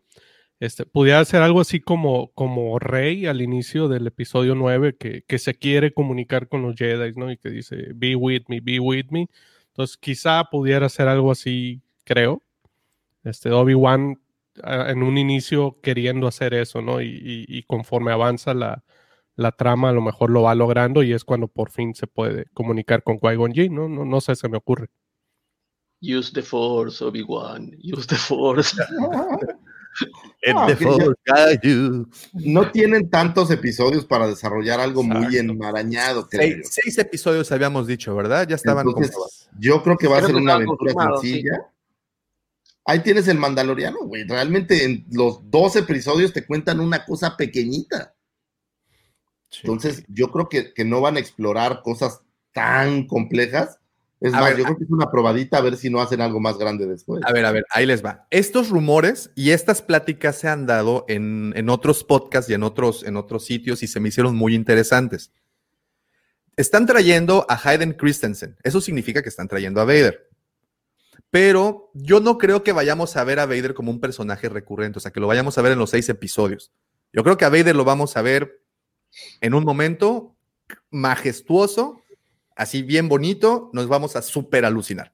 Este, 0.60 0.86
pudiera 0.86 1.24
ser 1.26 1.42
algo 1.42 1.60
así 1.62 1.82
como, 1.82 2.32
como 2.34 2.80
Rey 2.80 3.26
al 3.26 3.42
inicio 3.42 3.88
del 3.90 4.08
episodio 4.08 4.56
9, 4.56 4.96
que, 4.98 5.24
que 5.28 5.38
se 5.38 5.56
quiere 5.56 5.94
comunicar 5.94 6.48
con 6.48 6.62
los 6.62 6.76
Jedi, 6.76 7.12
¿no? 7.16 7.30
Y 7.32 7.38
que 7.38 7.50
dice, 7.50 7.90
be 7.94 8.16
with 8.16 8.44
me, 8.48 8.62
be 8.62 8.80
with 8.80 9.08
me. 9.10 9.28
Entonces, 9.68 9.98
quizá 9.98 10.46
pudiera 10.46 10.88
ser 10.88 11.10
algo 11.10 11.32
así, 11.32 11.82
creo. 12.06 12.42
Este, 13.26 13.52
Obi-Wan 13.52 14.22
ah, 14.64 14.88
en 14.90 15.04
un 15.04 15.18
inicio 15.18 15.78
queriendo 15.82 16.28
hacer 16.28 16.54
eso, 16.54 16.82
¿no? 16.82 17.02
Y, 17.02 17.08
y- 17.08 17.46
y 17.48 17.64
conforme 17.64 18.14
avanza 18.14 18.54
la, 18.54 18.84
la 19.36 19.52
trama, 19.52 19.90
a 19.90 19.94
lo 19.94 20.02
mejor 20.02 20.30
lo 20.30 20.44
va 20.44 20.56
logrando 20.56 21.04
y 21.04 21.12
es 21.12 21.26
cuando 21.26 21.50
por 21.50 21.70
fin 21.70 21.94
se 21.96 22.08
puede 22.08 22.46
comunicar 22.54 23.04
con 23.04 23.20
Qui-Gon 23.20 23.54
Jinn, 23.54 23.76
¿no? 23.76 23.90
No, 23.90 24.06
no 24.06 24.22
sé, 24.22 24.36
se 24.36 24.48
me 24.48 24.58
ocurre. 24.58 24.88
Use 26.02 26.32
the 26.34 26.42
Force, 26.42 27.04
Obi-Wan. 27.04 27.72
Use 27.84 28.08
the 28.08 28.16
Force. 28.16 28.78
No, 30.54 30.68
ya- 30.70 31.60
no 32.34 32.72
tienen 32.72 33.10
tantos 33.10 33.50
episodios 33.52 34.06
para 34.06 34.28
desarrollar 34.28 34.80
algo 34.80 35.04
muy 35.04 35.38
enmarañado, 35.38 36.28
creo. 36.28 36.42
Seis, 36.42 36.70
seis 36.72 36.98
episodios 36.98 37.52
habíamos 37.52 37.88
dicho, 37.88 38.16
¿verdad? 38.16 38.48
Ya 38.48 38.56
estaban 38.56 38.88
Entonces, 38.88 39.16
yo 39.58 39.82
creo 39.84 39.98
que 39.98 40.08
va 40.08 40.20
a 40.20 40.26
ser 40.26 40.36
una 40.36 40.56
aventura 40.56 40.94
sencilla. 41.22 41.68
Ahí 42.88 43.00
tienes 43.00 43.28
el 43.28 43.40
Mandaloriano, 43.40 43.98
güey. 44.04 44.26
Realmente 44.26 44.84
en 44.84 45.06
los 45.12 45.40
dos 45.50 45.76
episodios 45.76 46.34
te 46.34 46.46
cuentan 46.46 46.80
una 46.80 47.04
cosa 47.04 47.36
pequeñita. 47.36 48.14
Sí. 49.50 49.62
Entonces, 49.64 50.04
yo 50.08 50.32
creo 50.32 50.48
que, 50.50 50.74
que 50.74 50.86
no 50.86 51.02
van 51.02 51.16
a 51.16 51.20
explorar 51.20 51.82
cosas 51.82 52.22
tan 52.52 53.08
complejas. 53.08 53.80
Es 54.26 54.34
A 54.34 54.40
más, 54.40 54.50
ver, 54.50 54.58
yo 54.58 54.64
creo 54.64 54.78
que 54.78 54.84
es 54.86 54.90
una 54.90 55.12
probadita 55.12 55.60
a 55.60 55.62
ver 55.62 55.78
si 55.78 55.92
no 55.92 56.02
hacen 56.02 56.20
algo 56.20 56.40
más 56.40 56.58
grande 56.58 56.88
después. 56.88 57.24
A 57.24 57.32
ver, 57.32 57.46
a 57.46 57.52
ver, 57.52 57.64
ahí 57.70 57.86
les 57.86 58.04
va. 58.04 58.26
Estos 58.32 58.70
rumores 58.70 59.30
y 59.36 59.52
estas 59.52 59.84
pláticas 59.84 60.38
se 60.38 60.48
han 60.48 60.66
dado 60.66 61.06
en, 61.08 61.54
en 61.56 61.70
otros 61.70 62.04
podcasts 62.04 62.50
y 62.50 62.56
en 62.56 62.64
otros, 62.64 63.04
en 63.04 63.18
otros 63.18 63.46
sitios 63.46 63.84
y 63.84 63.88
se 63.88 64.00
me 64.00 64.10
hicieron 64.10 64.36
muy 64.36 64.56
interesantes. 64.56 65.32
Están 66.58 66.88
trayendo 66.88 67.46
a 67.48 67.60
Hayden 67.64 67.94
Christensen. 67.94 68.58
Eso 68.64 68.82
significa 68.82 69.22
que 69.22 69.30
están 69.30 69.48
trayendo 69.48 69.80
a 69.80 69.86
Vader. 69.86 70.28
Pero 71.30 71.92
yo 71.94 72.20
no 72.20 72.40
creo 72.40 72.64
que 72.64 72.72
vayamos 72.72 73.16
a 73.18 73.24
ver 73.24 73.40
a 73.40 73.46
Vader 73.46 73.76
como 73.76 73.92
un 73.92 74.00
personaje 74.00 74.50
recurrente, 74.50 74.98
o 74.98 75.02
sea, 75.02 75.12
que 75.12 75.20
lo 75.20 75.28
vayamos 75.28 75.56
a 75.58 75.62
ver 75.62 75.74
en 75.74 75.80
los 75.80 75.92
seis 75.92 76.10
episodios. 76.10 76.72
Yo 77.14 77.24
creo 77.24 77.38
que 77.38 77.46
a 77.46 77.50
Vader 77.50 77.76
lo 77.76 77.84
vamos 77.84 78.18
a 78.18 78.24
ver 78.24 78.64
en 79.42 79.54
un 79.54 79.64
momento 79.64 80.36
majestuoso, 80.90 82.02
así 82.56 82.82
bien 82.84 83.10
bonito, 83.10 83.70
nos 83.74 83.88
vamos 83.88 84.16
a 84.16 84.22
súper 84.22 84.66
alucinar. 84.66 85.14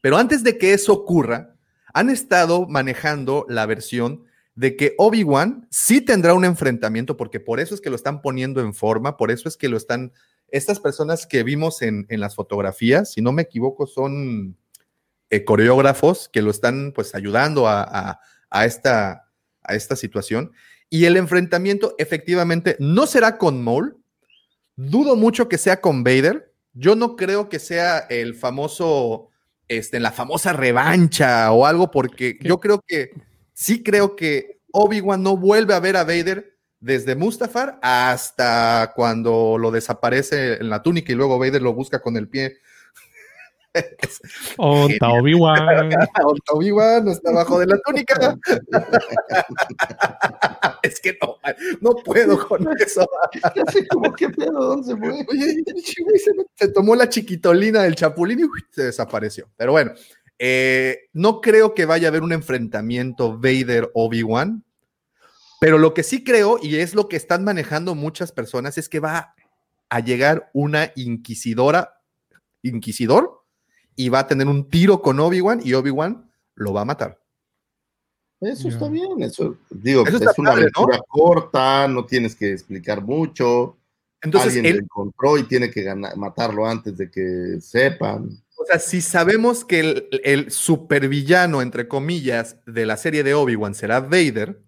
Pero 0.00 0.16
antes 0.16 0.42
de 0.44 0.58
que 0.58 0.72
eso 0.72 0.92
ocurra, 0.92 1.54
han 1.92 2.10
estado 2.10 2.66
manejando 2.68 3.46
la 3.48 3.66
versión 3.66 4.24
de 4.54 4.76
que 4.76 4.94
Obi-Wan 4.98 5.66
sí 5.70 6.00
tendrá 6.00 6.34
un 6.34 6.44
enfrentamiento, 6.44 7.16
porque 7.16 7.40
por 7.40 7.60
eso 7.60 7.74
es 7.74 7.80
que 7.80 7.90
lo 7.90 7.96
están 7.96 8.20
poniendo 8.22 8.60
en 8.60 8.74
forma, 8.74 9.16
por 9.16 9.30
eso 9.30 9.48
es 9.48 9.56
que 9.56 9.68
lo 9.68 9.76
están, 9.76 10.12
estas 10.48 10.80
personas 10.80 11.26
que 11.26 11.42
vimos 11.44 11.80
en, 11.82 12.06
las 12.08 12.34
fotografías, 12.34 13.12
si 13.12 13.22
no 13.22 13.32
me 13.32 13.42
equivoco, 13.42 13.86
son 13.86 14.56
eh, 15.30 15.44
coreógrafos 15.44 16.28
que 16.28 16.42
lo 16.42 16.50
están 16.50 16.92
pues 16.94 17.14
ayudando 17.14 17.68
a, 17.68 17.82
a- 17.82 18.20
a 18.50 18.64
esta, 18.64 19.30
a 19.62 19.74
esta 19.74 19.94
situación. 19.94 20.52
Y 20.90 21.04
el 21.04 21.16
enfrentamiento 21.16 21.94
efectivamente 21.98 22.76
no 22.80 23.06
será 23.06 23.36
con 23.38 23.62
Maul, 23.62 23.96
dudo 24.74 25.16
mucho 25.16 25.48
que 25.48 25.58
sea 25.58 25.80
con 25.80 26.02
Vader, 26.02 26.47
yo 26.78 26.94
no 26.94 27.16
creo 27.16 27.48
que 27.48 27.58
sea 27.58 27.98
el 27.98 28.34
famoso, 28.34 29.30
este, 29.66 29.98
la 29.98 30.12
famosa 30.12 30.52
revancha 30.52 31.50
o 31.52 31.66
algo, 31.66 31.90
porque 31.90 32.38
yo 32.40 32.60
creo 32.60 32.80
que, 32.86 33.10
sí 33.52 33.82
creo 33.82 34.14
que 34.14 34.60
Obi-Wan 34.72 35.22
no 35.22 35.36
vuelve 35.36 35.74
a 35.74 35.80
ver 35.80 35.96
a 35.96 36.04
Vader 36.04 36.56
desde 36.78 37.16
Mustafar 37.16 37.80
hasta 37.82 38.92
cuando 38.94 39.58
lo 39.58 39.72
desaparece 39.72 40.54
en 40.54 40.70
la 40.70 40.82
túnica 40.82 41.12
y 41.12 41.16
luego 41.16 41.38
Vader 41.38 41.62
lo 41.62 41.74
busca 41.74 42.00
con 42.00 42.16
el 42.16 42.28
pie. 42.28 42.58
Onta 44.56 45.10
Obi-Wan. 45.10 45.90
Obi-Wan 46.52 47.04
no 47.04 47.12
está 47.12 47.30
abajo 47.30 47.60
de 47.60 47.66
la 47.66 47.78
túnica. 47.78 48.36
es 50.82 51.00
que 51.00 51.18
no, 51.20 51.36
no 51.80 51.94
puedo 52.04 52.46
con 52.46 52.68
eso. 52.78 53.08
Así 53.42 53.86
como, 53.88 54.12
¿qué 54.12 54.28
pedo? 54.30 54.52
¿Dónde 54.52 54.86
se 54.86 54.96
fue? 54.96 55.26
Oye, 55.28 55.64
se, 56.18 56.32
se 56.54 56.68
tomó 56.68 56.94
la 56.94 57.08
chiquitolina 57.08 57.82
del 57.82 57.94
chapulín 57.94 58.40
y 58.40 58.44
uy, 58.44 58.60
se 58.70 58.84
desapareció. 58.84 59.48
Pero 59.56 59.72
bueno, 59.72 59.92
eh, 60.38 61.08
no 61.12 61.40
creo 61.40 61.74
que 61.74 61.84
vaya 61.84 62.08
a 62.08 62.10
haber 62.10 62.22
un 62.22 62.32
enfrentamiento 62.32 63.38
Vader-Obi-Wan. 63.38 64.64
Pero 65.60 65.78
lo 65.78 65.92
que 65.92 66.04
sí 66.04 66.22
creo, 66.22 66.58
y 66.62 66.76
es 66.76 66.94
lo 66.94 67.08
que 67.08 67.16
están 67.16 67.42
manejando 67.42 67.96
muchas 67.96 68.30
personas, 68.30 68.78
es 68.78 68.88
que 68.88 69.00
va 69.00 69.34
a 69.88 70.00
llegar 70.00 70.50
una 70.52 70.92
inquisidora, 70.94 72.00
inquisidor, 72.62 73.37
y 73.98 74.08
va 74.10 74.20
a 74.20 74.26
tener 74.28 74.46
un 74.46 74.68
tiro 74.70 75.02
con 75.02 75.18
Obi-Wan 75.18 75.60
y 75.64 75.74
Obi-Wan 75.74 76.30
lo 76.54 76.72
va 76.72 76.82
a 76.82 76.84
matar. 76.84 77.20
Eso 78.40 78.68
está 78.68 78.88
bien, 78.88 79.20
eso, 79.20 79.56
digo, 79.68 80.06
Eso 80.06 80.18
está 80.18 80.30
es 80.30 80.38
una 80.38 80.50
padre, 80.50 80.68
¿no? 80.74 80.82
aventura 80.84 81.00
corta, 81.08 81.88
no 81.88 82.06
tienes 82.06 82.36
que 82.36 82.52
explicar 82.52 83.02
mucho. 83.02 83.76
Entonces, 84.22 84.54
Alguien 84.54 84.66
él, 84.66 84.76
lo 84.76 84.82
encontró 84.84 85.36
y 85.38 85.42
tiene 85.42 85.70
que 85.72 85.82
ganar- 85.82 86.16
matarlo 86.16 86.64
antes 86.64 86.96
de 86.96 87.10
que 87.10 87.58
sepan. 87.60 88.28
O 88.56 88.64
sea, 88.64 88.78
si 88.78 89.00
sabemos 89.00 89.64
que 89.64 89.80
el, 89.80 90.08
el 90.22 90.50
supervillano, 90.52 91.60
entre 91.60 91.88
comillas, 91.88 92.56
de 92.66 92.86
la 92.86 92.96
serie 92.96 93.24
de 93.24 93.34
Obi-Wan 93.34 93.74
será 93.74 93.98
Vader, 94.00 94.60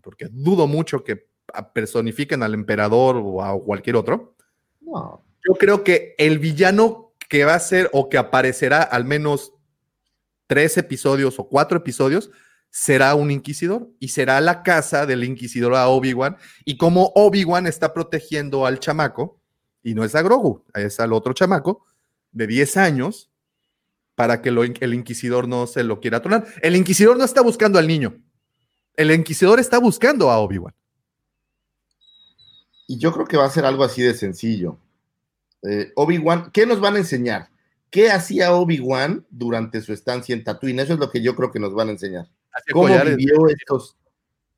porque 0.00 0.28
dudo 0.30 0.68
mucho 0.68 1.02
que 1.02 1.28
personifiquen 1.74 2.44
al 2.44 2.54
emperador 2.54 3.16
o 3.20 3.42
a 3.42 3.60
cualquier 3.60 3.96
otro, 3.96 4.36
No, 4.80 5.24
yo 5.44 5.54
creo 5.54 5.82
que 5.82 6.14
el 6.16 6.38
villano 6.38 7.09
que 7.30 7.44
va 7.44 7.54
a 7.54 7.60
ser 7.60 7.88
o 7.92 8.08
que 8.10 8.18
aparecerá 8.18 8.82
al 8.82 9.04
menos 9.04 9.54
tres 10.48 10.76
episodios 10.76 11.38
o 11.38 11.48
cuatro 11.48 11.78
episodios 11.78 12.28
será 12.70 13.14
un 13.14 13.30
inquisidor 13.30 13.88
y 14.00 14.08
será 14.08 14.40
la 14.40 14.64
casa 14.64 15.06
del 15.06 15.22
inquisidor 15.22 15.76
a 15.76 15.86
Obi-Wan 15.88 16.36
y 16.64 16.76
como 16.76 17.12
Obi-Wan 17.14 17.68
está 17.68 17.94
protegiendo 17.94 18.66
al 18.66 18.80
chamaco 18.80 19.40
y 19.82 19.94
no 19.94 20.04
es 20.04 20.16
a 20.16 20.22
Grogu, 20.22 20.64
es 20.74 20.98
al 20.98 21.12
otro 21.12 21.32
chamaco 21.32 21.86
de 22.32 22.48
10 22.48 22.76
años 22.76 23.30
para 24.16 24.42
que 24.42 24.48
el 24.48 24.92
inquisidor 24.92 25.46
no 25.46 25.68
se 25.68 25.84
lo 25.84 26.00
quiera 26.00 26.20
tronar. 26.20 26.46
El 26.62 26.74
inquisidor 26.74 27.16
no 27.16 27.24
está 27.24 27.40
buscando 27.42 27.78
al 27.78 27.86
niño. 27.86 28.20
El 28.94 29.12
inquisidor 29.12 29.60
está 29.60 29.78
buscando 29.78 30.30
a 30.30 30.38
Obi-Wan. 30.40 30.74
y 32.88 32.98
yo 32.98 33.12
creo 33.12 33.24
que 33.24 33.36
va 33.36 33.46
a 33.46 33.50
ser 33.50 33.64
algo 33.64 33.84
así 33.84 34.02
de 34.02 34.14
sencillo. 34.14 34.78
Eh, 35.62 35.92
Obi-Wan, 35.94 36.50
¿qué 36.52 36.66
nos 36.66 36.80
van 36.80 36.96
a 36.96 36.98
enseñar? 36.98 37.48
¿Qué 37.90 38.10
hacía 38.10 38.52
Obi-Wan 38.52 39.26
durante 39.30 39.80
su 39.80 39.92
estancia 39.92 40.34
en 40.34 40.44
Tatooine? 40.44 40.80
Eso 40.80 40.94
es 40.94 40.98
lo 40.98 41.10
que 41.10 41.20
yo 41.22 41.34
creo 41.34 41.50
que 41.50 41.58
nos 41.58 41.74
van 41.74 41.88
a 41.88 41.92
enseñar. 41.92 42.28
¿Cómo 42.72 42.84
collares. 42.84 43.16
vivió 43.16 43.48
estos, 43.48 43.96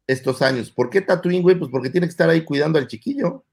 estos 0.06 0.42
años? 0.42 0.70
¿Por 0.70 0.90
qué 0.90 1.00
Tatooine, 1.00 1.42
güey? 1.42 1.58
Pues 1.58 1.70
porque 1.70 1.90
tiene 1.90 2.06
que 2.06 2.12
estar 2.12 2.28
ahí 2.28 2.44
cuidando 2.44 2.78
al 2.78 2.86
chiquillo. 2.86 3.44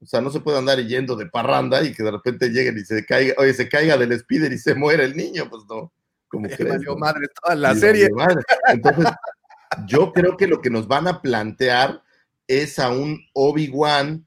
O 0.00 0.06
sea, 0.06 0.20
no 0.20 0.30
se 0.30 0.40
puede 0.40 0.58
andar 0.58 0.78
yendo 0.80 1.16
de 1.16 1.26
parranda 1.26 1.82
y 1.82 1.94
que 1.94 2.02
de 2.02 2.10
repente 2.10 2.50
lleguen 2.50 2.76
y 2.76 2.84
se 2.84 3.06
caiga, 3.06 3.34
oye, 3.38 3.54
se 3.54 3.68
caiga 3.68 3.96
del 3.96 4.18
speeder 4.18 4.52
y 4.52 4.58
se 4.58 4.74
muere 4.74 5.04
el 5.04 5.16
niño, 5.16 5.48
pues 5.48 5.62
no. 5.68 5.90
¿Cómo 6.28 6.46
Le 6.48 6.56
crees, 6.56 6.74
valió 6.74 6.90
no? 6.90 6.98
madre 6.98 7.26
toda 7.42 7.54
la 7.54 7.72
Y 7.72 7.76
serie. 7.76 8.10
Entonces, 8.68 9.06
yo 9.86 10.12
creo 10.12 10.36
que 10.36 10.46
lo 10.46 10.60
que 10.60 10.68
nos 10.68 10.86
van 10.86 11.08
a 11.08 11.22
plantear 11.22 12.02
es 12.46 12.78
a 12.78 12.90
un 12.90 13.18
Obi-Wan 13.32 14.23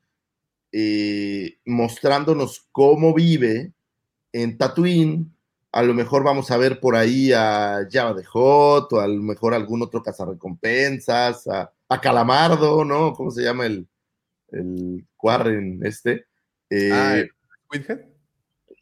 eh, 0.79 1.57
mostrándonos 1.65 2.67
cómo 2.71 3.13
vive 3.15 3.73
en 4.31 4.57
Tatooine. 4.59 5.33
A 5.71 5.81
lo 5.81 5.93
mejor 5.95 6.23
vamos 6.23 6.51
a 6.51 6.57
ver 6.57 6.79
por 6.79 6.95
ahí 6.95 7.31
a 7.33 7.87
Java 7.91 8.13
de 8.13 8.23
Hot, 8.25 8.93
o 8.93 8.99
a 8.99 9.07
lo 9.07 9.21
mejor 9.23 9.53
algún 9.53 9.81
otro 9.81 10.03
cazarrecompensas, 10.03 11.47
a, 11.47 11.71
a 11.89 12.01
Calamardo, 12.01 12.85
¿no? 12.85 13.13
¿Cómo 13.13 13.31
se 13.31 13.43
llama 13.43 13.65
el, 13.65 13.87
el 14.51 15.05
Quarren 15.15 15.79
este? 15.83 16.25
Eh, 16.69 16.89
Ah, 16.93 17.23
Whithead. 17.71 17.99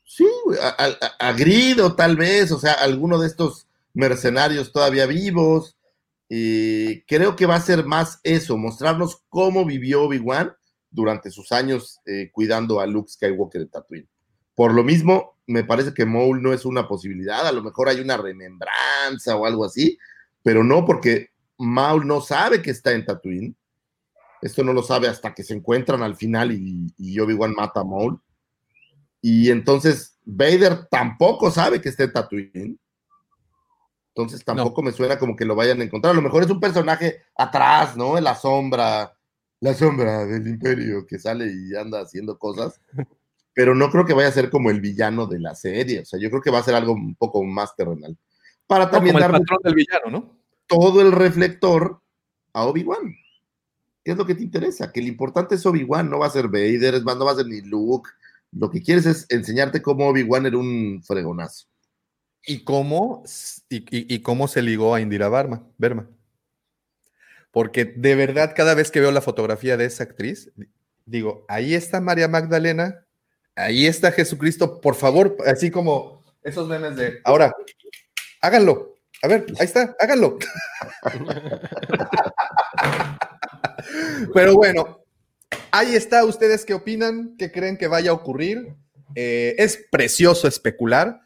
Sí, 0.03 0.27
a, 0.61 0.85
a- 0.85 1.29
a 1.29 1.33
Grido 1.33 1.95
tal 1.95 2.15
vez, 2.17 2.51
o 2.51 2.59
sea, 2.59 2.73
alguno 2.73 3.19
de 3.19 3.27
estos 3.27 3.67
mercenarios 3.93 4.71
todavía 4.71 5.05
vivos. 5.05 5.77
Y 6.29 7.01
creo 7.03 7.35
que 7.35 7.45
va 7.45 7.55
a 7.55 7.61
ser 7.61 7.85
más 7.85 8.19
eso, 8.23 8.57
mostrarnos 8.57 9.21
cómo 9.29 9.63
vivió 9.65 10.03
Obi-Wan 10.03 10.53
durante 10.95 11.29
sus 11.29 11.51
años 11.51 11.99
eh, 12.05 12.29
cuidando 12.31 12.79
a 12.79 12.87
Luke 12.87 13.11
Skywalker 13.11 13.61
en 13.61 13.69
Tatooine. 13.69 14.09
Por 14.55 14.73
lo 14.73 14.83
mismo, 14.83 15.37
me 15.45 15.63
parece 15.63 15.93
que 15.93 16.05
Maul 16.05 16.41
no 16.41 16.53
es 16.53 16.65
una 16.65 16.87
posibilidad, 16.87 17.45
a 17.45 17.51
lo 17.51 17.61
mejor 17.61 17.89
hay 17.89 17.99
una 17.99 18.17
remembranza 18.17 19.35
o 19.35 19.45
algo 19.45 19.65
así, 19.65 19.97
pero 20.41 20.63
no 20.63 20.85
porque 20.85 21.29
Maul 21.57 22.07
no 22.07 22.21
sabe 22.21 22.61
que 22.61 22.71
está 22.71 22.93
en 22.93 23.05
Tatooine. 23.05 23.55
Esto 24.41 24.63
no 24.63 24.73
lo 24.73 24.83
sabe 24.83 25.07
hasta 25.07 25.33
que 25.33 25.43
se 25.43 25.53
encuentran 25.53 26.01
al 26.03 26.15
final 26.15 26.51
y, 26.51 26.93
y 26.97 27.19
Obi-Wan 27.19 27.53
mata 27.55 27.81
a 27.81 27.83
Maul. 27.83 28.19
Y 29.21 29.49
entonces 29.49 30.17
Vader 30.23 30.87
tampoco 30.89 31.51
sabe 31.51 31.81
que 31.81 31.89
está 31.89 32.03
en 32.03 32.13
Tatooine. 32.13 32.79
Entonces 34.15 34.45
tampoco 34.45 34.81
me 34.81 34.93
suena 34.93 35.19
como 35.19 35.35
que 35.35 35.45
lo 35.45 35.55
vayan 35.55 35.81
a 35.81 35.83
encontrar. 35.83 36.13
A 36.13 36.15
lo 36.15 36.21
mejor 36.21 36.43
es 36.43 36.49
un 36.49 36.59
personaje 36.59 37.23
atrás, 37.35 37.97
¿no? 37.97 38.17
En 38.17 38.23
la 38.23 38.35
sombra, 38.35 39.14
la 39.61 39.73
sombra 39.73 40.25
del 40.25 40.47
imperio 40.47 41.05
que 41.05 41.17
sale 41.19 41.51
y 41.53 41.75
anda 41.75 42.01
haciendo 42.01 42.37
cosas. 42.37 42.79
Pero 43.53 43.73
no 43.73 43.89
creo 43.89 44.05
que 44.05 44.13
vaya 44.13 44.27
a 44.27 44.31
ser 44.33 44.49
como 44.49 44.69
el 44.69 44.81
villano 44.81 45.27
de 45.27 45.39
la 45.39 45.55
serie. 45.55 46.01
O 46.01 46.05
sea, 46.05 46.19
yo 46.19 46.29
creo 46.29 46.41
que 46.41 46.51
va 46.51 46.59
a 46.59 46.63
ser 46.63 46.75
algo 46.75 46.93
un 46.93 47.15
poco 47.15 47.43
más 47.43 47.75
terrenal. 47.75 48.17
Para 48.67 48.89
también 48.91 49.15
el 49.15 49.21
dar 49.21 49.31
patrón 49.31 49.59
del 49.63 49.75
villano, 49.75 50.11
¿no? 50.11 50.39
todo 50.67 51.01
el 51.01 51.11
reflector 51.11 52.01
a 52.53 52.65
Obi-Wan. 52.65 53.15
¿Qué 54.03 54.11
es 54.11 54.17
lo 54.17 54.25
que 54.25 54.35
te 54.35 54.43
interesa? 54.43 54.91
Que 54.91 55.01
lo 55.01 55.07
importante 55.07 55.55
es 55.55 55.65
Obi-Wan, 55.65 56.09
no 56.09 56.19
va 56.19 56.27
a 56.27 56.31
ser 56.31 56.47
Vader, 56.47 57.03
no 57.03 57.25
va 57.25 57.31
a 57.31 57.35
ser 57.35 57.45
ni 57.47 57.61
Luke. 57.61 58.09
Lo 58.51 58.69
que 58.71 58.81
quieres 58.81 59.05
es 59.05 59.25
enseñarte 59.29 59.81
cómo 59.81 60.07
Obi-Wan 60.09 60.45
era 60.47 60.57
un 60.57 61.01
fregonazo. 61.05 61.67
y 62.47 62.63
cómo, 62.63 63.23
y, 63.69 63.77
y- 63.77 64.15
y 64.15 64.21
cómo 64.21 64.47
se 64.47 64.61
ligó 64.61 64.93
a 64.95 65.01
Indira 65.01 65.29
Varma, 65.29 65.63
Verma. 65.77 66.07
Porque 67.55 67.85
de 67.85 68.15
verdad, 68.15 68.51
cada 68.53 68.75
vez 68.75 68.91
que 68.91 68.99
veo 68.99 69.13
la 69.13 69.21
fotografía 69.21 69.77
de 69.77 69.85
esa 69.85 70.03
actriz, 70.03 70.51
digo, 71.05 71.45
ahí 71.47 71.73
está 71.73 72.01
María 72.01 72.27
Magdalena, 72.27 73.05
ahí 73.55 73.85
está 73.85 74.11
Jesucristo, 74.11 74.81
por 74.81 74.95
favor, 74.95 75.37
así 75.45 75.71
como 75.71 76.25
esos 76.43 76.67
memes 76.67 76.97
de, 76.97 77.21
ahora, 77.23 77.55
háganlo, 78.41 78.95
a 79.23 79.29
ver, 79.29 79.45
ahí 79.57 79.67
está, 79.67 79.95
háganlo. 80.01 80.37
Pero 84.33 84.55
bueno, 84.55 84.99
ahí 85.71 85.95
está, 85.95 86.25
ustedes 86.25 86.65
qué 86.65 86.73
opinan, 86.73 87.37
qué 87.37 87.53
creen 87.53 87.77
que 87.77 87.87
vaya 87.87 88.11
a 88.11 88.15
ocurrir. 88.15 88.75
Eh, 89.15 89.55
es 89.59 89.79
precioso 89.89 90.49
especular 90.49 91.21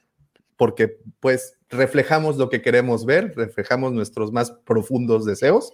porque 0.58 1.00
pues 1.22 1.56
reflejamos 1.70 2.38
lo 2.38 2.52
que 2.52 2.62
queremos 2.62 3.08
ver, 3.08 3.34
reflejamos 3.36 3.94
nuestros 3.94 4.32
más 4.32 4.52
profundos 4.52 5.26
deseos. 5.26 5.74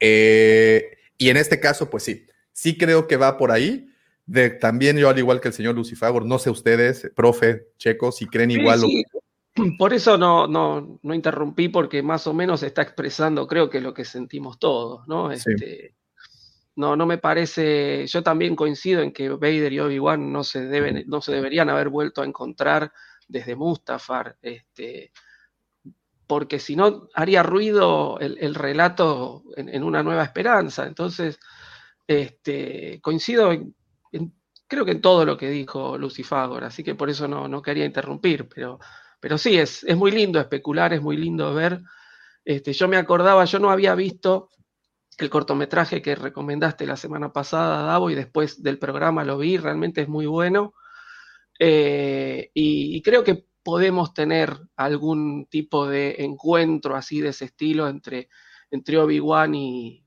Eh, 0.00 0.98
y 1.18 1.30
en 1.30 1.36
este 1.36 1.60
caso, 1.60 1.88
pues 1.90 2.02
sí, 2.04 2.26
sí 2.52 2.76
creo 2.76 3.06
que 3.06 3.16
va 3.16 3.38
por 3.38 3.50
ahí. 3.50 3.88
De, 4.26 4.50
también 4.50 4.96
yo, 4.96 5.08
al 5.08 5.18
igual 5.18 5.40
que 5.40 5.48
el 5.48 5.54
señor 5.54 5.74
Lucifagor, 5.76 6.26
no 6.26 6.38
sé 6.38 6.50
ustedes, 6.50 7.10
profe, 7.14 7.68
Checo, 7.78 8.10
si 8.10 8.26
creen 8.26 8.50
Sí, 8.50 8.60
igual. 8.60 8.80
o-. 8.84 8.88
Por 9.78 9.94
eso 9.94 10.18
no, 10.18 10.46
no, 10.46 10.98
no 11.02 11.14
interrumpí, 11.14 11.68
porque 11.68 12.02
más 12.02 12.26
o 12.26 12.34
menos 12.34 12.62
está 12.62 12.82
expresando, 12.82 13.46
creo 13.46 13.70
que 13.70 13.80
lo 13.80 13.94
que 13.94 14.04
sentimos 14.04 14.58
todos, 14.58 15.06
¿no? 15.08 15.30
Sí. 15.34 15.50
Este, 15.50 15.94
no, 16.76 16.94
no 16.94 17.06
me 17.06 17.16
parece. 17.18 18.06
Yo 18.06 18.22
también 18.22 18.54
coincido 18.54 19.00
en 19.00 19.12
que 19.12 19.30
Vader 19.30 19.72
y 19.72 19.80
Obi-Wan 19.80 20.30
no 20.30 20.44
se 20.44 20.66
deben, 20.66 21.04
no 21.06 21.22
se 21.22 21.32
deberían 21.32 21.70
haber 21.70 21.88
vuelto 21.88 22.20
a 22.20 22.26
encontrar 22.26 22.92
desde 23.28 23.56
Mustafar. 23.56 24.36
Este, 24.42 25.10
porque 26.26 26.58
si 26.58 26.76
no 26.76 27.08
haría 27.14 27.42
ruido 27.42 28.18
el, 28.20 28.38
el 28.40 28.54
relato 28.54 29.44
en, 29.56 29.84
una 29.84 30.02
nueva 30.02 30.24
esperanza. 30.24 30.86
Entonces, 30.86 31.38
este, 32.06 33.00
coincido 33.00 33.52
en, 33.52 33.74
creo 34.66 34.84
que 34.84 34.92
en 34.92 35.00
todo 35.00 35.24
lo 35.24 35.36
que 35.36 35.50
dijo 35.50 35.98
Lucifagor, 35.98 36.64
así 36.64 36.82
que 36.82 36.94
por 36.94 37.10
eso 37.10 37.28
no, 37.28 37.62
quería 37.62 37.84
interrumpir, 37.84 38.48
pero, 38.48 39.38
sí, 39.38 39.58
es, 39.58 39.84
muy 39.96 40.10
lindo 40.10 40.40
especular, 40.40 40.92
es 40.92 41.02
muy 41.02 41.16
lindo 41.16 41.52
ver. 41.54 41.80
Este, 42.44 42.72
yo 42.72 42.88
me 42.88 42.96
acordaba, 42.96 43.44
yo 43.44 43.58
no 43.58 43.70
había 43.70 43.94
visto 43.94 44.50
el 45.18 45.30
cortometraje 45.30 46.02
que 46.02 46.14
recomendaste 46.14 46.86
la 46.86 46.96
semana 46.96 47.32
pasada, 47.32 47.82
Davo, 47.82 48.10
y 48.10 48.14
después 48.14 48.62
del 48.62 48.78
programa 48.78 49.24
lo 49.24 49.38
vi, 49.38 49.56
realmente 49.56 50.02
es 50.02 50.08
muy 50.08 50.26
bueno. 50.26 50.74
Eh, 51.58 52.50
y 52.52 53.00
creo 53.02 53.24
que 53.24 53.46
podemos 53.66 54.14
tener 54.14 54.56
algún 54.76 55.46
tipo 55.46 55.88
de 55.88 56.14
encuentro 56.20 56.94
así 56.94 57.20
de 57.20 57.30
ese 57.30 57.46
estilo 57.46 57.88
entre, 57.88 58.28
Obi-Wan 58.70 59.56
y, 59.56 60.06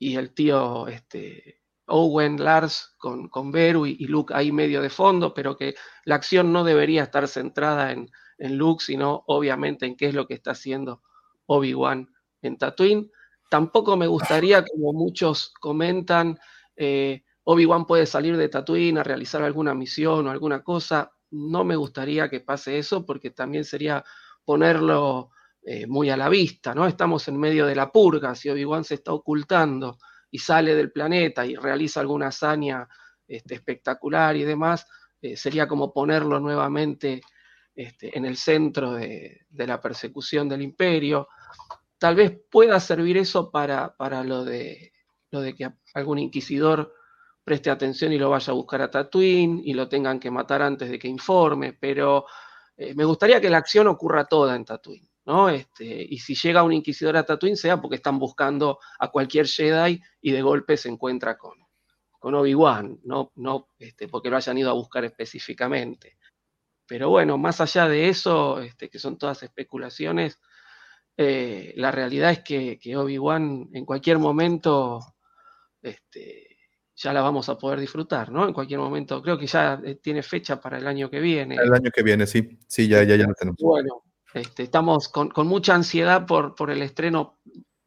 el 0.00 0.34
tío 0.34 0.88
este, 0.88 1.62
Owen 1.86 2.42
Lars 2.42 2.96
con, 2.98 3.28
con 3.28 3.52
Beru 3.52 3.86
y, 3.86 4.04
Luke 4.08 4.34
ahí 4.34 4.50
medio 4.50 4.82
de 4.82 4.90
fondo, 4.90 5.32
pero 5.32 5.56
que 5.56 5.76
la 6.04 6.16
acción 6.16 6.52
no 6.52 6.64
debería 6.64 7.04
estar 7.04 7.28
centrada 7.28 7.92
en, 7.92 8.10
en 8.38 8.58
Luke, 8.58 8.84
sino 8.84 9.22
obviamente 9.28 9.86
en 9.86 9.96
qué 9.96 10.06
es 10.06 10.14
lo 10.14 10.26
que 10.26 10.34
está 10.34 10.50
haciendo 10.50 11.04
Obi-Wan 11.46 12.12
en 12.42 12.58
Tatooine. 12.58 13.12
Tampoco 13.48 13.96
me 13.96 14.08
gustaría, 14.08 14.64
como 14.64 14.92
muchos 14.92 15.54
comentan, 15.60 16.36
eh, 16.74 17.22
Obi-Wan 17.44 17.86
puede 17.86 18.06
salir 18.06 18.36
de 18.36 18.48
Tatooine 18.48 18.98
a 18.98 19.04
realizar 19.04 19.40
alguna 19.40 19.72
misión 19.72 20.26
o 20.26 20.30
alguna 20.32 20.64
cosa. 20.64 21.12
No 21.30 21.64
me 21.64 21.76
gustaría 21.76 22.28
que 22.28 22.40
pase 22.40 22.78
eso 22.78 23.06
porque 23.06 23.30
también 23.30 23.64
sería 23.64 24.04
ponerlo 24.44 25.30
eh, 25.62 25.86
muy 25.86 26.10
a 26.10 26.16
la 26.16 26.28
vista, 26.28 26.74
¿no? 26.74 26.86
Estamos 26.86 27.28
en 27.28 27.38
medio 27.38 27.66
de 27.66 27.74
la 27.74 27.92
purga, 27.92 28.34
si 28.34 28.48
Obi-Wan 28.48 28.84
se 28.84 28.94
está 28.94 29.12
ocultando 29.12 29.98
y 30.30 30.38
sale 30.38 30.74
del 30.74 30.90
planeta 30.90 31.44
y 31.44 31.54
realiza 31.54 32.00
alguna 32.00 32.28
hazaña 32.28 32.88
este, 33.26 33.54
espectacular 33.54 34.36
y 34.36 34.44
demás, 34.44 34.86
eh, 35.20 35.36
sería 35.36 35.68
como 35.68 35.92
ponerlo 35.92 36.40
nuevamente 36.40 37.20
este, 37.74 38.16
en 38.16 38.24
el 38.24 38.36
centro 38.36 38.92
de, 38.94 39.46
de 39.48 39.66
la 39.66 39.80
persecución 39.80 40.48
del 40.48 40.62
imperio. 40.62 41.28
Tal 41.98 42.14
vez 42.14 42.40
pueda 42.50 42.80
servir 42.80 43.18
eso 43.18 43.50
para, 43.50 43.94
para 43.96 44.24
lo, 44.24 44.44
de, 44.44 44.92
lo 45.30 45.42
de 45.42 45.54
que 45.54 45.70
algún 45.94 46.18
inquisidor 46.18 46.94
preste 47.44 47.70
atención 47.70 48.12
y 48.12 48.18
lo 48.18 48.30
vaya 48.30 48.52
a 48.52 48.54
buscar 48.54 48.82
a 48.82 48.90
Tatooine 48.90 49.62
y 49.64 49.74
lo 49.74 49.88
tengan 49.88 50.20
que 50.20 50.30
matar 50.30 50.62
antes 50.62 50.90
de 50.90 50.98
que 50.98 51.08
informe, 51.08 51.72
pero 51.72 52.26
eh, 52.76 52.94
me 52.94 53.04
gustaría 53.04 53.40
que 53.40 53.50
la 53.50 53.58
acción 53.58 53.88
ocurra 53.88 54.24
toda 54.24 54.54
en 54.56 54.64
Tatooine, 54.64 55.08
¿no? 55.26 55.48
Este, 55.48 55.84
y 55.84 56.18
si 56.18 56.34
llega 56.34 56.62
un 56.62 56.72
inquisidor 56.72 57.16
a 57.16 57.24
Tatooine 57.24 57.56
sea 57.56 57.80
porque 57.80 57.96
están 57.96 58.18
buscando 58.18 58.78
a 58.98 59.10
cualquier 59.10 59.46
Jedi 59.46 60.00
y 60.20 60.32
de 60.32 60.42
golpe 60.42 60.76
se 60.76 60.88
encuentra 60.88 61.36
con, 61.36 61.54
con 62.18 62.34
Obi-Wan, 62.34 63.00
no, 63.04 63.32
no 63.36 63.68
este, 63.78 64.06
porque 64.08 64.30
lo 64.30 64.36
hayan 64.36 64.58
ido 64.58 64.70
a 64.70 64.74
buscar 64.74 65.04
específicamente. 65.04 66.18
Pero 66.86 67.08
bueno, 67.08 67.38
más 67.38 67.60
allá 67.60 67.88
de 67.88 68.08
eso, 68.08 68.60
este, 68.60 68.88
que 68.90 68.98
son 68.98 69.16
todas 69.16 69.42
especulaciones, 69.42 70.40
eh, 71.16 71.72
la 71.76 71.90
realidad 71.90 72.30
es 72.32 72.40
que, 72.40 72.78
que 72.78 72.96
Obi-Wan 72.96 73.68
en 73.72 73.84
cualquier 73.84 74.18
momento 74.18 75.00
este, 75.82 76.49
ya 77.02 77.12
la 77.14 77.22
vamos 77.22 77.48
a 77.48 77.56
poder 77.56 77.80
disfrutar, 77.80 78.30
¿no? 78.30 78.46
En 78.46 78.52
cualquier 78.52 78.78
momento, 78.78 79.22
creo 79.22 79.38
que 79.38 79.46
ya 79.46 79.80
eh, 79.82 79.94
tiene 79.94 80.22
fecha 80.22 80.60
para 80.60 80.76
el 80.76 80.86
año 80.86 81.08
que 81.08 81.18
viene. 81.18 81.54
El 81.54 81.72
año 81.72 81.90
que 81.90 82.02
viene, 82.02 82.26
sí. 82.26 82.58
Sí, 82.66 82.88
ya, 82.88 83.02
ya, 83.04 83.16
ya 83.16 83.26
lo 83.26 83.34
tenemos. 83.34 83.58
Bueno, 83.58 84.02
este, 84.34 84.64
estamos 84.64 85.08
con, 85.08 85.30
con 85.30 85.46
mucha 85.46 85.74
ansiedad 85.74 86.26
por, 86.26 86.54
por 86.54 86.70
el 86.70 86.82
estreno 86.82 87.40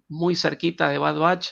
muy 0.09 0.35
cerquita 0.35 0.89
de 0.89 0.97
Bad 0.97 1.19
Batch 1.19 1.49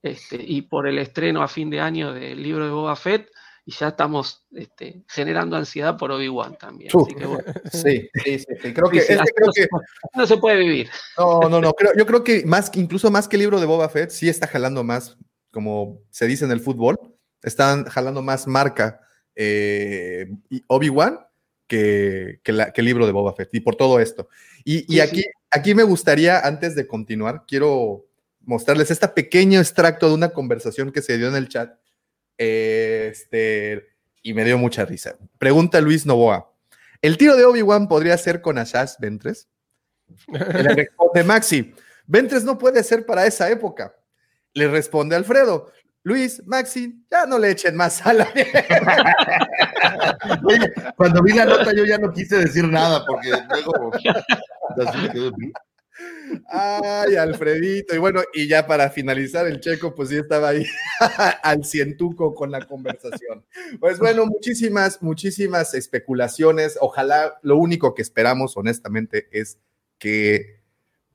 este, 0.00 0.36
y 0.40 0.62
por 0.62 0.86
el 0.86 0.98
estreno 0.98 1.42
a 1.42 1.48
fin 1.48 1.70
de 1.70 1.80
año 1.80 2.12
del 2.12 2.40
libro 2.40 2.64
de 2.64 2.70
Boba 2.70 2.94
Fett 2.94 3.28
y 3.64 3.72
ya 3.72 3.88
estamos 3.88 4.46
este, 4.52 5.04
generando 5.08 5.56
ansiedad 5.56 5.96
por 5.96 6.12
Obi-Wan 6.12 6.56
también. 6.56 6.90
Así 6.94 7.14
que 7.14 7.26
bueno. 7.26 7.44
Sí, 7.72 8.08
sí, 8.24 8.38
sí, 8.38 8.46
sí. 8.60 8.74
Creo 8.74 8.90
que, 8.90 9.00
sí, 9.00 9.12
este 9.12 9.32
creo 9.34 9.46
no, 9.46 9.52
se 9.52 9.62
que 9.62 9.68
puede, 9.68 9.84
así 9.84 10.18
no 10.18 10.26
se 10.26 10.36
puede 10.36 10.56
vivir. 10.58 10.90
No, 11.18 11.48
no, 11.48 11.60
no. 11.60 11.72
Creo, 11.72 11.92
yo 11.96 12.06
creo 12.06 12.22
que 12.22 12.44
más, 12.44 12.70
incluso 12.74 13.10
más 13.10 13.28
que 13.28 13.36
el 13.36 13.40
libro 13.40 13.60
de 13.60 13.66
Boba 13.66 13.88
Fett, 13.88 14.10
sí 14.10 14.28
está 14.28 14.46
jalando 14.46 14.82
más, 14.82 15.16
como 15.52 16.00
se 16.10 16.26
dice 16.26 16.44
en 16.44 16.50
el 16.50 16.58
fútbol, 16.60 16.98
están 17.42 17.84
jalando 17.84 18.22
más 18.22 18.48
marca 18.48 19.00
eh, 19.36 20.26
Obi-Wan 20.66 21.20
que, 21.68 22.40
que, 22.42 22.52
la- 22.52 22.72
que 22.72 22.80
el 22.80 22.86
libro 22.86 23.06
de 23.06 23.12
Boba 23.12 23.32
Fett. 23.34 23.50
Y 23.54 23.60
por 23.60 23.76
todo 23.76 24.00
esto. 24.00 24.28
Y, 24.64 24.78
y 24.92 24.96
Sí, 24.96 25.00
aquí, 25.00 25.22
sí. 25.22 25.30
aquí 25.50 25.74
me 25.74 25.84
gustaría, 25.84 26.40
antes 26.40 26.74
de 26.74 26.86
continuar, 26.86 27.44
quiero 27.46 28.06
mostrarles 28.40 28.90
este 28.90 29.06
pequeño 29.08 29.60
extracto 29.60 30.08
de 30.08 30.14
una 30.14 30.30
conversación 30.30 30.90
que 30.90 31.00
se 31.02 31.16
dio 31.18 31.28
en 31.28 31.36
el 31.36 31.48
chat. 31.48 31.74
este, 32.38 33.88
y 34.22 34.34
me 34.34 34.44
dio 34.44 34.58
mucha 34.58 34.84
risa. 34.84 35.16
Pregunta 35.38 35.80
Luis 35.80 36.06
Novoa. 36.06 36.52
¿El 37.00 37.16
tiro 37.18 37.36
de 37.36 37.44
Obi-Wan 37.44 37.88
podría 37.88 38.16
ser 38.18 38.40
con 38.40 38.58
Ashash 38.58 38.92
Ventres? 39.00 39.48
Responde 40.28 41.24
Maxi, 41.26 41.74
Ventres 42.06 42.44
no 42.44 42.58
puede 42.58 42.82
ser 42.84 43.06
para 43.06 43.26
esa 43.26 43.50
época. 43.50 43.94
Le 44.54 44.68
responde 44.68 45.16
Alfredo, 45.16 45.72
Luis, 46.04 46.42
Maxi, 46.46 47.04
ya 47.10 47.26
no 47.26 47.38
le 47.38 47.52
echen 47.52 47.76
más 47.76 47.94
sal. 47.94 48.18
Oye, 50.44 50.72
cuando 50.96 51.22
vi 51.22 51.32
la 51.32 51.44
nota 51.44 51.72
yo 51.72 51.84
ya 51.84 51.98
no 51.98 52.12
quise 52.12 52.38
decir 52.38 52.64
nada 52.64 53.04
porque 53.06 53.30
luego 53.30 53.92
Ay, 56.48 57.16
Alfredito. 57.16 57.94
Y 57.94 57.98
bueno, 57.98 58.22
y 58.32 58.48
ya 58.48 58.66
para 58.66 58.90
finalizar, 58.90 59.46
el 59.46 59.60
checo, 59.60 59.94
pues 59.94 60.08
sí 60.08 60.16
estaba 60.16 60.48
ahí 60.48 60.64
al 61.42 61.64
cientuco 61.64 62.34
con 62.34 62.50
la 62.50 62.66
conversación. 62.66 63.44
Pues 63.78 63.98
bueno, 63.98 64.26
muchísimas, 64.26 65.02
muchísimas 65.02 65.74
especulaciones. 65.74 66.78
Ojalá 66.80 67.38
lo 67.42 67.56
único 67.56 67.94
que 67.94 68.02
esperamos, 68.02 68.56
honestamente, 68.56 69.28
es 69.30 69.58
que, 69.98 70.60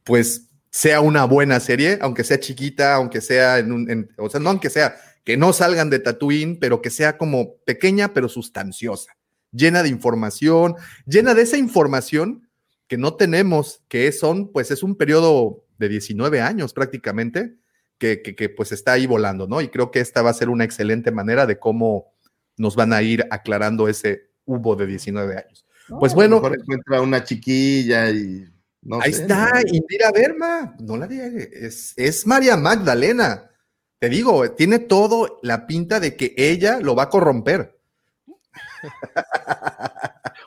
pues, 0.04 0.47
sea 0.70 1.02
una 1.02 1.26
buena 1.26 1.60
serie, 1.60 1.98
aunque 2.02 2.24
sea 2.24 2.40
chiquita, 2.40 2.96
aunque 2.96 3.22
sea 3.22 3.60
en 3.60 3.72
un, 3.72 3.90
en- 3.90 4.10
o 4.18 4.30
sea, 4.30 4.40
no 4.40 4.50
aunque 4.50 4.70
sea, 4.70 4.96
que 5.24 5.38
no 5.38 5.54
salgan 5.54 5.90
de 5.90 6.00
Tatooine, 6.00 6.58
pero 6.60 6.82
que 6.82 6.90
sea 6.90 7.18
como 7.18 7.56
pequeña, 7.66 8.14
pero 8.14 8.30
sustanciosa, 8.30 9.12
llena 9.52 9.84
de 9.84 9.90
información, 9.90 10.76
llena 11.06 11.34
de 11.34 11.42
esa 11.42 11.58
información 11.58 12.48
que 12.88 12.98
no 12.98 13.16
tenemos, 13.16 13.82
que 13.90 14.12
son, 14.12 14.52
pues 14.52 14.72
es 14.72 14.84
un 14.84 14.96
periodo 14.96 15.66
de 15.78 15.90
19 15.90 16.40
años 16.42 16.74
prácticamente, 16.74 17.56
que, 17.98 18.22
que, 18.22 18.36
que, 18.36 18.48
pues 18.50 18.72
está 18.72 18.94
ahí 18.94 19.08
volando, 19.08 19.48
¿no? 19.48 19.60
Y 19.60 19.70
creo 19.70 19.92
que 19.92 20.00
esta 20.00 20.22
va 20.22 20.30
a 20.30 20.34
ser 20.34 20.50
una 20.50 20.64
excelente 20.64 21.12
manera 21.12 21.46
de 21.46 21.60
cómo 21.60 22.14
nos 22.56 22.76
van 22.76 22.94
a 22.94 23.02
ir 23.02 23.26
aclarando 23.32 23.88
ese 23.88 24.30
hubo 24.46 24.76
de 24.76 24.86
19 24.88 25.36
años. 25.36 25.66
Pues 26.00 26.12
A 26.12 26.16
lo 26.16 26.16
bueno, 26.16 26.36
mejor 26.38 26.58
encuentra 26.60 27.02
una 27.02 27.24
chiquilla 27.24 28.10
y. 28.12 28.46
No 28.88 29.02
ahí 29.02 29.12
sé, 29.12 29.24
está, 29.24 29.52
¿no? 29.52 29.60
Indira 29.66 30.12
Verma, 30.14 30.74
no 30.80 30.96
la 30.96 31.08
diga, 31.08 31.26
es, 31.26 31.94
es 31.98 32.26
María 32.26 32.56
Magdalena. 32.56 33.52
Te 34.00 34.08
digo, 34.08 34.50
tiene 34.52 34.80
todo 34.80 35.40
la 35.44 35.68
pinta 35.68 36.00
de 36.00 36.16
que 36.16 36.34
ella 36.38 36.80
lo 36.80 36.96
va 36.96 37.04
a 37.04 37.10
corromper. 37.10 37.78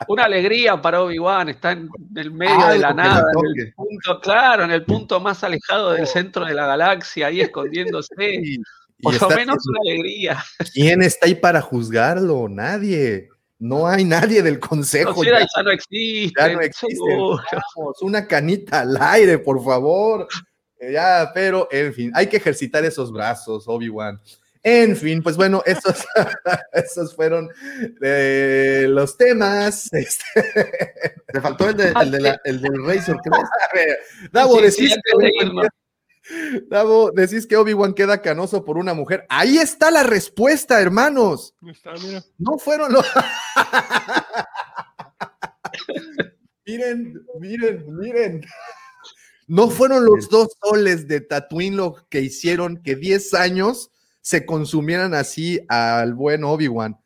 Una 0.07 0.23
alegría 0.23 0.81
para 0.81 1.03
Obi-Wan, 1.03 1.49
está 1.49 1.73
en 1.73 1.87
el 2.15 2.31
medio 2.31 2.55
Algo 2.55 2.69
de 2.69 2.79
la 2.79 2.93
nada, 2.95 3.23
en 3.31 3.67
el 3.67 3.73
punto, 3.73 4.19
claro, 4.19 4.63
en 4.63 4.71
el 4.71 4.85
punto 4.85 5.19
más 5.19 5.43
alejado 5.43 5.91
del 5.91 6.07
centro 6.07 6.43
de 6.43 6.55
la 6.55 6.65
galaxia, 6.65 7.27
ahí 7.27 7.41
escondiéndose. 7.41 8.15
Y, 8.43 8.55
y 8.55 9.03
Por 9.03 9.21
lo 9.21 9.29
menos 9.35 9.57
una 9.67 9.79
alegría. 9.83 10.43
¿Quién 10.73 11.01
está 11.01 11.27
ahí 11.27 11.35
para 11.35 11.61
juzgarlo? 11.61 12.47
Nadie. 12.49 13.29
No 13.61 13.87
hay 13.87 14.03
nadie 14.03 14.41
del 14.41 14.59
consejo. 14.59 15.21
Jedi 15.21 15.29
ya. 15.39 15.47
ya 15.55 15.63
no 15.63 15.69
existen, 15.71 16.33
ya 16.35 16.53
no 16.55 16.61
seguro. 16.73 17.39
Vamos, 17.77 18.01
una 18.01 18.25
canita 18.27 18.81
al 18.81 18.97
aire, 18.99 19.37
por 19.37 19.63
favor. 19.63 20.27
Eh, 20.79 20.93
Ya, 20.93 21.29
pero 21.33 21.67
en 21.71 21.93
fin, 21.93 22.11
hay 22.15 22.25
que 22.27 22.37
ejercitar 22.37 22.83
esos 22.83 23.11
brazos, 23.11 23.65
Obi-Wan. 23.67 24.19
En 24.63 24.95
fin, 24.95 25.21
pues 25.23 25.37
bueno, 25.37 25.61
esos, 25.65 26.05
esos 26.73 27.15
fueron 27.15 27.49
eh, 28.01 28.85
los 28.89 29.15
temas. 29.15 29.89
Este, 29.93 30.43
Te 31.31 31.39
faltó 31.41 31.69
el, 31.69 31.77
de- 31.77 31.93
el, 32.01 32.11
de 32.11 32.19
la- 32.19 32.41
el 32.43 32.61
del 32.61 32.83
Razor 32.85 33.17
Crest. 33.21 33.43
a 33.43 33.75
ver, 33.75 33.97
Davo, 34.31 34.59
Sí, 34.59 34.71
sí, 34.71 34.81
decís, 34.83 34.97
Davo, 36.67 37.11
decís 37.11 37.47
que 37.47 37.57
Obi-Wan 37.57 37.93
queda 37.93 38.21
canoso 38.21 38.63
por 38.63 38.77
una 38.77 38.93
mujer. 38.93 39.25
Ahí 39.29 39.57
está 39.57 39.91
la 39.91 40.03
respuesta, 40.03 40.79
hermanos. 40.79 41.55
Está, 41.67 41.93
mira. 41.93 42.23
No 42.37 42.57
fueron 42.57 42.93
los. 42.93 43.05
miren, 46.65 47.25
miren, 47.39 47.97
miren. 47.97 48.45
No 49.47 49.69
fueron 49.69 50.05
los 50.05 50.29
dos 50.29 50.49
soles 50.63 51.07
de 51.07 51.21
Tatooine 51.21 51.75
lo 51.75 52.07
que 52.09 52.21
hicieron 52.21 52.81
que 52.81 52.95
10 52.95 53.33
años 53.33 53.91
se 54.21 54.45
consumieran 54.45 55.13
así 55.13 55.59
al 55.67 56.13
buen 56.13 56.43
Obi-Wan. 56.43 56.97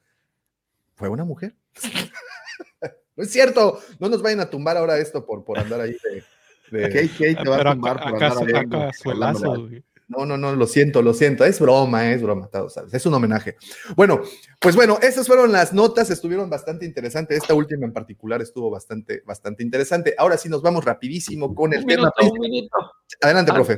Fue 0.96 1.10
una 1.10 1.24
mujer. 1.24 1.56
no 3.16 3.24
es 3.24 3.32
cierto. 3.32 3.82
No 4.00 4.10
nos 4.10 4.22
vayan 4.22 4.42
a 4.42 4.50
tumbar 4.50 4.78
ahora 4.78 4.98
esto 4.98 5.26
por, 5.26 5.44
por 5.44 5.58
andar 5.58 5.82
ahí 5.82 5.92
de. 5.92 6.24
De- 6.72 6.90
KK 6.90 7.44
te 7.44 7.50
va 7.50 7.58
a 7.58 7.74
tumbar 7.74 7.98
acá, 7.98 8.10
por 8.10 8.16
acá, 8.24 8.40
andar 8.40 8.56
acá 8.66 8.94
suelazo. 8.94 9.70
No, 10.08 10.24
no, 10.24 10.38
no, 10.38 10.56
lo 10.56 10.68
siento, 10.68 11.02
lo 11.02 11.16
siento. 11.16 11.46
Es 11.46 11.60
broma, 11.60 12.12
es 12.12 12.22
broma, 12.22 12.48
sabes. 12.70 12.94
Es 12.94 13.06
un 13.08 13.16
homenaje. 13.16 13.56
Bueno, 13.96 14.22
pues 14.62 14.76
bueno, 14.76 15.00
esas 15.02 15.26
fueron 15.26 15.52
las 15.52 15.74
notas, 15.74 16.12
estuvieron 16.12 16.48
bastante 16.48 16.86
interesantes. 16.86 17.38
Esta 17.38 17.56
última 17.56 17.88
en 17.88 17.92
particular 17.94 18.40
estuvo 18.42 18.70
bastante, 18.70 19.24
bastante 19.26 19.64
interesante. 19.64 20.14
Ahora 20.18 20.38
sí 20.38 20.48
nos 20.48 20.62
vamos 20.62 20.86
rapidísimo 20.86 21.56
con 21.56 21.74
el 21.74 21.80
Un 21.82 21.88
tema. 21.88 22.12
minuto, 22.20 22.34
un 22.36 22.40
minuto. 22.40 22.78
Adelante, 23.20 23.52
Ah, 23.52 23.56
profe. 23.56 23.78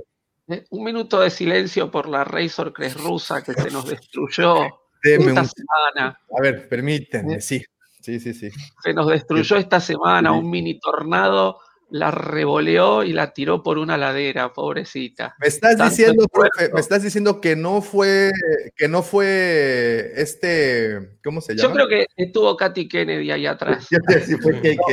eh, 0.50 0.66
Un 0.70 0.84
minuto 0.84 1.22
de 1.22 1.30
silencio 1.30 1.90
por 1.90 2.10
la 2.10 2.26
Razor 2.26 2.74
Crest 2.74 2.98
rusa 3.00 3.42
que 3.42 3.54
se 3.54 3.72
nos 3.72 3.88
destruyó 3.88 4.56
Deme 5.02 5.28
esta 5.28 5.42
un- 5.44 5.48
semana. 5.50 6.20
A 6.38 6.42
ver, 6.42 6.68
permítanme, 6.68 7.40
sí. 7.40 7.64
Sí, 8.02 8.20
sí, 8.20 8.34
sí. 8.34 8.50
Se 8.84 8.94
nos 8.94 9.08
destruyó 9.08 9.56
esta 9.58 9.80
semana 9.80 10.32
un 10.34 10.50
mini 10.50 10.78
tornado, 10.80 11.60
la 11.90 12.12
revoleó 12.12 13.04
y 13.04 13.14
la 13.14 13.34
tiró 13.34 13.64
por 13.64 13.78
una 13.78 13.98
ladera, 13.98 14.52
pobrecita. 14.54 15.36
Me 15.40 15.48
estás 15.48 15.78
Tanto 15.78 15.90
diciendo, 15.90 16.28
profe, 16.28 16.70
me 16.74 16.80
estás 16.80 17.04
diciendo 17.04 17.40
que 17.40 17.56
no 17.56 17.82
fue, 17.82 18.32
que 18.76 18.88
no 18.88 19.04
fue 19.04 20.12
este, 20.16 21.18
¿cómo 21.24 21.42
se 21.42 21.56
llama? 21.56 21.70
Yo 21.70 21.74
creo 21.74 21.88
que 21.88 22.08
estuvo 22.16 22.56
Katy 22.58 22.88
Kennedy 22.88 23.32
ahí 23.32 23.46
atrás. 23.46 23.88
Fue. 24.42 24.78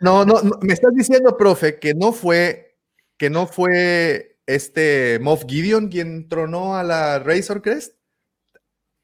No, 0.00 0.24
no, 0.24 0.42
no, 0.42 0.58
me 0.60 0.72
estás 0.72 0.92
diciendo, 0.94 1.36
profe, 1.36 1.78
que 1.78 1.94
no 1.94 2.12
fue, 2.12 2.76
que 3.16 3.30
no 3.30 3.46
fue 3.46 4.38
este 4.46 5.18
Moff 5.20 5.44
Gideon 5.46 5.88
quien 5.88 6.28
tronó 6.28 6.76
a 6.76 6.82
la 6.82 7.18
Razor 7.18 7.62
Crest. 7.62 7.94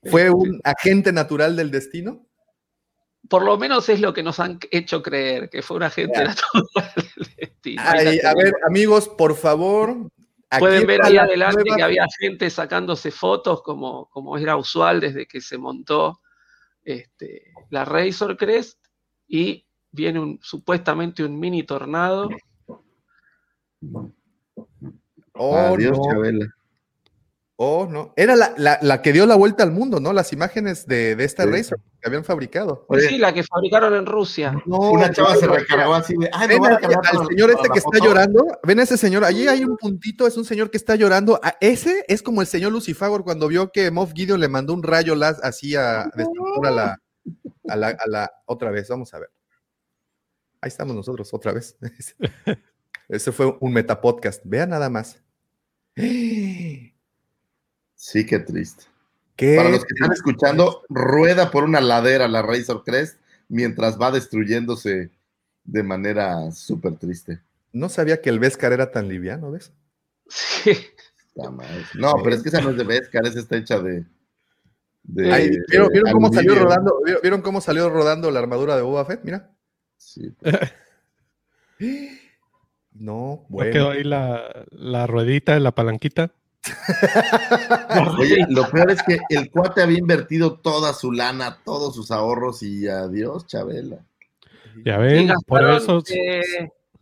¿Fue 0.04 0.30
un 0.30 0.60
agente 0.64 1.12
natural 1.12 1.56
del 1.56 1.70
destino? 1.70 2.26
Por 3.28 3.42
lo 3.44 3.56
menos 3.56 3.88
es 3.88 4.00
lo 4.00 4.12
que 4.12 4.22
nos 4.22 4.38
han 4.40 4.58
hecho 4.70 5.02
creer, 5.02 5.48
que 5.48 5.62
fue 5.62 5.76
una 5.78 5.90
gente 5.90 6.22
natural 6.24 6.64
del 6.74 7.26
destino. 7.36 7.82
Ay, 7.84 8.18
a 8.20 8.34
ver, 8.34 8.52
amigos, 8.68 9.08
por 9.08 9.34
favor. 9.34 9.96
Pueden 10.58 10.86
ver 10.86 11.04
ahí 11.04 11.14
la 11.14 11.22
adelante 11.24 11.62
nueva- 11.64 11.76
que 11.76 11.82
había 11.82 12.06
gente 12.20 12.48
sacándose 12.50 13.10
fotos 13.10 13.62
como, 13.62 14.08
como 14.10 14.36
era 14.38 14.56
usual 14.56 15.00
desde 15.00 15.26
que 15.26 15.40
se 15.40 15.58
montó 15.58 16.20
este, 16.84 17.52
la 17.70 17.84
Razor 17.84 18.36
Crest 18.36 18.78
y 19.26 19.66
viene 19.90 20.20
un, 20.20 20.38
supuestamente 20.42 21.24
un 21.24 21.40
mini 21.40 21.64
tornado. 21.64 22.28
Oh, 25.32 25.56
Adiós, 25.56 25.96
no. 25.98 26.04
Chabela. 26.12 26.46
Oh, 27.56 27.86
no. 27.88 28.12
Era 28.16 28.34
la, 28.34 28.52
la- 28.56 28.78
la 28.82 29.00
que 29.00 29.12
dio 29.12 29.26
la 29.26 29.36
vuelta 29.36 29.62
al 29.62 29.70
mundo, 29.70 30.00
¿no? 30.00 30.12
Las 30.12 30.32
imágenes 30.32 30.86
de, 30.86 31.14
de 31.14 31.24
esta 31.24 31.44
Sí. 31.44 31.70
Que 32.00 32.08
habían 32.08 32.24
fabricado. 32.24 32.84
Oye, 32.88 33.08
Sí, 33.08 33.18
la 33.18 33.32
que 33.32 33.44
fabricaron 33.44 33.94
en 33.94 34.06
Rusia. 34.06 34.60
No, 34.66 34.90
una 34.90 35.10
chava 35.12 35.36
se 35.36 35.46
no, 35.46 35.54
recargó 35.54 35.94
así 35.94 36.14
de, 36.18 36.28
ay, 36.32 36.48
Ven 36.48 36.58
voy 36.58 36.68
a 36.70 36.74
al, 36.74 37.26
señor 37.28 37.50
este 37.50 37.68
que 37.68 37.78
está 37.78 37.90
foto". 37.98 38.04
llorando. 38.04 38.58
Ven 38.64 38.80
a 38.80 38.82
ese 38.82 38.96
señor. 38.98 39.24
Allí 39.24 39.46
hay 39.46 39.64
un 39.64 39.76
puntito. 39.76 40.26
Es 40.26 40.36
un 40.36 40.44
señor 40.44 40.70
que 40.70 40.76
está 40.78 40.96
llorando. 40.96 41.38
Ah, 41.44 41.54
ese 41.60 42.04
es 42.08 42.22
como 42.22 42.40
el 42.40 42.48
señor 42.48 42.72
Lucifagor 42.72 43.22
cuando 43.24 43.46
vio 43.48 43.70
que 43.70 43.90
Moff 43.92 44.12
Gideon 44.14 44.40
le 44.40 44.48
mandó 44.48 44.74
un 44.74 44.82
rayo 44.82 45.14
las 45.14 45.42
así 45.44 45.76
a 45.76 46.10
destructor 46.16 46.66
a 46.66 46.70
la, 46.72 46.98
a 47.68 47.76
la, 47.76 47.88
a 47.88 48.06
la- 48.08 48.30
Otra 48.46 48.70
vez, 48.72 48.88
vamos 48.88 49.14
a 49.14 49.20
ver. 49.20 49.30
Ahí 50.60 50.68
estamos 50.68 50.96
nosotros, 50.96 51.32
otra 51.32 51.52
vez. 51.52 51.76
Ese 53.08 53.30
fue 53.32 53.56
un 53.60 53.72
metapodcast. 53.72 54.42
Vean 54.44 54.70
nada 54.70 54.90
más. 54.90 55.22
Sí, 58.04 58.26
qué 58.26 58.38
triste. 58.38 58.84
¿Qué? 59.34 59.56
Para 59.56 59.70
los 59.70 59.82
que 59.82 59.94
están 59.94 60.12
escuchando, 60.12 60.82
rueda 60.90 61.50
por 61.50 61.64
una 61.64 61.80
ladera 61.80 62.28
la 62.28 62.42
Razor 62.42 62.84
Crest 62.84 63.18
mientras 63.48 63.98
va 63.98 64.10
destruyéndose 64.10 65.08
de 65.64 65.82
manera 65.82 66.50
súper 66.52 66.96
triste. 66.96 67.40
No 67.72 67.88
sabía 67.88 68.20
que 68.20 68.28
el 68.28 68.40
Vescar 68.40 68.74
era 68.74 68.90
tan 68.92 69.08
liviano, 69.08 69.50
¿ves? 69.52 69.72
Sí. 70.28 70.72
No, 71.94 72.16
pero 72.22 72.36
es 72.36 72.42
que 72.42 72.50
esa 72.50 72.60
no 72.60 72.70
es 72.70 72.76
de 72.76 72.84
Beskar, 72.84 73.26
esa 73.26 73.38
está 73.40 73.56
hecha 73.56 73.80
de. 73.80 74.04
de- 75.04 75.32
Ay, 75.32 75.50
¿vieron, 75.70 75.88
vieron 75.88 76.12
cómo 76.12 76.30
salió 76.30 76.54
rodando? 76.56 77.00
¿Vieron, 77.06 77.22
vieron 77.22 77.40
cómo 77.40 77.60
salió 77.62 77.88
rodando 77.88 78.30
la 78.30 78.38
armadura 78.40 78.76
de 78.76 78.82
Boba 78.82 79.06
Fett? 79.06 79.20
Mira. 79.24 79.50
Sí. 79.96 80.30
No, 82.92 83.46
¿No 83.48 83.58
quedó 83.58 83.86
bueno. 83.86 83.90
ahí 83.90 84.04
la, 84.04 84.66
la 84.70 85.06
ruedita 85.08 85.54
de 85.54 85.60
la 85.60 85.72
palanquita? 85.74 86.30
Oye, 88.18 88.36
lo 88.48 88.68
peor 88.70 88.90
es 88.90 89.02
que 89.02 89.18
el 89.28 89.50
cuate 89.50 89.82
había 89.82 89.98
invertido 89.98 90.58
toda 90.58 90.92
su 90.94 91.12
lana, 91.12 91.58
todos 91.64 91.94
sus 91.94 92.10
ahorros 92.10 92.62
y 92.62 92.88
adiós, 92.88 93.46
Chabela. 93.46 93.98
Ya 94.84 94.96
Y 94.96 95.02
ven, 95.26 95.32
por 95.46 95.68
eso, 95.70 96.02
eh, 96.08 96.40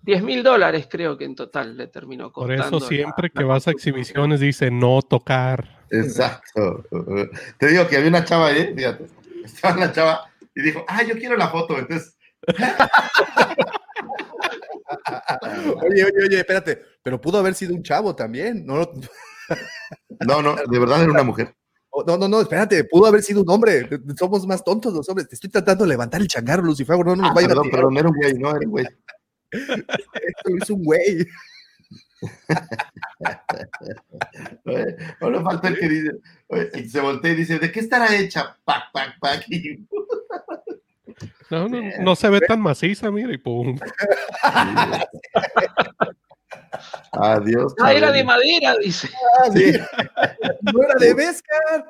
10 0.02 0.22
mil 0.22 0.42
dólares 0.42 0.88
creo 0.90 1.16
que 1.16 1.24
en 1.24 1.34
total 1.34 1.76
le 1.76 1.86
terminó 1.86 2.32
por 2.32 2.48
costando. 2.48 2.78
eso 2.78 2.86
siempre 2.88 3.28
la- 3.28 3.40
que 3.40 3.40
la 3.40 3.46
vas 3.46 3.68
a 3.68 3.70
exhibiciones 3.70 4.40
dice 4.40 4.70
no 4.70 5.00
tocar. 5.02 5.80
Exacto. 5.90 6.84
Te 7.58 7.66
digo 7.68 7.86
que 7.88 7.96
había 7.96 8.08
una 8.08 8.24
chava 8.24 8.48
ahí, 8.48 8.74
fíjate. 8.74 9.06
Estaba 9.44 9.76
la 9.76 9.92
chava 9.92 10.30
y 10.54 10.62
dijo, 10.62 10.84
ah, 10.88 11.02
yo 11.02 11.14
quiero 11.16 11.36
la 11.36 11.48
foto. 11.48 11.78
Entonces, 11.78 12.16
Oye, 15.82 16.04
oye, 16.04 16.24
oye, 16.26 16.38
espérate. 16.38 16.78
Pero 17.02 17.20
pudo 17.20 17.38
haber 17.38 17.54
sido 17.54 17.74
un 17.74 17.82
chavo 17.82 18.14
también. 18.14 18.64
No, 18.66 18.90
no, 20.26 20.42
no, 20.42 20.56
de 20.56 20.78
verdad 20.78 21.02
era 21.02 21.10
una 21.12 21.22
mujer. 21.22 21.54
Oh, 21.90 22.02
no, 22.06 22.16
no, 22.16 22.26
no, 22.28 22.40
espérate. 22.40 22.84
Pudo 22.84 23.06
haber 23.06 23.22
sido 23.22 23.42
un 23.42 23.50
hombre. 23.50 23.88
Somos 24.18 24.46
más 24.46 24.64
tontos 24.64 24.94
los 24.94 25.08
hombres. 25.10 25.28
Te 25.28 25.34
estoy 25.34 25.50
tratando 25.50 25.84
de 25.84 25.90
levantar 25.90 26.20
el 26.22 26.28
changarro, 26.28 26.62
Lucifer. 26.62 26.96
No 27.04 27.14
nos 27.16 27.30
Ah, 27.30 27.34
vayan 27.34 27.50
a 27.50 27.54
perdón, 27.54 27.64
tirar. 27.64 27.80
perdón, 27.80 27.98
era 27.98 28.08
un 28.08 28.14
güey, 28.16 28.34
no 28.34 28.50
era 28.50 28.58
un 28.60 28.70
güey. 28.70 28.86
Esto 29.50 30.56
es 30.62 30.70
un 30.70 30.82
güey. 30.82 31.26
Oye, 34.64 34.96
Ahora 35.20 35.42
falta 35.42 35.68
el 35.68 35.78
que 35.78 35.88
dice, 35.88 36.10
oye, 36.46 36.70
que 36.70 36.88
se 36.88 37.00
voltea 37.00 37.32
y 37.32 37.34
dice, 37.36 37.58
¿de 37.58 37.70
qué 37.72 37.80
estará 37.80 38.14
hecha? 38.16 38.56
Pac, 38.64 38.84
pac, 38.92 39.18
pac. 39.20 39.44
Y- 39.48 39.86
No, 41.50 41.68
no, 41.68 41.78
no 42.00 42.16
se 42.16 42.30
ve 42.30 42.40
tan 42.40 42.60
maciza, 42.60 43.10
mira, 43.10 43.32
y 43.34 43.38
pum. 43.38 43.76
Adiós. 47.12 47.74
Ah, 47.80 47.92
era 47.92 48.10
de 48.12 48.24
madera, 48.24 48.76
dice. 48.78 49.08
Sí. 49.52 49.72
No 50.72 50.82
era 50.82 50.94
de 50.98 51.14
Beskar. 51.14 51.88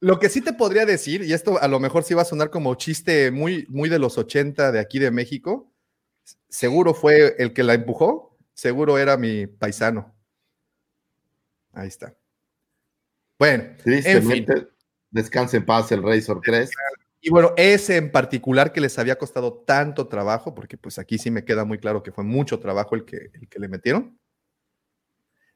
Lo 0.00 0.18
que 0.18 0.28
sí 0.28 0.40
te 0.40 0.52
podría 0.52 0.86
decir, 0.86 1.22
y 1.22 1.32
esto 1.32 1.60
a 1.60 1.68
lo 1.68 1.80
mejor 1.80 2.04
sí 2.04 2.14
va 2.14 2.22
a 2.22 2.26
sonar 2.26 2.50
como 2.50 2.74
chiste 2.74 3.30
muy, 3.30 3.66
muy 3.68 3.88
de 3.88 3.98
los 3.98 4.18
80 4.18 4.72
de 4.72 4.80
aquí 4.80 4.98
de 4.98 5.10
México, 5.10 5.72
seguro 6.48 6.94
fue 6.94 7.36
el 7.38 7.52
que 7.52 7.62
la 7.62 7.74
empujó, 7.74 8.36
seguro 8.52 8.98
era 8.98 9.16
mi 9.16 9.46
paisano. 9.46 10.14
Ahí 11.72 11.88
está. 11.88 12.14
Bueno, 13.38 13.64
en 13.64 13.76
fin. 13.76 13.82
Tristemente, 13.82 14.68
descanse 15.10 15.56
en 15.56 15.66
paz 15.66 15.90
el 15.92 16.02
Razor 16.02 16.40
Crest. 16.40 16.72
Y 17.26 17.30
bueno, 17.30 17.54
ese 17.56 17.96
en 17.96 18.12
particular 18.12 18.70
que 18.70 18.82
les 18.82 18.98
había 18.98 19.16
costado 19.16 19.54
tanto 19.66 20.08
trabajo, 20.08 20.54
porque 20.54 20.76
pues 20.76 20.98
aquí 20.98 21.16
sí 21.16 21.30
me 21.30 21.42
queda 21.42 21.64
muy 21.64 21.78
claro 21.78 22.02
que 22.02 22.12
fue 22.12 22.22
mucho 22.22 22.60
trabajo 22.60 22.94
el 22.96 23.06
que, 23.06 23.30
el 23.32 23.48
que 23.48 23.58
le 23.58 23.66
metieron. 23.66 24.18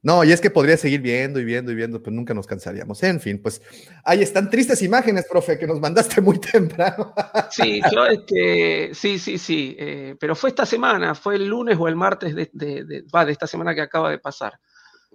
No, 0.01 0.25
y 0.25 0.33
es 0.33 0.41
que 0.41 0.49
podría 0.49 0.79
seguir 0.79 1.03
viendo 1.03 1.39
y 1.39 1.45
viendo 1.45 1.71
y 1.71 1.75
viendo, 1.75 2.03
pero 2.03 2.17
nunca 2.17 2.33
nos 2.33 2.47
cansaríamos. 2.47 3.03
En 3.03 3.21
fin, 3.21 3.43
pues 3.43 3.61
ahí 4.03 4.23
están 4.23 4.49
tristes 4.49 4.81
imágenes, 4.81 5.27
profe, 5.31 5.59
que 5.59 5.67
nos 5.67 5.79
mandaste 5.79 6.23
muy 6.23 6.39
temprano. 6.41 7.13
Sí, 7.51 7.83
este, 8.11 8.95
sí, 8.95 9.19
sí, 9.19 9.37
sí, 9.37 9.77
eh, 9.79 10.17
pero 10.19 10.35
fue 10.35 10.49
esta 10.49 10.65
semana, 10.65 11.15
fue 11.15 11.35
el 11.35 11.49
lunes 11.49 11.77
o 11.79 11.87
el 11.87 11.97
martes 11.97 12.35
de, 12.35 12.49
de- 12.55 13.05
va, 13.15 13.27
de 13.27 13.33
esta 13.33 13.47
semana 13.47 13.75
que 13.75 13.83
acaba 13.83 14.09
de 14.11 14.21
pasar, 14.21 14.59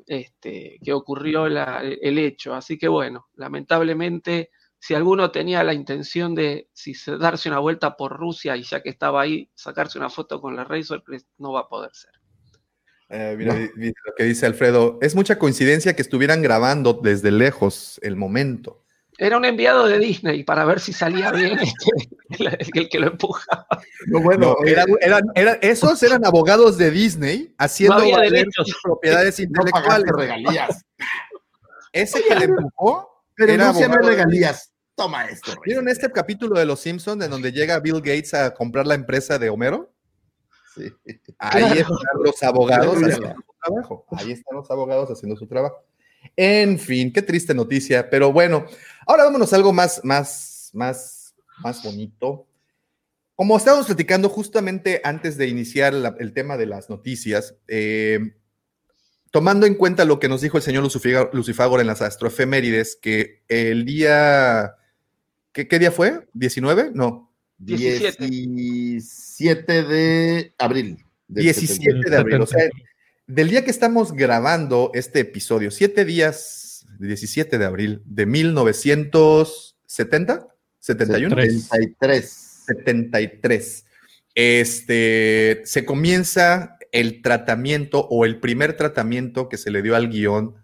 este, 0.05 0.77
que 0.83 0.93
ocurrió 0.93 1.47
el 1.47 2.19
hecho. 2.19 2.53
Así 2.53 2.77
que 2.77 2.87
bueno, 2.89 3.25
lamentablemente, 3.37 4.51
si 4.85 4.93
alguno 4.95 5.31
tenía 5.31 5.63
la 5.63 5.73
intención 5.73 6.35
de 6.35 6.67
si 6.73 6.93
se- 6.93 7.17
darse 7.17 7.47
una 7.47 7.59
vuelta 7.59 7.95
por 7.95 8.17
Rusia 8.17 8.57
y 8.57 8.63
ya 8.63 8.83
que 8.83 8.89
estaba 8.89 9.21
ahí, 9.21 9.49
sacarse 9.55 9.97
una 9.97 10.09
foto 10.09 10.41
con 10.41 10.57
la 10.57 10.65
Razor 10.65 11.01
no 11.37 11.53
va 11.53 11.61
a 11.61 11.69
poder 11.69 11.91
ser. 11.93 12.11
Eh, 13.07 13.33
mira, 13.37 13.53
di- 13.53 13.93
lo 14.05 14.13
que 14.17 14.25
dice 14.25 14.45
Alfredo, 14.45 14.97
es 15.01 15.15
mucha 15.15 15.39
coincidencia 15.39 15.95
que 15.95 16.01
estuvieran 16.01 16.41
grabando 16.41 16.99
desde 17.01 17.31
lejos 17.31 17.97
el 18.03 18.17
momento. 18.17 18.83
Era 19.17 19.37
un 19.37 19.45
enviado 19.45 19.87
de 19.87 19.99
Disney 19.99 20.43
para 20.43 20.65
ver 20.65 20.81
si 20.81 20.91
salía 20.91 21.31
bien 21.31 21.59
este, 21.59 21.91
el, 22.43 22.57
el 22.75 22.89
que 22.89 22.99
lo 22.99 23.07
empujaba. 23.07 23.65
No, 24.07 24.19
bueno, 24.19 24.57
No, 24.59 24.67
eran, 24.67 24.87
eran- 24.99 25.31
eran- 25.35 25.59
esos 25.61 26.03
eran 26.03 26.25
abogados 26.25 26.77
de 26.77 26.91
Disney 26.91 27.55
haciendo 27.57 27.99
valer 28.11 28.47
sus 28.51 28.75
propiedades 28.83 29.39
no 29.39 29.45
intelectuales. 29.45 30.03
pagaste 30.11 30.11
regalías. 30.11 30.85
Ese 31.93 32.21
que 32.21 32.35
le 32.35 32.45
empujó 32.45 33.23
Pero 33.35 33.53
era 33.53 33.71
regalías. 33.71 34.72
Toma 34.95 35.25
esto. 35.25 35.53
¿Vieron 35.65 35.87
este 35.89 36.11
capítulo 36.11 36.57
de 36.59 36.65
Los 36.65 36.79
Simpsons 36.81 37.23
en 37.23 37.31
donde 37.31 37.51
llega 37.51 37.79
Bill 37.79 37.95
Gates 38.01 38.33
a 38.33 38.53
comprar 38.53 38.85
la 38.85 38.93
empresa 38.95 39.39
de 39.39 39.49
Homero? 39.49 39.91
Sí. 40.75 40.83
Ahí 41.39 41.63
Claro. 41.63 41.75
están 41.75 41.97
los 42.23 42.43
abogados 42.43 42.97
Claro. 42.97 43.11
haciendo 43.15 43.35
su 43.35 43.53
trabajo. 43.63 44.05
Ahí 44.11 44.31
están 44.31 44.57
los 44.57 44.69
abogados 44.71 45.09
haciendo 45.11 45.35
su 45.37 45.47
trabajo. 45.47 45.83
En 46.35 46.79
fin, 46.79 47.11
qué 47.11 47.21
triste 47.21 47.53
noticia, 47.53 48.09
pero 48.09 48.31
bueno, 48.31 48.65
ahora 49.07 49.25
vámonos 49.25 49.51
a 49.51 49.55
algo 49.55 49.73
más, 49.73 49.99
más, 50.03 50.69
más, 50.73 51.35
más 51.63 51.83
bonito. 51.83 52.47
Como 53.35 53.57
estábamos 53.57 53.87
platicando 53.87 54.29
justamente 54.29 55.01
antes 55.03 55.37
de 55.37 55.47
iniciar 55.47 55.93
la- 55.93 56.15
el 56.19 56.33
tema 56.33 56.55
de 56.55 56.67
las 56.67 56.89
noticias, 56.89 57.55
eh, 57.67 58.35
tomando 59.31 59.65
en 59.65 59.73
cuenta 59.75 60.05
lo 60.05 60.19
que 60.19 60.29
nos 60.29 60.41
dijo 60.41 60.57
el 60.57 60.63
señor 60.63 60.83
Lucifagor 61.33 61.81
en 61.81 61.87
las 61.87 62.01
astroefemérides, 62.03 62.95
que 62.95 63.43
el 63.47 63.83
día, 63.85 64.75
¿qué, 65.53 65.67
qué 65.67 65.79
día 65.79 65.91
fue? 65.91 66.27
¿19? 66.35 66.91
No, 66.93 67.31
17. 67.59 68.27
17 68.27 69.83
de 69.83 70.53
abril. 70.57 70.97
del 71.27 71.43
17 71.43 72.09
de 72.09 72.17
abril. 72.17 72.41
O 72.41 72.45
sea, 72.45 72.69
del 73.27 73.49
día 73.49 73.63
que 73.63 73.71
estamos 73.71 74.11
grabando 74.11 74.91
este 74.93 75.21
episodio, 75.21 75.71
siete 75.71 76.03
días, 76.03 76.85
17 76.99 77.57
de 77.57 77.65
abril 77.65 78.01
de 78.05 78.25
1970, 78.25 80.47
71, 80.79 81.35
Tres. 81.35 81.63
73. 81.63 82.53
73. 82.65 83.85
Este, 84.35 85.61
se 85.65 85.85
comienza 85.85 86.77
el 86.91 87.21
tratamiento 87.21 88.07
o 88.09 88.25
el 88.25 88.39
primer 88.39 88.75
tratamiento 88.75 89.47
que 89.47 89.57
se 89.57 89.71
le 89.71 89.81
dio 89.81 89.95
al 89.95 90.09
guion 90.09 90.55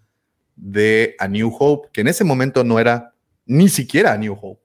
de 0.56 1.16
A 1.20 1.28
New 1.28 1.56
Hope, 1.58 1.90
que 1.94 2.02
en 2.02 2.08
ese 2.08 2.24
momento 2.24 2.64
no 2.64 2.80
era 2.80 3.14
ni 3.46 3.70
siquiera 3.70 4.14
A 4.14 4.18
New 4.18 4.38
Hope. 4.40 4.59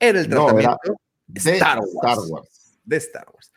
Era 0.00 0.20
el 0.20 0.28
No, 0.28 0.46
tratamiento 0.46 0.78
era 0.84 0.94
de 1.26 1.40
Star 1.40 1.78
Star 1.78 2.18
Wars. 2.18 2.30
Wars. 2.30 2.78
de 2.84 2.96
Star 2.96 3.26
Wars. 3.32 3.52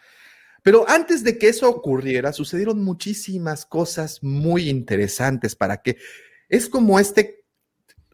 Pero 0.64 0.88
antes 0.88 1.24
de 1.24 1.38
que 1.38 1.50
eso 1.50 1.68
ocurriera, 1.70 2.34
sucedieron 2.34 2.84
muchísimas 2.84 3.66
cosas 3.66 4.22
muy 4.22 4.70
interesantes 4.70 5.56
para 5.56 5.82
que 5.82 5.98
es 6.50 6.70
como 6.70 7.00
este 7.00 7.46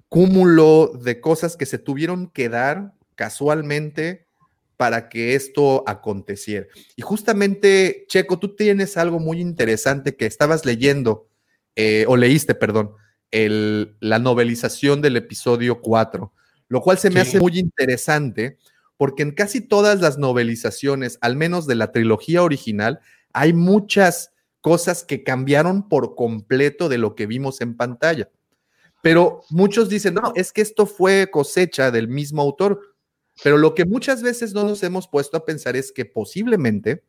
cúmulo 0.09 0.93
de 1.03 1.19
cosas 1.19 1.57
que 1.57 1.65
se 1.65 1.77
tuvieron 1.77 2.29
que 2.29 2.47
dar 2.49 2.93
casualmente 3.15 4.27
para 4.77 5.09
que 5.09 5.35
esto 5.35 5.83
aconteciera. 5.87 6.67
Y 6.95 7.01
justamente, 7.01 8.05
Checo, 8.07 8.37
tú 8.39 8.55
tienes 8.55 8.95
algo 8.95 9.19
muy 9.19 9.41
interesante 9.41 10.15
que 10.15 10.27
estabas 10.27 10.65
leyendo, 10.65 11.27
eh, 11.75 12.05
o 12.07 12.15
leíste, 12.15 12.53
perdón, 12.55 12.91
el- 13.31 13.97
la 13.99 14.19
novelización 14.19 15.01
del 15.01 15.17
episodio 15.17 15.81
4, 15.81 16.31
lo 16.69 16.81
cual 16.81 16.97
se 16.97 17.09
me 17.09 17.23
Sí. 17.23 17.29
hace 17.29 17.39
muy 17.39 17.57
interesante 17.59 18.57
porque 18.97 19.23
en 19.23 19.31
casi 19.31 19.61
todas 19.61 20.01
las 20.01 20.17
novelizaciones, 20.17 21.17
al 21.21 21.35
menos 21.35 21.67
de 21.67 21.75
la 21.75 21.91
trilogía 21.91 22.41
original, 22.43 22.99
hay 23.33 23.53
muchas 23.53 24.31
cosas 24.61 25.03
que 25.03 25.23
cambiaron 25.23 25.87
por 25.87 26.15
completo 26.15 26.89
de 26.89 26.97
lo 26.97 27.13
que 27.15 27.27
vimos 27.27 27.61
en 27.61 27.77
pantalla. 27.77 28.29
Pero 29.03 29.43
muchos 29.51 29.87
dicen, 29.89 30.15
no, 30.15 30.33
es 30.35 30.51
que 30.51 30.61
esto 30.61 30.87
fue 30.87 31.29
cosecha 31.31 31.91
del 31.91 32.07
mismo 32.07 32.41
autor. 32.41 32.81
Pero 33.43 33.57
lo 33.57 33.75
que 33.75 33.85
muchas 33.85 34.23
veces 34.23 34.53
no 34.55 34.63
nos 34.63 34.81
hemos 34.81 35.07
puesto 35.07 35.37
a 35.37 35.45
pensar 35.45 35.75
es 35.75 35.91
que 35.91 36.05
posiblemente 36.05 37.03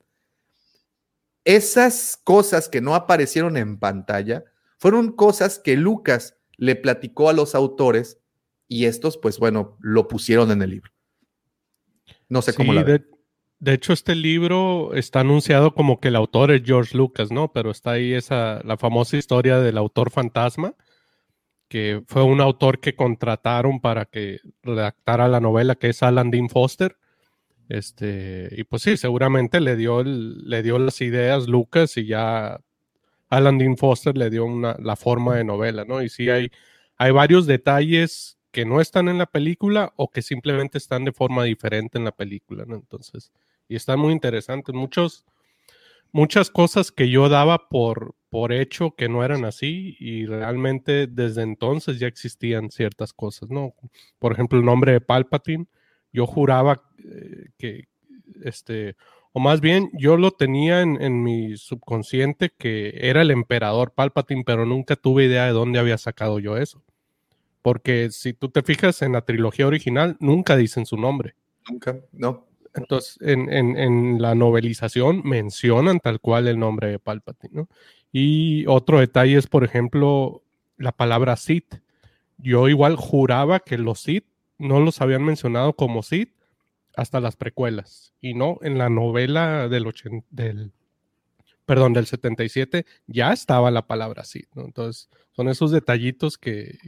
esas 1.45 2.19
cosas 2.23 2.69
que 2.69 2.81
no 2.83 2.95
aparecieron 2.95 3.57
en 3.57 3.79
pantalla 3.79 4.45
fueron 4.79 5.13
cosas 5.13 5.59
que 5.59 5.77
Lucas 5.77 6.37
le 6.59 6.77
platicó 6.77 7.31
a 7.31 7.33
los 7.33 7.55
autores 7.55 8.19
y 8.69 8.85
estos, 8.85 9.17
pues 9.17 9.39
bueno, 9.39 9.77
lo 9.81 10.07
pusieron 10.09 10.51
en 10.51 10.63
el 10.63 10.71
libro. 10.71 10.93
No 12.29 12.43
sé 12.43 12.53
cómo 12.55 12.73
la 12.75 12.83
de, 12.85 13.05
de 13.61 13.73
hecho, 13.73 13.93
este 13.93 14.15
libro 14.15 14.95
está 14.95 15.21
anunciado 15.21 15.75
como 15.75 15.99
que 16.01 16.09
el 16.09 16.17
autor 16.17 16.53
es 16.53 16.63
George 16.65 16.97
Lucas, 16.97 17.33
¿no? 17.33 17.53
Pero 17.53 17.71
está 17.71 17.93
ahí 17.93 18.13
esa, 18.13 18.61
la 18.65 18.77
famosa 18.77 19.17
historia 19.17 19.59
del 19.59 19.79
autor 19.79 20.11
fantasma, 20.11 20.75
que 21.69 22.03
fue 22.07 22.23
un 22.23 22.41
autor 22.41 22.81
que 22.81 22.95
contrataron 22.95 23.81
para 23.81 24.05
que 24.05 24.41
redactara 24.63 25.29
la 25.29 25.41
novela, 25.41 25.75
que 25.75 25.89
es 25.89 26.03
Alan 26.03 26.31
Dean 26.31 26.49
Foster. 26.49 26.97
Este, 27.69 28.49
y 28.57 28.65
pues 28.65 28.83
sí, 28.83 28.97
seguramente 28.97 29.61
le 29.61 29.77
dio, 29.77 30.01
el- 30.01 30.49
le 30.49 30.63
dio 30.63 30.79
las 30.79 31.01
ideas 31.03 31.49
Lucas 31.49 31.97
y 31.99 32.07
ya 32.07 32.61
Alan 33.29 33.59
Dean 33.59 33.77
Foster 33.77 34.17
le 34.17 34.31
dio 34.31 34.45
una, 34.47 34.77
la 34.79 34.97
forma 34.97 35.37
de 35.37 35.45
novela, 35.45 35.85
¿no? 35.85 36.01
Y 36.03 36.09
sí 36.09 36.31
hay, 36.31 36.51
hay 36.97 37.11
varios 37.11 37.47
detalles 37.47 38.38
que 38.51 38.65
no 38.65 38.81
están 38.81 39.09
en 39.09 39.19
la 39.19 39.27
película 39.27 39.93
o 39.97 40.11
que 40.11 40.23
simplemente 40.23 40.79
están 40.79 41.05
de 41.05 41.13
forma 41.13 41.45
diferente 41.45 41.99
en 41.99 42.05
la 42.05 42.13
película. 42.13 42.65
Entonces, 42.69 43.33
y 43.69 43.77
están 43.77 44.01
muy 44.01 44.13
interesantes. 44.13 44.75
Muchos, 44.75 45.25
muchas 46.13 46.51
cosas 46.51 46.91
que 46.91 47.11
yo 47.11 47.29
daba 47.29 47.69
por, 47.69 48.15
por 48.31 48.53
hecho 48.53 48.93
que 48.93 49.09
no 49.09 49.25
eran 49.25 49.45
así 49.45 49.97
y 50.01 50.27
realmente 50.27 51.07
desde 51.07 51.43
entonces 51.43 51.99
ya 51.99 52.07
existían 52.07 52.71
ciertas 52.71 53.13
cosas, 53.13 53.51
¿no? 53.51 53.75
Por 54.19 54.33
ejemplo, 54.33 54.59
el 54.59 54.65
nombre 54.65 54.93
de 54.93 55.01
Palpatine, 55.01 55.67
yo 56.13 56.27
juraba 56.27 56.83
eh, 57.05 57.51
que, 57.59 57.85
este, 58.43 58.97
o 59.33 59.41
más 59.41 59.61
bien 59.61 59.91
yo 59.93 60.17
lo 60.17 60.31
tenía 60.31 60.81
en, 60.81 61.01
en 61.03 61.23
mi 61.23 61.57
subconsciente 61.59 62.51
que 62.57 62.93
era 62.97 63.21
el 63.23 63.31
emperador 63.31 63.93
Palpatine, 63.93 64.45
pero 64.45 64.65
nunca 64.65 64.97
tuve 64.97 65.27
idea 65.27 65.45
de 65.45 65.53
dónde 65.53 65.79
había 65.79 65.99
sacado 65.99 66.39
yo 66.39 66.57
eso. 66.57 66.83
Porque 67.69 68.11
si 68.11 68.33
tú 68.33 68.49
te 68.49 68.63
fijas 68.63 69.03
en 69.03 69.13
la 69.13 69.21
trilogía 69.23 69.67
original, 69.67 70.17
nunca 70.21 70.57
dicen 70.57 70.87
su 70.87 70.97
nombre. 70.97 71.35
Nunca, 71.69 71.99
no. 72.13 72.47
Entonces, 72.75 73.19
en, 73.21 73.53
en- 73.53 73.77
en 73.77 74.23
la 74.23 74.35
novelización 74.35 75.21
mencionan 75.25 76.01
tal 76.01 76.19
cual 76.21 76.49
el 76.49 76.59
nombre 76.59 76.89
de 76.89 76.99
Palpatine, 76.99 77.53
¿no? 77.55 77.69
Y 78.11 78.65
otro 78.67 79.01
detalle 79.01 79.37
es, 79.37 79.47
por 79.47 79.65
ejemplo, 79.65 80.43
la 80.79 80.93
palabra 80.93 81.37
Sith. 81.37 81.75
Yo 82.39 82.69
igual 82.69 82.97
juraba 82.97 83.61
que 83.61 83.77
los 83.77 84.01
Sith 84.01 84.25
no 84.59 84.81
los 84.81 85.01
habían 85.03 85.25
mencionado 85.25 85.75
como 85.75 86.03
Sith 86.03 86.33
hasta 86.97 87.21
las 87.21 87.37
precuelas. 87.37 88.15
Y 88.21 88.33
no, 88.35 88.59
en 88.63 88.79
la 88.79 88.89
novela 88.89 89.69
del, 89.69 89.85
ochen- 89.87 90.25
del 90.31 90.73
perdón, 91.67 91.93
del 91.93 92.07
77, 92.07 92.87
ya 93.07 93.33
estaba 93.33 93.71
la 93.71 93.87
palabra 93.87 94.25
Sith, 94.25 94.49
¿no? 94.55 94.65
Entonces, 94.65 95.11
son 95.33 95.49
esos 95.49 95.71
detallitos 95.71 96.39
que, 96.39 96.79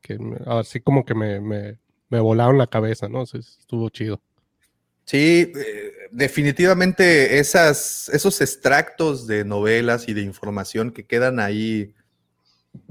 que 0.00 0.18
me- 0.18 0.38
así 0.46 0.80
como 0.80 1.04
que 1.04 1.14
me, 1.14 1.40
me, 1.40 1.78
me 2.08 2.20
volaron 2.20 2.58
la 2.58 2.66
cabeza, 2.66 3.08
¿no? 3.08 3.20
Entonces, 3.20 3.56
estuvo 3.60 3.88
chido. 3.90 4.20
Sí, 5.04 5.52
eh, 5.56 5.92
definitivamente 6.12 7.38
esas, 7.38 8.08
esos 8.10 8.40
extractos 8.40 9.26
de 9.26 9.44
novelas 9.44 10.08
y 10.08 10.14
de 10.14 10.22
información 10.22 10.92
que 10.92 11.04
quedan 11.04 11.40
ahí, 11.40 11.94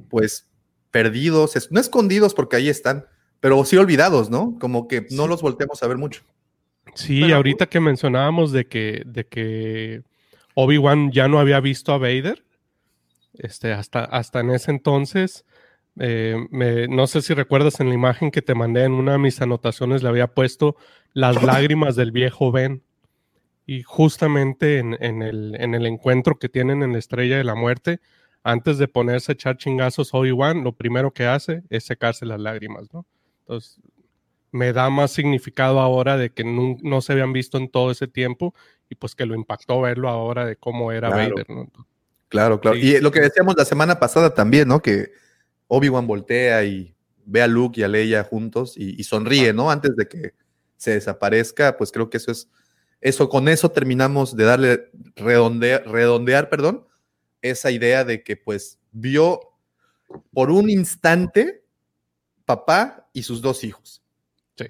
pues 0.10 0.48
perdidos, 0.92 1.54
no 1.72 1.80
escondidos 1.80 2.34
porque 2.34 2.58
ahí 2.58 2.68
están, 2.70 3.06
pero 3.40 3.64
sí 3.64 3.78
olvidados, 3.78 4.30
¿no? 4.30 4.58
Como 4.60 4.88
que 4.88 5.08
no 5.12 5.28
los 5.28 5.42
volteamos 5.42 5.82
a 5.82 5.88
ver 5.88 5.98
mucho. 5.98 6.24
Sí, 6.96 7.22
Pero- 7.22 7.36
ahorita 7.38 7.68
que 7.68 7.80
mencionábamos 7.80 8.52
de 8.52 8.68
que, 8.68 9.04
de 9.06 9.26
que 9.28 10.02
Obi-Wan 10.56 11.12
ya 11.12 11.28
no 11.30 11.40
había 11.40 11.60
visto 11.62 11.94
a 11.94 11.98
Vader, 12.00 12.44
este, 13.38 13.72
hasta, 13.72 14.04
hasta 14.04 14.42
en 14.42 14.50
ese 14.50 14.72
entonces, 14.72 15.46
eh, 16.00 16.36
me- 16.52 16.88
no 16.88 17.08
sé 17.08 17.22
si 17.22 17.34
recuerdas 17.34 17.80
en 17.80 17.90
la 17.90 17.96
imagen 17.96 18.32
que 18.32 18.42
te 18.42 18.56
mandé 18.56 18.84
en 18.84 18.94
una 18.94 19.14
de 19.14 19.18
mis 19.18 19.42
anotaciones, 19.42 20.04
le 20.04 20.10
había 20.10 20.28
puesto 20.28 20.76
las 21.14 21.36
lágrimas 21.68 21.96
del 21.96 22.12
viejo 22.12 22.52
Ben. 22.52 22.82
Y 23.66 23.84
justamente 23.84 24.80
en, 24.80 24.98
en 25.00 25.22
el, 25.22 25.56
en 25.60 25.76
el 25.76 25.86
encuentro 25.86 26.40
que 26.40 26.50
tienen 26.50 26.82
en 26.82 26.94
la 26.94 26.98
Estrella 27.00 27.38
de 27.38 27.44
la 27.44 27.54
Muerte, 27.56 28.00
antes 28.44 28.78
de 28.80 28.88
ponerse 28.88 29.32
a 29.32 29.34
echar 29.34 29.58
chingazos 29.58 30.14
Obi-Wan, 30.14 30.64
lo 30.64 30.72
primero 30.72 31.12
que 31.12 31.26
hace 31.28 31.62
es 31.70 31.84
secarse 31.84 32.26
las 32.26 32.40
lágrimas, 32.40 32.92
¿no? 32.94 33.06
Entonces, 33.42 33.80
me 34.52 34.74
da 34.74 34.90
más 34.90 35.12
significado 35.12 35.80
ahora 35.80 36.18
de 36.18 36.32
que 36.32 36.44
no, 36.44 36.78
no 36.82 37.02
se 37.02 37.14
habían 37.14 37.32
visto 37.34 37.60
en 37.60 37.70
todo 37.70 37.92
ese 37.92 38.08
tiempo 38.08 38.56
y 38.90 38.96
pues 38.96 39.14
que 39.14 39.28
lo 39.28 39.36
impactó 39.36 39.82
verlo 39.82 40.10
ahora 40.10 40.46
de 40.46 40.56
cómo 40.56 40.92
era 40.92 41.10
Claro. 41.12 41.36
Vader, 41.36 41.50
¿no? 41.52 41.72
Claro, 42.30 42.60
claro. 42.60 42.78
Sí. 42.78 42.96
Y 42.96 43.02
lo 43.02 43.12
que 43.12 43.20
decíamos 43.22 43.56
la 43.56 43.66
semana 43.66 44.00
pasada 44.00 44.34
también, 44.34 44.68
¿no? 44.68 44.82
Que 44.82 45.12
Obi-Wan 45.70 46.06
voltea 46.06 46.66
y 46.66 46.94
ve 47.26 47.42
a 47.42 47.48
Luke 47.48 47.80
y 47.80 47.84
a 47.84 47.88
Leia 47.88 48.24
juntos 48.24 48.76
y, 48.76 49.00
y 49.00 49.04
sonríe, 49.06 49.54
¿no? 49.54 49.72
Antes 49.72 49.96
de 49.96 50.08
que 50.08 50.34
se 50.76 50.92
desaparezca, 50.92 51.78
pues 51.78 51.92
creo 51.92 52.10
que 52.10 52.18
eso 52.18 52.32
es, 52.32 52.50
eso, 53.02 53.30
con 53.30 53.48
eso 53.48 53.72
terminamos 53.72 54.36
de 54.36 54.44
darle, 54.44 54.92
redondear, 55.16 55.88
redondear, 55.88 56.50
perdón, 56.50 56.86
esa 57.42 57.72
idea 57.72 58.04
de 58.04 58.24
que 58.24 58.36
pues 58.36 58.80
vio 58.92 59.40
por 60.34 60.52
un 60.52 60.70
instante 60.70 61.64
papá 62.46 63.08
y 63.14 63.24
sus 63.24 63.42
dos 63.42 63.64
hijos. 63.64 64.02
Sí. 64.58 64.66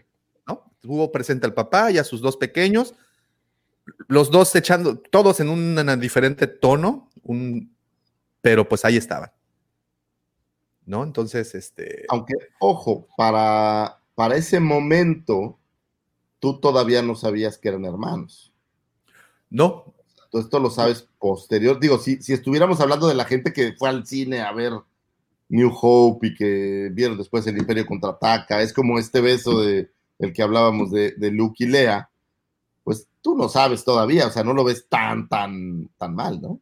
¿No? 0.47 0.71
Tuvo 0.79 1.11
presente 1.11 1.45
al 1.45 1.53
papá 1.53 1.91
y 1.91 1.97
a 1.97 2.03
sus 2.03 2.21
dos 2.21 2.37
pequeños, 2.37 2.93
los 4.07 4.29
dos 4.29 4.53
echando, 4.55 4.99
todos 4.99 5.39
en 5.39 5.49
un 5.49 5.99
diferente 5.99 6.45
tono, 6.45 7.09
un, 7.23 7.73
pero 8.41 8.67
pues 8.67 8.85
ahí 8.85 8.97
estaban. 8.97 9.31
¿No? 10.89 11.03
Entonces, 11.03 11.53
este. 11.53 12.05
Aunque, 12.09 12.33
ojo, 12.59 13.07
para, 13.15 14.01
para 14.15 14.35
ese 14.35 14.59
momento, 14.59 15.59
tú 16.39 16.59
todavía 16.59 17.03
no 17.03 17.13
sabías 17.13 17.59
que 17.59 17.69
eran 17.69 17.85
hermanos. 17.85 18.51
No, 19.51 19.93
Entonces, 20.25 20.45
esto 20.45 20.59
lo 20.59 20.71
sabes 20.71 21.07
posterior. 21.19 21.79
Digo, 21.79 21.99
si, 21.99 22.23
si 22.23 22.33
estuviéramos 22.33 22.81
hablando 22.81 23.07
de 23.07 23.13
la 23.13 23.25
gente 23.25 23.53
que 23.53 23.73
fue 23.73 23.87
al 23.89 24.07
cine 24.07 24.41
a 24.41 24.51
ver 24.51 24.73
New 25.49 25.71
Hope 25.79 26.25
y 26.25 26.33
que 26.33 26.89
vieron 26.91 27.19
después 27.19 27.45
el 27.45 27.59
Imperio 27.59 27.85
contraataca, 27.85 28.59
es 28.63 28.73
como 28.73 28.97
este 28.97 29.21
beso 29.21 29.61
de 29.61 29.91
el 30.17 30.33
que 30.33 30.41
hablábamos 30.41 30.89
de, 30.89 31.11
de 31.11 31.29
Luke 31.29 31.63
y 31.63 31.67
Lea, 31.67 32.09
pues 32.83 33.07
tú 33.21 33.37
no 33.37 33.47
sabes 33.47 33.83
todavía, 33.83 34.25
o 34.25 34.31
sea, 34.31 34.43
no 34.43 34.53
lo 34.53 34.63
ves 34.63 34.87
tan, 34.89 35.29
tan, 35.29 35.87
tan 35.99 36.15
mal, 36.15 36.41
¿no? 36.41 36.59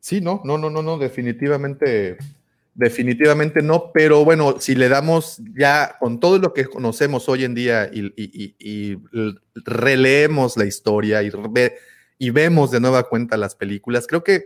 Sí, 0.00 0.20
no, 0.20 0.40
no, 0.44 0.56
no, 0.56 0.70
no, 0.70 0.82
no, 0.82 0.98
definitivamente, 0.98 2.16
definitivamente 2.78 3.62
no, 3.62 3.90
pero 3.92 4.24
bueno, 4.24 4.60
si 4.60 4.74
le 4.74 4.88
damos 4.90 5.40
ya 5.58 5.96
con 5.98 6.20
todo 6.20 6.38
lo 6.38 6.52
que 6.52 6.66
conocemos 6.66 7.28
hoy 7.28 7.44
en 7.44 7.54
día 7.54 7.90
y, 7.92 8.06
y- 8.16 8.54
y- 8.58 8.92
y 8.92 8.98
releemos 9.64 10.56
la 10.58 10.66
historia 10.66 11.22
y, 11.22 11.30
ve- 11.50 11.76
y 12.18 12.30
vemos 12.30 12.70
de 12.70 12.80
nueva 12.80 13.08
cuenta 13.08 13.36
las 13.38 13.54
películas, 13.54 14.06
creo 14.06 14.22
que 14.22 14.44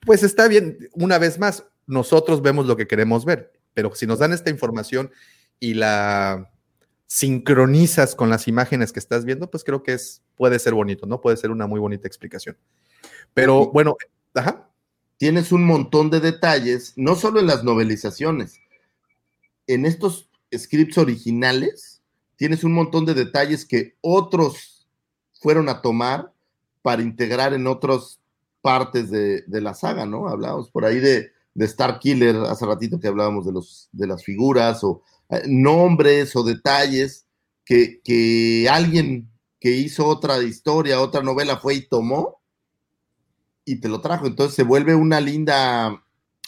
pues 0.00 0.22
está 0.22 0.48
bien, 0.48 0.78
una 0.94 1.18
vez 1.18 1.38
más, 1.38 1.64
nosotros 1.86 2.42
vemos 2.42 2.66
lo 2.66 2.76
que 2.76 2.86
queremos 2.86 3.24
ver, 3.24 3.52
pero 3.74 3.94
si 3.94 4.06
nos 4.06 4.18
dan 4.18 4.32
esta 4.32 4.50
información 4.50 5.10
y 5.60 5.74
la 5.74 6.50
sincronizas 7.08 8.16
con 8.16 8.30
las 8.30 8.48
imágenes 8.48 8.92
que 8.92 8.98
estás 8.98 9.24
viendo, 9.24 9.48
pues 9.48 9.62
creo 9.62 9.84
que 9.84 9.92
es, 9.92 10.22
puede 10.34 10.58
ser 10.58 10.74
bonito, 10.74 11.06
¿no? 11.06 11.20
Puede 11.20 11.36
ser 11.36 11.50
una 11.52 11.68
muy 11.68 11.78
bonita 11.78 12.08
explicación. 12.08 12.56
Pero 13.32 13.70
bueno, 13.70 13.96
ajá. 14.34 14.65
Tienes 15.18 15.52
un 15.52 15.64
montón 15.64 16.10
de 16.10 16.20
detalles, 16.20 16.92
no 16.96 17.16
solo 17.16 17.40
en 17.40 17.46
las 17.46 17.64
novelizaciones, 17.64 18.60
en 19.66 19.86
estos 19.86 20.28
scripts 20.56 20.98
originales, 20.98 22.02
tienes 22.36 22.64
un 22.64 22.72
montón 22.72 23.04
de 23.04 23.14
detalles 23.14 23.64
que 23.64 23.96
otros 24.00 24.86
fueron 25.40 25.68
a 25.68 25.80
tomar 25.80 26.32
para 26.82 27.02
integrar 27.02 27.54
en 27.54 27.66
otras 27.66 28.20
partes 28.60 29.10
de, 29.10 29.44
la 29.48 29.74
saga, 29.74 30.06
¿no? 30.06 30.28
Hablábamos 30.28 30.70
por 30.70 30.84
ahí 30.84 31.00
de, 31.00 31.32
de 31.54 31.64
Star 31.64 31.98
Killer, 31.98 32.36
hace 32.36 32.66
ratito 32.66 33.00
que 33.00 33.08
hablábamos 33.08 33.46
de, 33.46 33.52
los, 33.52 33.88
las 33.92 34.24
figuras 34.24 34.84
o 34.84 35.02
eh, 35.30 35.42
nombres 35.46 36.36
o 36.36 36.42
detalles 36.42 37.26
que 37.64 38.68
alguien 38.70 39.28
que 39.58 39.70
hizo 39.72 40.06
otra 40.06 40.40
historia, 40.42 41.00
otra 41.00 41.22
novela 41.22 41.56
fue 41.56 41.74
y 41.74 41.88
tomó 41.88 42.40
y 43.66 43.80
te 43.80 43.88
lo 43.90 44.00
trajo. 44.00 44.26
Entonces 44.26 44.54
se 44.56 44.62
vuelve 44.62 44.94
una 44.94 45.20
linda 45.20 46.02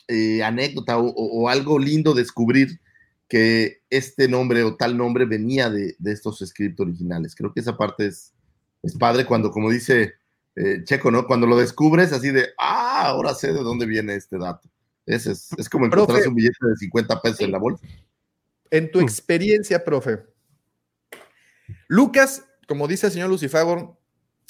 eh, 0.06 0.42
anécdota 0.42 0.96
o, 0.96 1.06
o- 1.08 1.42
o 1.42 1.48
algo 1.50 1.78
lindo 1.78 2.14
descubrir 2.14 2.80
que 3.28 3.82
este 3.90 4.26
nombre 4.28 4.62
o 4.62 4.76
tal 4.76 4.96
nombre 4.96 5.26
venía 5.26 5.68
de, 5.68 5.94
de 5.98 6.12
estos 6.12 6.38
scripts 6.38 6.80
originales. 6.80 7.34
Creo 7.34 7.52
que 7.52 7.60
esa 7.60 7.76
parte 7.76 8.06
es, 8.06 8.32
es 8.82 8.96
padre 8.96 9.26
cuando, 9.26 9.50
como 9.50 9.68
dice 9.70 10.14
eh, 10.56 10.82
Checo, 10.84 11.10
¿no? 11.10 11.26
Cuando 11.26 11.46
lo 11.46 11.58
descubres 11.58 12.12
así 12.14 12.30
de, 12.30 12.48
ah, 12.58 13.02
ahora 13.08 13.34
sé 13.34 13.52
de 13.52 13.60
dónde 13.62 13.84
viene 13.84 14.14
este 14.14 14.38
dato. 14.38 14.68
Ese 15.04 15.32
es, 15.32 15.50
es 15.58 15.68
como 15.68 15.84
Profe. 15.90 16.02
encontrarse 16.04 16.28
un 16.28 16.34
billete 16.36 16.66
de 16.66 16.76
50 16.76 17.20
pesos 17.20 17.40
en 17.40 17.52
la 17.52 17.58
bolsa. 17.58 17.86
En 18.70 18.90
tu 18.90 19.00
experiencia, 19.00 19.84
profe, 19.84 20.18
Lucas, 21.86 22.44
como 22.66 22.86
dice 22.88 23.06
el 23.06 23.12
señor 23.12 23.28
Lucifagor, 23.30 23.97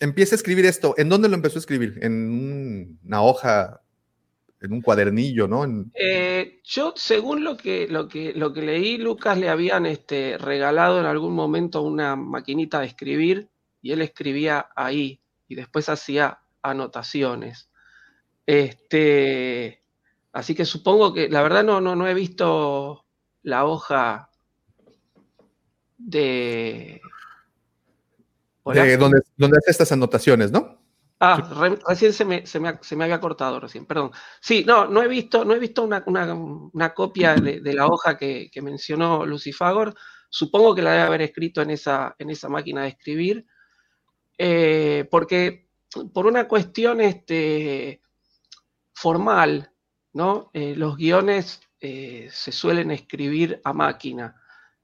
empieza 0.01 0.35
a 0.35 0.39
escribir 0.39 0.66
esto. 0.66 0.95
¿En 0.97 1.09
dónde 1.09 1.29
lo 1.29 1.35
empezó 1.35 1.59
a 1.59 1.61
escribir? 1.61 1.99
En 2.03 2.12
un- 2.12 3.01
una 3.05 3.23
hoja, 3.23 3.81
en 4.61 4.73
un 4.73 4.83
cuadernillo, 4.83 5.47
¿no? 5.49 5.65
Eh, 5.95 6.61
yo, 6.65 6.93
según 6.97 7.45
lo 7.45 7.57
que, 7.57 7.87
lo, 7.89 8.09
que, 8.09 8.33
lo 8.35 8.53
que 8.53 8.62
leí, 8.62 8.99
Lucas 8.99 9.39
le 9.39 9.49
habían 9.49 9.87
este, 9.87 10.37
regalado 10.39 10.99
en 11.01 11.07
algún 11.07 11.35
momento 11.35 11.83
una 11.83 12.16
maquinita 12.16 12.81
de 12.81 12.87
escribir 12.87 13.49
y 13.83 13.93
él 13.93 14.03
escribía 14.03 14.69
ahí 14.75 15.20
y 15.49 15.55
después 15.55 15.89
hacía 15.89 16.41
anotaciones. 16.62 17.70
Este, 18.47 19.83
así 20.33 20.55
que 20.55 20.65
supongo 20.65 21.12
que, 21.12 21.29
la 21.29 21.43
verdad 21.43 21.62
no, 21.65 21.81
no, 21.81 21.95
no 21.95 22.09
he 22.09 22.15
visto 22.15 23.05
la 23.43 23.65
hoja 23.65 24.31
de... 25.97 27.01
Donde, 28.99 29.20
donde 29.36 29.59
hace 29.59 29.70
estas 29.70 29.93
anotaciones, 29.93 30.51
¿no? 30.53 30.78
Ah, 31.20 31.36
re- 31.61 31.78
recién 31.89 32.12
se 32.12 32.24
me, 32.24 32.47
se, 32.47 32.61
me, 32.61 32.78
se 32.81 32.95
me 32.95 33.05
había 33.05 33.20
cortado 33.20 33.59
recién, 33.59 33.86
perdón. 33.86 34.12
Sí, 34.40 34.65
no, 34.66 34.86
no 34.86 35.03
he 35.03 35.09
visto, 35.09 35.45
no 35.45 35.55
he 35.55 35.59
visto 35.59 35.82
una, 35.82 36.03
una- 36.07 36.32
una 36.35 36.95
copia 36.95 37.35
de, 37.35 37.61
de 37.61 37.73
la 37.74 37.86
hoja 37.86 38.16
que, 38.16 38.49
que 38.53 38.62
mencionó 38.62 39.27
Lucifagor. 39.27 39.95
Supongo 40.31 40.74
que 40.74 40.82
la 40.82 40.93
debe 40.93 41.03
haber 41.05 41.23
escrito 41.23 41.61
en 41.62 41.70
esa, 41.70 42.15
en 42.19 42.31
esa 42.31 42.49
máquina 42.49 42.82
de 42.82 42.89
escribir. 42.89 43.47
eh, 44.39 45.09
porque 45.11 45.69
por 46.12 46.27
una 46.27 46.47
cuestión 46.47 47.01
este, 47.01 48.03
formal, 48.95 49.73
¿no? 50.12 50.51
Eh, 50.53 50.74
los 50.77 50.97
guiones 50.97 51.61
eh, 51.81 52.28
se 52.31 52.53
suelen 52.53 52.90
escribir 52.90 53.61
a 53.65 53.73
máquina. 53.73 54.36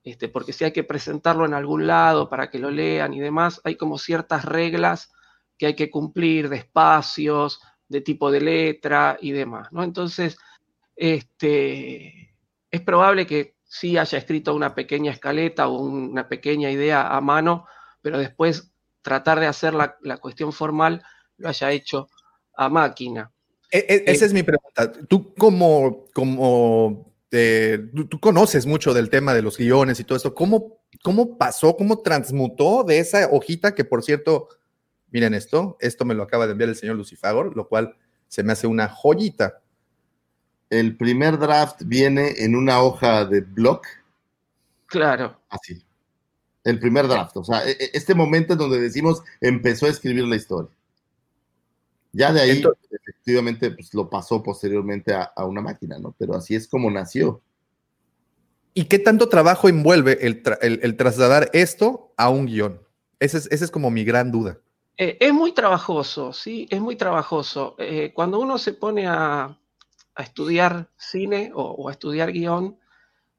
Este, 0.05 0.29
porque 0.29 0.53
si 0.53 0.65
hay 0.65 0.73
que 0.73 0.85
presentarlo 0.85 1.47
en 1.47 1.55
algún 1.55 1.87
lado 1.87 2.29
para 2.29 2.51
que 2.51 2.59
lo 2.59 2.71
lean 2.71 3.15
y 3.15 3.21
demás, 3.21 3.63
hay 3.65 3.77
como 3.77 3.97
ciertas 3.99 4.45
reglas 4.45 5.11
que 5.57 5.67
hay 5.67 5.75
que 5.75 5.91
cumplir 5.91 6.51
de 6.51 6.59
espacios, 6.59 7.61
de 7.89 8.03
tipo 8.03 8.31
de 8.31 8.43
letra 8.43 9.17
y 9.21 9.33
demás, 9.33 9.69
¿no? 9.73 9.83
Entonces, 9.83 10.37
este, 10.95 12.37
es 12.71 12.81
probable 12.83 13.27
que 13.27 13.57
sí 13.65 13.97
haya 13.97 14.19
escrito 14.19 14.55
una 14.55 14.75
pequeña 14.75 15.11
escaleta 15.11 15.69
o 15.69 15.81
una 15.81 16.29
pequeña 16.29 16.71
idea 16.71 17.09
a 17.09 17.21
mano, 17.23 17.67
pero 18.03 18.19
después 18.19 18.73
tratar 19.01 19.41
de 19.41 19.47
hacer 19.47 19.75
la, 19.75 19.97
cuestión 20.19 20.53
formal 20.53 21.03
lo 21.39 21.49
haya 21.49 21.71
hecho 21.71 22.09
a 22.57 22.69
máquina. 22.69 23.33
E- 23.71 23.87
e- 23.89 24.05
esa 24.07 24.27
es 24.27 24.35
mi 24.35 24.43
pregunta. 24.43 24.93
Tú 25.09 25.35
como, 25.35 26.05
como 26.13 27.14
eh, 27.31 27.91
tú, 27.95 28.07
tú 28.07 28.21
conoces 28.21 28.67
mucho 28.67 28.95
del 28.95 29.11
tema 29.11 29.35
de 29.35 29.43
los 29.43 29.57
guiones 29.59 29.99
y 30.01 30.05
todo 30.05 30.17
esto, 30.17 30.35
¿cómo, 30.35 30.79
cómo 31.03 31.37
pasó, 31.37 31.77
cómo 31.77 32.01
transmutó 32.01 32.85
de 32.85 32.99
esa 32.99 33.29
hojita 33.31 33.75
que, 33.75 33.85
por 33.85 34.03
cierto, 34.03 34.49
Miren 35.15 35.33
esto, 35.33 35.77
esto 35.79 36.05
me 36.05 36.13
lo 36.13 36.25
acaba 36.25 36.45
de 36.47 36.53
enviar 36.53 36.71
el 36.71 36.75
señor 36.75 36.97
Lucifagor, 36.97 37.57
lo 37.57 37.69
cual 37.69 37.97
se 38.27 38.43
me 38.43 38.53
hace 38.53 38.67
una 38.67 38.89
joyita. 38.89 39.61
El 40.71 40.97
primer 40.97 41.39
draft 41.39 41.83
viene 41.85 42.35
en 42.39 42.57
una 42.57 42.83
hoja 42.83 43.25
de 43.25 43.43
block. 43.43 43.87
Claro. 44.87 45.41
Así. 45.49 45.81
El 46.65 46.81
primer 46.81 47.07
draft. 47.07 47.37
O 47.37 47.45
sea, 47.45 47.65
e- 47.65 47.77
e- 47.79 47.91
este 47.93 48.13
momento 48.13 48.55
en 48.55 48.59
donde 48.59 48.81
decimos 48.81 49.23
empezó 49.41 49.87
a 49.87 49.91
escribir 49.91 50.25
la 50.25 50.35
historia. 50.35 50.75
Ya 52.11 52.33
de 52.33 52.41
ahí, 52.41 52.51
Entonces- 52.51 52.94
efectivamente, 53.25 53.71
pues 53.71 53.95
lo 53.95 54.11
pasó 54.11 54.43
posteriormente 54.43 55.15
a, 55.15 55.23
a 55.35 55.47
una 55.47 55.63
máquina, 55.63 55.99
¿no? 55.99 56.15
Pero 56.19 56.35
así 56.35 56.55
es 56.55 56.69
como 56.69 56.91
nació. 56.91 57.41
¿Y 58.75 58.85
qué 58.85 58.99
tanto 58.99 59.31
trabajo 59.31 59.67
envuelve 59.69 60.19
el, 60.27 60.43
tra- 60.43 60.59
el- 60.61 60.81
el 60.83 60.97
trasladar 60.97 61.49
esto 61.55 62.13
a 62.19 62.29
un 62.29 62.45
guion? 62.45 62.81
Esa 63.19 63.39
es, 63.39 63.49
esa 63.51 63.65
es 63.65 63.71
como 63.71 63.91
mi 63.91 64.05
gran 64.05 64.31
duda. 64.31 64.59
Eh, 64.99 65.17
es 65.21 65.33
muy 65.33 65.53
trabajoso, 65.53 66.35
sí, 66.35 66.67
es 66.71 66.81
muy 66.83 66.97
trabajoso. 66.97 67.77
Eh, 67.79 68.13
cuando 68.15 68.39
uno 68.41 68.59
se 68.59 68.75
pone 68.75 69.07
a, 69.07 69.45
a 70.15 70.23
estudiar 70.23 70.91
cine 70.99 71.51
o, 71.55 71.63
o 71.63 71.89
a 71.89 71.93
estudiar 71.93 72.31
guion, 72.31 72.79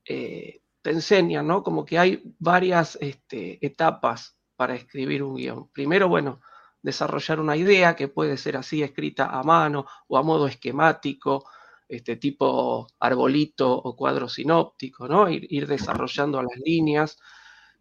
eh, 0.05 0.61
te 0.81 0.89
enseñan, 0.89 1.45
¿no? 1.45 1.61
Como 1.61 1.85
que 1.85 1.99
hay 1.99 2.23
varias 2.39 2.97
este, 3.01 3.63
etapas 3.63 4.35
para 4.55 4.73
escribir 4.73 5.21
un 5.21 5.35
guion. 5.35 5.69
Primero, 5.71 6.09
bueno, 6.09 6.41
desarrollar 6.85 7.39
una 7.39 7.57
idea 7.57 7.95
que 7.95 8.07
puede 8.07 8.37
ser 8.37 8.57
así 8.57 8.83
escrita 8.83 9.25
a 9.25 9.41
mano 9.41 9.87
o 10.07 10.19
a 10.19 10.21
modo 10.21 10.45
esquemático, 10.45 11.43
este 11.89 12.15
tipo 12.15 12.87
arbolito 12.99 13.73
o 13.75 13.95
cuadro 13.95 14.29
sinóptico, 14.29 15.07
¿no? 15.07 15.27
Ir, 15.27 15.47
ir 15.49 15.65
desarrollando 15.65 16.43
las 16.43 16.59
líneas. 16.63 17.17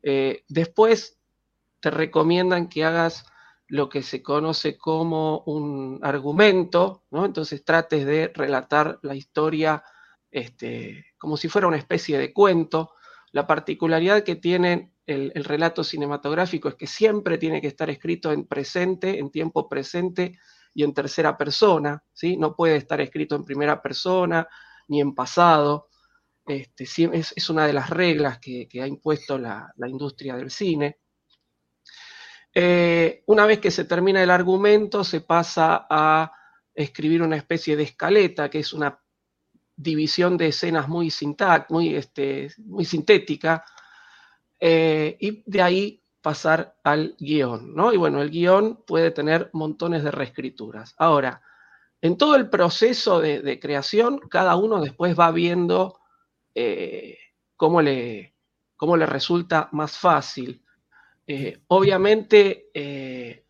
Eh, 0.03 0.45
después 0.49 1.19
te 1.81 1.91
recomiendan 1.91 2.71
que 2.71 2.87
hagas 2.87 3.27
lo 3.67 3.91
que 3.91 4.03
se 4.03 4.23
conoce 4.23 4.79
como 4.79 5.41
un 5.41 6.01
argumento, 6.03 7.05
¿no? 7.11 7.27
Entonces 7.27 7.63
trates 7.63 8.07
de 8.07 8.33
relatar 8.35 9.01
la 9.03 9.15
historia 9.15 9.85
este, 10.31 11.13
como 11.19 11.37
si 11.37 11.51
fuera 11.51 11.69
una 11.69 11.77
especie 11.77 12.17
de 12.17 12.33
cuento. 12.33 12.95
La 13.33 13.47
particularidad 13.47 14.23
que 14.23 14.37
tiene 14.37 14.94
el, 15.07 15.33
el 15.35 15.45
relato 15.45 15.85
cinematográfico 15.85 16.69
es 16.69 16.75
que 16.75 16.87
siempre 16.87 17.39
tiene 17.39 17.61
que 17.61 17.69
estar 17.69 17.91
escrito 17.91 18.33
en 18.33 18.47
presente, 18.47 19.19
en 19.19 19.31
tiempo 19.31 19.69
presente 19.69 20.39
y 20.75 20.83
en 20.83 20.93
tercera 20.93 21.39
persona, 21.39 22.03
¿sí? 22.13 22.37
No 22.37 22.55
puede 22.57 22.77
estar 22.77 23.01
escrito 23.01 23.37
en 23.37 23.45
primera 23.45 23.81
persona 23.81 24.49
ni 24.89 25.01
en 25.01 25.15
pasado. 25.15 25.89
Este, 26.47 26.85
es, 26.85 27.51
una 27.51 27.67
de 27.67 27.73
las 27.73 27.89
reglas 27.89 28.39
que, 28.39 28.69
ha 28.83 28.87
impuesto 28.87 29.39
la, 29.39 29.73
industria 29.87 30.37
del 30.37 30.51
cine. 30.51 30.99
Eh, 32.53 33.23
una 33.27 33.47
vez 33.47 33.61
que 33.61 33.71
se 33.71 33.85
termina 33.85 34.23
el 34.23 34.31
argumento, 34.31 35.05
se 35.05 35.21
pasa 35.23 35.87
a 35.89 36.33
escribir 36.75 37.23
una 37.23 37.37
especie 37.37 37.77
de 37.77 37.85
escaleta, 37.85 38.51
que 38.51 38.59
es 38.59 38.73
una 38.73 39.01
división 39.77 40.37
de 40.37 40.49
escenas 40.49 40.89
muy, 40.89 41.11
sintac, 41.11 41.71
muy, 41.71 41.95
este, 41.95 42.53
muy 42.59 42.85
sintética, 42.85 43.65
eh, 44.67 45.19
y 45.21 45.43
de 45.45 45.61
ahí 45.61 46.03
pasar 46.23 46.75
al 46.85 47.17
guion, 47.19 47.75
¿no? 47.75 47.93
Y 47.93 47.99
bueno, 47.99 48.23
el 48.23 48.31
guion 48.31 48.83
puede 48.87 49.11
tener 49.11 49.51
montones 49.53 50.03
de 50.03 50.11
reescrituras. 50.11 50.95
Ahora, 50.97 51.43
en 52.01 52.17
todo 52.17 52.35
el 52.37 52.49
proceso 52.49 53.21
de, 53.21 53.61
creación, 53.61 54.21
cada 54.31 54.57
uno 54.57 54.81
después 54.81 55.21
va 55.21 55.31
viendo 55.33 56.01
eh, 56.55 57.19
cómo, 57.57 57.83
le, 57.83 58.35
cómo 58.75 58.97
le 58.97 59.05
resulta 59.05 59.69
más 59.73 59.99
fácil. 59.99 60.65
Eh, 61.27 61.61
obviamente, 61.67 62.71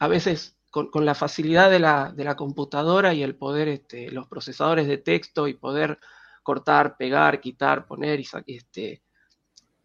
a 0.00 0.08
veces 0.08 0.58
con, 0.68 0.90
con 0.90 1.06
la 1.06 1.14
facilidad 1.14 1.70
de 1.70 1.78
la, 1.78 2.12
de 2.12 2.24
la, 2.24 2.34
computadora 2.34 3.14
y 3.14 3.22
el 3.22 3.36
poder, 3.36 3.68
este, 3.68 4.10
los 4.10 4.26
procesadores 4.26 4.88
de 4.88 4.98
texto 4.98 5.46
y 5.46 5.54
poder 5.54 6.00
cortar, 6.42 6.96
pegar, 6.96 7.40
quitar, 7.40 7.86
poner 7.86 8.18
y 8.18 8.26
este, 8.56 9.04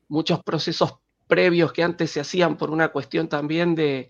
muchos 0.07 0.43
procesos 0.43 0.97
previos 1.29 1.71
que 1.71 1.83
antes 1.83 2.09
se 2.09 2.19
hacían 2.19 2.57
por 2.57 2.71
una 2.71 2.89
cuestión 2.89 3.29
también 3.29 3.75
de, 3.75 4.09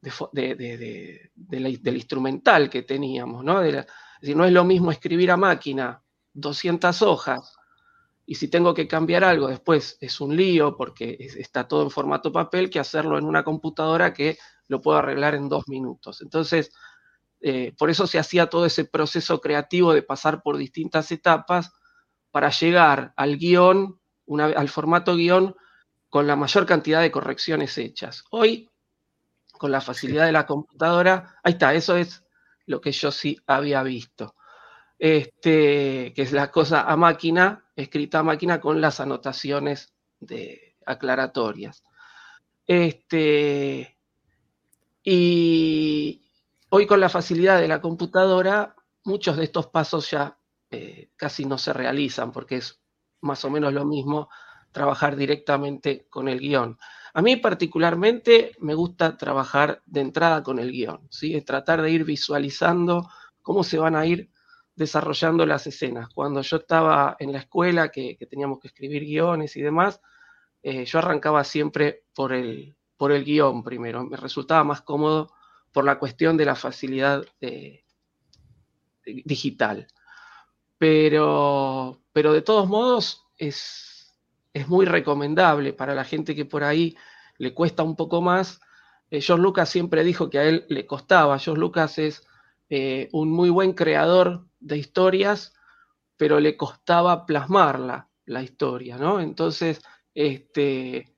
del 0.00 1.96
instrumental 1.96 2.70
que 2.70 2.82
teníamos, 2.82 3.44
¿no? 3.44 3.60
No 3.60 4.44
es 4.44 4.52
lo 4.52 4.64
mismo 4.64 4.92
escribir 4.92 5.32
a 5.32 5.36
máquina 5.36 6.00
200 6.34 7.02
hojas 7.02 7.56
y 8.24 8.36
si 8.36 8.46
tengo 8.46 8.72
que 8.72 8.86
cambiar 8.86 9.24
algo 9.24 9.48
después 9.48 9.98
es 10.00 10.20
un 10.20 10.36
lío 10.36 10.76
porque 10.76 11.16
es, 11.18 11.34
está 11.34 11.66
todo 11.66 11.82
en 11.82 11.90
formato 11.90 12.30
papel 12.30 12.70
que 12.70 12.78
hacerlo 12.78 13.18
en 13.18 13.24
una 13.24 13.42
computadora 13.42 14.14
que 14.14 14.38
lo 14.68 14.80
puedo 14.80 14.98
arreglar 14.98 15.34
en 15.34 15.48
dos 15.48 15.64
minutos. 15.66 16.22
Entonces, 16.22 16.70
eh, 17.40 17.74
por 17.76 17.90
eso 17.90 18.06
se 18.06 18.20
hacía 18.20 18.46
todo 18.46 18.64
ese 18.66 18.84
proceso 18.84 19.40
creativo 19.40 19.92
de 19.92 20.02
pasar 20.02 20.42
por 20.42 20.56
distintas 20.56 21.10
etapas 21.10 21.72
para 22.30 22.50
llegar 22.50 23.12
al 23.16 23.36
guion, 23.36 24.00
al 24.38 24.68
formato 24.68 25.16
guion, 25.16 25.56
con 26.12 26.26
la 26.26 26.36
mayor 26.36 26.66
cantidad 26.66 27.00
de 27.00 27.10
correcciones 27.10 27.78
hechas. 27.78 28.22
Hoy, 28.28 28.68
con 29.50 29.72
la 29.72 29.80
facilidad 29.80 30.26
de 30.26 30.32
la 30.32 30.44
computadora, 30.44 31.40
ahí 31.42 31.54
está, 31.54 31.72
eso 31.72 31.96
es 31.96 32.22
lo 32.66 32.82
que 32.82 32.92
yo 32.92 33.10
sí 33.10 33.40
había 33.46 33.82
visto. 33.82 34.34
Este, 34.98 36.12
que 36.14 36.20
es 36.20 36.32
la 36.32 36.50
cosa 36.50 36.82
a 36.82 36.98
máquina, 36.98 37.64
escrita 37.74 38.18
a 38.18 38.24
máquina 38.24 38.60
con 38.60 38.82
las 38.82 39.00
anotaciones 39.00 39.94
de 40.20 40.76
aclaratorias. 40.84 41.82
Este, 42.66 43.96
y 45.02 46.30
hoy 46.68 46.86
con 46.86 47.00
la 47.00 47.08
facilidad 47.08 47.58
de 47.58 47.68
la 47.68 47.80
computadora, 47.80 48.76
muchos 49.04 49.38
de 49.38 49.44
estos 49.44 49.68
pasos 49.68 50.10
ya 50.10 50.36
eh, 50.70 51.08
casi 51.16 51.46
no 51.46 51.56
se 51.56 51.72
realizan 51.72 52.32
porque 52.32 52.56
es 52.56 52.82
más 53.22 53.42
o 53.46 53.50
menos 53.50 53.72
lo 53.72 53.86
mismo 53.86 54.28
trabajar 54.72 55.16
directamente 55.16 56.06
con 56.08 56.28
el 56.28 56.40
guion. 56.40 56.78
A 57.14 57.22
mí 57.22 57.36
particularmente 57.36 58.52
me 58.58 58.74
gusta 58.74 59.16
trabajar 59.16 59.82
de 59.86 60.00
entrada 60.00 60.42
con 60.42 60.58
el 60.58 60.72
guion, 60.72 61.06
¿sí? 61.10 61.34
es 61.34 61.44
tratar 61.44 61.82
de 61.82 61.90
ir 61.90 62.04
visualizando 62.04 63.08
cómo 63.42 63.62
se 63.64 63.78
van 63.78 63.96
a 63.96 64.06
ir 64.06 64.30
desarrollando 64.74 65.44
las 65.44 65.66
escenas. 65.66 66.08
Cuando 66.08 66.40
yo 66.40 66.56
estaba 66.56 67.16
en 67.18 67.32
la 67.32 67.38
escuela, 67.38 67.90
que, 67.90 68.16
que 68.16 68.26
teníamos 68.26 68.58
que 68.60 68.68
escribir 68.68 69.04
guiones 69.04 69.56
y 69.56 69.62
demás, 69.62 70.00
eh, 70.62 70.84
yo 70.84 70.98
arrancaba 70.98 71.44
siempre 71.44 72.04
por 72.14 72.32
el, 72.32 72.76
por 72.96 73.12
el 73.12 73.24
guion 73.24 73.62
primero. 73.62 74.04
Me 74.04 74.16
resultaba 74.16 74.64
más 74.64 74.80
cómodo 74.82 75.32
por 75.72 75.84
la 75.84 75.98
cuestión 75.98 76.36
de 76.36 76.44
la 76.44 76.54
facilidad 76.54 77.24
digital. 79.04 79.88
Pero, 80.78 82.02
pero 82.12 82.32
de 82.32 82.42
todos 82.42 82.68
modos 82.68 83.26
es, 83.36 83.91
es 84.52 84.68
muy 84.68 84.86
recomendable 84.86 85.72
para 85.72 85.94
la 85.94 86.04
gente 86.04 86.34
que 86.34 86.44
por 86.44 86.64
ahí 86.64 86.96
le 87.38 87.54
cuesta 87.54 87.82
un 87.82 87.96
poco 87.96 88.20
más. 88.20 88.60
Eh, 89.10 89.20
George 89.20 89.42
Lucas 89.42 89.68
siempre 89.68 90.04
dijo 90.04 90.30
que 90.30 90.38
a 90.38 90.44
él 90.44 90.66
le 90.68 90.86
costaba. 90.86 91.38
George 91.38 91.60
Lucas 91.60 91.98
es 91.98 92.26
eh, 92.68 93.08
un 93.12 93.30
muy 93.30 93.50
buen 93.50 93.72
creador 93.72 94.46
de 94.60 94.78
historias, 94.78 95.54
pero 96.16 96.40
le 96.40 96.56
costaba 96.56 97.26
plasmarla, 97.26 98.08
la 98.26 98.42
historia, 98.42 98.96
¿no? 98.96 99.20
Entonces, 99.20 99.82
este, 100.14 101.16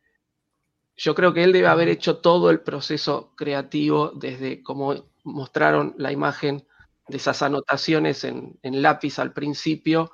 yo 0.97 1.15
creo 1.15 1.35
que 1.35 1.45
él 1.45 1.53
debe 1.53 1.67
haber 1.67 1.89
hecho 1.89 2.19
todo 2.19 2.51
el 2.51 2.61
proceso 2.61 3.35
creativo 3.37 4.13
desde 4.15 4.63
como 4.63 4.95
mostraron 5.25 5.95
la 5.99 6.13
imagen 6.13 6.67
de 7.09 7.17
esas 7.17 7.43
anotaciones 7.43 8.25
en, 8.25 8.59
en 8.63 8.81
lápiz 8.81 9.19
al 9.19 9.33
principio, 9.33 10.11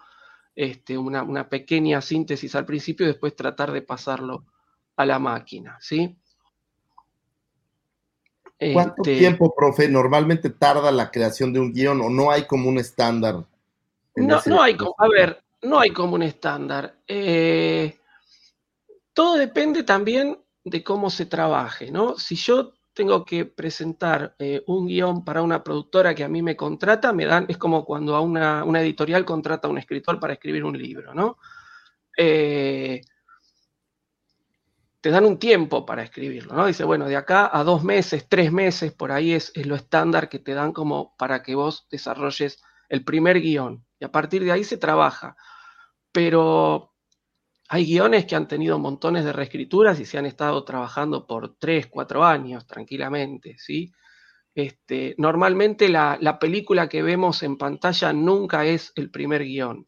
este, 0.55 0.99
una, 0.99 1.23
una, 1.23 1.49
pequeña 1.49 2.01
síntesis 2.01 2.55
al 2.55 2.67
principio 2.67 3.07
y 3.07 3.11
después 3.11 3.37
tratar 3.37 3.73
de 3.73 3.83
pasarlo 3.83 4.45
a 4.97 5.07
la 5.07 5.19
máquina, 5.19 5.79
¿sí? 5.81 6.17
¿Cuánto 8.73 9.03
este... 9.03 9.19
tiempo, 9.19 9.55
profe, 9.55 9.89
normalmente 9.89 10.51
tarda 10.51 10.93
la 10.93 11.11
creación 11.11 11.53
de 11.53 11.61
un 11.61 11.73
guion 11.73 12.01
o 12.03 12.11
no 12.11 12.31
hay 12.31 12.45
como 12.47 12.69
un 12.69 12.79
estándar? 12.79 13.47
No, 14.17 14.41
no 14.45 14.63
hay 14.63 14.77
como, 14.77 14.95
a 14.99 15.09
ver, 15.09 15.43
no 15.63 15.81
hay 15.81 15.91
como 15.91 16.15
un 16.15 16.23
estándar. 16.23 16.97
Eh, 17.09 17.99
todo 19.15 19.37
depende 19.37 19.83
también 19.83 20.39
de 20.63 20.85
cómo 20.85 21.09
se 21.09 21.25
trabaje, 21.25 21.91
¿no? 21.91 22.19
Si 22.19 22.37
yo 22.37 22.75
tengo 22.93 23.25
que 23.25 23.45
presentar 23.45 24.35
eh, 24.39 24.63
un 24.67 24.87
guion 24.87 25.25
para 25.25 25.43
una 25.43 25.63
productora 25.63 26.15
que 26.15 26.25
a 26.25 26.29
mí 26.29 26.43
me 26.43 26.57
contrata, 26.57 27.13
me 27.13 27.27
dan, 27.27 27.47
es 27.49 27.57
como 27.57 27.85
cuando 27.85 28.17
a 28.17 28.21
una, 28.21 28.65
una 28.65 28.81
editorial 28.81 29.25
contrata 29.25 29.69
a 29.69 29.71
un 29.71 29.79
escritor 29.79 30.19
para 30.19 30.35
escribir 30.35 30.65
un 30.65 30.77
libro, 30.77 31.15
¿no? 31.15 31.39
Eh, 32.17 33.01
te 35.01 35.11
dan 35.11 35.25
un 35.25 35.39
tiempo 35.39 35.87
para 35.87 36.03
escribirlo, 36.03 36.55
¿no? 36.55 36.67
Dice, 36.67 36.85
bueno, 36.85 37.07
de 37.07 37.17
acá 37.17 37.49
a 37.53 37.65
dos 37.65 37.83
meses, 37.85 38.27
tres 38.29 38.53
meses, 38.53 38.93
por 38.93 39.13
ahí 39.13 39.33
es, 39.33 39.53
es, 39.55 39.67
lo 39.67 39.77
estándar 39.77 40.29
que 40.29 40.39
te 40.39 40.53
dan 40.53 40.73
como 40.73 41.17
para 41.17 41.43
que 41.43 41.55
vos 41.55 41.87
desarrolles 41.91 42.63
el 42.89 43.05
primer 43.05 43.41
guion. 43.41 43.85
Y 43.99 44.05
a 44.05 44.13
partir 44.13 44.45
de 44.45 44.53
ahí 44.53 44.65
se 44.65 44.77
trabaja. 44.77 45.37
Pero 46.13 46.90
hay 47.73 47.87
guiones 47.87 48.27
que 48.27 48.35
han 48.35 48.49
tenido 48.49 48.79
montones 48.81 49.25
de 49.25 49.33
reescrituras 49.33 50.01
y 50.01 50.05
se 50.05 50.19
han 50.19 50.27
estado 50.27 50.65
trabajando 50.65 51.27
por 51.27 51.57
tres, 51.57 51.87
cuatro 51.87 52.25
años 52.25 52.67
tranquilamente, 52.67 53.57
¿sí? 53.59 53.93
este, 54.55 55.15
normalmente 55.19 55.89
la, 55.89 56.19
la 56.21 56.39
película 56.39 56.89
que 56.89 57.03
vemos 57.03 57.43
en 57.43 57.57
pantalla 57.57 58.13
nunca 58.13 58.65
es 58.65 58.93
el 58.97 59.11
primer 59.11 59.45
guion. 59.45 59.87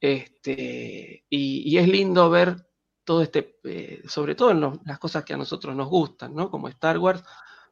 Este, 0.00 1.24
y, 1.28 1.76
es 1.76 1.88
lindo 1.88 2.30
ver 2.30 2.68
todo 3.02 3.22
este, 3.22 3.58
eh, 3.64 4.02
sobre 4.06 4.36
todo 4.36 4.52
en 4.52 4.80
las 4.84 4.98
cosas 5.00 5.24
que 5.24 5.34
a 5.34 5.36
nosotros 5.36 5.74
nos 5.74 5.88
gustan, 5.88 6.34
¿no? 6.34 6.50
Como 6.50 6.68
Star 6.68 6.98
Wars, 6.98 7.24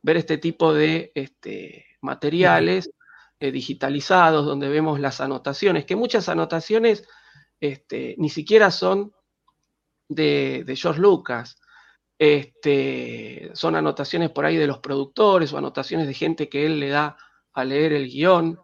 ver 0.03 0.17
este 0.17 0.39
tipo 0.39 0.75
de 0.75 1.13
este, 1.15 1.87
materiales 2.01 2.91
eh, 3.39 3.53
digitalizados 3.53 4.45
donde 4.45 4.69
vemos 4.69 4.99
las 4.99 5.21
anotaciones, 5.21 5.85
que 5.85 5.95
muchas 5.95 6.29
anotaciones 6.29 7.07
este, 7.61 8.15
ni 8.19 8.29
siquiera 8.29 8.71
son 8.71 9.13
de, 10.09 10.65
de 10.67 10.77
George 10.77 11.01
Lucas. 11.01 11.57
Este, 12.19 13.51
son 13.53 13.77
anotaciones 13.77 14.31
por 14.31 14.45
ahí 14.47 14.57
de 14.57 14.67
los 14.67 14.79
productores 14.79 15.53
o 15.53 15.59
anotaciones 15.59 16.07
de 16.07 16.15
gente 16.15 16.49
que 16.49 16.67
él 16.67 16.81
le 16.81 16.89
da 16.89 17.17
a 17.53 17.65
leer 17.65 17.93
el 17.93 18.07
guion. 18.09 18.59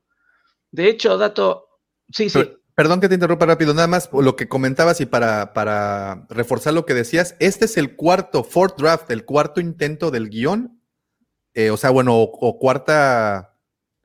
De 0.70 0.88
hecho, 0.88 1.18
dato. 1.18 1.68
Sí, 2.10 2.30
sí. 2.30 2.38
Per- 2.38 2.62
Perdón 2.74 3.02
que 3.02 3.08
te 3.10 3.14
interrumpa 3.14 3.44
rápido, 3.44 3.74
nada 3.74 3.86
más 3.86 4.08
lo 4.10 4.34
que 4.34 4.48
comentabas 4.48 5.02
y 5.02 5.06
para, 5.06 5.52
para 5.52 6.26
reforzar 6.30 6.72
lo 6.72 6.86
que 6.86 6.94
decías, 6.94 7.36
este 7.38 7.66
es 7.66 7.76
el 7.76 7.96
cuarto, 7.96 8.44
fourth 8.44 8.78
draft, 8.78 9.10
el 9.10 9.26
cuarto 9.26 9.60
intento 9.60 10.10
del 10.10 10.30
guion, 10.30 10.80
eh, 11.52 11.70
o 11.70 11.76
sea, 11.76 11.90
bueno, 11.90 12.16
o, 12.16 12.22
o 12.22 12.58
cuarta, 12.58 13.58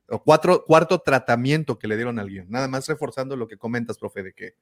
o 0.09 0.22
cuatro, 0.22 0.65
cuarto 0.65 0.99
tratamiento 0.99 1.80
que 1.80 1.88
le 1.88 1.95
dieron 1.95 2.19
al 2.19 2.27
guion. 2.27 2.47
Nada 2.49 2.68
más 2.68 2.85
reforzando 2.89 3.38
lo 3.38 3.47
que 3.47 3.57
comentas, 3.57 3.97
profe, 3.97 4.22
de 4.22 4.34
que 4.34 4.55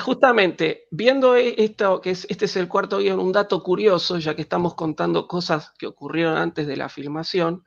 Justamente, 0.00 0.86
viendo 0.90 1.36
e- 1.36 1.54
esto, 1.58 2.00
que 2.00 2.10
es, 2.10 2.26
este 2.28 2.46
es 2.46 2.56
el 2.56 2.68
cuarto 2.68 2.98
guion, 2.98 3.20
un 3.20 3.32
dato 3.32 3.62
curioso, 3.62 4.18
ya 4.18 4.34
que 4.34 4.42
estamos 4.42 4.74
contando 4.74 5.26
cosas 5.28 5.72
que 5.78 5.86
ocurrieron 5.86 6.36
antes 6.36 6.66
de 6.66 6.76
la 6.76 6.88
filmación, 6.88 7.64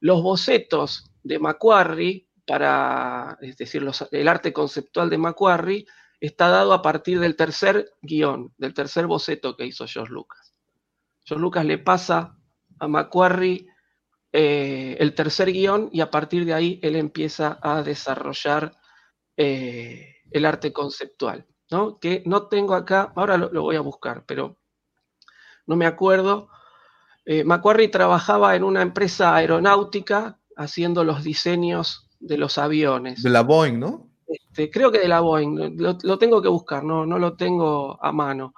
los 0.00 0.22
bocetos 0.22 1.10
de 1.22 1.38
Macquarie 1.38 2.28
para, 2.46 3.38
es 3.40 3.56
decir, 3.56 3.86
el 4.10 4.28
arte 4.28 4.52
conceptual 4.52 5.10
de 5.10 5.18
Macquarie 5.18 5.86
está 6.20 6.48
dado 6.48 6.72
a 6.72 6.82
partir 6.82 7.20
del 7.20 7.36
tercer 7.36 7.92
guion, 8.02 8.52
del 8.58 8.74
tercer 8.74 9.06
boceto 9.06 9.56
que 9.56 9.66
hizo 9.66 9.86
George 9.86 10.12
Lucas. 10.12 10.54
George 11.24 11.42
Lucas 11.42 11.64
le 11.64 11.78
pasa 11.78 12.36
a 12.78 12.88
Macquarie 12.88 13.66
eh, 14.32 14.96
el 15.00 15.14
tercer 15.14 15.52
guion 15.52 15.90
y 15.92 16.00
a 16.00 16.10
partir 16.10 16.44
de 16.44 16.54
ahí 16.54 16.80
él 16.82 16.96
empieza 16.96 17.58
a 17.62 17.82
desarrollar 17.82 18.76
eh, 19.36 20.16
el 20.30 20.46
arte 20.46 20.72
conceptual, 20.72 21.46
¿no? 21.70 21.98
Que 21.98 22.22
no 22.26 22.48
tengo 22.48 22.74
acá, 22.74 23.12
ahora 23.16 23.36
lo, 23.36 23.50
lo 23.52 23.62
voy 23.62 23.76
a 23.76 23.80
buscar, 23.80 24.24
pero 24.26 24.58
no 25.66 25.76
me 25.76 25.86
acuerdo. 25.86 26.48
Eh, 27.24 27.44
Macquarie 27.44 27.88
trabajaba 27.88 28.56
en 28.56 28.64
una 28.64 28.82
empresa 28.82 29.34
aeronáutica 29.36 30.38
haciendo 30.56 31.04
los 31.04 31.22
diseños 31.22 32.08
de 32.18 32.38
los 32.38 32.58
aviones. 32.58 33.22
de 33.22 33.30
la 33.30 33.42
Boeing, 33.42 33.78
¿no? 33.78 34.10
Este, 34.26 34.70
creo 34.70 34.90
que 34.90 34.98
de 34.98 35.08
la 35.08 35.20
Boeing, 35.20 35.76
lo, 35.78 35.96
lo 36.02 36.18
tengo 36.18 36.42
que 36.42 36.48
buscar, 36.48 36.84
no, 36.84 37.06
no 37.06 37.18
lo 37.18 37.36
tengo 37.36 38.02
a 38.04 38.12
mano. 38.12 38.54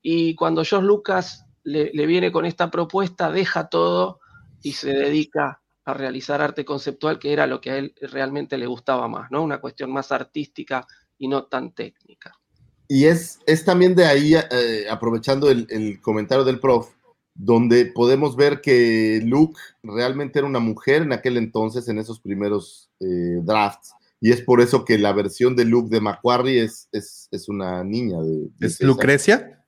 Y 0.00 0.34
cuando 0.34 0.64
George 0.64 0.86
Lucas 0.86 1.46
le, 1.62 1.90
le 1.92 2.06
viene 2.06 2.32
con 2.32 2.44
esta 2.44 2.70
propuesta, 2.70 3.30
deja 3.30 3.68
todo 3.68 4.20
y 4.62 4.72
se 4.72 4.92
dedica 4.92 5.60
a 5.84 5.94
realizar 5.94 6.40
arte 6.40 6.64
conceptual, 6.64 7.18
que 7.18 7.32
era 7.32 7.46
lo 7.46 7.60
que 7.60 7.70
a 7.70 7.76
él 7.78 7.94
realmente 8.00 8.56
le 8.56 8.66
gustaba 8.66 9.08
más, 9.08 9.30
¿no? 9.30 9.42
Una 9.42 9.60
cuestión 9.60 9.92
más 9.92 10.12
artística 10.12 10.86
y 11.22 11.28
no 11.28 11.44
tan 11.44 11.72
técnica. 11.72 12.36
Y 12.88 13.04
es, 13.04 13.38
es 13.46 13.64
también 13.64 13.94
de 13.94 14.04
ahí, 14.06 14.34
eh, 14.34 14.86
aprovechando 14.90 15.50
el, 15.50 15.68
el 15.70 16.00
comentario 16.00 16.44
del 16.44 16.58
prof, 16.58 16.88
donde 17.34 17.86
podemos 17.86 18.34
ver 18.34 18.60
que 18.60 19.20
Luke 19.24 19.58
realmente 19.84 20.40
era 20.40 20.48
una 20.48 20.58
mujer 20.58 21.02
en 21.02 21.12
aquel 21.12 21.36
entonces, 21.36 21.88
en 21.88 21.98
esos 21.98 22.18
primeros 22.20 22.90
eh, 22.98 23.38
drafts, 23.42 23.92
y 24.20 24.32
es 24.32 24.40
por 24.42 24.60
eso 24.60 24.84
que 24.84 24.98
la 24.98 25.12
versión 25.12 25.54
de 25.54 25.64
Luke 25.64 25.88
de 25.94 26.00
Macquarie 26.00 26.64
es, 26.64 26.88
es, 26.90 27.28
es 27.30 27.48
una 27.48 27.84
niña 27.84 28.20
de... 28.20 28.48
de 28.58 28.66
¿Es 28.66 28.72
César. 28.78 28.86
Lucrecia? 28.88 29.64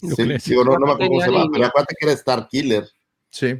Sí, 0.00 0.06
Lucrecia. 0.08 0.38
sí, 0.40 0.56
o 0.56 0.64
no, 0.64 0.78
no 0.78 0.86
me 0.86 0.92
acuerdo 0.92 1.08
cómo 1.10 1.20
se 1.20 1.30
llama, 1.32 1.50
pero 1.52 1.66
acuérdate 1.66 1.94
que 1.98 2.06
era 2.06 2.12
Star 2.14 2.46
Killer, 2.48 2.88
Sí. 3.30 3.54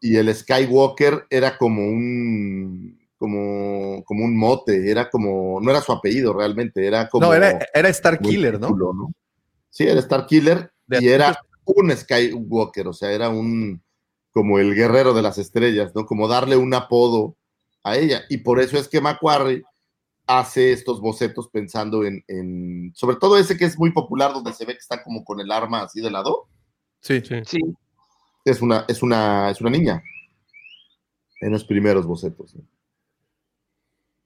y 0.00 0.16
el 0.16 0.32
Skywalker 0.34 1.24
era 1.30 1.56
como 1.56 1.82
un... 1.86 2.95
Como, 3.18 4.04
como 4.04 4.24
un 4.24 4.36
mote, 4.36 4.90
era 4.90 5.08
como, 5.08 5.58
no 5.60 5.70
era 5.70 5.80
su 5.80 5.90
apellido 5.92 6.34
realmente, 6.34 6.86
era 6.86 7.08
como... 7.08 7.26
no, 7.26 7.32
era, 7.34 7.58
era 7.72 7.88
Star 7.88 8.20
Killer, 8.20 8.60
¿no? 8.60 8.66
título, 8.66 8.92
¿no? 8.92 9.12
Sí, 9.70 9.84
era 9.84 10.00
Star 10.00 10.26
Killer 10.26 10.70
De 10.86 11.02
y 11.02 11.08
era 11.08 11.38
un 11.64 11.90
Skywalker, 11.96 12.88
o 12.88 12.92
sea, 12.92 13.10
era 13.12 13.28
un 13.30 13.82
como 14.32 14.58
el 14.58 14.74
guerrero 14.74 15.14
de 15.14 15.22
las 15.22 15.38
estrellas, 15.38 15.92
¿no? 15.94 16.04
Como 16.04 16.28
darle 16.28 16.58
un 16.58 16.74
apodo 16.74 17.36
a 17.82 17.96
ella. 17.96 18.20
Y 18.28 18.36
por 18.38 18.60
eso 18.60 18.76
es 18.76 18.86
que 18.86 19.00
Macquarie 19.00 19.62
hace 20.26 20.72
estos 20.72 21.00
bocetos 21.00 21.48
pensando 21.48 22.04
en, 22.04 22.22
en- 22.28 22.92
sobre 22.94 23.16
todo 23.16 23.38
ese 23.38 23.56
que 23.56 23.64
es 23.64 23.78
muy 23.78 23.92
popular, 23.92 24.34
donde 24.34 24.52
se 24.52 24.66
ve 24.66 24.74
que 24.74 24.80
está 24.80 25.02
como 25.02 25.24
con 25.24 25.40
el 25.40 25.50
arma 25.50 25.84
así 25.84 26.02
de 26.02 26.10
lado. 26.10 26.48
Sí. 27.00 27.22
Sí. 27.24 27.36
Sí, 27.46 27.60
Es 28.44 28.60
una, 28.60 28.84
es 28.88 29.02
una, 29.02 29.50
es 29.50 29.60
una 29.62 29.70
niña. 29.70 30.02
En 31.40 31.52
los 31.52 31.64
primeros 31.64 32.06
bocetos. 32.06 32.54
¿no? 32.56 32.62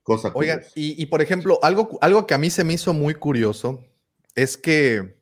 Cosa 0.03 0.31
Oigan, 0.33 0.57
curiosa. 0.59 0.73
y, 0.75 1.01
y, 1.01 1.05
por 1.07 1.21
ejemplo, 1.21 1.59
algo, 1.61 1.97
algo 2.01 2.25
que 2.25 2.33
a 2.33 2.37
mí 2.37 2.49
se 2.49 2.63
me 2.63 2.73
hizo 2.73 2.93
muy 2.93 3.13
curioso 3.13 3.83
es 4.35 4.57
que 4.57 5.15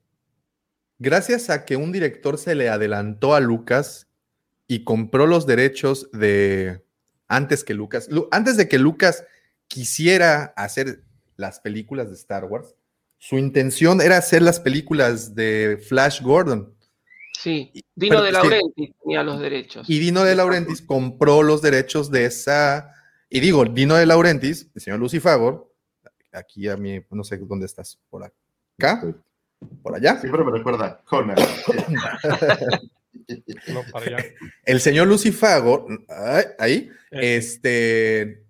gracias 0.97 1.49
a 1.49 1.65
que 1.65 1.75
un 1.75 1.91
director 1.91 2.37
se 2.37 2.55
le 2.55 2.69
adelantó 2.69 3.33
a 3.35 3.39
Lucas 3.39 4.07
y 4.67 4.83
compró 4.83 5.27
los 5.27 5.45
derechos 5.45 6.09
de 6.11 6.83
antes 7.27 7.63
que 7.63 7.73
Lucas, 7.73 8.07
Lu- 8.09 8.27
antes 8.31 8.57
de 8.57 8.67
que 8.69 8.79
Lucas 8.79 9.23
quisiera 9.67 10.53
hacer 10.55 11.03
las 11.35 11.59
películas 11.59 12.09
de 12.09 12.15
Star 12.15 12.45
Wars, 12.45 12.75
su 13.17 13.37
intención 13.37 14.01
era 14.01 14.17
hacer 14.17 14.41
las 14.41 14.59
películas 14.59 15.35
de 15.35 15.77
Flash 15.87 16.21
Gordon. 16.21 16.73
sí. 17.37 17.71
Dino 17.95 18.15
pero 18.15 18.23
de 18.23 18.29
es 18.29 18.35
que- 18.37 18.41
Laurenti 18.49 18.93
tenía 19.03 19.23
los 19.23 19.39
derechos. 19.41 19.89
Y 19.89 19.99
Dino 19.99 20.23
de 20.23 20.35
Laurentiis 20.35 20.81
compró 20.81 21.43
los 21.43 21.61
derechos 21.61 22.09
de 22.11 22.23
esa. 22.25 22.93
Y 23.29 23.39
digo, 23.39 23.63
Dino 23.65 23.95
de 23.95 24.05
Laurentiis, 24.05 24.67
el 24.73 24.81
señor 24.81 24.99
Lucifagor, 24.99 25.71
aquí 26.31 26.67
a 26.67 26.75
mí, 26.77 27.01
no 27.11 27.23
sé 27.23 27.37
dónde 27.37 27.65
estás, 27.67 27.99
por 28.09 28.23
acá, 28.23 29.03
por 29.83 29.95
allá. 29.95 30.19
Siempre 30.19 30.43
me 30.43 30.51
recuerda 30.51 31.01
Conan. 31.05 31.37
No, 33.67 33.81
para 33.91 34.05
allá. 34.17 34.25
El 34.65 34.79
señor 34.81 35.07
Lucifagor, 35.07 35.85
ahí, 36.57 36.89
Eh, 37.11 37.37
este, 37.37 38.43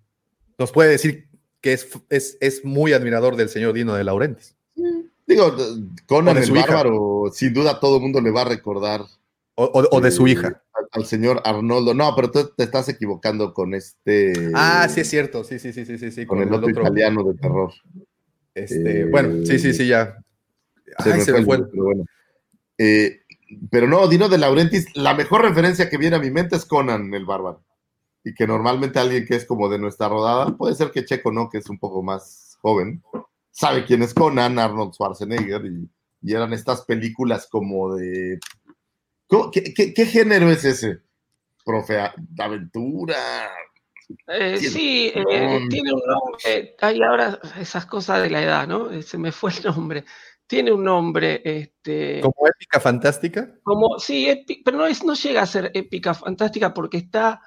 nos 0.58 0.70
puede 0.72 0.90
decir 0.90 1.28
que 1.60 1.72
es, 1.74 1.88
es, 2.08 2.38
es 2.40 2.64
muy 2.64 2.92
admirador 2.94 3.36
del 3.36 3.48
señor 3.50 3.72
Dino 3.74 3.94
de 3.94 4.04
Laurentiis. 4.04 4.54
Digo, 5.26 5.54
Conan 6.06 6.36
el 6.38 6.44
su 6.44 6.56
hija. 6.56 6.66
bárbaro, 6.66 7.30
sin 7.32 7.52
duda 7.52 7.78
todo 7.80 7.96
el 7.96 8.02
mundo 8.02 8.20
le 8.20 8.30
va 8.30 8.42
a 8.42 8.44
recordar 8.46 9.02
O, 9.54 9.64
o- 9.64 9.96
o 9.96 10.00
de 10.00 10.10
su 10.10 10.26
hija. 10.28 10.62
Al, 10.92 11.06
señor 11.06 11.42
Arnoldo. 11.44 11.94
No, 11.94 12.14
pero 12.14 12.30
tú 12.30 12.50
te 12.56 12.64
estás 12.64 12.88
equivocando 12.88 13.52
con 13.52 13.74
este. 13.74 14.32
Ah, 14.54 14.88
sí, 14.88 15.00
es 15.00 15.10
cierto. 15.10 15.44
Sí, 15.44 15.58
sí, 15.58 15.72
sí, 15.72 15.84
sí, 15.84 15.98
sí. 15.98 16.10
sí, 16.10 16.26
Con 16.26 16.40
el 16.40 16.52
otro 16.52 16.70
italiano 16.70 17.22
de 17.24 17.34
terror. 17.34 17.72
Este, 18.54 19.00
Eh, 19.00 19.04
bueno, 19.04 19.44
sí, 19.46 19.58
sí, 19.58 19.72
sí, 19.72 19.86
ya. 19.86 20.16
Se 20.98 21.12
Ay, 21.12 21.18
me 21.18 21.24
se 21.24 21.44
fue 21.44 21.58
pero 21.70 21.84
bueno. 21.84 22.04
Eh, 22.78 23.20
pero 23.70 23.86
no, 23.86 24.06
Dino 24.08 24.28
de 24.28 24.38
Laurentiis, 24.38 24.96
la 24.96 25.14
mejor 25.14 25.42
referencia 25.42 25.88
que 25.88 25.98
viene 25.98 26.16
a 26.16 26.20
mi 26.20 26.30
mente 26.30 26.56
es 26.56 26.64
Conan 26.64 27.12
el 27.14 27.26
bárbaro. 27.26 27.64
Y 28.24 28.34
que 28.34 28.46
normalmente 28.46 28.98
alguien 28.98 29.26
que 29.26 29.36
es 29.36 29.44
como 29.44 29.68
de 29.68 29.78
nuestra 29.78 30.08
rodada, 30.08 30.56
puede 30.56 30.74
ser 30.74 30.90
que 30.90 31.04
Checo 31.04 31.32
no, 31.32 31.48
que 31.48 31.58
es 31.58 31.68
un 31.68 31.78
poco 31.78 32.02
más 32.02 32.58
joven, 32.60 33.02
sabe 33.50 33.84
quién 33.84 34.02
es 34.02 34.14
Conan, 34.14 34.58
Arnold 34.58 34.92
Schwarzenegger, 34.92 35.64
y, 35.64 35.90
y 36.22 36.34
eran 36.34 36.52
estas 36.52 36.82
películas 36.82 37.48
como 37.50 37.94
de... 37.94 38.38
¿Cómo- 39.30 39.50
¿Qué, 39.50 39.62
qué- 39.74 39.94
qué 39.94 40.04
género 40.06 40.50
es 40.50 40.64
ese? 40.64 40.98
Profe, 41.64 41.94
¿De 42.18 42.42
aventura. 42.42 43.48
Eh, 44.26 44.58
sí, 44.58 45.12
eh, 45.14 45.60
tiene 45.70 45.92
un 45.92 46.02
nombre. 46.04 46.74
Hay 46.80 47.00
ahora 47.02 47.38
esas 47.60 47.86
cosas 47.86 48.20
de 48.22 48.28
la 48.30 48.42
edad, 48.42 48.66
¿no? 48.66 48.90
Eh, 48.90 49.02
Se 49.02 49.16
me 49.18 49.30
fue 49.30 49.52
el 49.52 49.62
nombre. 49.64 50.04
Tiene 50.48 50.72
un 50.72 50.82
nombre, 50.82 51.40
este, 51.44 52.20
Como 52.20 52.48
épica 52.48 52.80
fantástica. 52.80 53.54
como, 53.62 54.00
sí, 54.00 54.26
épi- 54.26 54.62
pero 54.64 54.78
no, 54.78 54.86
es, 54.86 55.04
no 55.04 55.14
llega 55.14 55.42
a 55.42 55.46
ser 55.46 55.70
épica, 55.74 56.12
fantástica, 56.12 56.74
porque 56.74 56.96
está 56.96 57.40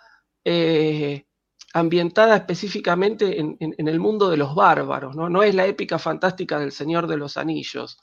eh, 0.46 1.26
ambientada 1.74 2.38
específicamente 2.38 3.40
en, 3.42 3.58
en- 3.60 3.76
en 3.78 3.88
el 3.90 4.00
mundo 4.00 4.30
de 4.30 4.38
los 4.38 4.56
bárbaros, 4.56 5.16
¿no? 5.18 5.28
No 5.30 5.44
es 5.44 5.54
la 5.56 5.66
épica 5.66 6.00
fantástica 6.00 6.60
del 6.60 6.72
Señor 6.72 7.08
de 7.08 7.18
los 7.18 7.36
Anillos. 7.36 7.98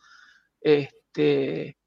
Este, 0.60 1.78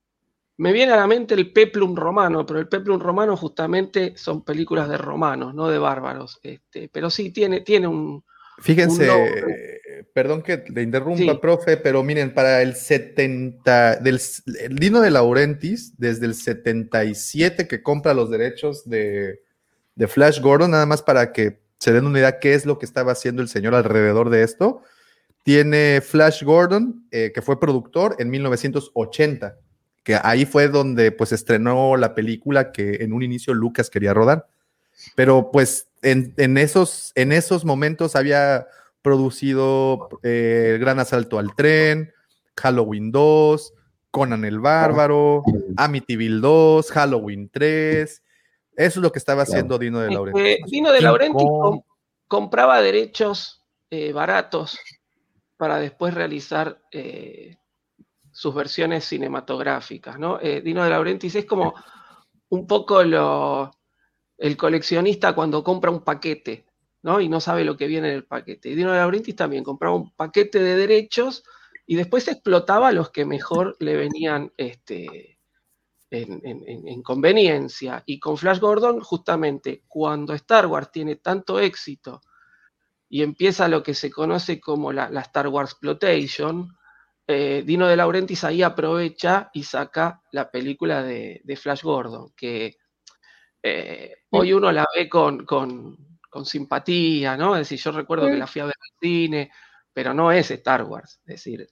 me 0.57 0.71
viene 0.71 0.93
a 0.93 0.97
la 0.97 1.07
mente 1.07 1.33
el 1.33 1.51
Peplum 1.51 1.95
romano, 1.95 2.45
pero 2.45 2.59
el 2.59 2.67
Peplum 2.67 2.99
romano 2.99 3.35
justamente 3.35 4.13
son 4.15 4.43
películas 4.43 4.87
de 4.89 4.97
romanos, 4.97 5.53
no 5.55 5.67
de 5.67 5.79
bárbaros. 5.79 6.39
Este, 6.43 6.89
pero 6.89 7.09
sí 7.09 7.31
tiene, 7.31 7.61
tiene 7.61 7.87
un, 7.87 8.23
Fíjense, 8.59 9.09
Un 9.09 9.29
eh, 9.29 10.05
perdón 10.13 10.41
que 10.43 10.63
le 10.69 10.83
interrumpa, 10.83 11.17
Sí. 11.33 11.39
profe, 11.41 11.77
pero 11.77 12.03
miren, 12.03 12.33
para 12.33 12.61
el 12.61 12.75
70, 12.75 13.97
del, 13.97 14.19
el 14.59 14.75
Dino 14.75 15.01
de 15.01 15.09
Laurentiis, 15.11 15.97
desde 15.97 16.27
el 16.27 16.35
77 16.35 17.67
que 17.67 17.81
compra 17.81 18.13
los 18.13 18.29
derechos 18.29 18.87
de, 18.87 19.41
de 19.95 20.07
Flash 20.07 20.39
Gordon, 20.39 20.71
nada 20.71 20.85
más 20.85 21.01
para 21.01 21.33
que 21.33 21.61
se 21.79 21.91
den 21.91 22.05
una 22.05 22.19
idea 22.19 22.39
qué 22.39 22.53
es 22.53 22.65
lo 22.65 22.77
que 22.77 22.85
estaba 22.85 23.11
haciendo 23.11 23.41
el 23.41 23.49
señor 23.49 23.75
alrededor 23.75 24.29
de 24.29 24.43
esto. 24.43 24.81
Tiene 25.43 25.99
Flash 26.01 26.43
Gordon, 26.43 27.05
eh, 27.11 27.31
que 27.33 27.41
fue 27.41 27.59
productor 27.59 28.15
en 28.19 28.29
1980, 28.29 29.57
que 30.03 30.19
ahí 30.21 30.45
fue 30.45 30.67
donde 30.67 31.11
pues 31.11 31.31
estrenó 31.31 31.95
la 31.97 32.13
película 32.13 32.71
que 32.71 32.95
en 33.01 33.13
un 33.13 33.23
inicio 33.23 33.53
Lucas 33.53 33.89
quería 33.89 34.13
rodar. 34.13 34.47
Pero 35.15 35.49
pues 35.51 35.87
en, 36.01 36.33
en 36.37 36.57
esos, 36.57 37.11
en 37.15 37.31
esos 37.31 37.65
momentos 37.65 38.15
había 38.15 38.67
producido 39.01 40.09
eh, 40.23 40.71
El 40.75 40.79
Gran 40.79 40.99
Asalto 40.99 41.39
al 41.39 41.55
Tren, 41.55 42.13
Halloween 42.57 43.11
2, 43.11 43.73
Conan 44.11 44.45
el 44.45 44.59
Bárbaro, 44.59 45.43
Amityville 45.77 46.39
2, 46.41 46.91
Halloween 46.91 47.49
3. 47.51 48.23
Eso 48.75 48.99
es 48.99 49.03
lo 49.03 49.11
que 49.11 49.19
estaba 49.19 49.43
haciendo 49.43 49.77
Dino 49.79 49.99
de 49.99 50.11
Laurenti. 50.11 50.39
Eh, 50.41 50.57
Dino 50.67 50.91
de 50.91 51.01
Laurenti 51.01 51.43
com- 51.43 51.81
compraba 52.27 52.81
derechos 52.81 53.63
eh, 53.89 54.11
baratos 54.13 54.77
para 55.57 55.77
después 55.79 56.13
realizar 56.13 56.79
eh, 56.91 57.55
sus 58.43 58.53
versiones 58.53 59.05
cinematográficas, 59.05 60.19
¿no? 60.19 60.37
Eh, 60.41 60.59
Dino 60.61 60.83
de 60.83 60.89
Laurentiis 60.89 61.35
es 61.35 61.45
como 61.45 61.73
un 62.49 62.67
poco 62.67 63.01
lo, 63.03 63.71
el 64.37 64.57
coleccionista 64.57 65.33
cuando 65.33 65.63
compra 65.63 65.91
un 65.91 66.03
paquete, 66.03 66.65
¿no? 67.03 67.21
Y 67.21 67.29
no 67.29 67.39
sabe 67.39 67.63
lo 67.63 67.77
que 67.77 67.87
viene 67.87 68.09
en 68.09 68.15
el 68.15 68.25
paquete. 68.25 68.69
Y 68.69 68.75
Dino 68.75 68.91
de 68.91 68.97
Laurentiis 68.97 69.37
también 69.37 69.63
compraba 69.63 69.95
un 69.95 70.11
paquete 70.13 70.59
de 70.61 70.75
derechos 70.75 71.43
y 71.85 71.95
después 71.95 72.27
explotaba 72.27 72.91
los 72.91 73.11
que 73.11 73.23
mejor 73.25 73.77
le 73.79 73.95
venían 73.95 74.51
este, 74.57 75.39
en, 76.11 76.41
en- 76.43 76.63
en- 76.67 76.87
en 76.89 77.01
conveniencia. 77.01 78.03
Y 78.05 78.19
con 78.19 78.35
Flash 78.37 78.59
Gordon, 78.59 78.99
justamente, 78.99 79.83
cuando 79.87 80.33
Star 80.33 80.65
Wars 80.67 80.91
tiene 80.91 81.15
tanto 81.15 81.59
éxito 81.61 82.19
y 83.07 83.21
empieza 83.23 83.69
lo 83.69 83.81
que 83.83 83.93
se 83.93 84.11
conoce 84.11 84.59
como 84.59 84.91
la, 84.91 85.09
la 85.09 85.21
Star 85.21 85.47
Wars 85.47 85.71
Exploitation, 85.71 86.75
eh, 87.27 87.63
Dino 87.65 87.87
de 87.87 87.95
Laurentiis 87.95 88.43
ahí 88.43 88.61
aprovecha 88.61 89.49
y 89.53 89.63
saca 89.63 90.21
la 90.31 90.49
película 90.51 91.03
de, 91.03 91.41
de 91.43 91.55
Flash 91.55 91.81
Gordon, 91.83 92.33
que 92.35 92.77
eh, 93.61 94.15
hoy 94.39 94.53
uno 94.53 94.71
la 94.71 94.85
ve 94.95 95.07
con, 95.09 95.45
con- 95.45 95.97
con 96.29 96.45
simpatía, 96.45 97.37
¿no? 97.37 97.55
Es 97.55 97.61
decir, 97.69 97.79
yo 97.79 97.91
recuerdo 97.91 98.25
que 98.25 98.37
la 98.39 98.47
fui 98.47 98.61
a 98.61 98.65
ver 98.65 98.73
al 98.79 98.97
cine, 98.99 99.51
pero 99.93 100.13
no 100.13 100.31
es 100.31 100.49
Star 100.51 100.83
Wars, 100.83 101.19
es 101.25 101.35
decir, 101.35 101.67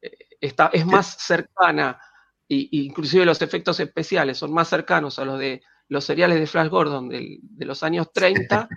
eh, 0.00 0.16
está, 0.40 0.70
es 0.72 0.86
más 0.86 1.16
cercana, 1.18 1.98
y, 2.46 2.68
y 2.80 2.86
inclusive 2.86 3.24
los 3.24 3.42
efectos 3.42 3.80
especiales 3.80 4.38
son 4.38 4.52
más 4.52 4.68
cercanos 4.68 5.18
a 5.18 5.24
los 5.24 5.38
de 5.40 5.60
los 5.88 6.04
seriales 6.04 6.38
de 6.38 6.46
Flash 6.46 6.68
Gordon 6.68 7.08
del- 7.08 7.38
de 7.42 7.64
los 7.66 7.82
años 7.82 8.10
30 8.12 8.68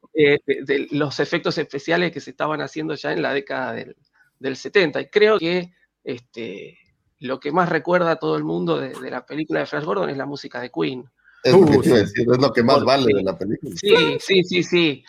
que 0.12 0.38
de 0.46 0.88
los 0.92 1.18
efectos 1.18 1.56
especiales 1.58 2.12
que 2.12 2.20
se 2.20 2.30
estaban 2.30 2.60
haciendo 2.60 2.94
ya 2.94 3.12
en 3.12 3.22
la 3.22 3.32
década 3.34 3.72
del, 3.72 3.96
del 4.42 4.56
70. 4.56 5.00
Y 5.00 5.06
creo 5.08 5.38
que 5.38 5.72
este, 6.04 6.78
lo 7.20 7.38
que 7.40 7.52
más 7.52 7.68
recuerda 7.68 8.12
a 8.12 8.16
todo 8.16 8.36
el 8.36 8.44
mundo 8.44 8.78
de, 8.78 8.90
de 8.90 9.10
la 9.10 9.24
película 9.24 9.60
de 9.60 9.66
Flash 9.66 9.84
Gordon 9.84 10.10
es 10.10 10.16
la 10.16 10.26
música 10.26 10.60
de 10.60 10.70
Queen. 10.70 11.04
Es 11.44 11.52
lo 11.52 11.64
que 11.66 11.78
te 11.78 11.88
iba 11.88 11.96
a 11.96 12.00
decir, 12.00 12.26
es 12.30 12.38
lo 12.38 12.52
que 12.52 12.62
más 12.62 12.84
vale 12.84 13.14
de 13.14 13.22
la 13.22 13.36
película. 13.38 13.74
Sí, 13.76 14.16
sí, 14.20 14.44
sí, 14.44 14.62
sí. 14.62 15.04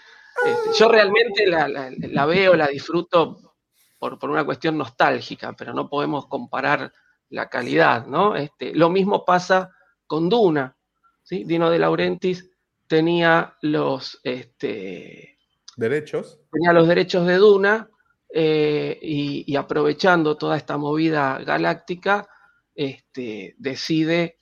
Este, 0.45 0.79
yo 0.79 0.87
realmente 0.89 1.45
la, 1.47 1.67
la- 1.67 1.91
la 1.91 2.25
veo, 2.25 2.55
la 2.55 2.67
disfruto 2.67 3.53
por, 3.99 4.17
por 4.17 4.29
una 4.29 4.43
cuestión 4.45 4.77
nostálgica, 4.77 5.53
pero 5.53 5.73
no 5.73 5.87
podemos 5.89 6.27
comparar 6.27 6.91
la 7.29 7.49
calidad, 7.49 8.05
¿no? 8.07 8.35
Este, 8.35 8.73
lo 8.73 8.89
mismo 8.89 9.23
pasa 9.25 9.69
con 10.07 10.29
Duna, 10.29 10.75
¿sí? 11.23 11.43
Dino 11.43 11.69
de 11.69 11.79
Laurentiis 11.79 12.49
tenía 12.87 13.55
los, 13.61 14.19
este, 14.23 15.37
Derechos. 15.77 16.39
tenía 16.51 16.73
los 16.73 16.87
derechos 16.87 17.25
de 17.27 17.35
Duna 17.37 17.89
eh, 18.35 18.97
y, 18.99 19.43
y 19.45 19.55
aprovechando 19.55 20.35
toda 20.37 20.57
esta 20.57 20.77
movida 20.77 21.37
galáctica, 21.45 22.27
este, 22.73 23.53
decide 23.59 24.37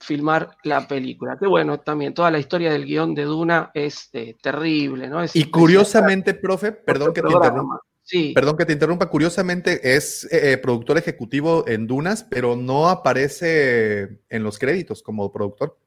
filmar 0.00 0.56
la 0.64 0.86
película. 0.88 1.36
Que 1.38 1.46
bueno, 1.46 1.80
también 1.80 2.12
toda 2.12 2.30
la 2.30 2.38
historia 2.38 2.72
del 2.72 2.84
guion 2.84 3.14
de 3.14 3.22
Duna 3.22 3.70
es 3.72 4.10
eh, 4.12 4.36
terrible, 4.42 5.08
¿no? 5.08 5.22
Es 5.22 5.34
Y 5.36 5.44
curiosamente, 5.44 6.34
profe, 6.34 6.72
perdón 6.72 7.14
que 7.14 7.22
te 7.22 7.32
interrumpa. 7.32 7.80
Sí. 8.02 8.32
Perdón 8.34 8.56
que 8.56 8.66
te 8.66 8.72
interrumpa. 8.72 9.08
Curiosamente 9.08 9.96
es 9.96 10.28
eh, 10.30 10.58
productor 10.58 10.98
ejecutivo 10.98 11.64
en 11.66 11.86
Dunas, 11.86 12.24
pero 12.24 12.54
no 12.54 12.88
aparece 12.88 14.20
en 14.28 14.42
los 14.44 14.58
créditos 14.58 15.02
como 15.02 15.32
productor. 15.32 15.78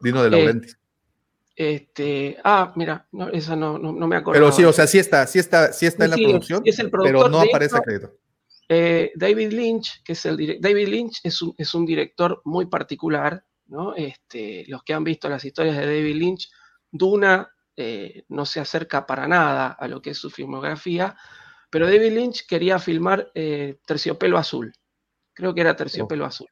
Dino 0.00 0.22
de 0.22 0.30
Laurentiis. 0.30 0.78
Este, 1.54 2.38
ah, 2.44 2.72
mira, 2.76 3.06
no, 3.12 3.28
esa 3.28 3.54
no, 3.54 3.78
no, 3.78 3.92
no 3.92 4.06
me 4.06 4.16
acuerdo. 4.16 4.40
pero 4.40 4.52
sí, 4.52 4.64
o 4.64 4.72
sea, 4.72 4.86
sí 4.86 4.98
está, 4.98 5.26
sí 5.26 5.38
está, 5.38 5.72
sí 5.72 5.86
está 5.86 6.04
en 6.04 6.10
la 6.10 6.16
Sí, 6.16 6.24
producción, 6.24 6.62
es 6.64 6.78
el 6.78 6.90
pero 6.90 7.28
no 7.28 7.40
aparece 7.40 7.76
hecho, 7.76 7.82
crédito. 7.82 8.14
Eh, 8.68 9.12
David 9.14 9.52
Lynch, 9.52 10.02
que 10.02 10.12
es 10.12 10.24
el 10.24 10.58
David 10.60 10.88
Lynch 10.88 11.20
es 11.22 11.42
un, 11.42 11.54
es 11.58 11.74
un 11.74 11.84
director 11.84 12.40
muy 12.44 12.66
particular, 12.66 13.44
¿no? 13.66 13.94
Este, 13.94 14.64
los 14.68 14.82
que 14.82 14.94
han 14.94 15.04
visto 15.04 15.28
las 15.28 15.44
historias 15.44 15.76
de 15.76 15.84
David 15.84 16.16
Lynch, 16.16 16.50
Duna 16.90 17.50
eh, 17.76 18.24
no 18.28 18.46
se 18.46 18.60
acerca 18.60 19.06
para 19.06 19.28
nada 19.28 19.68
a 19.68 19.88
lo 19.88 20.00
que 20.00 20.10
es 20.10 20.18
su 20.18 20.30
filmografía, 20.30 21.16
pero 21.70 21.86
David 21.86 22.12
Lynch 22.12 22.46
quería 22.46 22.78
filmar 22.78 23.30
eh, 23.34 23.78
Terciopelo 23.86 24.38
Azul, 24.38 24.72
creo 25.34 25.54
que 25.54 25.60
era 25.60 25.76
Terciopelo 25.76 26.24
Azul, 26.24 26.48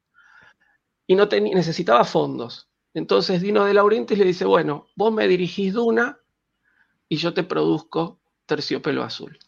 y 1.07 1.15
no 1.15 1.27
necesitaba 1.27 2.05
fondos. 2.05 2.70
Entonces 2.95 3.41
Dino 3.41 3.65
de 3.65 3.75
Laurentiis 3.75 4.19
le 4.19 4.25
dice, 4.27 4.45
bueno, 4.45 4.87
vos 4.97 5.13
me 5.13 5.29
dirigís 5.29 5.73
Duna 5.75 6.19
y 7.09 7.17
yo 7.17 7.33
te 7.35 7.45
produzco 7.45 8.21
Terciopelo 8.47 9.03
Azul. 9.03 9.39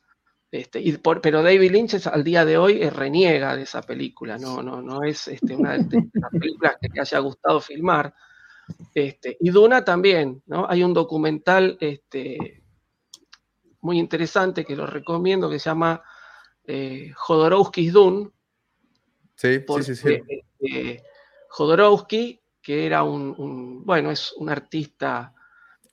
Este, 0.51 0.81
y 0.81 0.93
por- 0.99 1.21
pero 1.21 1.43
David 1.43 1.71
Lynch 1.71 1.95
es- 1.95 2.07
al 2.07 2.23
día 2.25 2.45
de 2.45 2.59
hoy 2.59 2.83
eh, 2.83 2.91
reniega 2.91 3.57
de 3.57 3.63
esa 3.63 3.83
película, 3.83 4.37
no, 4.39 4.63
no, 4.63 4.83
no 4.83 5.03
es 5.03 5.27
este, 5.29 5.57
una 5.57 5.79
de 5.79 6.11
las 6.13 6.31
películas 6.31 6.77
que 6.81 6.89
le 6.93 7.01
haya 7.01 7.19
gustado 7.21 7.61
filmar. 7.61 8.15
Este, 8.95 9.37
y 9.41 9.51
Duna 9.51 9.85
también, 9.85 10.43
¿no? 10.47 10.67
Hay 10.69 10.85
un 10.85 10.93
documental 10.93 11.79
este, 11.81 12.63
muy 13.81 13.99
interesante 13.99 14.65
que 14.65 14.77
lo 14.77 14.87
recomiendo 14.87 15.49
que 15.49 15.59
se 15.59 15.71
llama 15.71 16.03
eh, 16.65 17.11
Jodorowsky's 17.17 17.93
Dune. 17.93 18.31
Sí, 19.35 19.65
sí, 19.83 19.83
sí, 19.83 19.95
sí. 19.97 20.21
este, 20.29 21.05
Jodorowsky, 21.49 22.42
que 22.63 22.87
era 22.87 23.03
un, 23.03 23.35
un- 23.37 23.85
bueno, 23.85 24.11
es 24.11 24.33
un 24.37 24.49
artista, 24.49 25.35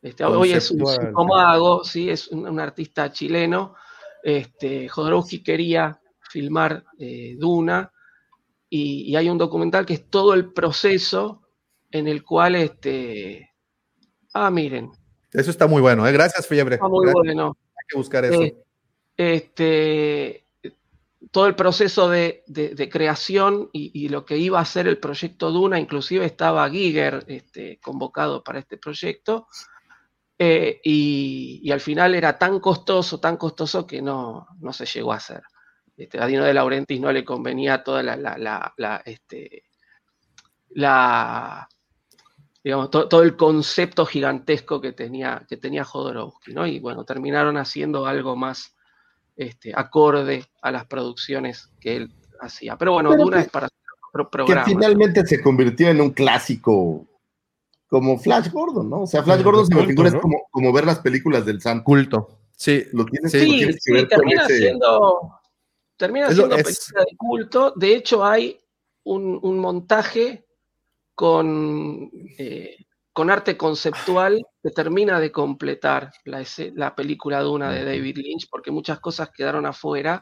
este, 0.02 0.24
hoy 0.24 0.52
es 0.54 0.70
un 0.72 0.86
psicomago, 0.86 1.84
sí, 1.84 2.10
es 2.10 2.28
un, 2.30 2.48
un 2.48 2.60
artista 2.60 3.12
chileno. 3.12 3.76
Este, 4.24 4.88
Jodorowsky 4.88 5.42
quería 5.44 6.00
filmar 6.30 6.86
eh, 7.00 7.36
Duna 7.38 7.92
y, 8.70 9.12
y 9.12 9.16
hay 9.16 9.30
un 9.30 9.38
documental 9.38 9.86
que 9.86 9.94
es 9.96 10.10
todo 10.10 10.34
el 10.34 10.54
proceso 10.54 11.42
en 11.92 12.08
el 12.08 12.24
cual, 12.24 12.56
este, 12.56 13.50
ah, 14.36 14.52
miren, 14.52 14.92
Eso 15.34 15.50
está 15.52 15.66
muy 15.68 15.82
bueno, 15.82 16.06
¿eh? 16.08 16.12
Gracias, 16.12 16.46
Fiebre. 16.48 16.76
está 16.76 16.88
muy 16.88 17.06
Gracias. 17.06 17.24
bueno. 17.26 17.58
Hay 17.76 17.86
que 17.88 17.98
buscar 17.98 18.26
eso. 18.26 18.42
Eh, 18.44 18.58
este, 19.18 20.46
todo 21.32 21.48
el 21.48 21.56
proceso 21.56 22.10
de, 22.10 22.44
de- 22.48 22.90
creación 22.90 23.70
y, 23.74 23.92
y 24.06 24.10
lo 24.10 24.26
que 24.26 24.38
iba 24.38 24.60
a 24.60 24.66
ser 24.66 24.88
el 24.88 25.00
proyecto 25.00 25.52
Duna, 25.52 25.80
inclusive 25.80 26.26
estaba 26.26 26.70
Giger 26.70 27.26
este, 27.28 27.80
convocado 27.82 28.44
para 28.44 28.60
este 28.60 28.78
proyecto, 28.78 29.48
eh, 30.38 30.80
y, 30.84 31.60
y 31.64 31.72
al 31.72 31.82
final 31.82 32.16
era 32.16 32.38
tan 32.38 32.60
costoso, 32.60 33.20
tan 33.20 33.38
costoso 33.38 33.86
que 33.86 34.02
no, 34.02 34.48
no 34.60 34.74
se 34.74 34.86
llegó 34.86 35.12
a 35.14 35.18
hacer. 35.18 35.44
Este, 35.98 36.20
a 36.22 36.26
Dino 36.28 36.46
de 36.46 36.54
Laurentiis 36.54 37.02
no 37.02 37.12
le 37.12 37.26
convenía 37.26 37.84
toda 37.84 38.02
la, 38.04 38.16
la- 38.16 38.38
la- 38.38 38.74
la, 38.78 39.02
este, 39.06 39.64
la- 40.70 41.68
digamos, 42.64 42.90
to- 42.92 43.08
todo 43.08 43.24
el 43.24 43.36
concepto 43.36 44.06
gigantesco 44.06 44.82
que 44.82 44.94
tenía, 44.94 45.46
que 45.48 45.58
tenía 45.58 45.84
Jodorowsky, 45.84 46.54
¿no? 46.54 46.68
Y 46.68 46.80
bueno, 46.80 47.06
terminaron 47.06 47.58
haciendo 47.58 48.06
algo 48.06 48.36
más 48.36 48.76
este, 49.40 49.72
acorde 49.74 50.46
a 50.62 50.70
las 50.72 50.86
producciones 50.86 51.70
que 51.80 51.96
él 51.96 52.14
hacía. 52.42 52.76
Pero 52.78 52.92
bueno, 52.94 53.12
Pero 53.12 53.24
Duna 53.24 53.38
que- 53.38 53.44
es 53.44 53.50
para 53.50 53.68
otro 54.12 54.26
que 54.26 54.30
programa. 54.32 54.66
finalmente 54.66 55.26
se 55.26 55.42
convirtió 55.42 55.88
en 55.90 56.02
un 56.02 56.10
clásico 56.12 57.06
como 57.88 58.20
Flash 58.20 58.52
Gordon, 58.52 58.90
¿no? 58.90 59.02
O 59.04 59.08
sea, 59.08 59.24
Flash 59.24 59.38
Sí, 59.38 59.44
Gordon 59.44 59.66
se 59.68 59.76
me 59.76 59.86
figura 59.88 60.10
es 60.10 60.14
¿no? 60.16 60.22
como, 60.22 60.48
como 60.52 60.74
ver 60.74 60.86
las 60.86 61.00
películas 61.00 61.46
del 61.46 61.62
Sam. 61.62 61.84
Culto. 61.84 62.40
Sí. 62.52 62.84
Lo 62.92 63.06
tienes, 63.06 63.32
Sí, 63.32 63.38
lo 63.40 63.46
tienes 63.46 63.76
que 63.78 63.82
sí, 63.82 63.92
ver 63.94 64.02
con 64.10 64.18
termina 64.20 64.44
ese. 64.46 64.58
siendo, 64.58 65.32
termina 65.96 66.28
Es 66.28 66.36
siendo 66.36 66.56
es- 66.58 66.64
película 66.64 67.06
de 67.10 67.18
culto. 67.18 67.74
De 67.78 67.96
hecho, 67.96 68.26
hay 68.26 68.60
un, 69.04 69.40
un 69.42 69.58
montaje 69.60 70.46
con, 71.16 72.12
eh, 72.38 72.76
con 73.14 73.30
arte 73.30 73.58
conceptual 73.58 74.46
que 74.62 74.70
termina 74.70 75.20
de 75.20 75.32
completar 75.32 76.12
la, 76.26 76.44
la 76.76 76.96
película 76.96 77.42
Duna 77.42 77.72
de 77.72 77.84
David 77.84 78.18
Lynch, 78.18 78.48
porque 78.50 78.72
muchas 78.72 79.00
cosas 79.00 79.32
quedaron 79.32 79.66
afuera. 79.66 80.22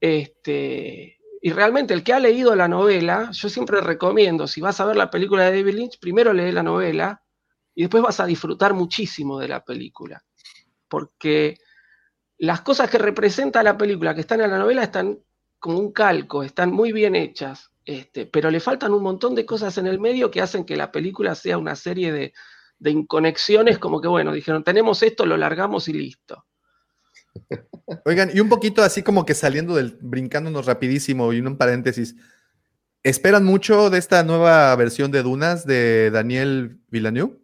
Este, 0.00 1.18
y 1.42 1.50
realmente 1.52 1.94
el 1.94 2.02
que 2.02 2.12
ha 2.12 2.20
leído 2.20 2.54
la 2.54 2.68
novela, 2.68 3.30
yo 3.32 3.48
siempre 3.48 3.80
recomiendo, 3.80 4.46
si 4.46 4.60
vas 4.60 4.80
a 4.80 4.84
ver 4.84 4.96
la 4.96 5.10
película 5.10 5.44
de 5.44 5.58
David 5.58 5.74
Lynch, 5.74 5.98
primero 5.98 6.32
lee 6.32 6.52
la 6.52 6.62
novela 6.62 7.22
y 7.74 7.82
después 7.82 8.02
vas 8.02 8.20
a 8.20 8.26
disfrutar 8.26 8.74
muchísimo 8.74 9.38
de 9.38 9.48
la 9.48 9.64
película. 9.64 10.22
Porque 10.88 11.56
las 12.38 12.60
cosas 12.62 12.90
que 12.90 12.98
representa 12.98 13.62
la 13.62 13.78
película 13.78 14.14
que 14.14 14.22
están 14.22 14.40
en 14.40 14.50
la 14.50 14.58
novela 14.58 14.82
están 14.82 15.18
como 15.58 15.78
un 15.78 15.92
calco, 15.92 16.42
están 16.42 16.72
muy 16.72 16.92
bien 16.92 17.14
hechas, 17.14 17.69
este, 17.84 18.26
pero 18.26 18.50
le 18.50 18.60
faltan 18.60 18.92
un 18.92 19.02
montón 19.02 19.34
de 19.34 19.46
cosas 19.46 19.76
en 19.78 19.86
el 19.86 19.98
medio 19.98 20.30
que 20.30 20.40
hacen 20.40 20.64
que 20.64 20.76
la 20.76 20.92
película 20.92 21.34
sea 21.34 21.58
una 21.58 21.76
serie 21.76 22.12
de, 22.12 22.32
de 22.78 22.90
inconexiones, 22.90 23.78
como 23.78 24.00
que 24.00 24.08
bueno, 24.08 24.32
dijeron, 24.32 24.64
tenemos 24.64 25.02
esto, 25.02 25.26
lo 25.26 25.36
largamos 25.36 25.88
y 25.88 25.92
listo. 25.92 26.44
Oigan, 28.04 28.30
y 28.34 28.40
un 28.40 28.48
poquito 28.48 28.82
así 28.82 29.02
como 29.02 29.24
que 29.24 29.34
saliendo 29.34 29.76
del, 29.76 29.98
brincándonos 30.00 30.66
rapidísimo 30.66 31.32
y 31.32 31.40
un 31.40 31.56
paréntesis. 31.56 32.16
¿Esperan 33.02 33.44
mucho 33.44 33.88
de 33.88 33.98
esta 33.98 34.22
nueva 34.24 34.74
versión 34.76 35.10
de 35.10 35.22
Dunas 35.22 35.66
de 35.66 36.10
Daniel 36.10 36.80
Villeneuve? 36.88 37.38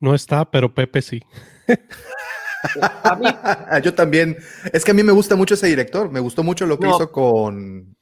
No 0.00 0.14
está, 0.14 0.50
pero 0.50 0.74
Pepe 0.74 1.02
sí. 1.02 1.22
Yo 3.82 3.94
también. 3.94 4.36
Es 4.72 4.84
que 4.84 4.90
a 4.90 4.94
mí 4.94 5.02
me 5.02 5.12
gusta 5.12 5.36
mucho 5.36 5.54
ese 5.54 5.68
director. 5.68 6.10
Me 6.10 6.20
gustó 6.20 6.42
mucho 6.42 6.66
lo 6.66 6.78
que 6.78 6.86
No. 6.86 6.96
hizo 6.96 7.12
con 7.12 7.96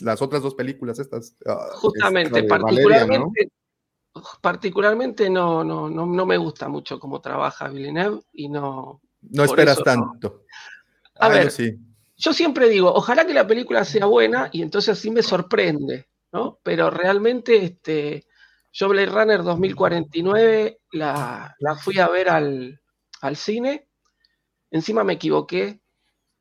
las 0.00 0.22
otras 0.22 0.42
dos 0.42 0.54
películas 0.54 0.98
estas. 0.98 1.36
Ah, 1.46 1.68
Justamente, 1.74 2.40
esta 2.40 2.56
de 2.56 2.62
Valeria, 2.62 3.06
particularmente, 3.06 3.48
particularmente 4.40 5.30
no, 5.30 5.64
no, 5.64 5.88
no, 5.90 6.06
no 6.06 6.26
me 6.26 6.36
gusta 6.36 6.68
mucho 6.68 6.98
cómo 6.98 7.20
trabaja 7.20 7.68
Villeneuve 7.68 8.22
y 8.32 8.48
no. 8.48 9.00
No 9.22 9.44
esperas 9.44 9.74
eso 9.76 9.84
tanto. 9.84 10.44
A 11.16 11.26
Ah, 11.26 11.28
ver, 11.28 11.50
sí. 11.50 11.76
Yo 12.16 12.32
siempre 12.32 12.68
digo, 12.68 12.92
ojalá 12.92 13.26
que 13.26 13.34
la 13.34 13.46
película 13.46 13.84
sea 13.84 14.06
buena 14.06 14.48
y 14.52 14.62
entonces 14.62 14.98
así 14.98 15.10
me 15.10 15.22
sorprende, 15.22 16.08
¿no? 16.32 16.58
Pero 16.62 16.90
realmente, 16.90 17.56
este, 17.64 18.26
yo 18.72 18.88
Blade 18.88 19.06
Runner 19.06 19.42
2049 19.42 20.80
la, 20.92 21.54
la 21.58 21.76
fui 21.76 21.98
a 21.98 22.08
ver 22.08 22.28
al, 22.28 22.80
al 23.20 23.36
cine. 23.36 23.88
Encima 24.70 25.04
me 25.04 25.14
equivoqué 25.14 25.81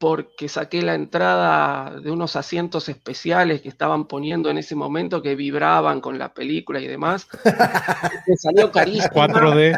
porque 0.02 0.50
saqué 0.50 0.82
la 0.82 0.96
entrada 0.96 2.00
de 2.00 2.10
unos 2.10 2.36
asientos 2.36 2.90
especiales 2.90 3.62
que 3.62 3.70
estaban 3.70 4.08
poniendo 4.08 4.50
en 4.50 4.58
ese 4.58 4.74
momento 4.76 5.22
que 5.22 5.36
vibraban 5.36 6.02
con 6.02 6.18
la 6.18 6.34
película 6.34 6.80
y 6.80 6.88
demás. 6.88 7.28
Me 8.28 8.36
salió 8.36 8.72
carísimo. 8.72 9.14
4D. 9.14 9.78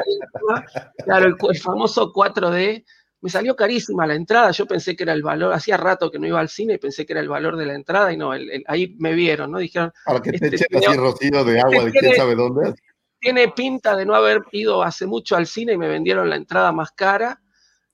Claro, 1.04 1.26
el, 1.28 1.36
el 1.50 1.60
famoso 1.60 2.14
4D. 2.14 2.86
Me 3.20 3.30
salió 3.30 3.54
carísima 3.56 4.08
la 4.08 4.16
entrada, 4.16 4.52
yo 4.52 4.66
pensé 4.66 4.96
que 4.96 5.04
era 5.04 5.12
el 5.14 5.24
valor, 5.24 5.52
hacía 5.54 5.76
rato 5.76 6.10
que 6.10 6.20
no 6.20 6.28
iba 6.28 6.40
al 6.40 6.48
cine 6.50 6.76
y 6.76 6.78
pensé 6.78 7.06
que 7.06 7.12
era 7.14 7.22
el 7.22 7.28
valor 7.30 7.58
de 7.58 7.66
la 7.66 7.74
entrada 7.74 8.12
y 8.14 8.18
no, 8.18 8.34
el- 8.34 8.50
el- 8.50 8.64
ahí 8.68 8.96
me 9.00 9.14
vieron, 9.14 9.52
¿no? 9.52 9.60
Dijeron, 9.60 9.92
Para 10.06 10.22
que 10.22 10.32
te 10.32 10.56
Este 10.56 10.56
echen 10.56 10.90
así 10.90 10.98
rocío 10.98 11.44
de 11.44 11.60
agua 11.60 11.84
de 11.86 11.92
tiene- 11.92 12.08
quién 12.08 12.16
sabe 12.16 12.36
dónde. 12.36 12.74
tiene 13.20 13.50
pinta 13.50 13.96
de 13.98 14.06
no 14.06 14.16
haber 14.16 14.42
ido 14.54 14.84
hace 14.84 15.06
mucho 15.06 15.36
al 15.36 15.48
cine 15.48 15.74
y 15.74 15.78
me 15.78 15.88
vendieron 15.90 16.30
la 16.30 16.38
entrada 16.38 16.72
más 16.72 16.92
cara. 16.92 17.42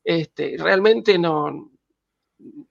Este, 0.03 0.55
realmente 0.57 1.19
no, 1.19 1.68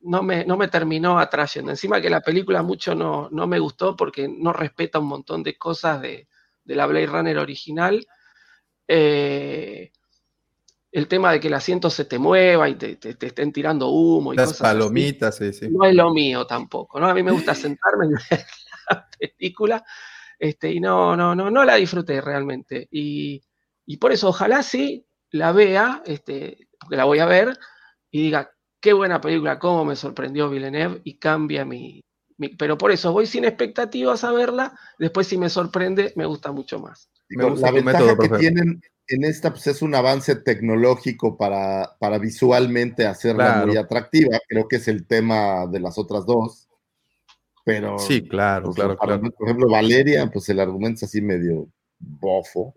no, 0.01 0.23
me, 0.23 0.45
no 0.45 0.57
me 0.57 0.69
terminó 0.69 1.19
atrayendo. 1.19 1.71
Encima 1.71 2.01
que 2.01 2.11
la 2.11 2.21
película 2.21 2.63
mucho 2.63 2.95
no, 2.95 3.29
no 3.31 3.47
me 3.47 3.59
gustó 3.59 3.97
porque 3.97 4.29
no 4.29 4.53
respeta 4.53 4.99
un 4.99 5.09
montón 5.09 5.43
de 5.43 5.57
cosas 5.59 6.01
de, 6.03 6.29
de 6.65 6.75
la 6.77 6.87
Blade 6.87 7.07
Runner 7.07 7.39
original. 7.39 8.07
Eh, 8.89 9.93
el 10.93 11.09
tema 11.09 11.33
de 11.33 11.41
que 11.41 11.49
el 11.49 11.55
asiento 11.55 11.91
se 11.91 12.05
te 12.05 12.19
mueva 12.19 12.69
y 12.69 12.77
te, 12.77 12.97
te- 12.97 13.15
te 13.15 13.27
estén 13.27 13.53
tirando 13.53 13.89
humo 13.91 14.33
y 14.35 14.37
Las 14.37 14.41
cosas 14.41 14.75
así 14.79 14.95
palomitas, 14.95 15.37
sí, 15.37 15.53
sí. 15.53 15.67
no 15.67 15.85
es 15.87 15.95
lo 15.95 16.11
mío 16.13 16.47
tampoco, 16.47 17.01
¿no? 17.01 17.09
A 17.09 17.15
mí 17.15 17.23
me 17.23 17.33
gusta 17.33 17.55
sentarme 17.55 18.09
ver 18.09 18.19
la 18.91 19.09
película, 19.19 19.85
este, 20.39 20.73
y 20.73 20.81
no, 20.81 21.17
no, 21.17 21.35
no, 21.35 21.51
no 21.51 21.65
la 21.65 21.77
disfruté 21.77 22.21
realmente. 22.21 22.89
Y, 22.91 23.43
y 23.87 23.97
por 23.99 24.13
eso, 24.13 24.29
ojalá 24.31 24.63
sí 24.63 25.07
la 25.31 25.53
vea, 25.53 26.03
este, 26.07 26.69
porque 26.81 26.97
la 26.97 27.05
voy 27.05 27.19
a 27.21 27.27
ver, 27.27 27.59
y 28.11 28.23
diga, 28.25 28.51
qué 28.81 28.93
buena 28.93 29.21
película, 29.21 29.59
cómo 29.59 29.85
me 29.85 29.97
sorprendió 29.97 30.49
Villeneuve, 30.51 31.01
y 31.05 31.19
cambia 31.19 31.65
mi, 31.65 32.05
mi- 32.37 32.51
Pero 32.51 32.79
por 32.79 32.91
eso, 32.93 33.13
voy 33.13 33.27
sin 33.27 33.45
expectativas 33.45 34.25
a 34.25 34.33
verla, 34.33 34.79
después 34.99 35.27
si 35.27 35.37
me 35.39 35.49
sorprende, 35.49 36.13
me 36.17 36.27
gusta 36.27 36.53
mucho 36.53 36.79
más. 36.79 37.11
Me 37.31 37.43
Digo, 37.43 37.51
gusta 37.51 37.67
la 37.67 37.73
ventaja 37.73 38.05
método, 38.05 38.19
que 38.19 38.39
tienen 38.39 38.81
en 39.09 39.25
esta 39.25 39.51
pues, 39.51 39.67
es 39.67 39.83
un 39.83 39.95
avance 39.95 40.35
tecnológico 40.37 41.37
para, 41.37 41.97
para 41.99 42.19
visualmente 42.19 43.07
hacerla 43.07 43.45
Claro. 43.47 43.67
muy 43.69 43.77
atractiva. 43.77 44.39
Creo 44.49 44.69
que 44.69 44.77
es 44.77 44.89
el 44.89 45.07
tema 45.07 45.67
de 45.67 45.81
las 45.81 45.99
otras 45.99 46.25
dos. 46.27 46.69
Pero, 47.65 47.99
Sí, 47.99 48.27
claro, 48.27 48.67
pues, 48.67 48.77
claro, 48.77 48.97
para- 48.97 49.19
claro. 49.19 49.35
por 49.37 49.47
ejemplo, 49.49 49.69
Valeria, 49.69 50.31
pues 50.31 50.49
el 50.49 50.61
argumento 50.61 50.97
es 50.99 51.03
así 51.05 51.21
medio 51.21 51.69
bofo. 51.99 52.75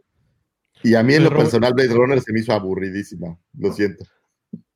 Y 0.83 0.95
a 0.95 1.03
mí 1.03 1.13
en 1.13 1.23
lo 1.25 1.29
personal 1.29 1.73
Blade 1.73 1.93
Runner 1.93 2.19
se 2.21 2.33
me 2.33 2.39
hizo 2.39 2.51
aburridísima. 2.53 3.37
Lo 3.57 3.71
siento. 3.71 4.03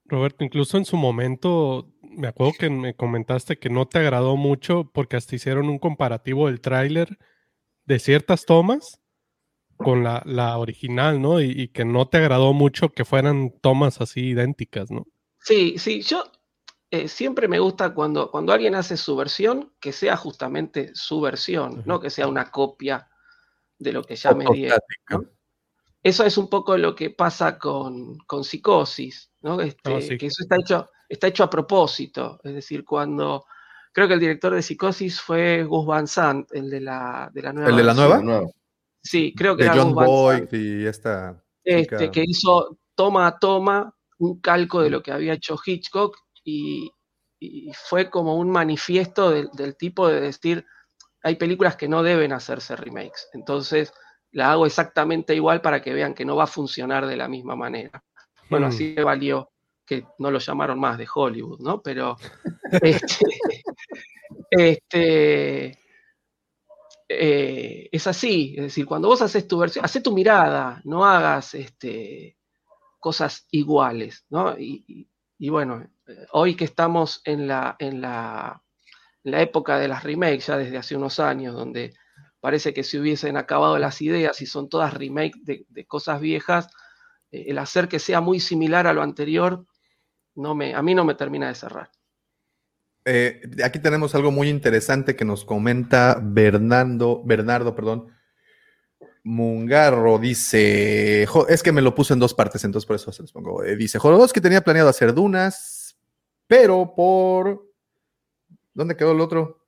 Roberto, 0.06 0.44
incluso 0.44 0.78
en 0.78 0.86
su 0.86 0.98
momento, 0.98 1.92
me 2.02 2.28
acuerdo 2.28 2.54
que 2.60 2.70
me 2.70 2.96
comentaste 2.96 3.58
que 3.58 3.70
no 3.70 3.88
te 3.88 4.00
agradó 4.00 4.36
mucho 4.36 4.90
porque 4.94 5.18
hasta 5.18 5.36
hicieron 5.36 5.70
un 5.70 5.80
comparativo 5.80 6.48
del 6.48 6.62
tráiler 6.62 7.18
de 7.86 8.00
ciertas 8.00 8.46
tomas 8.46 9.02
con 9.78 10.04
la, 10.04 10.22
la 10.26 10.58
original, 10.58 11.22
¿no? 11.22 11.42
Y, 11.42 11.52
y 11.52 11.68
que 11.70 11.86
no 11.86 12.08
te 12.08 12.18
agradó 12.18 12.54
mucho 12.54 12.90
que 12.90 13.04
fueran 13.04 13.52
tomas 13.62 14.00
así 14.00 14.28
idénticas, 14.30 14.92
¿no? 14.92 15.06
Sí, 15.40 15.78
sí, 15.78 16.02
yo 16.02 16.24
eh, 16.92 17.08
siempre 17.08 17.48
me 17.48 17.60
gusta 17.60 17.94
cuando, 17.94 18.32
cuando 18.32 18.54
alguien 18.54 18.76
hace 18.76 18.96
su 18.96 19.16
versión, 19.16 19.74
que 19.80 19.92
sea 19.92 20.16
justamente 20.16 20.92
su 20.94 21.20
versión, 21.20 21.84
no 21.86 22.00
que 22.00 22.10
sea 22.10 22.28
una 22.28 22.52
copia 22.52 23.10
de 23.78 23.92
lo 23.92 24.04
que 24.04 24.16
ya 24.16 24.34
me 24.34 24.46
dieron. 24.46 24.80
Eso 26.06 26.24
es 26.24 26.38
un 26.38 26.48
poco 26.52 26.78
lo 26.78 26.94
que 26.94 27.10
pasa 27.10 27.58
con, 27.58 28.20
con 28.28 28.44
psicosis, 28.44 29.32
¿no? 29.42 29.60
Este, 29.60 30.02
sí. 30.04 30.18
Que 30.20 30.28
eso 30.28 30.44
está 30.44 30.56
hecho, 30.56 30.92
está 31.10 31.26
hecho 31.26 31.44
a 31.44 31.50
propósito. 31.50 32.40
Es 32.44 32.54
decir, 32.54 32.86
cuando 32.86 33.46
creo 33.92 34.08
que 34.08 34.14
el 34.14 34.20
director 34.20 34.54
de 34.54 34.62
psicosis 34.62 35.20
fue 35.20 35.64
Gus 35.64 35.88
Van 35.88 36.06
Sant, 36.06 36.48
el 36.52 36.70
de 36.70 36.82
la, 36.82 37.32
de 37.34 37.42
la 37.42 37.54
nueva. 37.54 37.70
¿El 37.72 37.78
de 37.78 37.84
la 37.84 37.94
nueva? 37.96 38.48
Sí, 39.02 39.34
creo 39.36 39.58
que 39.58 39.64
De 39.64 39.70
era 39.70 39.82
John 39.82 39.94
Gus 39.94 39.96
Van 39.96 40.06
Sant. 40.06 40.52
Boyd 40.52 40.62
y 40.62 40.86
esta. 40.86 41.44
Este, 41.64 42.12
que 42.12 42.24
hizo 42.24 42.78
toma 42.94 43.26
a 43.26 43.40
toma 43.40 43.92
un 44.20 44.40
calco 44.42 44.84
de 44.84 44.92
lo 44.92 45.02
que 45.02 45.12
había 45.12 45.34
hecho 45.34 45.58
Hitchcock 45.66 46.16
y, 46.44 46.92
y 47.40 47.72
fue 47.74 48.12
como 48.12 48.36
un 48.36 48.52
manifiesto 48.52 49.32
del, 49.32 49.50
del 49.54 49.76
tipo 49.76 50.08
de 50.08 50.22
decir, 50.22 50.68
hay 51.24 51.38
películas 51.38 51.76
que 51.76 51.88
no 51.88 52.04
deben 52.04 52.32
hacerse 52.32 52.76
remakes, 52.76 53.28
entonces 53.34 53.92
la 54.36 54.52
hago 54.52 54.66
exactamente 54.66 55.34
igual 55.36 55.62
para 55.62 55.82
que 55.82 55.94
vean 55.94 56.14
que 56.14 56.26
no 56.26 56.36
va 56.36 56.44
a 56.46 56.48
funcionar 56.48 57.08
de 57.08 57.16
la 57.18 57.28
misma 57.28 57.56
manera. 57.56 58.04
Bueno, 58.50 58.68
Hmm. 58.68 58.70
así 58.70 58.96
valió 58.96 59.52
que 59.86 60.06
no 60.20 60.30
lo 60.32 60.40
llamaron 60.40 60.80
más 60.80 60.98
de 60.98 61.08
Hollywood, 61.14 61.60
¿no? 61.62 61.82
Pero 61.82 62.18
este, 62.82 63.26
este, 64.52 65.80
eh, 67.10 67.90
es 67.92 68.08
así, 68.08 68.56
es 68.58 68.64
decir, 68.64 68.86
cuando 68.86 69.08
vos 69.08 69.22
haces 69.22 69.48
tu 69.48 69.58
versión, 69.60 69.86
haces 69.86 70.02
tu 70.04 70.12
mirada, 70.12 70.82
no 70.86 71.06
hagas 71.06 71.54
este, 71.54 72.38
cosas 73.00 73.48
iguales, 73.52 74.26
¿no? 74.30 74.58
Y, 74.58 74.84
y- 74.88 75.08
y 75.38 75.50
bueno, 75.50 75.86
hoy 76.32 76.56
que 76.56 76.64
estamos 76.66 77.22
en 77.26 77.48
la, 77.48 77.76
en, 77.80 78.00
la, 78.02 78.62
en 79.24 79.32
la 79.32 79.42
época 79.42 79.78
de 79.78 79.90
las 79.90 80.04
remakes, 80.04 80.48
ya 80.48 80.58
desde 80.58 80.78
hace 80.78 80.96
unos 80.96 81.20
años, 81.20 81.54
donde 81.54 81.94
parece 82.46 82.76
que 82.76 82.84
se 82.84 83.00
hubiesen 83.00 83.38
acabado 83.38 83.80
las 83.80 84.04
ideas 84.04 84.40
y 84.40 84.46
son 84.46 84.70
todas 84.70 84.94
remakes 84.94 85.44
de, 85.44 85.86
cosas 85.88 86.22
viejas, 86.22 86.68
eh, 87.32 87.46
el 87.48 87.58
hacer 87.58 87.88
que 87.88 87.98
sea 87.98 88.22
muy 88.22 88.40
similar 88.40 88.86
a 88.86 88.94
lo 88.94 89.02
anterior, 89.02 89.66
no 90.36 90.54
me, 90.54 90.76
a 90.76 90.84
mí 90.84 90.94
no 90.94 91.04
me 91.06 91.16
termina 91.16 91.48
de 91.48 91.56
cerrar. 91.56 91.90
Eh, 93.04 93.42
aquí 93.64 93.80
tenemos 93.80 94.14
algo 94.14 94.30
muy 94.30 94.50
interesante 94.50 95.16
que 95.16 95.26
nos 95.26 95.44
comenta 95.44 96.20
Bernardo, 96.22 97.24
Bernardo, 97.26 97.76
perdón. 97.76 98.14
Mungarro 99.24 100.20
dice, 100.20 101.24
es 101.50 101.64
que 101.64 101.72
me 101.72 101.82
lo 101.82 101.96
puso 101.96 102.14
en 102.14 102.20
dos 102.20 102.36
partes, 102.36 102.64
entonces 102.64 102.86
por 102.86 102.96
eso 102.96 103.12
se 103.12 103.24
los 103.24 103.32
pongo. 103.32 103.64
Eh, 103.64 103.76
dice, 103.76 103.98
Jodorowsky 103.98 104.40
tenía 104.40 104.62
planeado 104.62 104.90
hacer 104.90 105.16
Dunas, 105.16 105.98
pero 106.46 106.94
por... 106.96 107.74
¿Dónde 108.72 108.96
quedó 108.96 109.14
el 109.14 109.22
otro? 109.22 109.65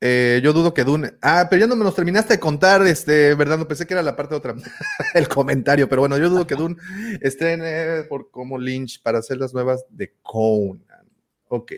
Eh, 0.00 0.40
yo 0.44 0.52
dudo 0.52 0.74
que 0.74 0.84
Dune... 0.84 1.12
Ah, 1.22 1.46
pero 1.48 1.60
ya 1.60 1.66
no 1.66 1.74
me 1.74 1.84
los 1.84 1.94
terminaste 1.94 2.34
de 2.34 2.40
contar, 2.40 2.86
este, 2.86 3.34
Bernardo, 3.34 3.66
pensé 3.66 3.86
que 3.86 3.94
era 3.94 4.02
la 4.02 4.14
parte 4.14 4.34
otra, 4.34 4.54
el 5.14 5.26
comentario, 5.28 5.88
pero 5.88 6.02
bueno, 6.02 6.18
yo 6.18 6.28
dudo 6.28 6.46
que 6.46 6.54
Dune 6.54 6.76
estrene 7.22 8.02
por 8.08 8.30
como 8.30 8.58
Lynch 8.58 9.02
para 9.02 9.18
hacer 9.20 9.38
las 9.38 9.54
nuevas 9.54 9.84
de 9.88 10.14
Conan. 10.22 11.06
Ok. 11.48 11.72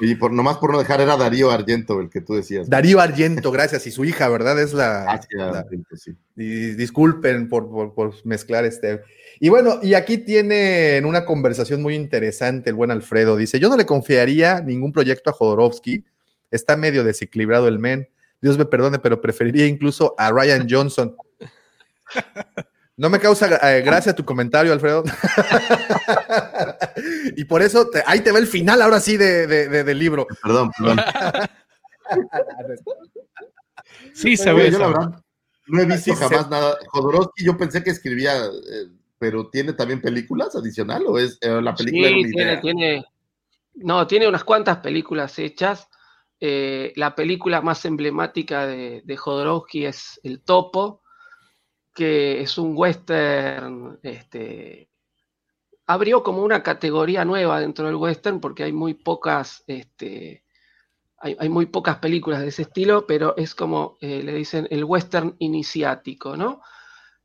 Y 0.00 0.14
por, 0.16 0.30
nomás 0.30 0.58
por 0.58 0.70
no 0.72 0.78
dejar, 0.78 1.00
era 1.00 1.16
Darío 1.16 1.50
Argento 1.50 1.98
el 2.00 2.10
que 2.10 2.20
tú 2.20 2.34
decías. 2.34 2.68
Darío 2.68 3.00
Argento, 3.00 3.50
gracias. 3.50 3.86
Y 3.86 3.90
su 3.90 4.04
hija, 4.04 4.28
¿verdad? 4.28 4.60
Es 4.60 4.74
la. 4.74 5.04
Ah, 5.10 5.20
sí, 5.22 5.28
la- 5.34 5.60
Argento, 5.60 5.96
sí. 5.96 6.14
y 6.36 6.72
disculpen 6.74 7.48
por, 7.48 7.70
por- 7.70 7.94
por 7.94 8.12
mezclar 8.26 8.66
este. 8.66 9.00
Y 9.40 9.48
bueno, 9.48 9.78
y 9.82 9.94
aquí 9.94 10.18
tienen 10.18 11.06
una 11.06 11.24
conversación 11.24 11.80
muy 11.80 11.94
interesante 11.94 12.68
el 12.68 12.76
buen 12.76 12.90
Alfredo. 12.90 13.38
Dice: 13.38 13.58
Yo 13.58 13.70
no 13.70 13.76
le 13.78 13.86
confiaría 13.86 14.60
ningún 14.60 14.92
proyecto 14.92 15.30
a 15.30 15.32
Jodorowsky. 15.32 16.04
Está 16.50 16.76
medio 16.76 17.04
desequilibrado 17.04 17.68
el 17.68 17.78
men. 17.78 18.08
Dios 18.40 18.58
me 18.58 18.64
perdone, 18.66 18.98
pero 18.98 19.20
preferiría 19.20 19.66
incluso 19.66 20.14
a 20.18 20.30
Ryan 20.30 20.66
Johnson. 20.68 21.16
No 22.96 23.10
me 23.10 23.18
causa 23.18 23.76
eh, 23.76 23.82
gracia 23.82 24.14
tu 24.14 24.24
comentario, 24.24 24.72
Alfredo. 24.72 25.04
y 27.36 27.44
por 27.44 27.62
eso 27.62 27.88
te- 27.90 28.02
ahí 28.06 28.20
te 28.20 28.32
va 28.32 28.38
el 28.38 28.46
final 28.46 28.80
ahora 28.80 29.00
sí 29.00 29.16
de, 29.16 29.46
de- 29.46 29.68
de- 29.68 29.84
del 29.84 29.98
libro. 29.98 30.26
Perdón, 30.42 30.70
perdón. 30.78 30.98
Sí, 34.14 34.36
se 34.36 34.52
ve. 34.52 34.70
yo 34.70 34.78
la 34.78 34.86
esa. 34.86 34.98
verdad 34.98 35.22
no 35.66 35.82
he 35.82 35.84
visto 35.84 36.12
Así 36.12 36.22
jamás 36.22 36.44
se- 36.44 36.50
nada. 36.50 36.78
Jodorowsky 36.88 37.44
yo 37.44 37.56
pensé 37.58 37.82
que 37.82 37.90
escribía, 37.90 38.36
eh, 38.46 38.86
pero 39.18 39.48
¿tiene 39.50 39.72
también 39.72 40.00
películas 40.00 40.54
adicional 40.54 41.04
o 41.06 41.18
es 41.18 41.38
eh, 41.40 41.60
la 41.60 41.74
película? 41.74 42.08
Sí, 42.08 42.14
una 42.14 42.28
tiene, 42.28 42.42
idea? 42.52 42.60
tiene, 42.60 43.04
no, 43.74 44.06
tiene 44.06 44.28
unas 44.28 44.44
cuantas 44.44 44.78
películas 44.78 45.38
hechas. 45.38 45.88
Eh, 46.38 46.92
la 46.96 47.14
película 47.14 47.62
más 47.62 47.84
emblemática 47.86 48.66
de, 48.66 49.16
Jodorowsky 49.16 49.86
es 49.86 50.20
El 50.22 50.42
Topo, 50.42 51.02
que 51.94 52.42
es 52.42 52.58
un 52.58 52.74
western, 52.76 53.98
este, 54.02 54.90
abrió 55.86 56.22
como 56.22 56.42
una 56.42 56.62
categoría 56.62 57.24
nueva 57.24 57.60
dentro 57.60 57.86
del 57.86 57.96
western 57.96 58.40
porque 58.40 58.64
hay 58.64 58.72
muy 58.72 58.94
pocas, 58.94 59.64
este, 59.66 60.44
hay, 61.18 61.48
muy 61.48 61.66
pocas 61.66 61.98
películas 61.98 62.42
de 62.42 62.48
ese 62.48 62.62
estilo, 62.62 63.06
pero 63.06 63.34
es 63.36 63.54
como 63.54 63.96
eh, 64.02 64.22
le 64.22 64.34
dicen 64.34 64.68
el 64.70 64.84
western 64.84 65.34
iniciático, 65.38 66.36
¿no? 66.36 66.60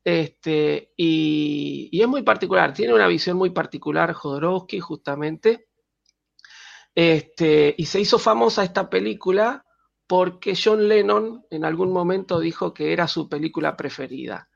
Este, 0.03 0.93
y 0.95 2.01
es 2.01 2.07
muy 2.07 2.23
particular, 2.23 2.73
tiene 2.73 2.93
una 2.93 3.07
visión 3.07 3.37
muy 3.37 3.49
particular 3.49 4.13
Jodorowsky 4.13 4.79
justamente. 4.79 5.70
Este, 6.93 7.73
y 7.77 7.85
se 7.85 7.99
hizo 7.99 8.19
famosa 8.19 8.63
esta 8.63 8.89
película 8.89 9.65
porque 10.07 10.55
John 10.61 10.87
Lennon 10.87 11.45
en 11.49 11.63
algún 11.63 11.93
momento 11.93 12.39
dijo 12.39 12.73
que 12.73 12.91
era 12.91 13.07
su 13.07 13.29
película 13.29 13.77
preferida. 13.77 14.49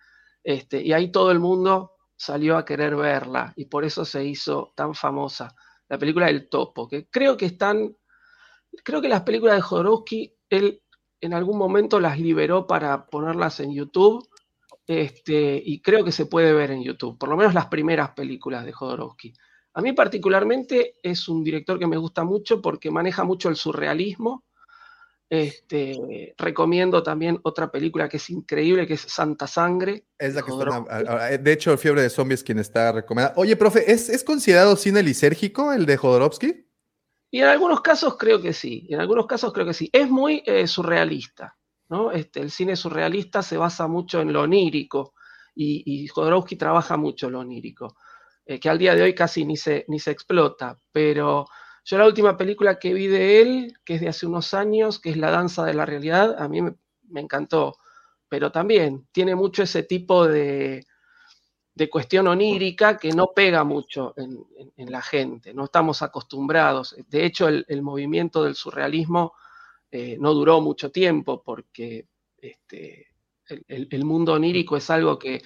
Este, 0.43 0.81
y 0.81 0.93
ahí 0.93 1.11
todo 1.11 1.31
el 1.31 1.39
mundo 1.39 1.93
salió 2.15 2.57
a 2.57 2.65
querer 2.65 2.95
verla 2.95 3.53
y 3.55 3.65
por 3.65 3.85
eso 3.85 4.05
se 4.05 4.23
hizo 4.25 4.73
tan 4.75 4.93
famosa 4.93 5.55
la 5.87 5.97
película 5.97 6.27
del 6.27 6.49
topo, 6.49 6.87
que 6.87 7.07
creo 7.09 7.37
que 7.37 7.45
están, 7.45 7.95
creo 8.83 9.01
que 9.01 9.09
las 9.09 9.21
películas 9.21 9.55
de 9.55 9.61
Jodorowsky, 9.61 10.35
él 10.49 10.81
en 11.21 11.33
algún 11.33 11.57
momento 11.57 11.99
las 11.99 12.19
liberó 12.19 12.67
para 12.67 13.05
ponerlas 13.05 13.59
en 13.59 13.73
YouTube, 13.73 14.27
este, 14.87 15.61
y 15.63 15.81
creo 15.81 16.03
que 16.03 16.11
se 16.11 16.25
puede 16.25 16.53
ver 16.53 16.71
en 16.71 16.83
YouTube, 16.83 17.17
por 17.17 17.29
lo 17.29 17.37
menos 17.37 17.53
las 17.53 17.67
primeras 17.67 18.11
películas 18.11 18.65
de 18.65 18.71
Jodorowsky. 18.71 19.33
A 19.75 19.81
mí 19.81 19.93
particularmente 19.93 20.95
es 21.03 21.27
un 21.29 21.43
director 21.43 21.77
que 21.77 21.87
me 21.87 21.97
gusta 21.97 22.23
mucho 22.23 22.61
porque 22.61 22.89
maneja 22.91 23.23
mucho 23.23 23.49
el 23.49 23.55
surrealismo. 23.55 24.43
Este, 25.29 26.33
recomiendo 26.37 27.01
también 27.01 27.39
otra 27.43 27.71
película 27.71 28.07
que 28.07 28.17
es 28.17 28.29
increíble, 28.29 28.85
que 28.85 28.93
es 28.93 29.01
Santa 29.01 29.47
Sangre. 29.47 30.05
Es 30.19 30.35
la 30.35 30.43
que 30.43 30.51
está. 30.51 30.75
a- 30.89 31.25
a- 31.25 31.37
De 31.37 31.51
hecho, 31.51 31.75
Fiebre 31.77 32.03
de 32.03 32.09
Zombies 32.09 32.43
quien 32.43 32.59
está 32.59 32.91
recomendada. 32.91 33.33
Oye, 33.37 33.55
profe, 33.55 33.91
¿es, 33.91 34.07
es 34.09 34.23
considerado 34.23 34.75
cine 34.75 35.01
lisérgico 35.01 35.73
el 35.73 35.85
de 35.85 35.97
Jodorowsky? 35.97 36.67
Y 37.31 37.39
en 37.39 37.47
algunos 37.47 37.81
casos 37.81 38.17
creo 38.17 38.41
que 38.41 38.53
sí, 38.53 38.87
en 38.89 38.99
algunos 39.01 39.25
casos 39.25 39.51
creo 39.51 39.65
que 39.65 39.73
sí. 39.73 39.89
Es 39.91 40.09
muy 40.09 40.41
eh, 40.45 40.67
surrealista, 40.67 41.57
¿no? 41.89 42.11
Este, 42.11 42.39
el 42.39 42.51
cine 42.51 42.75
surrealista 42.75 43.41
se 43.41 43.57
basa 43.57 43.87
mucho 43.87 44.21
en 44.21 44.31
lo 44.31 44.43
onírico 44.43 45.15
y, 45.55 45.83
y 45.85 46.07
Jodorowsky 46.07 46.55
trabaja 46.55 46.95
mucho 46.97 47.29
lo 47.29 47.39
onírico, 47.39 47.97
eh, 48.45 48.59
que 48.59 48.69
al 48.69 48.77
día 48.77 48.93
de 48.95 49.01
hoy 49.01 49.15
casi 49.15 49.43
ni 49.43 49.57
se, 49.57 49.85
ni 49.87 49.99
se 49.99 50.11
explota, 50.11 50.79
pero 50.91 51.47
yo 51.83 51.97
la 51.97 52.05
última 52.05 52.37
película 52.37 52.79
que 52.79 52.93
vi 52.93 53.07
de 53.07 53.41
él, 53.41 53.77
que 53.83 53.95
es 53.95 54.01
de 54.01 54.09
hace 54.09 54.25
unos 54.25 54.53
años, 54.53 54.99
que 54.99 55.11
es 55.11 55.17
La 55.17 55.31
Danza 55.31 55.63
de 55.65 55.73
la 55.73 55.85
Realidad, 55.85 56.35
a 56.39 56.47
mí 56.47 56.61
me, 56.61 56.75
encantó, 57.21 57.77
pero 58.27 58.51
también 58.51 59.07
tiene 59.11 59.35
mucho 59.35 59.63
ese 59.63 59.83
tipo 59.83 60.27
de, 60.27 60.85
de 61.75 61.89
cuestión 61.89 62.27
onírica 62.27 62.97
que 62.97 63.11
no 63.11 63.27
pega 63.35 63.63
mucho 63.63 64.13
en, 64.17 64.91
la 64.91 65.01
gente, 65.01 65.53
no 65.53 65.65
estamos 65.65 66.01
acostumbrados. 66.01 66.95
De 67.07 67.25
hecho, 67.25 67.47
el, 67.47 67.81
movimiento 67.81 68.43
del 68.43 68.55
surrealismo 68.55 69.33
eh, 69.91 70.17
no 70.19 70.33
duró 70.33 70.61
mucho 70.61 70.91
tiempo 70.91 71.43
porque 71.43 72.07
este, 72.37 73.07
el 73.47 74.05
mundo 74.05 74.33
onírico 74.33 74.77
es 74.77 74.89
algo 74.89 75.19
que 75.19 75.41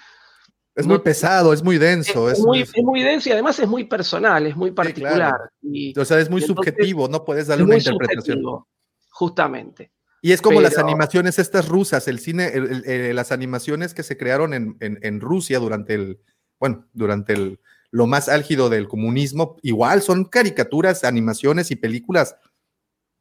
Es 0.79 0.85
No- 0.87 0.93
muy 0.95 0.99
pesado, 1.03 1.51
es 1.53 1.61
muy 1.63 1.77
denso. 1.77 2.29
es, 2.31 2.39
Es, 2.39 2.45
muy, 2.45 2.61
es- 2.61 2.71
es 2.75 2.83
muy 2.83 3.03
denso 3.03 3.29
y 3.29 3.31
además 3.33 3.59
es 3.59 3.67
muy 3.67 3.83
personal, 3.83 4.45
es 4.47 4.55
muy 4.55 4.71
particular. 4.71 5.35
y, 5.61 5.97
o 5.99 6.05
sea, 6.05 6.19
es 6.19 6.29
muy 6.29 6.41
y 6.41 6.43
entonces 6.45 6.73
subjetivo, 6.73 7.07
no 7.07 7.25
puedes 7.25 7.43
es 7.43 7.47
darle 7.49 7.65
una 7.65 7.77
interpretación. 7.77 8.23
subjetivo, 8.37 8.67
justamente. 9.09 9.91
Y 10.21 10.31
es 10.31 10.41
como 10.41 10.59
las 10.61 10.75
Pero- 10.75 10.87
animaciones 10.87 11.39
estas 11.39 11.67
rusas, 11.69 12.07
el 12.07 12.19
cine, 12.19 12.47
el- 12.53 12.65
el- 12.71 12.83
eh, 12.85 13.13
las 13.13 13.31
animaciones 13.31 13.93
que 13.93 14.03
se 14.03 14.17
crearon 14.17 14.53
en, 14.53 14.75
en- 14.79 14.99
en 15.01 15.21
Rusia 15.21 15.59
durante 15.59 15.93
el, 15.95 16.19
bueno, 16.59 16.85
durante 16.93 17.33
el, 17.33 17.59
lo 17.91 18.05
más 18.05 18.27
álgido 18.29 18.69
del 18.69 18.87
comunismo, 18.87 19.57
igual 19.63 20.01
son 20.01 20.25
caricaturas, 20.25 21.03
animaciones 21.03 21.71
y 21.71 21.75
películas 21.75 22.35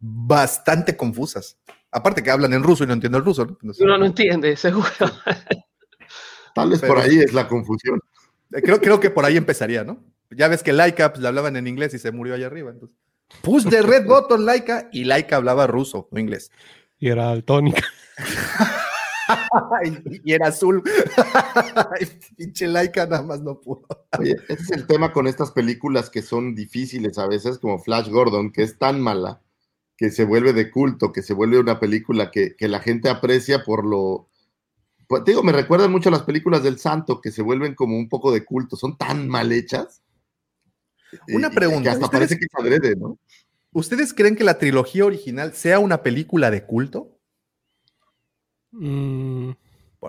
bastante 0.01 0.97
confusas. 0.97 1.56
Aparte 1.90 2.22
que 2.22 2.30
hablan 2.30 2.52
en 2.52 2.62
ruso 2.62 2.85
y 2.85 2.86
no 2.86 2.93
entiendo 2.93 3.18
el 3.18 3.24
ruso, 3.24 3.47
¿no? 3.62 3.72
Uno 3.80 3.98
no 3.98 4.06
entiende, 4.06 4.56
seguro. 4.56 4.86
Tal 6.59 6.70
vez 6.70 6.80
Pero- 6.80 6.94
por 6.94 7.02
ahí 7.02 7.18
es 7.18 7.32
la 7.32 7.48
confusión. 7.48 8.01
Eh, 8.52 8.62
Creo, 8.62 8.80
creo 8.80 9.01
que 9.01 9.10
por 9.10 9.24
ahí 9.24 9.36
empezaría, 9.36 9.85
¿no? 9.85 10.02
Ya 10.30 10.48
ves 10.48 10.62
que 10.62 10.72
Laika 10.72 11.10
pues, 11.12 11.22
le 11.22 11.28
hablaban 11.28 11.56
en 11.56 11.66
inglés 11.66 11.94
y 11.94 11.98
se 11.98 12.12
murió 12.12 12.35
allá 12.35 12.47
arriba. 12.47 12.70
Entonces, 12.70 12.97
push 13.43 13.68
the 13.68 13.82
red 13.82 14.05
button, 14.06 14.44
Laika, 14.44 14.89
y 14.93 15.05
Laika 15.05 15.36
hablaba 15.36 15.66
ruso, 15.66 16.09
no 16.10 16.20
inglés. 16.20 16.51
Y 16.98 17.09
era 17.09 17.26
daltónica. 17.26 17.82
y, 19.85 20.30
y 20.30 20.32
era 20.32 20.48
azul. 20.48 20.82
Pinche 22.36 22.66
Laika 22.66 23.06
nada 23.06 23.22
más 23.22 23.40
no 23.40 23.60
pudo. 23.60 23.82
Oye, 24.18 24.36
ese 24.48 24.62
es 24.62 24.70
el 24.70 24.86
tema 24.86 25.12
con 25.12 25.26
estas 25.26 25.51
películas 25.52 26.10
que 26.10 26.22
son 26.22 26.55
difíciles 26.55 27.18
a 27.18 27.26
veces, 27.26 27.59
como 27.59 27.78
Flash 27.78 28.09
Gordon, 28.09 28.52
que 28.52 28.62
es 28.62 28.78
tan 28.78 29.01
mala 29.01 29.40
que 29.97 30.10
se 30.10 30.24
vuelve 30.24 30.52
de 30.52 30.70
culto, 30.70 31.12
que 31.12 31.22
se 31.22 31.35
vuelve 31.35 31.59
una 31.59 31.80
película 31.80 32.30
que, 32.30 32.55
que 32.56 32.68
la 32.68 32.80
gente 32.80 33.09
aprecia 33.10 33.64
por 33.64 33.85
lo... 33.85 34.28
Pues, 35.09 35.24
te 35.24 35.30
digo, 35.32 35.43
me 35.43 35.52
recuerdan 35.52 35.90
mucho 35.90 36.10
a 36.10 36.12
las 36.12 36.22
películas 36.22 36.62
del 36.62 36.78
Santo, 36.78 37.20
que 37.20 37.30
se 37.32 37.43
vuelven 37.43 37.74
como 37.74 37.97
un 37.97 38.09
poco 38.09 38.30
de 38.30 38.44
culto, 38.44 38.76
son 38.76 38.97
tan 38.97 39.26
mal 39.26 39.51
hechas. 39.51 40.02
Una 41.28 41.51
pregunta, 41.51 41.82
Que 41.85 41.89
hasta 41.89 42.05
¿ustedes- 42.05 42.28
parece 42.28 42.39
que 42.39 42.44
es 42.44 42.55
adrede, 42.55 42.94
¿no? 42.97 43.18
¿Ustedes 43.72 44.12
creen 44.12 44.36
que 44.36 44.44
la 44.44 44.59
trilogía 44.59 45.05
original 45.06 45.55
sea 45.55 45.78
una 45.78 46.02
película 46.02 46.51
de 46.51 46.64
culto? 46.64 47.18
Mm, 48.70 49.51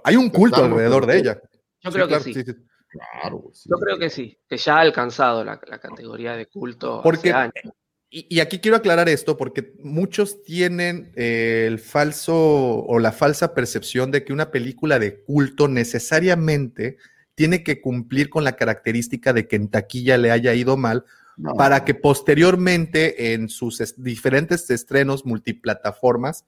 Hay 0.04 0.16
un 0.18 0.30
culto 0.30 0.58
Claro, 0.58 0.74
alrededor 0.74 1.06
de 1.06 1.18
ella. 1.18 1.42
Yo 1.82 1.92
creo 1.92 2.08
que 2.08 2.16
claro, 2.16 2.24
sí. 2.24 2.44
Claro, 2.90 3.50
sí. 3.54 3.70
Yo 3.70 3.78
creo 3.78 3.98
que 3.98 4.10
sí, 4.10 4.38
que 4.48 4.58
ya 4.58 4.78
ha 4.78 4.82
alcanzado 4.82 5.44
la, 5.44 5.60
la 5.68 5.80
categoría 5.80 6.34
de 6.34 6.48
culto 6.48 7.02
Porque, 7.02 7.32
hace 7.32 7.52
años. 7.64 7.74
Y, 8.12 8.26
y 8.30 8.40
aquí 8.40 8.60
quiero 8.60 8.78
aclarar 8.78 9.08
esto, 9.10 9.38
porque 9.38 9.74
muchos 9.84 10.42
tienen 10.44 11.12
eh, 11.16 11.66
el 11.68 11.80
falso 11.80 12.36
o 12.36 13.00
la 13.00 13.12
falsa 13.12 13.54
percepción 13.54 14.12
de 14.12 14.24
que 14.24 14.34
una 14.34 14.52
película 14.52 15.00
de 15.00 15.22
culto 15.24 15.68
necesariamente 15.68 16.98
tiene 17.36 17.64
que 17.64 17.82
cumplir 17.82 18.30
con 18.30 18.44
la 18.44 18.56
característica 18.56 19.32
de 19.34 19.48
que 19.48 19.56
en 19.56 19.70
taquilla 19.70 20.18
le 20.18 20.32
haya 20.32 20.54
ido 20.54 20.76
mal 20.78 21.06
No. 21.38 21.54
para 21.54 21.86
que 21.86 21.94
posteriormente 21.94 23.34
en 23.34 23.48
sus 23.48 23.80
es- 23.80 23.96
diferentes 24.04 24.70
estrenos 24.70 25.26
multiplataformas 25.26 26.46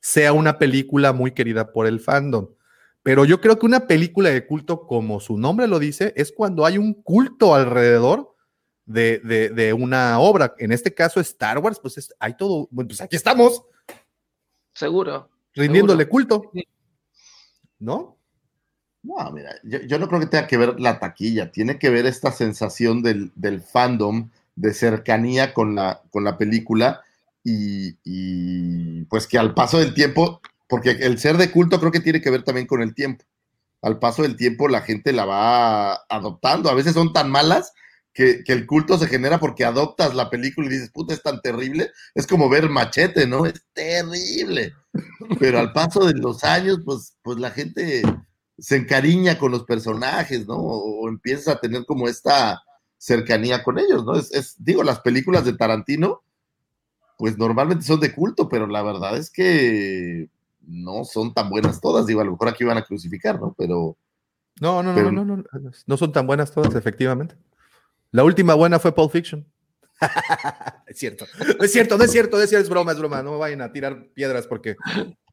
sea 0.00 0.32
una 0.32 0.58
película 0.58 1.12
muy 1.12 1.30
querida 1.32 1.70
por 1.72 1.86
el 1.86 2.00
fandom. 2.00 2.48
Pero 3.04 3.24
yo 3.26 3.40
creo 3.40 3.58
que 3.60 3.66
una 3.66 3.86
película 3.86 4.30
de 4.30 4.44
culto, 4.46 4.86
como 4.88 5.20
su 5.20 5.38
nombre 5.38 5.68
lo 5.68 5.78
dice, 5.78 6.12
es 6.16 6.32
cuando 6.32 6.66
hay 6.66 6.78
un 6.78 6.94
culto 6.94 7.54
alrededor 7.54 8.33
de, 8.86 9.18
de- 9.20 9.48
de 9.50 9.72
una 9.72 10.18
obra. 10.20 10.54
En 10.58 10.72
este 10.72 10.92
caso, 10.92 11.20
Star 11.20 11.58
Wars, 11.58 11.78
pues 11.80 11.98
es- 11.98 12.14
hay 12.18 12.36
todo, 12.36 12.68
bueno, 12.70 12.88
pues 12.88 13.00
aquí 13.00 13.16
estamos, 13.16 13.62
Seguro. 14.74 15.28
rindiéndole 15.54 16.04
seguro. 16.04 16.10
culto. 16.42 16.52
¿no? 17.78 18.16
No, 19.02 19.30
mira, 19.32 19.54
yo, 19.64 19.80
yo 19.80 19.98
no 19.98 20.08
creo 20.08 20.20
que 20.20 20.26
tenga 20.26 20.46
que 20.46 20.56
ver 20.56 20.80
la 20.80 20.98
taquilla, 20.98 21.52
tiene 21.52 21.78
que 21.78 21.90
ver 21.90 22.06
esta 22.06 22.32
sensación 22.32 23.02
del, 23.02 23.32
del 23.34 23.60
fandom, 23.60 24.30
de 24.56 24.72
cercanía 24.72 25.52
con 25.52 25.74
la, 25.74 26.00
con 26.10 26.24
la 26.24 26.38
película 26.38 27.02
y, 27.42 27.96
y, 28.04 29.04
pues 29.04 29.26
que 29.26 29.36
al 29.38 29.52
paso 29.52 29.78
del 29.78 29.92
tiempo, 29.92 30.40
porque 30.68 30.90
el 30.92 31.18
ser 31.18 31.36
de 31.36 31.50
culto 31.50 31.78
creo 31.80 31.92
que 31.92 32.00
tiene 32.00 32.22
que 32.22 32.30
ver 32.30 32.44
también 32.44 32.66
con 32.66 32.80
el 32.80 32.94
tiempo. 32.94 33.24
Al 33.82 33.98
paso 33.98 34.22
del 34.22 34.36
tiempo 34.36 34.68
la 34.68 34.80
gente 34.80 35.12
la 35.12 35.26
va 35.26 35.94
adoptando, 36.08 36.70
a 36.70 36.74
veces 36.74 36.94
son 36.94 37.12
tan 37.12 37.28
malas 37.30 37.74
que, 38.14 38.44
que 38.44 38.52
el 38.52 38.64
culto 38.66 38.96
se 38.96 39.08
genera 39.08 39.38
porque 39.40 39.64
adoptas 39.64 40.14
la 40.14 40.30
película 40.30 40.68
y 40.68 40.70
dices, 40.70 40.90
puta, 40.90 41.12
es 41.14 41.22
tan 41.22 41.40
terrible, 41.42 41.90
es 42.14 42.26
como 42.26 42.48
ver 42.48 42.68
machete, 42.70 43.26
¿no? 43.26 43.44
Es 43.44 43.62
terrible. 43.72 44.72
Pero 45.40 45.58
al 45.58 45.72
paso 45.72 46.06
de 46.06 46.14
los 46.14 46.44
años, 46.44 46.78
pues, 46.84 47.16
pues 47.22 47.38
la 47.38 47.50
gente 47.50 48.02
se 48.56 48.76
encariña 48.76 49.36
con 49.36 49.50
los 49.50 49.64
personajes, 49.64 50.46
¿no? 50.46 50.54
O, 50.54 51.02
o 51.04 51.08
empiezas 51.08 51.48
a 51.48 51.58
tener 51.60 51.84
como 51.86 52.06
esta 52.08 52.62
cercanía 52.98 53.64
con 53.64 53.78
ellos, 53.80 54.04
¿no? 54.04 54.14
Es, 54.16 54.32
es- 54.32 54.54
digo, 54.58 54.82
las 54.84 55.00
películas 55.00 55.44
de 55.44 55.54
Tarantino, 55.54 56.22
pues 57.18 57.36
normalmente 57.36 57.84
son 57.84 57.98
de 58.00 58.14
culto, 58.14 58.48
pero 58.48 58.66
la 58.66 58.82
verdad 58.82 59.16
es 59.16 59.30
que 59.30 60.28
no 60.66 61.04
son 61.04 61.34
tan 61.34 61.50
buenas 61.50 61.80
todas, 61.80 62.06
digo, 62.06 62.20
a 62.20 62.24
lo 62.24 62.30
mejor 62.32 62.48
aquí 62.48 62.64
van 62.64 62.78
a 62.78 62.84
crucificar, 62.84 63.40
¿no? 63.40 63.54
Pero, 63.58 63.96
No, 64.60 64.82
no, 64.84 64.90
no, 64.90 64.94
Pero- 64.94 65.10
no, 65.12 65.24
no, 65.24 65.36
no, 65.38 65.70
no 65.86 65.96
son 65.96 66.12
tan 66.12 66.26
buenas 66.28 66.52
todas, 66.52 66.74
efectivamente. 66.76 67.34
La 68.14 68.22
última 68.22 68.54
buena 68.54 68.78
fue 68.78 68.94
Pulp 68.94 69.10
Fiction. 69.10 69.44
es 70.86 70.98
cierto, 70.98 71.26
no 71.58 71.64
es 71.64 71.72
cierto, 71.72 71.98
no 71.98 72.04
es 72.04 72.12
cierto, 72.12 72.40
es 72.40 72.48
cierto, 72.48 72.62
es 72.64 72.70
broma, 72.70 72.92
es 72.92 72.98
broma. 72.98 73.22
No 73.24 73.38
vayan 73.38 73.60
a 73.60 73.72
tirar 73.72 74.06
piedras 74.14 74.46
porque 74.46 74.76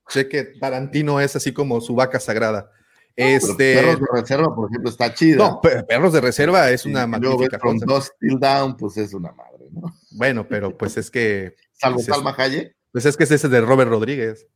sé 0.08 0.28
que 0.28 0.46
Tarantino 0.46 1.20
es 1.20 1.36
así 1.36 1.52
como 1.54 1.80
su 1.80 1.94
vaca 1.94 2.20
sagrada. 2.20 2.72
Este, 3.16 3.76
Perros 3.76 4.00
de 4.00 4.08
reserva, 4.20 4.56
por 4.56 4.68
ejemplo, 4.70 4.90
está 4.90 5.14
chida. 5.14 5.38
no, 5.38 5.62
Pe- 5.62 5.84
Perros 5.84 6.12
de 6.14 6.22
Reserva 6.22 6.72
es 6.72 6.86
una 6.88 7.06
luego 7.06 7.38
ves 7.38 7.52
magnífica 7.52 7.60
cosa. 7.60 7.86
Dusk 7.86 8.14
Till 8.20 8.40
Down, 8.40 8.78
pues 8.78 8.98
es 8.98 9.14
una 9.14 9.32
madre, 9.32 9.66
¿no? 9.72 9.94
Bueno, 10.14 10.48
pero 10.48 10.76
pues 10.76 10.98
es 10.98 11.12
que, 11.12 11.56
Salvo 11.74 11.98
Pues 11.98 12.08
es- 12.08 12.16
Salma 12.16 12.34
Hayek, 12.36 12.76
pues 12.92 13.06
es 13.06 13.16
que 13.16 13.26
es 13.26 13.32
ese 13.32 13.48
de 13.48 13.62
Robert 13.62 13.92
Rodríguez. 13.92 14.48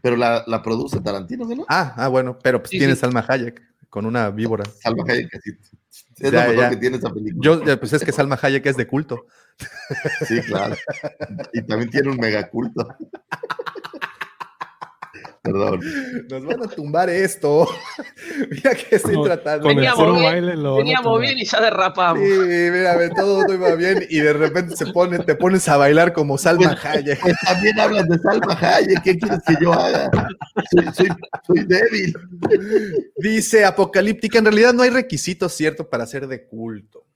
pero 0.00 0.16
la, 0.16 0.42
la 0.46 0.62
produce 0.62 1.00
Tarantino, 1.00 1.44
¿no? 1.46 1.66
Ah, 1.68 1.92
ah, 1.98 2.08
bueno, 2.08 2.38
pero 2.42 2.60
pues 2.60 2.70
Sí, 2.70 2.78
tiene 2.78 2.94
sí. 2.94 3.00
Salma 3.00 3.24
Hayek 3.28 3.60
con 3.88 4.06
una 4.06 4.30
víbora. 4.30 4.64
Salma 4.82 5.04
Hayek. 5.08 5.30
Es 5.34 6.30
Ya, 6.30 6.30
lo 6.30 6.50
mejor 6.50 6.56
ya. 6.56 6.70
que 6.70 6.76
tiene 6.76 6.96
esa 6.98 7.12
película. 7.12 7.40
Yo, 7.42 7.62
eh, 7.72 7.76
pues 7.76 7.92
es 7.92 8.04
que 8.04 8.12
Salma 8.12 8.38
Hayek 8.40 8.66
es 8.66 8.76
de 8.76 8.86
culto. 8.86 9.26
Sí, 10.26 10.40
claro. 10.42 10.76
Y 11.52 11.62
también 11.62 11.90
tiene 11.90 12.10
un 12.10 12.16
megaculto. 12.18 12.86
Perdón. 15.52 15.80
Nos 16.28 16.44
van 16.44 16.62
a 16.62 16.68
tumbar 16.68 17.08
esto. 17.10 17.68
Mira 18.50 18.74
que 18.74 18.96
estoy 18.96 19.14
Con- 19.14 19.24
tratando. 19.24 19.68
Veníamos 19.68 20.12
bien, 20.12 20.22
baile 20.24 20.56
lo 20.56 20.76
Veníamos 20.76 21.20
bien 21.20 21.38
y 21.38 21.44
ya 21.44 21.60
derrapamos. 21.60 22.22
Sí, 22.22 22.30
mira, 22.70 22.96
todo 23.14 23.44
todo 23.44 23.54
iba 23.54 23.74
bien 23.74 24.06
y 24.10 24.20
de 24.20 24.32
repente 24.32 24.76
se 24.76 24.86
pone, 24.92 25.18
te 25.20 25.34
pones 25.34 25.68
a 25.68 25.76
bailar 25.76 26.12
como 26.12 26.36
Salma 26.38 26.70
Pues- 26.80 26.84
Hayek. 26.84 27.20
Pues 27.20 27.34
también 27.46 27.80
hablan 27.80 28.08
de 28.08 28.18
Salma 28.18 28.58
Hayek. 28.60 29.02
¿Qué 29.02 29.18
quieres 29.18 29.40
que 29.46 29.54
yo 29.60 29.72
haga? 29.72 30.10
Soy, 30.70 30.84
soy, 30.94 31.08
soy 31.46 31.64
débil. 31.64 32.14
Dice 33.16 33.64
Apocalíptica, 33.64 34.38
en 34.38 34.44
realidad 34.46 34.72
no 34.74 34.82
hay 34.82 34.90
requisitos 34.90 35.52
ciertos 35.52 35.86
para 35.86 36.06
ser 36.06 36.26
de 36.26 36.46
culto. 36.46 37.06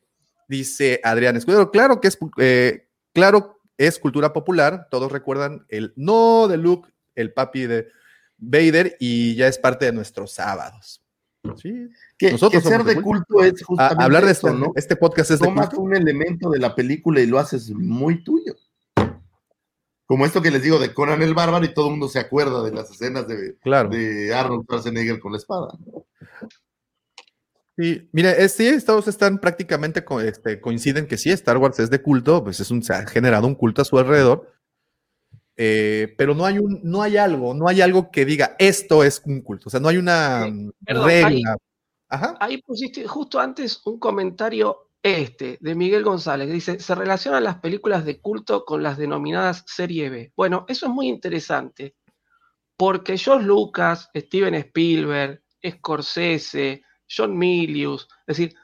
Dice 0.48 1.00
Adrián 1.04 1.36
Escudero, 1.36 1.70
claro 1.70 2.00
que 2.00 2.08
es, 2.08 2.18
eh, 2.38 2.86
claro, 3.12 3.58
es 3.78 3.98
cultura 3.98 4.32
popular, 4.32 4.88
todos 4.90 5.10
recuerdan 5.10 5.64
el 5.68 5.92
no 5.96 6.46
de 6.48 6.56
Luke, 6.58 6.90
el 7.14 7.32
papi 7.32 7.66
de 7.66 7.88
Vader, 8.44 8.96
y 8.98 9.34
ya 9.36 9.46
es 9.46 9.56
parte 9.58 9.86
de 9.86 9.92
nuestros 9.92 10.32
sábados. 10.32 11.00
Sí, 11.60 11.88
Que, 12.16 12.32
Nosotros 12.32 12.62
que 12.62 12.68
ser 12.68 12.78
somos 12.78 12.86
de 12.86 12.94
de 12.96 13.02
culto 13.02 13.42
es 13.42 13.62
a- 13.62 13.64
justamente 13.64 14.04
hablar 14.04 14.24
de 14.24 14.30
esto, 14.32 14.52
¿no? 14.54 14.72
este 14.76 14.94
podcast 14.96 15.30
es 15.32 15.40
de 15.40 15.46
Tomas 15.46 15.66
culto. 15.70 15.82
un 15.82 15.94
elemento 15.96 16.50
de 16.50 16.58
la 16.60 16.74
película 16.74 17.20
y 17.20 17.26
lo 17.26 17.38
haces 17.38 17.70
muy 17.70 18.22
tuyo. 18.22 18.54
Como 20.06 20.26
esto 20.26 20.42
que 20.42 20.50
les 20.50 20.62
digo 20.62 20.78
de 20.78 20.92
Conan 20.92 21.22
el 21.22 21.34
Bárbaro 21.34 21.64
y 21.64 21.72
todo 21.74 21.86
el 21.86 21.92
mundo 21.92 22.08
se 22.08 22.18
acuerda 22.20 22.62
de 22.62 22.70
las 22.72 22.90
escenas 22.90 23.26
de, 23.26 23.56
Claro. 23.62 23.88
de 23.88 24.34
Arnold 24.34 24.64
Schwarzenegger 24.64 25.18
con 25.20 25.32
la 25.32 25.38
espada. 25.38 25.68
Sí, 27.76 28.08
mira, 28.12 28.32
es, 28.32 28.52
sí, 28.52 28.70
todos 28.84 29.08
están 29.08 29.38
prácticamente 29.40 30.04
co- 30.04 30.20
este, 30.20 30.60
coinciden 30.60 31.06
que 31.06 31.16
sí, 31.16 31.30
Star 31.30 31.56
Wars 31.56 31.78
es 31.80 31.88
de 31.88 32.02
culto, 32.02 32.44
pues 32.44 32.60
es 32.60 32.70
un, 32.70 32.82
se 32.82 32.92
ha 32.92 33.06
generado 33.06 33.46
un 33.46 33.54
culto 33.54 33.80
a 33.80 33.84
su 33.86 33.98
alrededor, 33.98 34.51
eh, 35.56 36.14
pero 36.16 36.34
no 36.34 36.44
hay 36.44 36.58
un, 36.58 36.80
no 36.82 37.02
hay 37.02 37.16
algo, 37.16 37.54
no 37.54 37.68
hay 37.68 37.80
algo 37.80 38.10
que 38.10 38.24
diga 38.24 38.56
esto 38.58 39.04
es 39.04 39.22
un 39.24 39.42
culto, 39.42 39.68
o 39.68 39.70
sea, 39.70 39.80
no 39.80 39.88
hay 39.88 39.98
una 39.98 40.46
mm, 40.50 40.70
perdón, 40.84 41.06
regla. 41.06 41.56
Ajá. 42.08 42.36
Ahí 42.40 42.60
pusiste 42.62 43.06
justo 43.06 43.40
antes 43.40 43.80
un 43.86 43.98
comentario 43.98 44.90
este 45.02 45.58
de 45.60 45.74
Miguel 45.74 46.04
González. 46.04 46.46
que 46.46 46.54
Dice, 46.54 46.78
se 46.78 46.94
relacionan 46.94 47.44
las 47.44 47.58
películas 47.58 48.04
de 48.04 48.20
culto 48.20 48.64
con 48.64 48.82
las 48.82 48.96
denominadas 48.96 49.64
serie 49.66 50.10
B. 50.10 50.32
Bueno, 50.36 50.64
eso 50.68 50.86
es 50.86 50.92
muy 50.92 51.08
interesante 51.08 51.96
porque 52.76 53.16
George 53.16 53.46
Lucas, 53.46 54.10
Steven 54.14 54.54
Spielberg, 54.54 55.42
Scorsese, 55.64 56.82
John 57.08 57.36
Milius, 57.36 58.08
es 58.26 58.38
decir, 58.38 58.54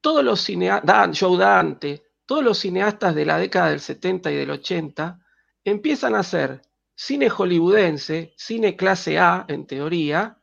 todos 0.00 0.22
los 0.22 0.40
cineastas, 0.40 1.18
Joe 1.18 1.38
Dante, 1.38 2.04
todos 2.26 2.44
los 2.44 2.58
cineastas 2.58 3.14
de 3.14 3.24
la 3.24 3.38
década 3.38 3.70
del 3.70 3.80
70 3.80 4.30
y 4.30 4.36
del 4.36 4.50
80 4.50 5.18
empiezan 5.66 6.14
a 6.14 6.20
hacer 6.20 6.62
cine 6.94 7.28
hollywoodense, 7.28 8.32
cine 8.36 8.76
clase 8.76 9.18
A 9.18 9.44
en 9.48 9.66
teoría, 9.66 10.40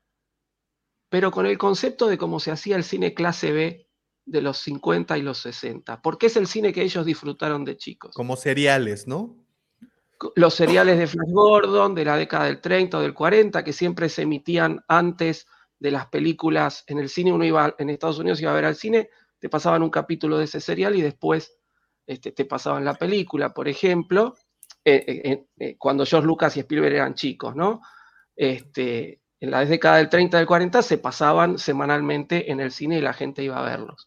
pero 1.09 1.31
con 1.31 1.45
el 1.45 1.57
concepto 1.57 2.07
de 2.07 2.17
cómo 2.17 2.39
se 2.39 2.51
hacía 2.51 2.75
el 2.75 2.83
cine 2.83 3.13
clase 3.13 3.51
B 3.51 3.89
de 4.25 4.41
los 4.41 4.57
50 4.59 5.17
y 5.17 5.21
los 5.21 5.39
60, 5.39 6.01
porque 6.01 6.27
es 6.27 6.35
el 6.35 6.47
cine 6.47 6.73
que 6.73 6.81
ellos 6.81 7.05
disfrutaron 7.05 7.63
de 7.65 7.77
chicos. 7.77 8.13
Como 8.13 8.35
cereales, 8.35 9.07
¿no? 9.07 9.35
Los 10.35 10.53
seriales 10.53 10.97
de 10.97 11.07
Flash 11.07 11.31
Gordon 11.31 11.95
de 11.95 12.05
la 12.05 12.17
década 12.17 12.45
del 12.45 12.61
30 12.61 12.97
o 12.97 13.01
del 13.01 13.13
40, 13.13 13.63
que 13.63 13.73
siempre 13.73 14.09
se 14.09 14.23
emitían 14.23 14.83
antes 14.87 15.47
de 15.79 15.91
las 15.91 16.07
películas 16.07 16.83
en 16.87 16.99
el 16.99 17.09
cine, 17.09 17.33
uno 17.33 17.43
iba 17.43 17.75
en 17.77 17.89
Estados 17.89 18.19
Unidos 18.19 18.41
iba 18.41 18.51
a 18.51 18.55
ver 18.55 18.65
al 18.65 18.75
cine, 18.75 19.09
te 19.39 19.49
pasaban 19.49 19.83
un 19.83 19.89
capítulo 19.89 20.37
de 20.37 20.45
ese 20.45 20.61
serial 20.61 20.95
y 20.95 21.01
después 21.01 21.57
este, 22.07 22.31
te 22.31 22.45
pasaban 22.45 22.85
la 22.85 22.95
película, 22.95 23.53
por 23.53 23.67
ejemplo, 23.67 24.35
eh, 24.85 25.05
eh, 25.07 25.45
eh, 25.59 25.77
cuando 25.77 26.05
George 26.05 26.27
Lucas 26.27 26.57
y 26.57 26.59
Spielberg 26.59 26.95
eran 26.95 27.15
chicos, 27.15 27.55
¿no? 27.55 27.81
Este, 28.35 29.21
en 29.39 29.51
la 29.51 29.63
década 29.65 29.97
del 29.97 30.09
30 30.09 30.37
y 30.37 30.39
del 30.39 30.47
40 30.47 30.81
se 30.81 30.97
pasaban 30.97 31.57
semanalmente 31.57 32.51
en 32.51 32.59
el 32.59 32.71
cine 32.71 32.97
y 32.97 33.01
la 33.01 33.13
gente 33.13 33.43
iba 33.43 33.57
a 33.59 33.69
verlos. 33.69 34.05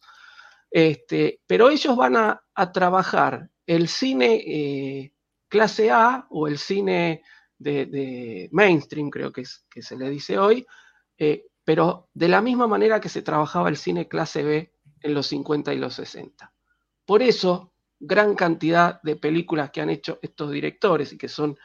Este, 0.69 1.41
pero 1.47 1.69
ellos 1.69 1.95
van 1.95 2.15
a, 2.17 2.43
trabajar 2.73 3.49
el 3.65 3.87
cine 3.87 5.13
clase 5.47 5.91
A 5.91 6.25
o 6.29 6.47
el 6.47 6.57
cine 6.57 7.23
de, 7.57 8.49
mainstream, 8.51 9.09
creo 9.09 9.31
que, 9.31 9.45
se 9.45 9.95
le 9.95 10.09
dice 10.09 10.37
hoy, 10.39 10.65
pero 11.63 12.09
de 12.13 12.27
la 12.27 12.41
misma 12.41 12.67
manera 12.67 12.99
que 12.99 13.09
se 13.09 13.21
trabajaba 13.21 13.69
el 13.69 13.77
cine 13.77 14.07
clase 14.07 14.43
B 14.43 14.73
en 15.01 15.13
los 15.13 15.27
50 15.27 15.73
y 15.73 15.77
los 15.77 15.93
60. 15.93 16.51
Por 17.05 17.21
eso, 17.21 17.73
gran 17.99 18.35
cantidad 18.35 19.01
de 19.01 19.15
películas 19.15 19.71
que 19.71 19.81
han 19.81 19.89
hecho 19.89 20.19
estos 20.21 20.51
directores 20.51 21.13
y 21.13 21.17
que 21.17 21.27
son 21.27 21.57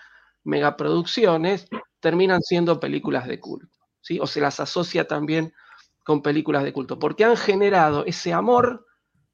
megaproducciones, 0.44 1.66
terminan 2.00 2.40
siendo 2.42 2.80
películas 2.80 3.26
de 3.26 3.38
culto, 3.38 3.68
¿sí? 4.00 4.18
O 4.20 4.26
se 4.26 4.40
las 4.40 4.58
asocia 4.60 5.06
también 5.06 5.52
con 6.04 6.22
películas 6.22 6.64
de 6.64 6.72
culto, 6.72 6.98
porque 6.98 7.24
han 7.24 7.36
generado 7.36 8.04
ese 8.06 8.32
amor 8.32 8.86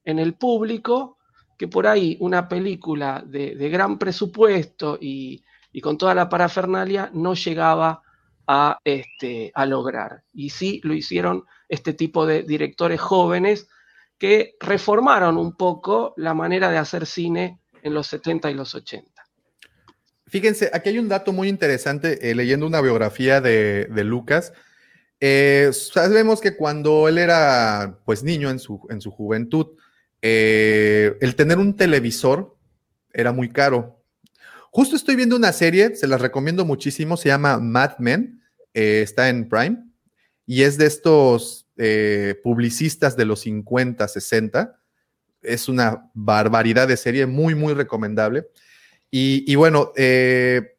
en 0.03 0.19
el 0.19 0.35
público 0.35 1.17
que 1.57 1.67
por 1.67 1.87
ahí 1.87 2.15
una 2.21 2.47
película 2.47 3.23
de, 3.25 3.53
gran 3.69 3.97
presupuesto 3.97 4.97
y, 5.01 5.43
y, 5.73 5.81
con 5.81 5.97
toda 5.97 6.15
la 6.15 6.29
parafernalia 6.29 7.09
no 7.13 7.33
llegaba 7.33 8.01
a, 8.47 8.79
este, 8.83 9.51
a 9.53 9.65
lograr. 9.65 10.23
Y 10.33 10.51
sí 10.51 10.79
lo 10.83 10.93
hicieron 10.93 11.43
este 11.67 11.93
tipo 11.93 12.25
de 12.25 12.43
directores 12.43 13.01
jóvenes 13.01 13.67
que 14.19 14.55
reformaron 14.59 15.37
un 15.37 15.55
poco 15.55 16.13
la 16.17 16.33
manera 16.33 16.69
de 16.69 16.77
hacer 16.77 17.05
cine 17.05 17.59
en 17.81 17.93
los 17.93 18.07
70 18.07 18.51
y 18.51 18.53
los 18.53 18.75
80. 18.75 19.09
Fíjense, 20.27 20.69
aquí 20.73 20.89
hay 20.89 20.99
un 20.99 21.09
dato 21.09 21.33
muy 21.33 21.47
interesante, 21.47 22.29
eh, 22.29 22.35
leyendo 22.35 22.67
una 22.67 22.81
biografía 22.81 23.41
de, 23.41 23.85
de 23.85 24.03
Lucas. 24.03 24.53
Eh, 25.21 25.71
sabemos 25.73 26.39
que 26.39 26.55
cuando 26.55 27.07
él 27.07 27.17
era 27.17 27.97
pues 28.05 28.21
niño 28.21 28.49
en 28.49 28.59
su, 28.59 28.85
en 28.89 29.01
su 29.01 29.09
juventud, 29.09 29.67
eh, 30.21 31.17
el 31.21 31.35
tener 31.35 31.57
un 31.57 31.75
televisor 31.75 32.55
era 33.11 33.31
muy 33.31 33.49
caro. 33.49 34.03
Justo 34.69 34.95
estoy 34.95 35.15
viendo 35.15 35.35
una 35.35 35.51
serie, 35.51 35.95
se 35.95 36.07
las 36.07 36.21
recomiendo 36.21 36.63
muchísimo, 36.63 37.17
se 37.17 37.29
llama 37.29 37.57
Mad 37.57 37.97
Men, 37.97 38.43
está 38.71 39.29
en 39.29 39.49
Prime, 39.49 39.88
y 40.49 40.63
es 40.63 40.79
de 40.79 40.87
estos 40.87 41.67
eh, 41.77 42.41
publicistas 42.43 43.15
de 43.15 43.23
los 43.23 43.41
50, 43.41 44.07
60. 44.07 44.81
Es 45.43 45.69
una 45.69 46.09
barbaridad 46.15 46.87
de 46.87 46.97
serie, 46.97 47.27
muy, 47.27 47.53
muy 47.53 47.75
recomendable. 47.75 48.47
Y, 49.11 49.53
bueno, 49.53 49.91
eh, 49.95 50.75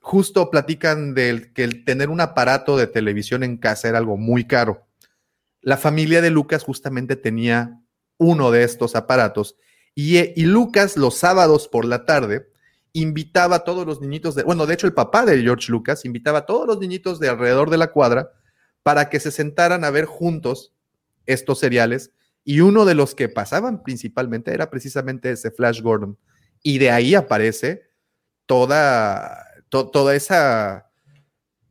justo 0.00 0.48
platican 0.48 1.12
del 1.12 1.52
que 1.52 1.64
el 1.64 1.84
tener 1.84 2.08
un 2.08 2.22
aparato 2.22 2.78
de 2.78 2.86
televisión 2.86 3.42
en 3.42 3.58
casa 3.58 3.86
era 3.86 3.98
algo 3.98 4.16
muy 4.16 4.46
caro. 4.46 4.86
La 5.60 5.76
familia 5.76 6.22
de 6.22 6.30
Lucas 6.30 6.64
justamente 6.64 7.16
tenía 7.16 7.78
uno 8.16 8.50
de 8.50 8.64
estos 8.64 8.96
aparatos 8.96 9.56
y, 9.94 10.40
y 10.40 10.46
Lucas 10.46 10.96
los 10.96 11.16
sábados 11.16 11.68
por 11.68 11.84
la 11.84 12.06
tarde 12.06 12.48
invitaba 12.94 13.56
a 13.56 13.64
todos 13.64 13.86
los 13.86 14.00
niñitos 14.00 14.34
de, 14.34 14.42
bueno, 14.42 14.64
de 14.64 14.72
hecho 14.72 14.86
el 14.86 14.94
papá 14.94 15.26
de 15.26 15.42
George 15.42 15.70
Lucas 15.70 16.06
invitaba 16.06 16.38
a 16.38 16.46
todos 16.46 16.66
los 16.66 16.78
niñitos 16.78 17.20
de 17.20 17.28
alrededor 17.28 17.68
de 17.68 17.76
la 17.76 17.92
cuadra 17.92 18.30
para 18.86 19.10
que 19.10 19.18
se 19.18 19.32
sentaran 19.32 19.82
a 19.82 19.90
ver 19.90 20.04
juntos 20.04 20.72
estos 21.26 21.58
seriales. 21.58 22.12
Y 22.44 22.60
uno 22.60 22.84
de 22.84 22.94
los 22.94 23.16
que 23.16 23.28
pasaban 23.28 23.82
principalmente 23.82 24.54
era 24.54 24.70
precisamente 24.70 25.32
ese 25.32 25.50
Flash 25.50 25.82
Gordon. 25.82 26.16
Y 26.62 26.78
de 26.78 26.92
ahí 26.92 27.16
aparece 27.16 27.82
toda, 28.46 29.44
to, 29.70 29.88
toda 29.90 30.14
esa, 30.14 30.88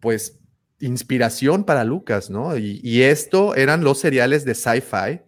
pues, 0.01 0.39
inspiración 0.81 1.63
para 1.63 1.85
Lucas, 1.85 2.29
¿no? 2.29 2.57
Y, 2.57 3.03
esto 3.03 3.55
eran 3.55 3.85
los 3.85 3.97
seriales 3.97 4.43
de 4.43 4.53
sci-fi, 4.53 5.21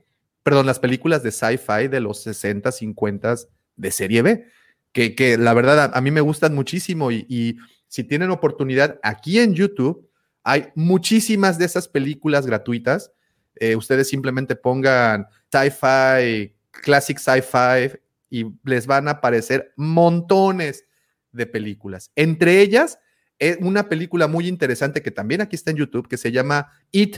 perdón, 0.43 0.65
las 0.65 0.79
películas 0.79 1.23
de 1.23 1.31
sci-fi 1.31 1.87
de 1.87 2.01
los 2.01 2.21
60, 2.21 2.69
50 2.69 3.35
de 3.77 3.91
serie 3.91 4.23
B, 4.23 4.45
que, 4.91 5.15
que 5.15 5.37
la 5.37 5.53
verdad 5.53 5.89
a, 5.93 6.01
mí 6.01 6.11
me 6.11 6.19
gustan 6.19 6.53
muchísimo. 6.53 7.13
Y, 7.13 7.57
si 7.87 8.03
tienen 8.03 8.31
oportunidad 8.31 8.99
aquí 9.03 9.39
en 9.39 9.53
YouTube, 9.53 10.06
Hay 10.49 10.69
muchísimas 10.75 11.57
de 11.57 11.65
esas 11.65 11.89
películas 11.89 12.45
gratuitas. 12.45 13.11
Eh, 13.55 13.75
ustedes 13.75 14.07
simplemente 14.07 14.55
pongan 14.55 15.27
sci-fi, 15.51 16.55
classic 16.71 17.19
sci-fi 17.19 17.99
y 18.29 18.45
les 18.63 18.87
van 18.87 19.09
a 19.09 19.11
aparecer 19.11 19.73
montones 19.75 20.85
de 21.33 21.47
películas. 21.47 22.13
Entre 22.15 22.61
ellas, 22.61 22.97
eh, 23.39 23.57
una 23.59 23.89
película 23.89 24.29
muy 24.29 24.47
interesante 24.47 25.01
que 25.01 25.11
también 25.11 25.41
aquí 25.41 25.57
está 25.57 25.71
en 25.71 25.77
YouTube, 25.77 26.07
que 26.07 26.15
se 26.15 26.31
llama 26.31 26.71
It 26.91 27.17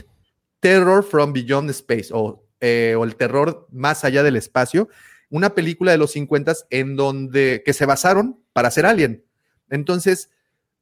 Terror 0.58 1.04
from 1.04 1.32
Beyond 1.32 1.70
Space 1.70 2.08
o, 2.12 2.44
eh, 2.58 2.96
el 3.00 3.14
terror 3.14 3.68
más 3.70 4.04
allá 4.04 4.24
del 4.24 4.34
espacio, 4.34 4.88
una 5.28 5.54
película 5.54 5.92
de 5.92 5.98
los 5.98 6.10
50 6.10 6.52
en 6.70 6.96
donde 6.96 7.62
que 7.64 7.74
se 7.74 7.86
basaron 7.86 8.42
para 8.52 8.66
hacer 8.66 8.86
Alien. 8.86 9.24
Entonces, 9.68 10.30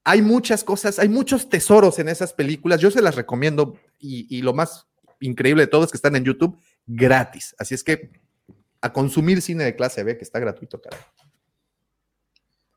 hay 0.09 0.23
muchas 0.23 0.65
cosas, 0.65 0.99
hay 0.99 1.11
muchos 1.11 1.51
tesoros 1.51 1.99
en 1.99 2.09
esas 2.09 2.33
películas. 2.33 2.81
Yo 2.81 2.91
se 2.91 3.03
las 3.03 3.15
recomiendo 3.15 3.77
y, 3.99 4.41
lo 4.41 4.55
más 4.55 4.87
increíble 5.21 5.65
de 5.65 5.67
todo 5.67 5.85
es 5.85 5.91
que 5.91 5.99
están 5.99 6.17
en 6.17 6.25
YouTube 6.25 6.59
gratis. 6.87 7.55
Así 7.59 7.75
es 7.75 7.85
que 7.85 8.11
a 8.81 8.91
consumir 8.91 9.43
cine 9.43 9.65
de 9.65 9.77
clase 9.77 10.03
B, 10.05 10.17
que 10.17 10.25
está 10.25 10.39
gratuito, 10.39 10.81
caray. 10.81 10.99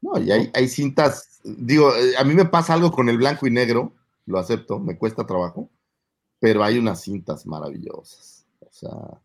No, 0.02 0.20
y 0.20 0.30
hay, 0.30 0.52
hay 0.54 0.68
cintas, 0.68 1.40
digo, 1.46 1.96
eh, 1.96 2.18
a 2.18 2.26
mí 2.26 2.34
me 2.34 2.44
pasa 2.44 2.74
algo 2.74 2.92
con 2.92 3.08
el 3.08 3.18
blanco 3.18 3.48
y 3.48 3.52
negro, 3.52 3.94
lo 4.26 4.38
acepto, 4.38 4.80
me 4.80 4.98
cuesta 4.98 5.26
trabajo, 5.26 5.70
pero 6.40 6.66
hay 6.66 6.80
unas 6.80 7.02
cintas 7.02 7.46
maravillosas. 7.46 8.46
O 8.60 8.74
sea, 8.74 9.22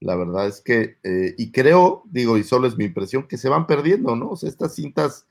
la 0.00 0.16
verdad 0.16 0.48
es 0.48 0.60
que, 0.60 0.98
eh, 1.02 1.34
y 1.38 1.50
creo, 1.50 2.02
digo, 2.10 2.36
y 2.36 2.44
solo 2.44 2.66
es 2.68 2.76
mi 2.76 2.84
impresión, 2.84 3.26
que 3.26 3.38
se 3.38 3.48
van 3.48 3.66
perdiendo, 3.66 4.16
¿no? 4.16 4.30
O 4.30 4.36
sea, 4.36 4.50
estas 4.50 4.74
cintas 4.74 5.24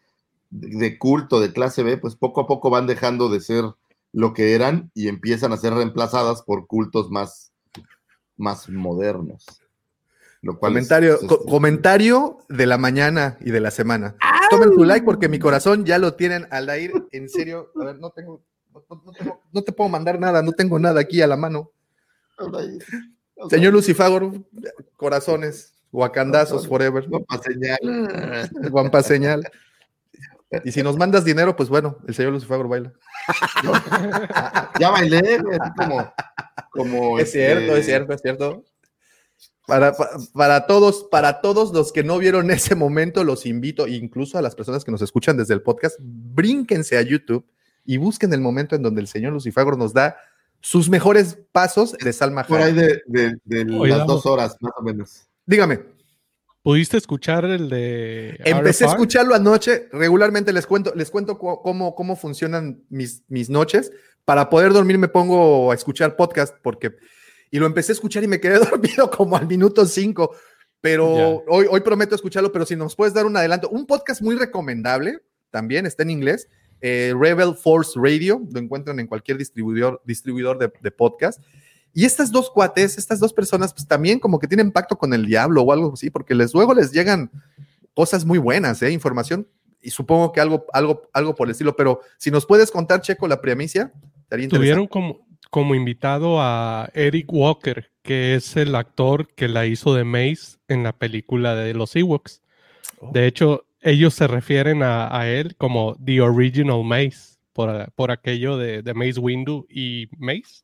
de, 0.50 0.98
culto 0.98 1.40
de 1.40 1.54
clase 1.54 1.84
B, 1.84 1.98
pues 1.98 2.16
poco 2.16 2.42
a 2.42 2.48
poco 2.48 2.70
van 2.70 2.88
dejando 2.88 3.30
de 3.30 3.40
ser 3.42 3.66
lo 4.12 4.34
que 4.34 4.56
eran 4.56 4.90
y 4.96 5.08
empiezan 5.08 5.54
a 5.54 5.58
ser 5.58 5.74
reemplazadas 5.74 6.42
por 6.42 6.66
cultos 6.68 7.12
más, 7.12 7.52
más 8.38 8.68
modernos. 8.70 9.46
Lo 10.42 10.58
cual 10.58 10.72
Comentario, 10.74 11.16
es- 11.16 11.28
co- 11.28 11.44
comentario 11.46 12.38
de 12.48 12.66
la 12.66 12.78
mañana 12.78 13.38
y 13.42 13.52
de 13.52 13.60
la 13.60 13.72
semana. 13.72 14.16
Tomen 14.50 14.72
tu 14.72 14.84
like 14.86 15.06
porque 15.06 15.28
mi 15.30 15.38
corazón 15.38 15.86
ya 15.86 16.00
lo 16.00 16.16
tienen 16.16 16.48
al 16.50 16.70
aire. 16.70 16.94
En 17.12 17.30
serio, 17.30 17.72
a 17.80 17.86
ver, 17.86 18.00
no 18.00 18.10
tengo, 18.12 18.42
no, 18.74 18.84
no- 18.90 19.02
no 19.06 19.12
tengo- 19.12 19.42
no 19.52 19.62
te 19.64 19.72
puedo 19.74 19.90
mandar 19.90 20.20
nada, 20.20 20.42
no 20.42 20.54
tengo 20.54 20.80
nada 20.80 21.02
aquí 21.02 21.22
a 21.22 21.28
la 21.28 21.36
mano. 21.38 21.72
Señor 23.50 23.74
Lucifagor, 23.74 24.32
corazones, 24.96 25.74
guacandazos 25.92 26.68
forever. 26.68 27.08
Guampa 27.08 27.38
señal. 27.42 28.50
Guampa 28.72 29.04
señal. 29.04 29.44
Y 30.64 30.72
si 30.72 30.82
nos 30.82 30.98
mandas 30.98 31.24
dinero, 31.24 31.56
pues 31.56 31.70
bueno, 31.70 31.98
el 32.08 32.16
señor 32.16 32.32
Lucifagor 32.34 32.68
baila. 32.68 32.92
Ya 34.80 34.90
bailé, 34.90 35.40
como, 35.78 36.14
como 36.72 37.20
Es 37.20 37.32
cierto, 37.32 37.76
este, 37.76 37.80
es 37.80 37.86
cierto, 37.86 38.14
es 38.14 38.22
cierto. 38.22 38.64
Para, 39.68 39.94
pa- 39.94 40.10
para 40.34 40.66
todos, 40.66 41.08
para 41.12 41.42
todos 41.42 41.72
los 41.74 41.92
que 41.92 42.04
no 42.04 42.18
vieron 42.18 42.50
ese 42.52 42.74
momento, 42.76 43.24
los 43.24 43.46
invito, 43.46 43.88
incluso 43.88 44.38
a 44.38 44.42
las 44.42 44.56
personas 44.56 44.84
que 44.84 44.92
nos 44.92 45.02
escuchan 45.02 45.38
desde 45.38 45.54
el 45.54 45.62
podcast, 45.62 45.98
brínquense 46.02 46.98
a 46.98 47.02
YouTube 47.02 47.46
y 47.86 47.98
busquen 47.98 48.34
el 48.34 48.42
momento 48.42 48.76
en 48.76 48.82
donde 48.84 49.02
el 49.02 49.08
señor 49.08 49.34
Lucifagor 49.34 49.78
nos 49.78 49.94
da 49.94 50.18
sus 50.62 50.90
mejores 50.90 51.38
pasos 51.52 51.94
de 51.94 52.12
Salma 52.12 52.44
Por 52.44 52.60
ahí 52.62 52.74
de, 52.74 53.02
de- 53.06 53.38
de 53.46 53.76
Oye, 53.78 53.96
las 53.96 54.08
dos 54.08 54.26
horas, 54.26 54.58
más 54.60 54.74
o 54.78 54.82
menos. 54.82 55.28
Dígame, 55.46 55.80
¿Pudiste 56.62 56.98
escuchar 56.98 57.46
el 57.46 57.70
de. 57.70 58.38
empecé 58.44 58.84
a 58.84 58.88
escucharlo 58.90 59.34
anoche, 59.34 59.88
regularmente 59.92 60.52
les 60.52 60.66
cuento, 60.68 60.94
les 60.96 61.10
cuento 61.10 61.38
cu- 61.38 61.62
cómo, 61.62 61.96
cómo 61.96 62.16
funcionan 62.16 62.84
mis, 62.90 63.24
mis 63.30 63.50
noches. 63.50 63.92
Para 64.26 64.50
poder 64.50 64.74
dormir 64.74 64.98
me 64.98 65.08
pongo 65.08 65.72
a 65.72 65.76
escuchar 65.76 66.16
podcast 66.16 66.56
porque, 66.62 66.96
y 67.50 67.58
lo 67.60 67.66
empecé 67.66 67.94
a 67.94 67.96
escuchar 67.96 68.24
y 68.24 68.28
me 68.28 68.40
quedé 68.40 68.60
dormido 68.72 69.10
como 69.10 69.38
al 69.38 69.48
minuto 69.48 69.86
5, 69.86 70.36
pero 70.82 71.44
hoy, 71.48 71.66
hoy 71.70 71.80
prometo 71.82 72.14
escucharlo, 72.16 72.52
pero 72.52 72.66
si 72.66 72.76
nos 72.76 72.96
puedes 72.96 73.14
dar 73.14 73.26
un 73.26 73.36
adelanto, 73.38 73.70
un 73.70 73.86
podcast 73.88 74.22
muy 74.22 74.36
recomendable, 74.36 75.20
también 75.52 75.86
está 75.86 76.04
en 76.04 76.10
inglés, 76.12 76.48
eh, 76.82 77.14
Rebel 77.20 77.56
Force 77.56 78.00
Radio, 78.02 78.42
lo 78.52 78.60
encuentran 78.60 79.00
en 79.00 79.08
cualquier 79.08 79.38
distribuidor, 79.38 80.02
distribuidor 80.06 80.60
de, 80.60 80.72
de 80.82 80.92
podcast. 80.92 81.42
Y 81.94 82.06
estas 82.06 82.32
dos 82.32 82.50
cuates, 82.50 82.98
estas 82.98 83.20
dos 83.20 83.34
personas, 83.34 83.74
pues 83.74 83.88
también 83.88 84.20
como 84.20 84.40
que 84.40 84.48
tienen 84.48 84.72
pacto 84.72 84.98
con 84.98 85.14
el 85.14 85.26
diablo 85.26 85.64
o 85.64 85.72
algo 85.72 85.94
así, 85.94 86.10
porque 86.10 86.36
les 86.36 86.54
luego 86.54 86.74
les 86.74 86.92
llegan 86.92 87.32
cosas 87.94 88.26
muy 88.26 88.38
buenas, 88.38 88.82
¿eh? 88.82 88.92
información, 88.92 89.48
y 89.82 89.92
supongo 89.92 90.32
que 90.32 90.40
algo, 90.40 90.66
algo, 90.74 91.10
algo 91.14 91.36
por 91.36 91.48
el 91.48 91.52
estilo, 91.52 91.76
pero 91.76 92.02
si 92.18 92.32
nos 92.32 92.46
puedes 92.46 92.72
contar, 92.72 93.02
Checo, 93.02 93.28
la 93.28 93.42
premisa, 93.42 93.92
estaría 94.22 94.48
Tuvieron 94.48 94.88
como, 94.88 95.26
como 95.50 95.76
invitado 95.76 96.42
a 96.42 96.90
Eric 96.94 97.32
Walker, 97.32 97.92
que 98.02 98.36
es 98.36 98.56
el 98.56 98.76
actor 98.76 99.28
que 99.36 99.48
la 99.48 99.66
hizo 99.66 99.94
de 99.94 100.04
Mace 100.04 100.58
en 100.68 100.84
la 100.84 100.94
película 100.94 101.56
de 101.56 101.74
los 101.74 101.96
Ewoks. 101.96 102.42
Oh. 103.00 103.12
De 103.14 103.26
hecho, 103.26 103.66
ellos 103.82 104.14
se 104.14 104.28
refieren 104.28 104.84
a, 104.84 105.18
a 105.18 105.30
él 105.30 105.56
como 105.56 105.96
The 106.04 106.22
Original 106.22 106.84
Mace, 106.84 107.38
por, 107.54 107.92
por 107.94 108.12
aquello 108.12 108.58
de, 108.58 108.82
de 108.82 108.94
Mace 108.94 109.20
Windu 109.20 109.66
y 109.70 110.08
Mace. 110.18 110.64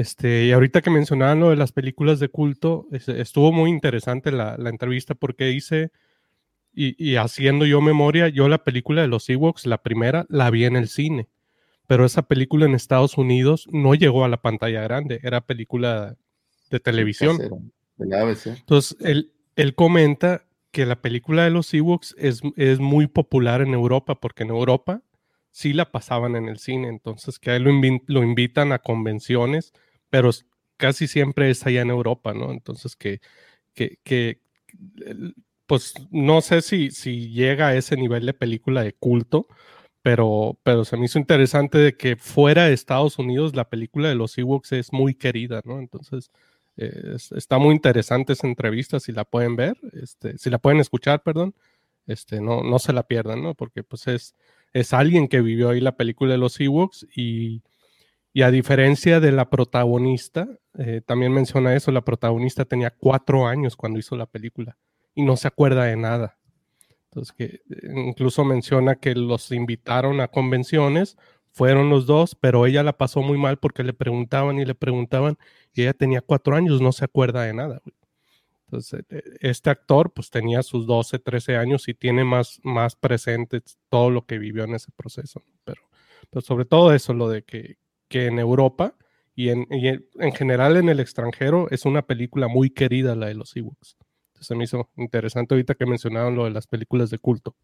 Este, 0.00 0.46
y 0.46 0.52
ahorita 0.52 0.80
que 0.80 0.88
mencionaban 0.90 1.40
lo 1.40 1.50
de 1.50 1.56
las 1.56 1.72
películas 1.72 2.20
de 2.20 2.28
culto, 2.28 2.86
es- 2.90 3.08
estuvo 3.08 3.52
muy 3.52 3.68
interesante 3.70 4.32
la, 4.32 4.56
la 4.56 4.70
entrevista 4.70 5.14
porque 5.14 5.44
dice, 5.46 5.90
y, 6.72 6.94
y 7.04 7.16
haciendo 7.16 7.66
yo 7.66 7.80
memoria, 7.80 8.28
yo 8.28 8.48
la 8.48 8.64
película 8.64 9.02
de 9.02 9.08
los 9.08 9.28
Ewoks, 9.28 9.66
la 9.66 9.82
primera, 9.82 10.24
la 10.28 10.48
vi 10.50 10.64
en 10.64 10.76
el 10.76 10.88
cine, 10.88 11.28
pero 11.86 12.04
esa 12.06 12.22
película 12.22 12.64
en 12.66 12.74
Estados 12.74 13.18
Unidos 13.18 13.66
no 13.72 13.94
llegó 13.94 14.24
a 14.24 14.28
la 14.28 14.40
pantalla 14.40 14.80
grande, 14.82 15.20
era 15.22 15.42
película 15.42 16.16
de 16.70 16.80
televisión. 16.80 17.36
ABC. 18.14 18.46
Entonces, 18.58 18.96
él, 19.00 19.32
él 19.56 19.74
comenta 19.74 20.44
que 20.70 20.86
la 20.86 21.02
película 21.02 21.44
de 21.44 21.50
los 21.50 21.74
Ewoks 21.74 22.14
es, 22.16 22.40
es 22.56 22.78
muy 22.78 23.06
popular 23.06 23.60
en 23.60 23.74
Europa, 23.74 24.14
porque 24.14 24.44
en 24.44 24.50
Europa 24.50 25.02
sí 25.50 25.72
la 25.74 25.90
pasaban 25.90 26.36
en 26.36 26.48
el 26.48 26.58
cine, 26.58 26.88
entonces 26.88 27.38
que 27.40 27.50
a 27.50 27.56
él 27.56 27.64
lo, 27.64 27.70
invi- 27.70 28.04
lo 28.06 28.22
invitan 28.22 28.70
a 28.72 28.78
convenciones, 28.78 29.72
pero 30.10 30.30
casi 30.76 31.06
siempre 31.08 31.50
es 31.50 31.66
allá 31.66 31.82
en 31.82 31.90
Europa, 31.90 32.34
¿no? 32.34 32.52
Entonces 32.52 32.96
que, 32.96 33.20
que, 33.74 33.98
que, 34.04 34.40
pues 35.66 35.94
no 36.10 36.40
sé 36.40 36.62
si, 36.62 36.90
si 36.90 37.30
llega 37.30 37.68
a 37.68 37.76
ese 37.76 37.96
nivel 37.96 38.26
de 38.26 38.34
película 38.34 38.82
de 38.82 38.92
culto, 38.94 39.46
pero, 40.02 40.58
pero 40.64 40.84
se 40.84 40.96
me 40.96 41.06
hizo 41.06 41.18
interesante 41.18 41.78
de 41.78 41.96
que 41.96 42.16
fuera 42.16 42.66
de 42.66 42.72
Estados 42.74 43.18
Unidos 43.18 43.54
la 43.56 43.68
película 43.68 44.08
de 44.08 44.14
los 44.16 44.36
Ewoks 44.38 44.72
es 44.72 44.92
muy 44.92 45.14
querida, 45.14 45.62
¿no? 45.64 45.78
Entonces, 45.78 46.30
eh, 46.76 47.12
es- 47.16 47.32
está 47.32 47.58
muy 47.58 47.74
interesante 47.74 48.32
esa 48.34 48.46
entrevista, 48.48 49.00
si 49.00 49.12
la 49.12 49.24
pueden 49.24 49.56
ver, 49.56 49.76
este, 49.94 50.38
si 50.38 50.50
la 50.50 50.58
pueden 50.58 50.80
escuchar, 50.80 51.22
perdón, 51.22 51.54
este, 52.06 52.40
no, 52.40 52.62
no 52.64 52.78
se 52.78 52.92
la 52.92 53.04
pierdan, 53.06 53.42
¿no? 53.42 53.54
Porque 53.54 53.84
pues 53.84 54.06
es, 54.08 54.34
es 54.72 54.92
alguien 54.92 55.28
que 55.28 55.40
vivió 55.42 55.70
ahí 55.70 55.80
la 55.80 55.96
película 55.96 56.32
de 56.32 56.38
los 56.38 56.58
Ewoks 56.60 57.06
y, 57.14 57.62
y 58.32 58.42
a 58.42 58.50
diferencia 58.50 59.20
de 59.20 59.32
la 59.32 59.50
protagonista, 59.50 60.48
eh, 60.78 61.02
también 61.04 61.32
menciona 61.32 61.74
eso, 61.74 61.90
la 61.90 62.04
protagonista 62.04 62.64
tenía 62.64 62.90
cuatro 62.90 63.46
años 63.46 63.76
cuando 63.76 63.98
hizo 63.98 64.16
la 64.16 64.26
película 64.26 64.76
y 65.14 65.22
no 65.22 65.36
se 65.36 65.48
acuerda 65.48 65.84
de 65.84 65.96
nada. 65.96 66.38
Entonces, 67.10 67.32
que 67.32 67.44
eh, 67.44 67.60
incluso 68.06 68.44
menciona 68.44 68.94
que 68.96 69.14
los 69.14 69.50
invitaron 69.50 70.20
a 70.20 70.28
convenciones, 70.28 71.16
fueron 71.52 71.90
los 71.90 72.06
dos, 72.06 72.36
pero 72.36 72.66
ella 72.66 72.84
la 72.84 72.96
pasó 72.96 73.22
muy 73.22 73.36
mal 73.36 73.58
porque 73.58 73.82
le 73.82 73.92
preguntaban 73.92 74.58
y 74.60 74.64
le 74.64 74.76
preguntaban 74.76 75.36
y 75.72 75.82
ella 75.82 75.94
tenía 75.94 76.20
cuatro 76.20 76.54
años, 76.54 76.80
no 76.80 76.92
se 76.92 77.04
acuerda 77.04 77.42
de 77.42 77.54
nada. 77.54 77.82
Entonces, 78.66 79.04
eh, 79.10 79.22
este 79.40 79.70
actor 79.70 80.12
pues 80.12 80.30
tenía 80.30 80.62
sus 80.62 80.86
12, 80.86 81.18
13 81.18 81.56
años 81.56 81.88
y 81.88 81.94
tiene 81.94 82.24
más, 82.24 82.60
más 82.62 82.94
presente 82.94 83.62
todo 83.88 84.10
lo 84.10 84.24
que 84.26 84.38
vivió 84.38 84.62
en 84.62 84.74
ese 84.74 84.92
proceso. 84.92 85.42
Pero, 85.64 85.82
pero 86.30 86.40
sobre 86.42 86.64
todo 86.64 86.94
eso, 86.94 87.12
lo 87.12 87.28
de 87.28 87.42
que, 87.42 87.78
que 88.10 88.26
en 88.26 88.38
Europa 88.38 88.94
y, 89.34 89.48
en, 89.48 89.66
y 89.70 89.88
en, 89.88 90.04
en 90.16 90.32
general 90.32 90.76
en 90.76 90.88
el 90.90 91.00
extranjero 91.00 91.68
es 91.70 91.86
una 91.86 92.02
película 92.02 92.48
muy 92.48 92.68
querida 92.68 93.14
la 93.14 93.28
de 93.28 93.34
los 93.34 93.56
Ewoks. 93.56 93.96
Entonces, 94.32 94.46
se 94.48 94.54
me 94.56 94.64
hizo 94.64 94.90
interesante 94.96 95.54
ahorita 95.54 95.74
que 95.76 95.86
mencionaron 95.86 96.34
lo 96.34 96.44
de 96.44 96.50
las 96.50 96.66
películas 96.66 97.08
de 97.08 97.18
culto. 97.18 97.54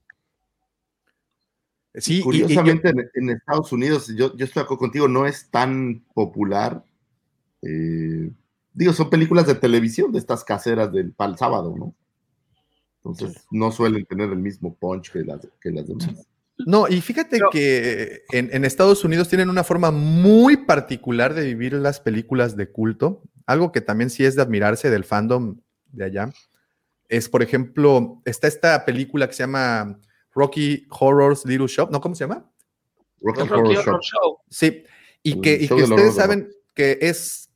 Sí, 1.95 2.15
y- 2.15 2.19
y- 2.19 2.23
Curiosamente, 2.23 2.91
en, 2.91 3.11
en 3.15 3.31
Estados 3.31 3.73
Unidos, 3.73 4.07
yo, 4.17 4.37
yo 4.37 4.45
estoy 4.45 4.63
acuerdo 4.63 4.79
contigo, 4.81 5.09
no 5.09 5.27
es 5.27 5.51
tan 5.51 6.05
popular. 6.15 6.85
Eh, 7.63 8.31
digo, 8.73 8.93
son 8.93 9.11
películas 9.11 9.47
de 9.47 9.55
televisión, 9.57 10.13
de 10.13 10.19
estas 10.19 10.45
caseras 10.45 10.93
del 10.93 11.13
pal 11.13 11.37
sábado, 11.37 11.75
¿no? 11.77 11.95
Entonces, 12.99 13.45
no 13.51 13.73
suelen 13.73 14.05
tener 14.05 14.31
el 14.31 14.39
mismo 14.39 14.75
punch 14.75 15.11
que 15.13 15.21
las, 15.25 15.49
que 15.61 15.71
las 15.71 15.87
demás. 15.89 16.27
No, 16.59 16.89
y 16.89 17.01
fíjate 17.01 17.39
que 17.53 18.23
en, 18.33 18.49
en 18.53 18.65
Estados 18.65 19.05
Unidos 19.05 19.29
tienen 19.29 19.51
una 19.51 19.65
forma 19.65 19.91
muy 19.91 20.57
particular 20.57 21.35
de 21.35 21.45
vivir 21.45 21.75
las 21.75 22.01
películas 22.01 22.57
de 22.57 22.71
culto, 22.71 23.23
algo 23.47 23.73
que 23.73 23.83
también 23.83 24.09
sí 24.09 24.25
es 24.25 24.37
de 24.37 24.43
admirarse 24.43 24.89
del 24.89 25.05
fandom 25.05 25.61
de 25.93 26.05
allá. 26.05 26.33
Es, 27.09 27.29
por 27.29 27.43
ejemplo, 27.43 28.23
está 28.25 28.49
esta 28.49 28.85
película 28.85 29.29
que 29.29 29.35
se 29.35 29.43
llama 29.43 30.01
Rocky 30.35 30.87
Horror's 30.91 31.45
Little 31.45 31.67
Shop, 31.69 31.91
¿no? 31.91 32.01
¿Cómo 32.01 32.15
se 32.15 32.25
llama? 32.25 32.51
Rocky 33.21 33.43
El 33.43 33.53
Horror 33.53 33.63
Rocky 33.65 33.75
Show. 33.75 33.83
Horror 33.83 34.03
Show. 34.03 34.39
Sí, 34.49 34.85
y 35.23 35.41
que, 35.41 35.55
y 35.55 35.69
que 35.69 35.75
ustedes 35.75 35.91
horror, 35.91 36.13
saben 36.13 36.51
que 36.75 36.99
es 37.03 37.51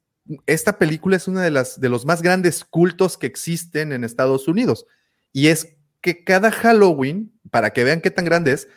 esta 0.47 0.79
película 0.79 1.17
es 1.17 1.27
una 1.27 1.43
de 1.43 1.51
las 1.51 1.81
de 1.81 1.89
los 1.89 2.07
más 2.07 2.23
grandes 2.23 2.65
cultos 2.65 3.19
que 3.19 3.27
existen 3.27 3.93
en 3.93 4.05
Estados 4.05 4.47
Unidos 4.47 4.87
y 5.33 5.49
es 5.49 5.77
que 6.01 6.25
cada 6.25 6.51
Halloween, 6.51 7.33
para 7.51 7.71
que 7.71 7.85
vean 7.85 8.01
qué 8.01 8.11
tan 8.11 8.25
grande 8.25 8.53
es, 8.53 8.69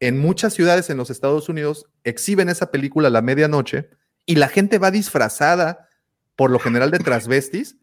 en 0.00 0.18
muchas 0.18 0.52
ciudades 0.54 0.90
en 0.90 0.96
los 0.98 1.10
Estados 1.10 1.48
Unidos 1.48 1.86
exhiben 2.04 2.48
esa 2.48 2.70
película 2.70 3.08
a 3.08 3.10
la 3.10 3.22
medianoche 3.22 3.88
y 4.26 4.36
la 4.36 4.48
gente 4.48 4.78
va 4.78 4.90
disfrazada 4.90 5.88
por 6.34 6.50
lo 6.50 6.58
general 6.58 6.90
de 6.90 6.98
transvestis 6.98 7.76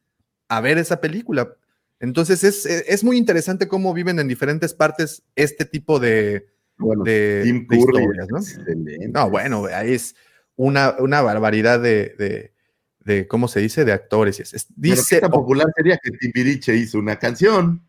a 0.48 0.62
ver 0.62 0.78
esa 0.78 1.02
película. 1.02 1.56
Entonces 2.00 2.44
es, 2.44 2.66
es 2.66 3.04
muy 3.04 3.18
interesante 3.18 3.68
cómo 3.68 3.94
viven 3.94 4.20
en 4.20 4.28
diferentes 4.28 4.74
partes 4.74 5.24
este 5.36 5.66
tipo 5.66 6.00
de, 6.00 6.48
Bueno, 6.78 7.04
de, 7.04 7.42
Tim 7.44 7.62
de 7.68 7.78
Curry, 7.78 7.80
historias, 8.04 8.28
¿no? 8.30 8.38
excelente. 8.38 9.08
No, 9.08 9.30
bueno, 9.30 9.66
ahí 9.74 9.94
es 9.94 10.16
una, 10.56 10.96
una 11.00 11.22
barbaridad 11.22 11.80
de, 11.80 12.14
de, 12.20 12.54
de, 13.00 13.28
¿cómo 13.28 13.48
se 13.48 13.62
dice? 13.62 13.86
De 13.86 13.94
actores. 13.94 14.40
Es- 14.40 14.54
es- 14.54 14.66
Pero 14.66 14.96
dice 14.96 15.16
qué 15.16 15.22
tan 15.22 15.32
popular 15.32 15.68
sería 15.76 15.98
que 15.98 16.12
Timbiriche 16.12 16.76
hizo 16.76 17.00
una 17.00 17.18
canción. 17.18 17.82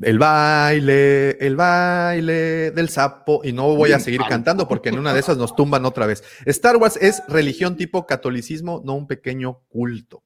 El 0.00 0.18
baile, 0.18 1.30
el 1.38 1.56
baile 1.56 2.70
del 2.70 2.88
sapo, 2.88 3.40
y 3.42 3.52
no 3.52 3.74
voy 3.74 3.92
a 3.92 4.00
seguir 4.00 4.20
cantando 4.28 4.68
porque 4.68 4.90
en 4.90 4.98
una 4.98 5.14
de 5.14 5.20
esas 5.20 5.38
nos 5.38 5.56
tumban 5.56 5.84
otra 5.86 6.06
vez. 6.06 6.22
Star 6.44 6.76
Wars 6.76 6.98
es 7.00 7.22
religión 7.28 7.76
tipo 7.76 8.06
catolicismo, 8.06 8.82
no 8.84 8.94
un 8.94 9.06
pequeño 9.06 9.62
culto. 9.68 10.22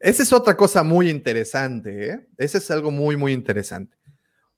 Esa 0.00 0.22
es 0.22 0.32
otra 0.32 0.56
cosa 0.56 0.82
muy 0.82 1.08
interesante, 1.08 2.10
¿eh? 2.10 2.26
Ese 2.36 2.58
es 2.58 2.70
algo 2.70 2.90
muy, 2.90 3.16
muy 3.16 3.32
interesante. 3.32 3.96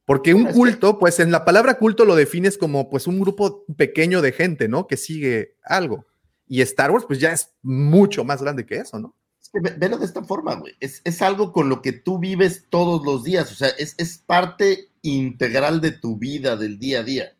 Porque 0.06 0.32
un 0.32 0.46
culto, 0.46 0.98
pues 0.98 1.18
en 1.18 1.30
la 1.30 1.44
palabra 1.44 1.74
culto 1.74 2.04
lo 2.04 2.14
defines 2.14 2.56
como 2.56 2.88
pues 2.88 3.06
un 3.06 3.20
grupo 3.20 3.64
pequeño 3.76 4.22
de 4.22 4.32
gente, 4.32 4.68
¿no? 4.68 4.86
Que 4.86 4.96
sigue 4.96 5.56
algo. 5.64 6.06
Y 6.46 6.60
Star 6.60 6.90
Wars, 6.90 7.04
pues 7.06 7.20
ya 7.20 7.32
es 7.32 7.52
mucho 7.62 8.24
más 8.24 8.42
grande 8.42 8.66
que 8.66 8.76
eso, 8.76 8.98
¿no? 8.98 9.16
Que 9.54 9.60
ve- 9.60 9.76
velo 9.78 9.96
de 9.98 10.04
esta 10.04 10.22
forma, 10.24 10.56
güey. 10.56 10.74
Es, 10.80 11.00
es 11.04 11.22
algo 11.22 11.52
con 11.52 11.68
lo 11.68 11.80
que 11.80 11.92
tú 11.92 12.18
vives 12.18 12.66
todos 12.68 13.06
los 13.06 13.22
días. 13.22 13.52
O 13.52 13.54
sea, 13.54 13.68
es, 13.68 13.94
es 13.98 14.18
parte 14.18 14.88
integral 15.02 15.80
de 15.80 15.92
tu 15.92 16.18
vida, 16.18 16.56
del 16.56 16.78
día 16.78 17.00
a 17.00 17.02
día. 17.04 17.36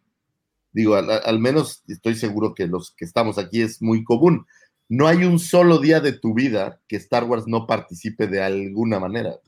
Digo, 0.72 0.94
al, 0.94 1.10
al 1.10 1.38
menos 1.40 1.82
estoy 1.88 2.14
seguro 2.14 2.54
que 2.54 2.66
los 2.68 2.92
que 2.92 3.04
estamos 3.04 3.36
aquí 3.36 3.60
es 3.62 3.82
muy 3.82 4.04
común. 4.04 4.46
No 4.88 5.08
hay 5.08 5.24
un 5.24 5.38
solo 5.38 5.78
día 5.78 6.00
de 6.00 6.12
tu 6.12 6.34
vida 6.34 6.80
que 6.86 6.96
Star 6.96 7.24
Wars 7.24 7.44
no 7.48 7.66
participe 7.66 8.28
de 8.28 8.42
alguna 8.42 9.00
manera. 9.00 9.40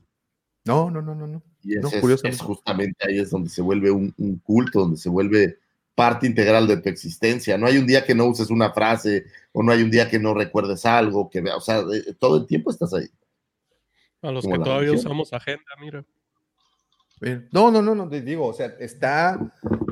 No, 0.65 0.91
no, 0.91 1.01
no, 1.01 1.15
no, 1.15 1.25
no. 1.27 1.41
Y 1.63 1.77
es, 1.77 2.39
justamente 2.41 3.07
ahí 3.07 3.19
es 3.19 3.29
donde 3.29 3.49
se 3.49 3.61
vuelve 3.61 3.91
un, 3.91 4.13
un 4.17 4.37
culto, 4.39 4.81
donde 4.81 4.97
se 4.97 5.09
vuelve 5.09 5.59
parte 5.97 6.27
integral 6.27 6.67
de 6.67 6.77
tu 6.77 6.89
existencia. 6.89 7.57
No 7.57 7.65
hay 7.65 7.79
un 7.79 7.87
día 7.87 8.05
que 8.05 8.13
no 8.13 8.25
uses 8.27 8.51
una 8.51 8.71
frase 8.71 9.25
o 9.51 9.63
no 9.63 9.71
hay 9.71 9.81
un 9.81 9.89
día 9.89 10.07
que 10.07 10.19
no 10.19 10.35
recuerdes 10.35 10.85
algo, 10.85 11.27
que 11.27 11.41
vea- 11.41 11.55
o 11.57 11.59
sea, 11.61 11.81
de- 11.81 12.13
todo 12.19 12.37
el 12.37 12.45
tiempo 12.45 12.69
estás 12.69 12.93
ahí. 12.93 13.07
A 14.21 14.31
los 14.31 14.43
Como 14.45 14.57
que 14.59 14.63
todavía 14.63 14.91
usamos 14.91 15.33
agenda, 15.33 15.63
mira. 15.81 16.05
No, 17.51 17.71
no, 17.71 17.81
no, 17.81 17.95
no, 17.95 18.07
te 18.07 18.21
digo, 18.21 18.45
o 18.45 18.53
sea, 18.53 18.75
está, 18.79 19.39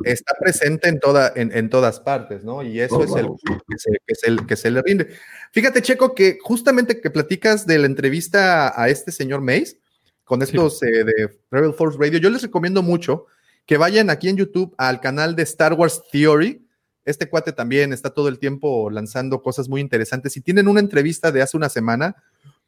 está 0.04 0.36
presente 0.40 0.90
en, 0.90 1.00
toda, 1.00 1.34
en, 1.36 1.52
en 1.58 1.72
todas 1.72 2.00
partes, 2.00 2.44
¿no? 2.44 2.62
Y 2.62 2.80
eso 2.80 3.04
es 3.04 3.16
el 3.16 3.26
que 3.68 3.78
se, 3.80 3.92
que, 4.06 4.14
se, 4.16 4.46
que 4.46 4.56
se 4.56 4.70
le 4.70 4.84
rinde. 4.84 5.08
Fíjate, 5.52 5.82
Checo, 5.82 6.14
que 6.14 6.38
justamente 6.40 7.02
que 7.02 7.10
platicas 7.10 7.66
de 7.66 7.80
la 7.80 7.88
entrevista 7.88 8.80
a 8.80 8.90
este 8.90 9.12
señor 9.12 9.42
Mace, 9.42 9.80
con 10.24 10.44
estos 10.44 10.84
eh, 10.84 11.04
de 11.04 11.40
Rebel 11.50 11.74
Force 11.74 11.98
Radio, 12.00 12.20
yo 12.20 12.30
les 12.30 12.44
recomiendo 12.44 12.84
mucho 12.84 13.26
que 13.66 13.78
vayan 13.78 14.10
aquí 14.10 14.30
en 14.30 14.38
YouTube 14.38 14.76
al 14.78 15.02
canal 15.02 15.36
de 15.36 15.44
Star 15.44 15.74
Wars 15.74 16.02
Theory. 16.12 16.68
Este 17.04 17.30
cuate 17.30 17.52
también 17.52 17.94
está 17.94 18.12
todo 18.12 18.28
el 18.28 18.40
tiempo 18.40 18.90
lanzando 18.90 19.42
cosas 19.42 19.70
muy 19.70 19.82
interesantes 19.82 20.38
y 20.38 20.42
tienen 20.42 20.68
una 20.68 20.80
entrevista 20.80 21.32
de 21.32 21.42
hace 21.42 21.58
una 21.58 21.70
semana 21.70 22.16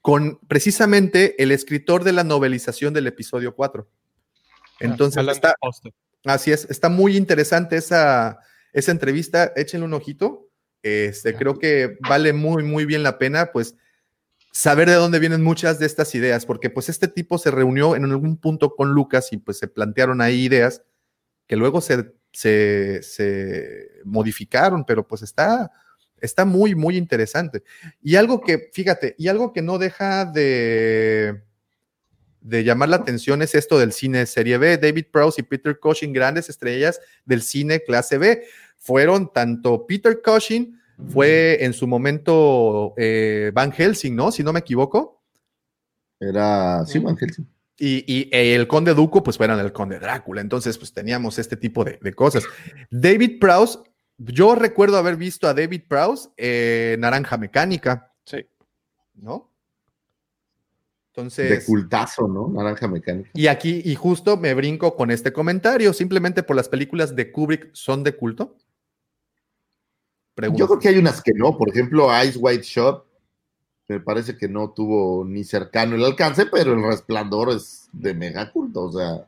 con 0.02 0.40
precisamente 0.48 1.42
el 1.42 1.52
escritor 1.52 2.04
de 2.04 2.14
la 2.14 2.24
novelización 2.24 2.94
del 2.94 3.08
episodio 3.08 3.56
4. 3.56 3.88
Entonces 4.80 5.28
está, 5.28 5.56
así 6.24 6.52
es, 6.52 6.68
está 6.70 6.90
muy 6.90 7.18
interesante 7.18 7.78
esa, 7.78 8.40
esa 8.74 8.92
entrevista, 8.92 9.52
échenle 9.56 9.86
un 9.86 9.94
ojito. 9.94 10.50
Este, 10.84 11.36
creo 11.36 11.58
que 11.58 11.98
vale 12.08 12.32
muy, 12.32 12.64
muy 12.64 12.86
bien 12.86 13.02
la 13.02 13.18
pena, 13.18 13.52
pues, 13.52 13.76
saber 14.54 14.88
de 14.88 14.96
dónde 14.96 15.20
vienen 15.20 15.44
muchas 15.44 15.80
de 15.80 15.88
estas 15.88 16.14
ideas, 16.16 16.46
porque 16.46 16.70
pues 16.70 16.90
este 16.90 17.08
tipo 17.08 17.38
se 17.38 17.52
reunió 17.52 17.96
en 17.96 18.06
algún 18.06 18.38
punto 18.38 18.76
con 18.76 18.90
Lucas 18.90 19.34
y 19.34 19.38
pues 19.38 19.58
se 19.60 19.68
plantearon 19.68 20.22
ahí 20.22 20.46
ideas 20.46 20.84
que 21.48 21.56
luego 21.56 21.82
se, 21.82 22.14
se, 22.32 23.02
se 23.02 23.90
modificaron, 24.04 24.86
pero 24.86 25.08
pues 25.08 25.22
está, 25.22 25.72
está 26.20 26.46
muy, 26.46 26.76
muy 26.76 26.98
interesante. 26.98 27.64
Y 28.02 28.16
algo 28.16 28.42
que, 28.42 28.70
fíjate, 28.74 29.16
y 29.18 29.28
algo 29.28 29.54
que 29.54 29.62
no 29.62 29.78
deja 29.78 30.26
de, 30.26 31.42
de 32.42 32.64
llamar 32.64 32.90
la 32.90 32.98
atención 32.98 33.42
es 33.42 33.56
esto 33.56 33.80
del 33.80 33.92
cine 33.92 34.26
serie 34.26 34.58
B. 34.58 34.78
David 34.78 35.06
Prowse 35.12 35.42
y 35.42 35.44
Peter 35.44 35.80
Cushing, 35.80 36.14
grandes 36.14 36.50
estrellas 36.50 37.00
del 37.26 37.42
cine 37.42 37.82
clase 37.82 38.18
B. 38.18 38.44
Fueron 38.78 39.32
tanto 39.34 39.86
Peter 39.88 40.22
Cushing, 40.24 40.80
fue 41.10 41.64
en 41.64 41.74
su 41.74 41.88
momento 41.88 42.94
eh, 42.98 43.52
Van 43.54 43.72
Helsing, 43.72 44.16
¿no? 44.16 44.32
Si 44.32 44.44
no 44.44 44.54
me 44.54 44.60
equivoco. 44.60 45.22
Era, 46.20 46.86
sí, 46.86 47.00
Van 47.00 47.18
Helsing. 47.18 47.48
Y, 47.80 48.04
y 48.12 48.30
el 48.32 48.68
conde 48.68 48.94
Duco, 48.94 49.22
pues 49.24 49.38
fueron 49.38 49.60
el 49.60 49.72
conde 49.72 50.00
Drácula. 50.00 50.42
Entonces, 50.42 50.78
pues 50.78 50.94
teníamos 50.94 51.38
este 51.38 51.58
tipo 51.58 51.84
de, 51.84 52.00
de 52.02 52.14
cosas. 52.14 52.44
David 52.90 53.40
Prowse, 53.40 53.80
yo 54.18 54.56
recuerdo 54.56 54.98
haber 54.98 55.16
visto 55.16 55.48
a 55.48 55.54
David 55.54 55.84
Prowse 55.88 56.30
en 56.38 57.00
Naranja 57.02 57.38
Mecánica. 57.38 58.12
Sí. 58.26 58.46
¿No? 59.14 59.52
De 61.18 61.22
Entonces. 61.22 61.66
cultazo, 61.66 62.28
¿no? 62.28 62.48
Naranja 62.50 62.88
mecánica. 62.88 63.32
Y 63.34 63.48
aquí, 63.48 63.82
y 63.84 63.96
justo 63.96 64.38
me 64.38 64.54
brinco 64.54 64.96
con 64.96 65.10
este 65.10 65.34
comentario, 65.34 65.92
simplemente 65.92 66.44
por 66.44 66.56
las 66.56 66.70
películas 66.70 67.16
de 67.16 67.32
Kubrick 67.32 67.72
son 67.74 68.04
de 68.04 68.16
culto. 68.16 68.56
Yo 70.54 70.68
creo 70.68 70.78
que 70.80 70.90
hay 70.90 71.00
unas 71.00 71.24
que 71.24 71.34
no. 71.34 71.58
Por 71.58 71.70
ejemplo, 71.70 72.10
Ice 72.24 72.38
White 72.38 72.62
Shot. 72.62 73.07
Me 73.88 74.00
parece 74.00 74.38
que 74.38 74.50
no 74.50 74.72
tuvo 74.72 75.24
ni 75.24 75.44
cercano 75.44 75.96
el 75.96 76.04
alcance, 76.04 76.46
pero 76.46 76.74
el 76.74 76.84
resplandor 76.84 77.52
es 77.52 77.90
de 77.94 78.14
mega 78.14 78.52
culto. 78.52 78.84
O 78.84 78.92
sea, 78.92 79.28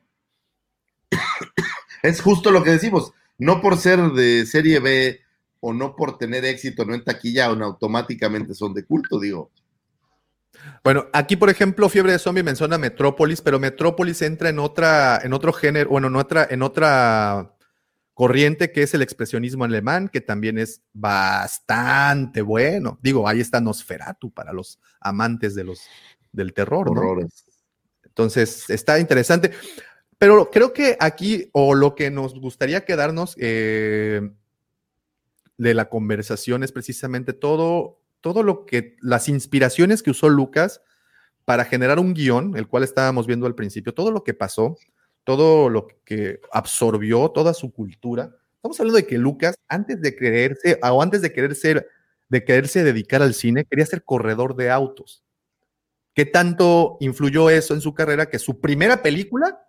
es 2.04 2.22
justo 2.22 2.52
lo 2.52 2.64
que 2.64 2.72
decimos. 2.72 3.14
No 3.38 3.62
por 3.62 3.78
ser 3.78 4.00
de 4.12 4.46
serie 4.46 4.80
B 4.80 5.22
o 5.62 5.74
no 5.74 5.96
por 5.96 6.18
tener 6.18 6.46
éxito, 6.46 6.86
no 6.86 6.94
en 6.94 7.04
taquilla, 7.04 7.52
o 7.52 7.64
automáticamente 7.64 8.54
son 8.54 8.74
de 8.74 8.86
culto, 8.86 9.20
digo. 9.20 9.50
Bueno, 10.84 11.08
aquí, 11.14 11.36
por 11.36 11.50
ejemplo, 11.50 11.90
Fiebre 11.90 12.14
de 12.14 12.20
Zombie 12.20 12.44
menciona 12.44 12.78
Metrópolis, 12.78 13.42
pero 13.42 13.60
Metrópolis 13.60 14.22
entra 14.22 14.50
en 14.50 14.60
otra, 14.60 15.20
en 15.24 15.34
otro 15.34 15.54
género, 15.54 15.90
bueno, 15.90 16.08
en 16.08 16.16
otra, 16.16 16.48
en 16.50 16.62
otra 16.62 17.54
corriente 18.20 18.74
que 18.74 18.84
es 18.84 18.94
el 18.94 19.02
expresionismo 19.02 19.64
alemán, 19.64 20.10
que 20.10 20.20
también 20.20 20.58
es 20.58 20.82
bastante 20.92 22.42
bueno. 22.42 23.00
Digo, 23.02 23.26
ahí 23.30 23.40
está 23.40 23.62
Nosferatu 23.62 24.30
para 24.30 24.52
los 24.52 24.78
amantes 25.00 25.56
de 25.56 25.64
los 25.64 25.84
del 26.34 26.54
terror. 26.54 26.92
Entonces, 28.04 28.70
está 28.70 29.00
interesante. 29.00 29.52
Pero 30.18 30.52
creo 30.52 30.74
que 30.74 30.98
aquí, 31.00 31.50
o 31.54 31.74
lo 31.74 31.96
que 31.96 32.12
nos 32.12 32.38
gustaría 32.38 32.84
quedarnos 32.84 33.38
eh, 33.40 34.30
de 35.58 35.74
la 35.74 35.88
conversación 35.88 36.62
es 36.62 36.74
precisamente 36.74 37.32
todo, 37.32 38.02
todo 38.20 38.44
lo 38.44 38.66
que, 38.66 38.98
las 39.00 39.30
inspiraciones 39.30 40.04
que 40.04 40.12
usó 40.12 40.28
Lucas 40.28 40.82
para 41.46 41.64
generar 41.64 42.00
un 42.00 42.14
guion, 42.14 42.58
el 42.58 42.68
cual 42.68 42.84
estábamos 42.84 43.28
viendo 43.28 43.48
al 43.48 43.56
principio, 43.56 43.94
todo 43.94 44.12
lo 44.12 44.26
que 44.26 44.34
pasó, 44.34 44.76
todo 45.30 45.70
lo 45.70 45.86
que 46.06 46.42
absorbió, 46.52 47.30
toda 47.30 47.54
su 47.54 47.72
cultura. 47.72 48.36
Estamos 48.56 48.80
hablando 48.80 48.98
de 48.98 49.06
que 49.06 49.20
Lucas, 49.20 49.60
antes 49.68 50.02
de 50.02 50.16
creerse, 50.16 50.80
o 50.82 51.04
antes 51.04 51.22
de 51.22 51.32
querer 51.32 51.54
ser, 51.54 51.88
de 52.30 52.44
quererse 52.44 52.84
dedicar 52.84 53.22
al 53.22 53.36
cine, 53.36 53.64
quería 53.64 53.86
ser 53.86 54.04
corredor 54.04 54.56
de 54.56 54.72
autos. 54.72 55.24
¿Qué 56.16 56.26
tanto 56.26 56.98
influyó 57.00 57.52
eso 57.52 57.76
en 57.76 57.82
su 57.82 57.94
carrera 57.94 58.28
que 58.28 58.40
su 58.40 58.60
primera 58.60 59.04
película 59.04 59.62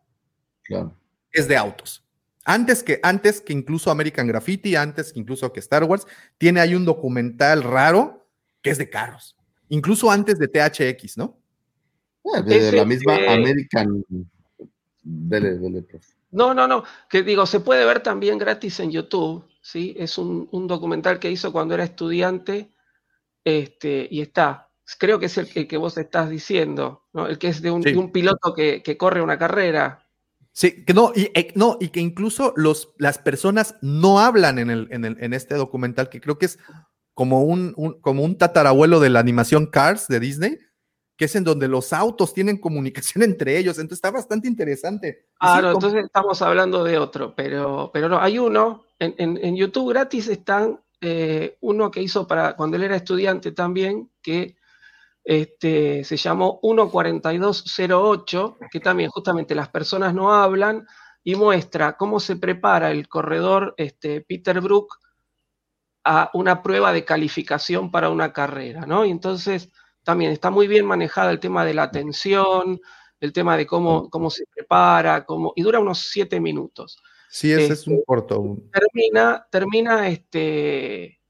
Claro. 0.62 0.96
es 1.30 1.46
de 1.46 1.58
autos? 1.58 2.06
Antes 2.46 2.82
que, 2.82 2.98
antes 3.02 3.42
que 3.42 3.52
incluso 3.52 3.90
American 3.90 4.28
Graffiti, 4.28 4.76
antes 4.76 5.12
que 5.12 5.20
incluso 5.20 5.52
que 5.52 5.60
Star 5.60 5.84
Wars, 5.84 6.06
tiene 6.38 6.60
ahí 6.60 6.74
un 6.74 6.86
documental 6.86 7.62
raro 7.62 8.26
que 8.62 8.70
es 8.70 8.78
de 8.78 8.88
carros. 8.88 9.36
Incluso 9.68 10.10
antes 10.10 10.38
de 10.38 10.48
THX, 10.48 11.18
¿no? 11.18 11.38
Eh, 12.34 12.42
de 12.44 12.72
la 12.72 12.86
misma 12.86 13.16
American. 13.28 14.02
Dele, 15.02 15.58
dele, 15.58 15.82
profe. 15.82 16.14
No, 16.32 16.54
no, 16.54 16.68
no, 16.68 16.84
que 17.08 17.22
digo, 17.22 17.44
se 17.46 17.60
puede 17.60 17.84
ver 17.84 18.00
también 18.02 18.38
gratis 18.38 18.78
en 18.80 18.90
YouTube, 18.92 19.44
¿sí? 19.62 19.94
Es 19.98 20.16
un, 20.18 20.48
un 20.52 20.66
documental 20.68 21.18
que 21.18 21.30
hizo 21.30 21.52
cuando 21.52 21.74
era 21.74 21.84
estudiante, 21.84 22.72
este, 23.44 24.06
y 24.10 24.20
está. 24.20 24.68
Creo 24.98 25.18
que 25.18 25.26
es 25.26 25.38
el, 25.38 25.48
que- 25.48 25.66
que 25.68 25.76
vos 25.76 25.96
estás 25.98 26.28
diciendo, 26.30 27.04
¿no? 27.12 27.26
El 27.26 27.38
que 27.38 27.48
es 27.48 27.62
de 27.62 27.70
un, 27.70 27.82
Sí. 27.82 27.92
de 27.92 27.98
un 27.98 28.12
piloto 28.12 28.54
que, 28.54 28.82
que 28.82 28.96
corre 28.96 29.22
una 29.22 29.38
carrera. 29.38 30.06
Sí, 30.52 30.84
que 30.84 30.94
no, 30.94 31.12
y, 31.14 31.30
eh, 31.34 31.52
no, 31.54 31.76
y 31.80 31.88
que 31.88 32.00
incluso 32.00 32.52
los, 32.56 32.92
las 32.98 33.18
personas 33.18 33.76
no 33.82 34.18
hablan 34.20 34.58
en, 34.58 34.68
el, 34.70 34.88
en, 34.90 35.04
el, 35.04 35.16
en 35.20 35.32
este 35.32 35.54
documental, 35.54 36.08
que 36.10 36.20
creo 36.20 36.38
que 36.38 36.46
es 36.46 36.58
como 37.14 37.42
un, 37.44 37.72
un- 37.76 38.00
como 38.00 38.24
un 38.24 38.36
tatarabuelo 38.36 38.98
de 39.00 39.10
la 39.10 39.20
animación 39.20 39.66
Cars 39.66 40.08
de 40.08 40.20
Disney, 40.20 40.58
que 41.20 41.26
es 41.26 41.36
en 41.36 41.44
donde 41.44 41.68
los 41.68 41.92
autos 41.92 42.32
tienen 42.32 42.56
comunicación 42.56 43.22
entre 43.24 43.58
ellos. 43.58 43.76
Entonces 43.78 43.98
está 43.98 44.10
bastante 44.10 44.48
interesante. 44.48 45.26
Ah, 45.38 45.60
no, 45.60 45.70
entonces 45.72 46.02
estamos 46.06 46.40
hablando 46.40 46.82
de 46.82 46.96
otro, 46.96 47.34
pero, 47.36 47.90
pero 47.92 48.08
no, 48.08 48.18
hay 48.18 48.38
uno, 48.38 48.86
en, 48.98 49.14
en- 49.18 49.38
en 49.44 49.54
YouTube 49.54 49.90
gratis 49.90 50.28
están 50.28 50.80
eh, 51.02 51.58
uno 51.60 51.90
que 51.90 52.00
hizo 52.00 52.26
para 52.26 52.56
cuando 52.56 52.78
él 52.78 52.84
era 52.84 52.96
estudiante 52.96 53.52
también, 53.52 54.10
que 54.22 54.56
este, 55.22 56.04
se 56.04 56.16
llamó 56.16 56.58
14208, 56.62 58.56
que 58.72 58.80
también 58.80 59.10
justamente 59.10 59.54
las 59.54 59.68
personas 59.68 60.14
no 60.14 60.32
hablan 60.32 60.86
y 61.22 61.34
muestra 61.34 61.98
cómo 61.98 62.18
se 62.18 62.36
prepara 62.36 62.92
el 62.92 63.08
corredor 63.08 63.74
este, 63.76 64.22
Peter 64.22 64.58
Brook 64.62 64.88
a 66.02 66.30
una 66.32 66.62
prueba 66.62 66.94
de 66.94 67.04
calificación 67.04 67.90
para 67.90 68.08
una 68.08 68.32
carrera, 68.32 68.86
¿no? 68.86 69.04
Y 69.04 69.10
entonces 69.10 69.68
también 70.02 70.32
está 70.32 70.50
muy 70.50 70.66
bien 70.66 70.86
manejada 70.86 71.30
el 71.30 71.40
tema 71.40 71.64
de 71.64 71.74
la 71.74 71.84
atención, 71.84 72.80
el 73.20 73.32
tema 73.32 73.56
de 73.56 73.66
cómo, 73.66 74.08
cómo 74.10 74.30
se 74.30 74.44
prepara, 74.54 75.24
cómo, 75.24 75.52
y 75.56 75.62
dura 75.62 75.80
unos 75.80 75.98
siete 75.98 76.40
minutos. 76.40 77.02
sí, 77.28 77.52
ese 77.52 77.74
es 77.74 77.86
un 77.86 77.94
este, 77.94 78.04
corto. 78.06 78.56
Termina, 78.72 79.46
termina 79.50 80.08
este, 80.08 81.20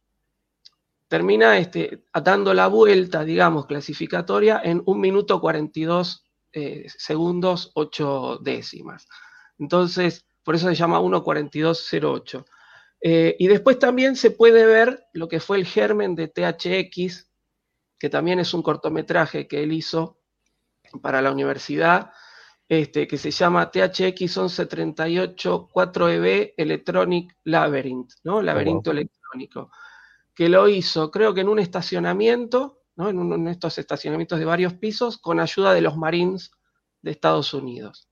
termina 1.09 1.59
este, 1.59 2.05
dando 2.23 2.55
la 2.55 2.69
vuelta, 2.69 3.25
digamos, 3.25 3.67
clasificatoria 3.67 4.61
en 4.63 4.83
un 4.87 5.01
minuto 5.01 5.41
42 5.41 6.25
eh, 6.53 6.87
segundos, 6.89 7.73
8 7.75 8.39
décimas. 8.43 9.09
Entonces, 9.59 10.25
por 10.43 10.55
eso 10.55 10.69
se 10.69 10.75
llama 10.75 11.01
1.4208. 11.01 12.45
Eh, 13.03 13.37
y 13.39 13.49
después 13.49 13.79
también 13.79 14.17
se 14.17 14.31
puede 14.31 14.67
ver 14.67 15.05
lo 15.13 15.29
que 15.29 15.41
fue 15.41 15.59
el 15.59 15.67
germen 15.67 16.15
de 16.15 16.29
THX, 16.29 17.30
que 18.01 18.09
también 18.09 18.41
es 18.41 18.55
un 18.55 18.63
cortometraje 18.63 19.47
que 19.47 19.63
él 19.63 19.73
hizo 19.73 20.19
para 21.03 21.21
la 21.21 21.31
universidad, 21.31 22.11
este, 22.67 23.07
que 23.07 23.19
se 23.19 23.31
llama 23.31 23.71
THX 23.71 24.39
1138 24.39 25.69
4EB 25.69 26.55
Electronic 26.57 27.37
Labyrinth, 27.45 28.13
¿no? 28.25 28.41
Laberinto 28.41 28.91
electrónico, 28.93 29.71
que 30.35 30.49
lo 30.49 30.67
hizo, 30.67 31.11
creo 31.11 31.35
que 31.35 31.43
en 31.43 31.51
un 31.51 31.59
estacionamiento, 31.59 32.81
¿no? 32.97 33.11
En 33.11 33.19
uno 33.19 33.37
de 33.37 33.51
estos 33.51 33.77
estacionamientos 33.77 34.39
de 34.39 34.47
varios 34.47 34.75
pisos, 34.75 35.19
con 35.19 35.39
ayuda 35.39 35.75
de 35.75 35.83
los 35.83 35.99
Marines 35.99 36.53
de 37.03 37.11
Estados 37.11 37.53
Unidos. 37.53 38.09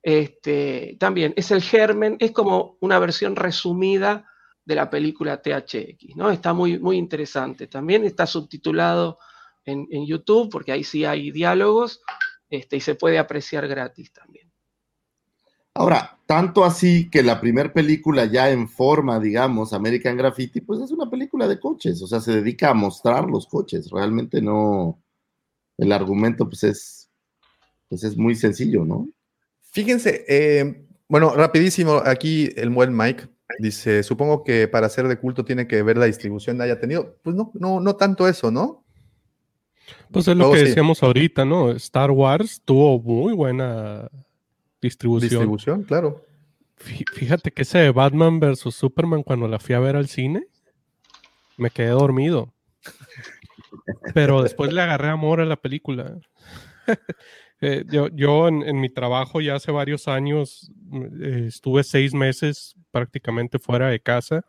Este, 0.00 0.96
también 1.00 1.34
es 1.36 1.50
el 1.50 1.62
germen, 1.62 2.16
es 2.20 2.30
como 2.30 2.76
una 2.80 3.00
versión 3.00 3.34
resumida 3.34 4.30
de 4.64 4.74
la 4.74 4.88
película 4.88 5.42
THX, 5.42 6.16
¿no? 6.16 6.30
Está 6.30 6.52
muy, 6.52 6.78
muy 6.78 6.96
interesante. 6.96 7.66
También 7.66 8.04
está 8.04 8.26
subtitulado 8.26 9.18
en, 9.64 9.86
en 9.90 10.06
YouTube, 10.06 10.50
porque 10.50 10.72
ahí 10.72 10.84
sí 10.84 11.04
hay 11.04 11.30
diálogos, 11.30 12.00
este, 12.48 12.76
y 12.76 12.80
se 12.80 12.94
puede 12.94 13.18
apreciar 13.18 13.66
gratis 13.68 14.12
también. 14.12 14.50
Ahora, 15.74 16.18
tanto 16.26 16.64
así 16.64 17.10
que 17.10 17.22
la 17.22 17.40
primera 17.40 17.72
película 17.72 18.26
ya 18.26 18.48
en 18.48 18.68
forma, 18.68 19.18
digamos, 19.18 19.72
American 19.72 20.16
Graffiti, 20.16 20.60
pues 20.60 20.80
es 20.80 20.92
una 20.92 21.10
película 21.10 21.48
de 21.48 21.58
coches, 21.58 22.00
o 22.00 22.06
sea, 22.06 22.20
se 22.20 22.32
dedica 22.32 22.70
a 22.70 22.74
mostrar 22.74 23.28
los 23.28 23.48
coches, 23.48 23.90
realmente 23.90 24.40
no, 24.40 25.02
el 25.76 25.90
argumento 25.90 26.48
pues 26.48 26.62
es, 26.62 27.10
pues 27.88 28.04
es 28.04 28.16
muy 28.16 28.36
sencillo, 28.36 28.84
¿no? 28.84 29.08
Fíjense, 29.72 30.24
eh, 30.28 30.86
bueno, 31.08 31.34
rapidísimo, 31.34 32.00
aquí 32.04 32.50
el 32.54 32.70
buen 32.70 32.96
Mike 32.96 33.28
dice, 33.58 34.02
supongo 34.02 34.42
que 34.44 34.68
para 34.68 34.88
ser 34.88 35.08
de 35.08 35.18
culto 35.18 35.44
tiene 35.44 35.66
que 35.66 35.82
ver 35.82 35.96
la 35.98 36.06
distribución 36.06 36.60
haya 36.60 36.78
tenido. 36.80 37.16
Pues 37.22 37.36
no, 37.36 37.50
no, 37.54 37.80
no 37.80 37.96
tanto 37.96 38.26
eso, 38.28 38.50
¿no? 38.50 38.84
Pues 40.10 40.26
es 40.28 40.34
lo 40.36 40.44
Luego 40.44 40.52
que 40.54 40.60
sí. 40.60 40.66
decíamos 40.66 41.02
ahorita, 41.02 41.44
¿no? 41.44 41.70
Star 41.72 42.10
Wars 42.10 42.62
tuvo 42.64 43.00
muy 43.00 43.34
buena 43.34 44.08
distribución. 44.80 45.28
Distribución, 45.30 45.82
claro. 45.82 46.24
Fí- 46.78 47.04
Fíjate 47.12 47.50
que 47.52 47.62
ese 47.62 47.78
de 47.78 47.90
Batman 47.90 48.40
versus 48.40 48.74
Superman, 48.74 49.22
cuando 49.22 49.46
la 49.48 49.58
fui 49.58 49.74
a 49.74 49.80
ver 49.80 49.96
al 49.96 50.08
cine, 50.08 50.46
me 51.56 51.70
quedé 51.70 51.88
dormido. 51.88 52.52
Pero 54.14 54.42
después 54.42 54.72
le 54.72 54.80
agarré 54.80 55.08
amor 55.08 55.40
a 55.40 55.44
la 55.44 55.56
película. 55.56 56.18
Eh, 57.64 57.84
yo 57.90 58.08
yo 58.12 58.48
en, 58.48 58.62
en 58.62 58.80
mi 58.80 58.88
trabajo 58.90 59.40
ya 59.40 59.54
hace 59.54 59.72
varios 59.72 60.06
años 60.08 60.70
eh, 61.20 61.46
estuve 61.48 61.82
seis 61.84 62.12
meses 62.14 62.74
prácticamente 62.90 63.58
fuera 63.58 63.88
de 63.88 64.00
casa 64.00 64.44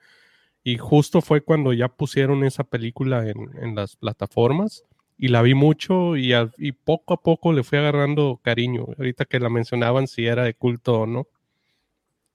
y 0.64 0.78
justo 0.78 1.22
fue 1.22 1.42
cuando 1.42 1.74
ya 1.74 1.88
pusieron 1.88 2.44
esa 2.44 2.64
película 2.64 3.28
en, 3.30 3.38
en 3.62 3.76
las 3.76 3.96
plataformas 3.96 4.84
y 5.18 5.30
la 5.30 5.42
vi 5.42 5.54
mucho 5.54 6.18
y, 6.18 6.34
a- 6.34 6.52
y 6.58 6.72
poco 6.74 7.14
a 7.14 7.22
poco 7.22 7.54
le 7.54 7.64
fui 7.64 7.78
agarrando 7.78 8.40
cariño. 8.44 8.86
Ahorita 8.98 9.26
que 9.26 9.40
la 9.40 9.50
mencionaban 9.50 10.08
si 10.08 10.26
era 10.26 10.44
de 10.44 10.54
culto 10.54 11.02
o 11.02 11.06
no. 11.08 11.28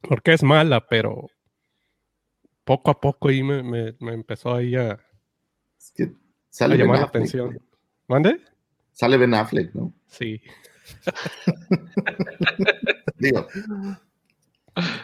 Porque 0.00 0.32
es 0.32 0.42
mala, 0.42 0.86
pero 0.88 1.28
poco 2.64 2.90
a 2.90 3.00
poco 3.00 3.28
ahí 3.28 3.42
me, 3.42 3.62
me- 3.62 3.94
me 4.00 4.12
empezó 4.14 4.54
ahí 4.54 4.76
a, 4.76 4.98
Es 5.78 5.90
que 5.94 6.04
a 6.04 6.08
sale 6.50 6.76
Ben 6.76 6.86
llamar 6.86 7.00
la 7.00 7.06
atención. 7.06 7.58
¿Mande? 8.08 8.40
Sale 8.92 9.16
Ben 9.16 9.34
Affleck, 9.34 9.74
¿no? 9.74 9.92
Sí. 10.06 10.40
Digo, 13.18 13.46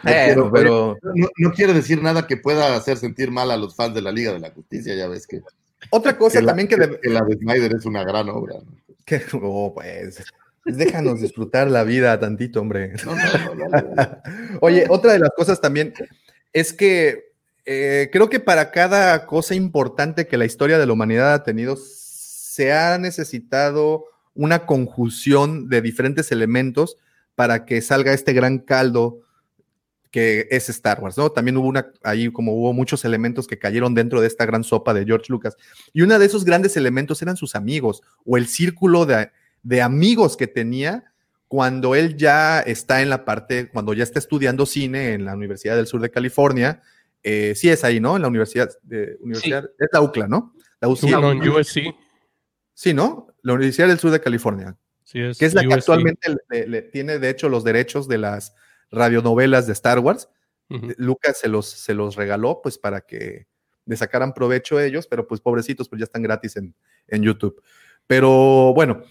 Bueno, 0.03 0.25
quiero- 0.25 0.51
pero 0.51 0.97
no, 1.15 1.27
no 1.37 1.51
quiere 1.53 1.73
decir 1.73 2.01
nada 2.01 2.25
que 2.25 2.37
pueda 2.37 2.75
hacer 2.75 2.97
sentir 2.97 3.31
mal 3.31 3.51
a 3.51 3.57
los 3.57 3.75
fans 3.75 3.93
de 3.93 4.01
la 4.01 4.11
Liga 4.11 4.31
de 4.33 4.39
la 4.39 4.51
Justicia, 4.51 4.95
ya 4.95 5.07
ves 5.07 5.27
que, 5.27 5.41
otra 5.91 6.17
cosa 6.17 6.39
que 6.39 6.45
la, 6.45 6.51
también 6.51 6.67
que, 6.67 6.75
que- 6.75 6.81
debe- 6.87 6.99
que 7.01 7.09
la 7.09 7.21
de 7.21 7.35
Snyder 7.37 7.75
es 7.75 7.85
una 7.85 8.03
gran 8.03 8.29
obra. 8.29 8.55
¿no? 8.55 8.71
que- 9.05 9.21
oh, 9.33 9.73
pues, 9.73 10.23
déjanos 10.65 11.21
disfrutar 11.21 11.69
la 11.69 11.83
vida 11.83 12.19
tantito, 12.19 12.59
hombre. 12.61 12.93
No, 13.05 13.15
no, 13.15 13.67
no. 13.69 14.21
Oye, 14.61 14.85
otra 14.89 15.13
de 15.13 15.19
las 15.19 15.31
cosas 15.35 15.61
también 15.61 15.93
es 16.53 16.73
que 16.73 17.31
eh, 17.65 18.09
creo 18.11 18.29
que 18.29 18.39
para 18.39 18.71
cada 18.71 19.25
cosa 19.25 19.53
importante 19.53 20.27
que 20.27 20.37
la 20.37 20.45
historia 20.45 20.79
de 20.79 20.85
la 20.85 20.93
humanidad 20.93 21.33
ha 21.33 21.43
tenido, 21.43 21.75
se 21.77 22.71
ha 22.73 22.97
necesitado 22.97 24.05
una 24.37 24.65
conjunción 24.65 25.67
de 25.67 25.81
diferentes 25.81 26.31
elementos 26.31 26.97
para 27.35 27.65
que 27.65 27.81
salga 27.81 28.13
este 28.13 28.33
gran 28.33 28.59
caldo 28.59 29.19
que 30.11 30.47
es 30.51 30.69
Star 30.69 31.01
Wars, 31.01 31.17
¿no? 31.17 31.29
También 31.31 31.57
hubo 31.57 31.67
una, 31.67 31.91
ahí 32.03 32.31
como 32.31 32.53
hubo 32.53 32.73
muchos 32.73 33.03
elementos 33.03 33.45
que 33.45 33.59
cayeron 33.59 33.93
dentro 33.93 34.21
de 34.21 34.27
esta 34.27 34.45
gran 34.45 34.63
sopa 34.63 34.93
de 34.93 35.05
George 35.05 35.25
Lucas. 35.29 35.57
Y 35.93 36.01
uno 36.01 36.17
de 36.17 36.25
esos 36.25 36.45
grandes 36.45 36.77
elementos 36.77 37.21
eran 37.21 37.35
sus 37.35 37.55
amigos 37.55 38.01
o 38.25 38.37
el 38.37 38.47
círculo 38.47 39.05
de, 39.05 39.31
de 39.63 39.81
amigos 39.81 40.37
que 40.37 40.47
tenía 40.47 41.03
cuando 41.47 41.95
él 41.95 42.17
ya 42.17 42.59
está 42.61 43.01
en 43.01 43.09
la 43.09 43.25
parte, 43.25 43.69
cuando 43.69 43.93
ya 43.93 44.03
está 44.03 44.19
estudiando 44.19 44.65
cine 44.65 45.13
en 45.13 45.25
la 45.25 45.35
Universidad 45.35 45.75
del 45.75 45.87
Sur 45.87 46.01
de 46.01 46.09
California. 46.09 46.81
eh, 47.23 47.53
sí 47.55 47.69
es 47.69 47.83
ahí, 47.83 47.99
¿no? 47.99 48.15
En 48.15 48.21
la 48.21 48.27
Universidad, 48.27 48.69
de, 48.83 49.17
universidad 49.19 49.65
es 49.77 49.87
la 49.91 50.01
UCLA, 50.01 50.27
¿no? 50.27 50.53
La 50.79 50.87
UCLA. 50.87 51.19
No, 51.19 51.57
USC. 51.57 51.93
Sí, 52.73 52.93
¿no? 52.93 53.26
La 53.47 53.53
Universidad 53.53 53.87
del 53.87 53.97
Sur 53.99 54.11
de 54.11 54.19
California 54.21 54.75
Sí, 55.03 55.19
es 55.21 55.37
que 55.37 55.45
es 55.45 55.53
la 55.53 55.61
que 55.61 55.67
actualmente 55.73 56.35
le- 56.49 56.67
le 56.67 56.81
tiene, 56.81 57.17
de 57.17 57.29
hecho, 57.29 57.47
los 57.47 57.63
derechos 57.63 58.07
de 58.09 58.17
las 58.17 58.53
radionovelas 58.91 59.65
de 59.67 59.73
Star 59.73 59.99
Wars. 59.99 60.29
Lucas 60.97 61.37
se 61.39 61.47
los, 61.47 61.65
se 61.69 61.93
los 61.93 62.17
regaló, 62.17 62.59
pues, 62.61 62.77
para 62.77 62.99
que 63.01 63.47
le 63.85 63.95
sacaran 63.95 64.33
provecho 64.33 64.81
ellos, 64.81 65.07
pero 65.07 65.25
pues 65.25 65.39
pobrecitos, 65.39 65.87
pues 65.87 65.99
ya 65.99 66.03
están 66.03 66.23
gratis 66.23 66.57
en, 66.57 66.75
en 67.07 67.23
YouTube. 67.23 67.63
Pero 68.05 68.73
bueno, 68.73 69.01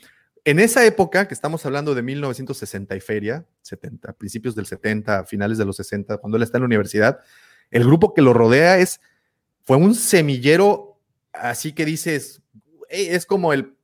en 0.44 0.58
esa 0.60 0.84
época, 0.84 1.26
que 1.26 1.32
estamos 1.32 1.64
hablando 1.64 1.94
de 1.94 2.02
1960 2.02 2.94
y 2.94 3.00
feria, 3.00 3.46
70, 3.62 4.12
principios 4.12 4.54
del 4.54 4.66
70, 4.66 5.24
finales 5.24 5.56
de 5.56 5.64
los 5.64 5.76
60, 5.76 6.18
cuando 6.18 6.36
él 6.36 6.42
está 6.42 6.58
en 6.58 6.62
la 6.64 6.66
universidad, 6.66 7.20
el 7.70 7.84
grupo 7.84 8.12
que 8.12 8.20
lo 8.20 8.34
rodea 8.34 8.76
es, 8.78 9.00
fue 9.62 9.78
un 9.78 9.94
semillero, 9.94 11.00
así 11.32 11.72
que 11.72 11.86
dices, 11.86 12.42
"Ey, 12.90 13.06
es 13.08 13.24
como 13.24 13.54
el 13.54 13.75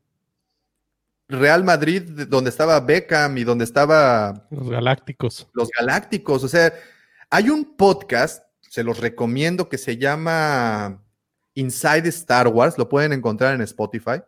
Real 1.32 1.64
Madrid, 1.64 2.02
de- 2.02 2.26
donde 2.26 2.50
estaba 2.50 2.78
Beckham 2.80 3.36
y 3.38 3.44
donde 3.44 3.64
estaba 3.64 4.46
Los 4.50 4.68
Galácticos. 4.70 5.48
los 5.52 5.68
Galácticos. 5.78 6.44
O 6.44 6.48
sea, 6.48 6.72
hay 7.30 7.50
un 7.50 7.76
podcast, 7.76 8.44
se 8.60 8.84
los 8.84 8.98
recomiendo, 9.00 9.68
que 9.68 9.78
se 9.78 9.96
llama 9.98 11.02
Inside 11.54 12.08
Star 12.08 12.48
Wars, 12.48 12.78
lo 12.78 12.88
pueden 12.88 13.12
encontrar 13.12 13.54
en 13.54 13.60
Spotify, 13.62 14.22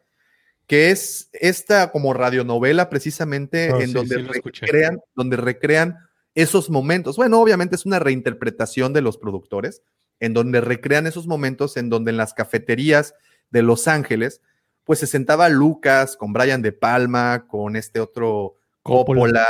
que 0.66 0.90
es 0.90 1.28
esta 1.32 1.90
como 1.92 2.12
radionovela 2.14 2.88
precisamente 2.90 3.70
Ah, 3.72 3.78
en 3.80 3.88
sí, 3.88 3.92
donde 3.92 4.16
sí, 4.16 4.22
recrean, 4.22 5.00
donde 5.14 5.36
recrean 5.36 5.98
esos 6.34 6.68
momentos. 6.70 7.16
Bueno, 7.16 7.40
obviamente 7.40 7.76
es 7.76 7.86
una 7.86 7.98
reinterpretación 7.98 8.92
de 8.92 9.02
los 9.02 9.18
productores, 9.18 9.82
en 10.20 10.32
donde 10.34 10.60
recrean 10.60 11.06
esos 11.06 11.26
momentos 11.26 11.76
en 11.76 11.90
donde 11.90 12.10
en 12.10 12.16
las 12.16 12.34
cafeterías 12.34 13.14
de 13.50 13.62
Los 13.62 13.86
Ángeles, 13.88 14.40
pues 14.84 14.98
se 14.98 15.06
sentaba 15.06 15.48
Lucas 15.48 16.16
con 16.16 16.32
Brian 16.32 16.62
De 16.62 16.72
Palma, 16.72 17.46
con 17.48 17.76
este 17.76 18.00
otro 18.00 18.56
Coppola. 18.82 19.20
Coppola, 19.20 19.46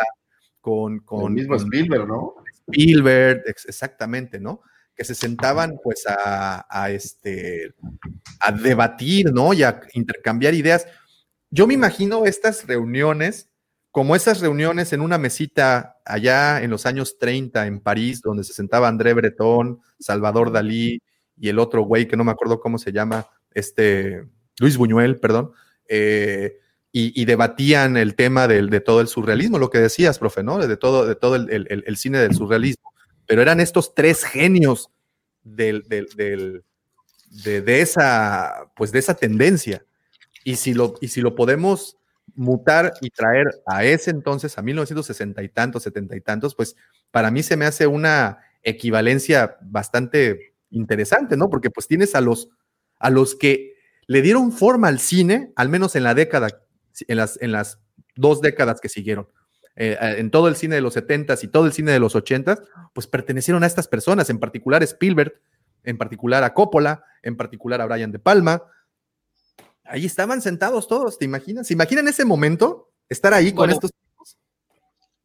con, 0.61 1.01
con 1.01 1.25
el 1.27 1.31
mismo 1.33 1.57
con 1.57 1.65
Spielberg, 1.67 2.07
¿no? 2.09 2.35
Spielberg, 2.69 3.43
ex- 3.47 3.67
exactamente, 3.67 4.41
¿no? 4.41 4.63
Que 4.95 5.05
se 5.05 5.15
sentaban 5.15 5.79
pues 5.83 6.05
a, 6.07 6.65
a, 6.71 6.91
este, 6.91 7.75
a 8.41 8.53
debatir, 8.53 9.33
¿no? 9.33 9.53
Y 9.53 9.63
a 9.65 9.81
intercambiar 9.93 10.55
ideas. 10.55 10.87
Yo 11.51 11.67
me 11.67 11.75
imagino 11.75 12.25
estas 12.27 12.67
reuniones 12.67 13.49
como 13.91 14.17
esas 14.17 14.41
reuniones 14.41 14.93
en 14.93 15.01
una 15.01 15.19
mesita 15.19 15.99
allá 16.05 16.63
en 16.63 16.71
los 16.71 16.85
años 16.85 17.17
30 17.19 17.67
en 17.69 17.79
París, 17.79 18.21
donde 18.23 18.43
se 18.43 18.53
sentaba 18.53 18.89
André 18.89 19.15
Breton, 19.15 19.81
Salvador 20.01 20.51
Dalí 20.51 21.01
y 21.37 21.49
el 21.49 21.61
otro 21.61 21.83
güey 21.83 22.09
que 22.09 22.17
no 22.17 22.25
me 22.25 22.33
acuerdo 22.33 22.59
cómo 22.61 22.79
se 22.79 22.91
llama, 22.91 23.27
este, 23.53 24.25
Luis 24.59 24.77
Buñuel, 24.77 25.19
perdón, 25.19 25.53
eh, 25.89 26.59
y, 26.97 27.25
debatían 27.25 27.97
el 27.97 28.15
tema 28.15 28.47
de 28.47 28.81
todo 28.81 29.01
el 29.01 29.09
surrealismo, 29.09 29.59
lo 29.59 29.69
que 29.69 29.79
decías, 29.79 30.21
profe, 30.21 30.45
¿no? 30.45 30.65
De 30.65 30.77
todo, 30.77 31.07
de 31.07 31.17
todo 31.17 31.35
el, 31.35 31.97
cine 31.97 32.19
del 32.19 32.37
surrealismo. 32.37 32.93
Pero 33.27 33.43
eran 33.43 33.59
estos 33.59 33.97
tres 33.97 34.23
genios 34.23 34.91
de, 35.43 35.83
de 37.33 37.81
esa, 37.81 38.71
pues 38.77 38.93
de 38.93 39.01
esa 39.01 39.15
tendencia. 39.15 39.85
Y 40.45 40.55
si 40.55 40.73
lo, 40.73 40.95
y 41.01 41.09
si 41.09 41.21
lo 41.21 41.35
podemos 41.35 41.97
mutar 42.35 42.93
y 43.01 43.11
traer 43.11 43.47
a 43.67 43.85
ese 43.85 44.11
entonces, 44.11 44.57
a 44.57 44.63
1960 44.63 45.43
y 45.43 45.49
tantos, 45.49 45.83
70 45.83 46.17
y 46.17 46.21
tantos, 46.21 46.55
pues 46.55 46.77
para 47.11 47.31
mí 47.31 47.43
se 47.43 47.57
me 47.57 47.67
hace 47.67 47.87
una 47.87 48.39
equivalencia 48.63 49.57
bastante 49.63 50.55
interesante, 50.71 51.37
¿no? 51.37 51.51
Porque 51.51 51.71
pues 51.71 51.87
tienes 51.87 52.15
a 52.15 52.21
los, 52.21 52.51
a 52.99 53.11
los 53.11 53.35
que 53.35 53.74
le 54.07 54.23
dieron 54.23 54.53
forma 54.53 54.89
al 54.89 54.99
cine, 54.99 55.53
al 55.57 55.69
menos 55.69 55.97
en 55.97 56.05
la 56.05 56.15
década, 56.15 56.49
en 57.07 57.17
las, 57.17 57.41
en 57.41 57.53
las 57.53 57.81
dos 58.17 58.41
décadas 58.41 58.81
que 58.81 58.89
siguieron. 58.89 59.29
Eh, 59.77 59.97
eh, 60.01 60.15
en 60.19 60.31
todo 60.31 60.47
el 60.49 60.57
cine 60.57 60.77
de 60.77 60.81
los 60.81 60.97
70s 60.97 61.43
y 61.43 61.49
todo 61.49 61.67
el 61.67 61.73
cine 61.73 61.93
de 61.93 61.99
los 61.99 62.15
80s, 62.15 62.63
pues 62.93 63.07
pertenecieron 63.07 63.65
a 63.65 63.67
estas 63.67 63.89
personas, 63.89 64.31
en 64.31 64.39
particular 64.39 64.83
Spielberg, 64.83 65.41
en 65.83 65.99
particular 65.99 66.45
a 66.45 66.55
Coppola, 66.55 67.05
en 67.23 67.37
particular 67.37 67.81
a 67.81 67.87
Brian 67.87 68.13
De 68.13 68.19
Palma. 68.19 68.63
Ahí 69.85 70.07
estaban 70.07 70.41
sentados 70.43 70.87
todos, 70.87 71.19
¿te 71.19 71.25
imaginas? 71.25 71.67
¿Se 71.67 71.75
imaginan 71.75 72.09
ese 72.09 72.25
momento? 72.25 72.93
Estar 73.09 73.35
ahí 73.35 73.53
con 73.53 73.69
estos. 73.71 73.91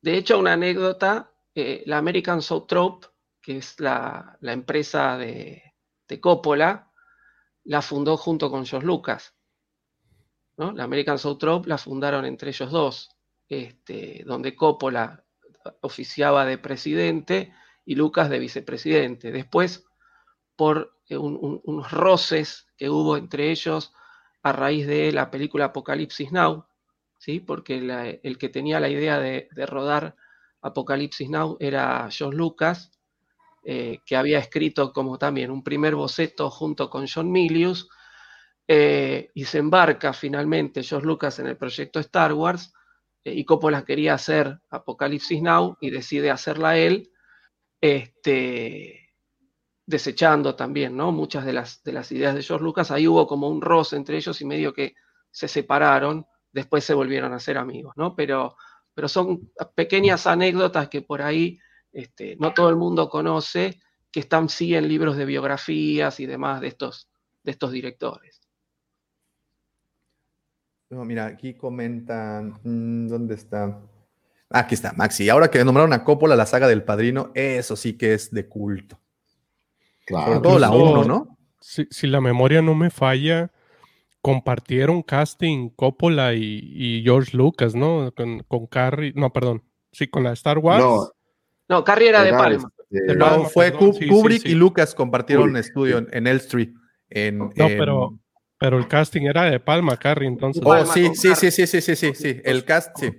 De 0.02 0.18
hecho, 0.18 0.40
una 0.40 0.54
anécdota, 0.54 1.32
eh, 1.54 1.84
la 1.86 1.98
American 1.98 2.42
Zoetrope, 2.42 3.08
que 3.42 3.58
es 3.58 3.80
la, 3.80 4.38
la 4.42 4.54
empresa 4.54 5.18
de, 5.18 5.64
de 6.08 6.20
Coppola, 6.20 6.89
la 7.64 7.82
fundó 7.82 8.18
junto 8.18 8.50
con 8.50 8.66
George 8.66 8.86
Lucas. 8.88 9.36
La 10.58 10.84
American 10.84 11.18
Zoetrope 11.18 11.70
la 11.70 11.78
fundaron 11.78 12.26
entre 12.26 12.50
ellos 12.50 12.70
dos, 12.72 13.10
este, 13.48 14.24
donde 14.26 14.56
Coppola 14.56 15.24
oficiaba 15.82 16.46
de 16.46 16.58
presidente 16.58 17.54
y 17.86 17.96
Lucas 17.96 18.30
de 18.30 18.40
vicepresidente. 18.40 19.32
Después, 19.32 19.86
por 20.56 20.98
eh, 21.08 21.18
un- 21.18 21.38
un- 21.42 21.62
unos 21.64 21.92
roces 21.92 22.68
que 22.78 22.90
hubo 22.90 23.16
entre 23.18 23.52
ellos 23.52 23.94
a 24.44 24.52
raíz 24.52 24.86
de 24.86 25.12
la 25.12 25.32
película 25.32 25.66
Apocalipsis 25.66 26.32
Now, 26.32 26.66
¿sí? 27.18 27.40
porque 27.40 28.20
el 28.24 28.38
que 28.38 28.50
tenía 28.50 28.80
la 28.80 28.90
idea 28.90 29.20
de, 29.20 29.48
de 29.52 29.66
rodar 29.66 30.16
Apocalipsis 30.62 31.30
Now 31.30 31.56
era 31.60 32.10
John 32.18 32.36
Lucas, 32.36 32.92
eh, 33.64 34.00
que 34.06 34.16
había 34.16 34.40
escrito 34.40 34.94
como 34.94 35.18
también 35.18 35.52
un 35.52 35.64
primer 35.64 35.96
boceto 35.96 36.50
junto 36.50 36.90
con 36.90 37.08
John 37.08 37.32
Milius, 37.32 37.90
eh, 38.68 39.32
y 39.34 39.46
se 39.46 39.58
embarca 39.58 40.14
finalmente 40.14 40.84
George 40.84 41.08
Lucas 41.08 41.40
en 41.40 41.48
el 41.48 41.58
proyecto 41.58 42.00
Star 42.00 42.34
Wars, 42.34 42.74
eh, 43.24 43.34
y 43.34 43.44
Coppola 43.46 43.84
quería 43.84 44.14
hacer 44.14 44.60
Apocalipsis 44.70 45.42
Now 45.42 45.78
y 45.82 45.90
decide 45.90 46.32
hacerla 46.32 46.78
él, 46.78 47.12
este, 47.82 49.10
desechando 49.86 50.56
también 50.56 50.96
¿no? 50.96 51.12
muchas 51.12 51.46
de 51.46 51.54
las, 51.54 51.84
de 51.84 51.94
las 51.94 52.12
ideas 52.12 52.36
de 52.36 52.44
George 52.44 52.64
Lucas. 52.64 52.92
Ahí 52.92 53.08
hubo 53.08 53.26
como 53.26 53.50
un 53.50 53.62
roce 53.62 53.96
entre 53.96 54.18
ellos 54.18 54.40
y 54.40 54.46
medio 54.46 54.74
que 54.74 54.94
se 55.32 55.48
separaron, 55.48 56.28
después 56.52 56.84
se 56.84 56.94
volvieron 56.94 57.34
a 57.34 57.40
ser 57.40 57.58
amigos, 57.58 57.94
¿no? 57.96 58.16
Pero, 58.16 58.56
pero 58.94 59.08
son 59.08 59.52
pequeñas 59.76 60.28
anécdotas 60.28 60.90
que 60.90 61.02
por 61.02 61.22
ahí 61.22 61.60
este, 61.92 62.36
no 62.40 62.54
todo 62.54 62.70
el 62.70 62.76
mundo 62.76 63.10
conoce, 63.10 63.80
que 64.12 64.20
están 64.20 64.50
sí 64.50 64.76
en 64.76 64.88
libros 64.88 65.18
de 65.18 65.26
biografías 65.26 66.20
y 66.20 66.26
demás 66.26 66.62
de 66.62 66.68
estos, 66.68 67.10
de 67.44 67.52
estos 67.52 67.72
directores. 67.72 68.42
No, 70.90 71.06
mira, 71.06 71.28
aquí 71.28 71.54
comentan. 71.54 72.60
mm, 72.64 73.08
¿Dónde 73.08 73.36
está? 73.36 73.66
Ah, 74.50 74.60
Aquí 74.60 74.74
está, 74.74 74.94
Maxi. 74.94 75.30
Ahora 75.30 75.52
que 75.52 75.64
nombraron 75.64 75.94
a 75.94 76.04
Coppola 76.04 76.36
la 76.36 76.48
saga 76.48 76.68
del 76.68 76.84
padrino, 76.84 77.32
eso 77.36 77.76
sí 77.76 77.98
que 77.98 78.14
es 78.16 78.32
de 78.32 78.48
culto. 78.48 79.00
Sobre 80.08 80.40
todo 80.40 80.58
la 80.58 80.68
Incluso, 80.68 81.02
1, 81.02 81.04
¿no? 81.06 81.38
Si, 81.60 81.86
si 81.92 82.08
la 82.08 82.20
memoria 82.20 82.64
no 82.64 82.74
me 82.74 82.90
falla, 82.90 83.52
compartieron 84.22 85.04
casting 85.04 85.70
Coppola 85.70 86.34
y, 86.34 86.62
y 86.64 87.04
George 87.04 87.38
Lucas, 87.38 87.76
¿no? 87.76 88.12
Con, 88.16 88.40
con 88.48 88.66
Carrie, 88.66 89.14
no, 89.16 89.32
perdón. 89.32 89.64
Sí, 89.92 90.08
con 90.08 90.24
la 90.24 90.34
Star 90.34 90.58
Wars. 90.58 90.84
No. 90.84 91.12
No, 91.70 91.84
Carrie 91.84 92.10
era 92.10 92.24
de 92.24 92.32
Palma. 92.32 92.72
este, 92.90 93.06
De 93.14 93.16
No, 93.16 93.26
Palma, 93.26 93.46
fue 93.50 93.72
perdón, 93.72 93.94
sí, 93.94 94.08
Kubrick 94.08 94.42
sí. 94.42 94.50
y 94.50 94.56
Lucas 94.56 94.96
compartieron 94.96 95.50
Kubrick, 95.50 95.66
estudio 95.66 96.00
sí. 96.00 96.06
en, 96.12 96.18
en 96.18 96.28
Elstree. 96.28 96.74
En, 97.10 97.38
No, 97.38 97.50
en- 97.56 97.78
pero, 97.78 98.20
pero 98.58 98.78
el 98.78 98.88
casting 98.88 99.22
era 99.24 99.44
de 99.50 99.60
Palma, 99.60 99.96
Carrie, 99.98 100.28
entonces. 100.28 100.62
Oh, 100.66 100.70
Palma 100.70 100.94
sí, 100.94 101.12
sí, 101.16 101.34
sí, 101.36 101.52
sí, 101.52 101.68
sí, 101.68 101.82
sí, 101.82 101.96
sí, 101.96 102.14
sí. 102.16 102.42
El 102.44 102.66
cast, 102.66 102.98
sí. 103.00 103.12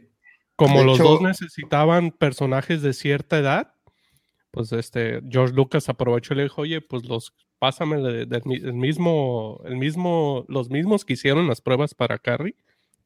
Como 0.57 0.81
De 0.81 0.85
los 0.85 0.99
hecho- 1.01 1.09
dos 1.09 1.23
necesitaban 1.23 2.11
personajes 2.11 2.83
de 2.83 2.93
cierta 2.93 3.39
edad, 3.39 3.73
pues 4.51 4.73
este 4.73 5.21
George 5.31 5.55
Lucas 5.55 5.89
aprovechó 5.89 6.35
y 6.35 6.39
le 6.39 6.43
dijo, 6.45 6.63
oye, 6.63 6.81
pues 6.81 7.05
los 7.05 7.33
pásame 7.61 8.27
mi- 8.45 8.57
el 8.57 8.75
mismo, 8.75 9.61
el 9.65 9.77
mismo, 9.77 10.45
los 10.49 10.69
mismos 10.71 11.05
que 11.05 11.13
hicieron 11.13 11.47
las 11.47 11.61
pruebas 11.61 11.95
para 11.95 12.19
Carrie, 12.19 12.57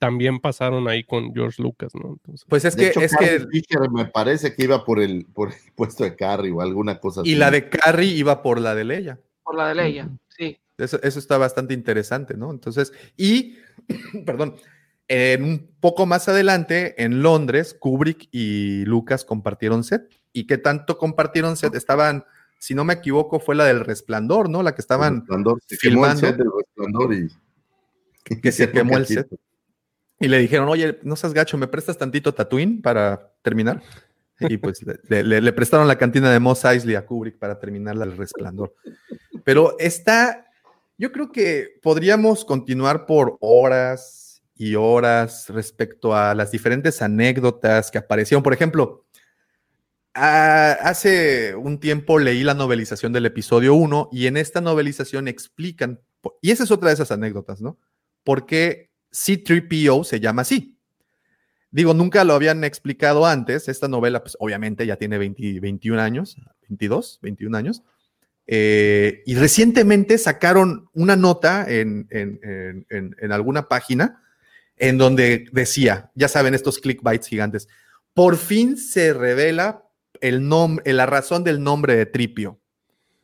también 0.05 0.39
pasaron 0.39 0.87
ahí 0.87 1.03
con 1.03 1.33
George 1.33 1.63
Lucas, 1.63 1.95
¿no? 1.95 2.11
Entonces, 2.11 2.45
Pues 2.47 2.67
es 2.67 2.77
que, 2.77 2.89
hecho, 2.89 3.01
es 3.01 3.13
Carrie 3.13 3.39
que, 3.39 3.47
Fisher 3.47 3.91
me 3.91 4.05
parece 4.05 4.55
que 4.55 4.65
iba 4.65 4.85
por 4.85 5.01
el, 5.01 5.25
por 5.25 5.49
el 5.49 5.55
puesto 5.75 6.05
de 6.05 6.15
Carrie 6.15 6.53
o 6.53 6.61
alguna 6.61 7.01
cosa 7.01 7.23
así. 7.23 7.31
y 7.31 7.37
la 7.37 7.51
de 7.51 7.71
Carrie 7.71 8.11
iba 8.15 8.43
por 8.43 8.61
la 8.61 8.75
de 8.75 8.85
Leia. 8.85 9.19
Por 9.43 9.57
la 9.57 9.69
de 9.69 9.75
Leia, 9.77 10.11
sí. 10.29 10.59
Eso, 10.77 11.01
eso 11.03 11.19
está 11.19 11.39
bastante 11.39 11.73
interesante, 11.73 12.37
¿no? 12.37 12.51
Entonces, 12.51 12.93
y, 13.17 13.57
perdón, 14.27 14.57
en 15.09 15.43
un 15.43 15.71
poco 15.81 16.05
más 16.05 16.29
adelante, 16.29 17.03
en 17.03 17.23
Londres, 17.23 17.75
Kubrick 17.79 18.29
y 18.31 18.85
Lucas 18.85 19.25
compartieron 19.25 19.85
set. 19.85 20.11
¿Y 20.35 20.47
qué 20.47 20.59
tanto 20.59 20.99
compartieron 20.99 21.57
set? 21.57 21.75
Estaban, 21.75 22.27
si 22.59 22.75
no 22.75 22.85
me 22.85 22.93
equivoco, 22.93 23.41
fue 23.41 23.55
la 23.55 23.65
del 23.65 23.81
Resplandor, 23.81 24.51
¿no? 24.51 24.63
La 24.63 24.73
que 24.73 24.81
El 24.81 24.85
estaban 24.85 25.21
Resplandor, 25.21 25.61
se 25.67 25.79
quemó 25.79 26.05
el 26.05 26.13
filmando. 26.13 26.21
set 26.27 26.37
del 26.37 26.51
Resplandor 26.59 27.15
y... 27.15 28.41
que 28.43 28.53
se 28.53 28.71
quemó 28.71 28.99
el 28.99 29.07
set. 29.07 29.29
Y 30.25 30.29
le 30.29 30.39
dijeron, 30.39 30.71
oye, 30.71 30.99
no 31.03 31.17
seas 31.17 31.35
gacho, 31.35 31.59
¿me 31.59 31.69
prestas 31.69 31.99
tantito 31.99 32.33
Tatooine 32.33 32.81
para 32.81 33.31
terminar? 33.43 33.83
Y 34.41 34.57
pues 34.57 34.81
le, 35.07 35.53
prestaron 35.53 35.87
la 35.87 35.99
cantina 35.99 36.33
de 36.33 36.41
Moss 36.41 36.65
Eisley 36.65 36.95
a 36.95 37.05
Kubrick 37.05 37.39
para 37.39 37.59
terminar 37.59 37.99
del 37.99 38.17
resplandor. 38.17 38.75
Pero 39.45 39.79
está, 39.79 40.51
yo 40.97 41.13
creo 41.13 41.31
que 41.31 41.79
podríamos 41.83 42.47
continuar 42.47 43.05
por 43.05 43.37
horas 43.41 44.43
y 44.55 44.77
horas 44.77 45.51
respecto 45.51 46.17
a 46.17 46.35
las 46.35 46.51
diferentes 46.51 47.03
anécdotas 47.03 47.91
que 47.91 47.99
aparecieron. 47.99 48.43
Por 48.43 48.55
ejemplo, 48.55 49.05
hace 50.15 51.55
un 51.55 51.81
tiempo 51.81 52.19
leí 52.19 52.45
la 52.45 52.55
novelización 52.55 53.13
del 53.13 53.27
episodio 53.27 53.75
1 53.75 54.09
y 54.11 54.27
en 54.27 54.39
esta 54.39 54.63
novelización 54.63 55.29
explican, 55.29 56.01
y 56.41 56.51
esa 56.51 56.65
es 56.65 56.71
otra 56.71 56.89
de 56.89 56.95
esas 56.95 57.11
anécdotas, 57.11 57.61
¿no? 57.61 57.79
¿Por 58.23 58.47
qué 58.47 58.94
C3PO 59.15 60.05
se 60.05 60.21
llama 60.21 60.43
así? 60.43 60.77
Digo, 61.71 61.95
nunca 61.95 62.25
lo 62.25 62.35
habían 62.35 62.63
explicado 62.65 63.27
antes. 63.27 63.69
Esta 63.69 63.89
novela, 63.89 64.23
pues 64.23 64.37
obviamente 64.39 64.87
ya 64.87 64.97
tiene 64.97 65.19
20 65.19 65.61
21 65.61 66.01
años, 66.01 66.37
22, 66.69 67.21
21 67.23 67.57
años. 67.57 67.83
Eh, 68.47 69.23
y 69.25 69.35
recientemente 69.37 70.19
sacaron 70.19 70.89
una 70.93 71.17
nota 71.17 71.67
en, 71.69 72.07
alguna 73.31 73.69
página 73.69 74.23
en 74.77 74.99
donde 74.99 75.47
decía, 75.53 76.11
ya 76.15 76.29
saben, 76.29 76.55
estos 76.55 76.79
clickbites 76.79 77.27
gigantes, 77.27 77.69
por 78.13 78.37
fin 78.37 78.77
se 78.77 79.13
revela 79.13 79.85
el 80.21 80.49
la 80.85 81.07
razón 81.07 81.45
del 81.45 81.63
nombre 81.63 81.97
de 81.97 82.07
Tripio. 82.07 82.61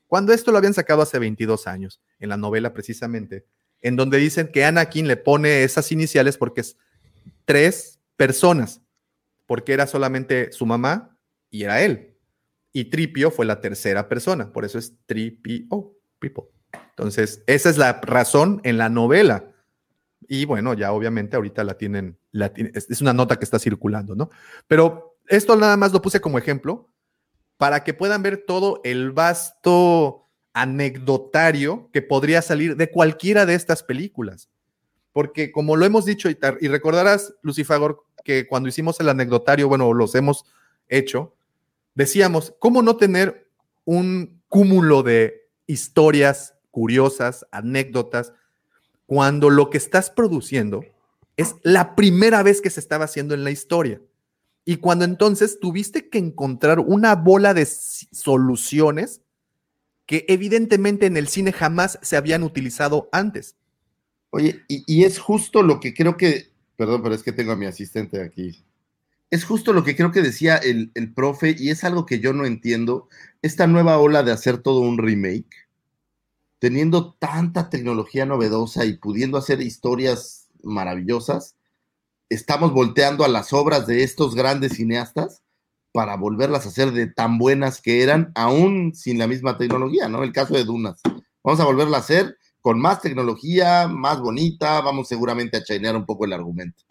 Cuando 0.07 0.33
esto 0.33 0.51
lo 0.51 0.59
habían 0.59 0.75
sacado 0.75 1.03
hace 1.03 1.19
22 1.19 1.67
años, 1.67 2.01
en 2.19 2.31
la 2.31 2.37
novela 2.37 2.73
precisamente, 2.73 3.47
en 3.83 3.97
donde 3.97 4.19
dicen 4.19 4.51
que 4.53 4.65
Anakin 4.65 5.09
le 5.09 5.17
pone 5.17 5.63
esas 5.65 5.91
iniciales 5.93 6.37
porque 6.37 6.61
es 6.63 6.77
tres 7.45 7.99
personas, 8.17 8.81
porque 9.47 9.73
era 9.73 9.87
solamente 9.87 10.53
su 10.53 10.67
mamá 10.67 11.17
y 11.51 11.65
era 11.65 11.83
él. 11.83 12.17
Y 12.73 12.85
Tripio 12.85 13.31
fue 13.31 13.47
la 13.47 13.61
tercera 13.61 14.09
persona, 14.09 14.53
por 14.53 14.65
eso 14.65 14.79
es 14.79 14.95
Tripio, 15.07 15.97
people. 16.19 16.45
Entonces, 16.91 17.43
esa 17.47 17.71
es 17.71 17.79
la 17.79 17.95
razón 18.03 18.61
en 18.65 18.79
la 18.79 18.89
novela. 18.89 19.53
Y 20.29 20.45
bueno, 20.45 20.75
ya 20.75 20.93
obviamente 20.93 21.35
ahorita 21.37 21.65
la 21.65 21.77
tienen, 21.77 22.19
la 22.31 22.53
tiene- 22.53 22.71
es 22.75 22.89
es 22.91 23.01
una 23.01 23.13
nota 23.13 23.37
que 23.39 23.45
está 23.45 23.59
circulando, 23.59 24.15
¿no? 24.15 24.31
Pero 24.69 25.17
esto 25.27 25.57
nada 25.57 25.77
más 25.77 25.93
lo 25.93 26.03
puse 26.03 26.21
como 26.21 26.39
ejemplo 26.39 26.89
para 27.57 27.83
que 27.83 27.95
puedan 27.95 28.23
ver 28.23 28.45
todo 28.47 28.81
el 28.85 29.11
vasto 29.11 30.30
anecdotario 30.53 31.89
que 31.93 32.03
podría 32.03 32.43
salir 32.43 32.77
de 32.77 32.91
cualquiera 32.91 33.47
de 33.47 33.55
estas 33.55 33.83
películas. 33.83 34.49
Porque 35.13 35.51
como 35.53 35.77
lo 35.77 35.87
hemos 35.87 36.05
dicho 36.05 36.29
y, 36.29 36.69
recordarás, 36.69 37.35
Lucifagor, 37.43 38.05
que 38.25 38.47
cuando 38.47 38.69
hicimos 38.69 39.01
el 39.01 39.09
anecdotario, 39.09 39.69
bueno, 39.69 39.93
los 39.93 40.15
hemos 40.15 40.45
hecho, 40.89 41.35
decíamos, 41.95 42.55
¿cómo 42.59 42.83
no 42.83 42.97
tener 42.97 43.49
un 43.85 44.41
cúmulo 44.49 45.03
de 45.03 45.49
historias 45.67 46.55
curiosas, 46.71 47.47
anécdotas, 47.51 48.33
cuando 49.07 49.51
lo 49.51 49.71
que 49.71 49.79
estás 49.79 50.11
produciendo 50.11 50.85
es 51.37 51.57
la 51.63 51.97
primera 51.97 52.43
vez 52.43 52.61
que 52.61 52.71
se 52.71 52.81
estaba 52.81 53.07
haciendo 53.07 53.35
en 53.35 53.45
la 53.45 53.51
historia? 53.51 54.01
Y 54.65 54.77
cuando 54.77 55.05
entonces 55.05 55.59
tuviste 55.59 56.09
que 56.09 56.19
encontrar 56.19 56.79
una 56.79 57.17
bola 57.17 57.55
de 57.55 57.67
soluciones 57.67 59.23
que 60.11 60.25
evidentemente 60.27 61.07
en 61.07 61.17
el 61.17 61.29
cine 61.29 61.53
jamás 61.53 61.97
se 62.03 62.17
habían 62.17 62.43
utilizado 62.43 63.09
antes. 63.13 63.55
Oye, 64.31 64.65
y, 64.67 65.05
es 65.05 65.21
justo 65.21 65.63
lo 65.63 65.79
que 65.79 65.95
creo 65.95 66.17
que, 66.17 66.51
perdón, 66.75 67.05
pero 67.05 67.15
es 67.15 67.23
que 67.23 67.31
tengo 67.31 67.53
a 67.53 67.57
mi 67.57 67.67
asistente 67.67 68.21
aquí. 68.21 68.65
Es 69.31 69.45
justo 69.45 69.73
lo 69.73 69.85
que 69.85 69.95
creo 69.95 70.11
que 70.11 70.21
decía 70.21 70.57
el, 70.57 70.91
el 70.95 71.13
profe, 71.15 71.55
y 71.57 71.71
es 71.71 71.85
algo 71.85 72.07
que 72.07 72.19
yo 72.19 72.33
no 72.33 72.45
entiendo, 72.45 73.09
esta 73.41 73.69
nueva 73.69 73.99
ola 73.99 74.25
de 74.25 74.33
hacer 74.33 74.59
todo 74.59 74.81
un 74.81 74.99
remake, 74.99 75.69
teniendo 76.59 77.13
tanta 77.13 77.71
tecnología 77.71 78.27
novedosa 78.27 78.87
y 78.87 78.95
pudiendo 78.95 79.39
hacer 79.39 79.61
historias 79.61 80.49
maravillosas, 80.65 81.55
estamos 82.31 82.73
volteando 82.73 83.25
a 83.25 83.29
las 83.29 83.53
obras 83.53 83.87
de 83.87 84.03
estos 84.03 84.35
grandes 84.35 84.73
cineastas 84.73 85.45
para 85.93 86.17
volverlas 86.17 86.65
a 86.67 86.69
hacer 86.69 86.93
de 86.93 87.07
tan 87.09 87.39
buenas 87.39 87.81
que 87.81 88.03
eran, 88.03 88.31
aún 88.35 88.95
sin 88.95 89.19
la 89.19 89.27
misma 89.27 89.59
tecnología, 89.59 90.09
¿no? 90.09 90.23
El 90.23 90.33
caso 90.33 90.55
de 90.55 90.65
Dunas. 90.65 91.01
Vamos 91.43 91.61
a 91.61 91.65
volverla 91.65 91.97
a 91.97 92.01
hacer 92.01 92.37
con 92.61 92.79
más 92.79 93.01
tecnología, 93.01 93.89
más 93.89 94.21
bonita, 94.21 94.81
vamos 94.83 95.09
seguramente 95.09 95.57
a 95.57 95.65
chainear 95.65 95.97
un 95.97 96.05
poco 96.07 96.25
el 96.27 96.33
argumento. 96.33 96.85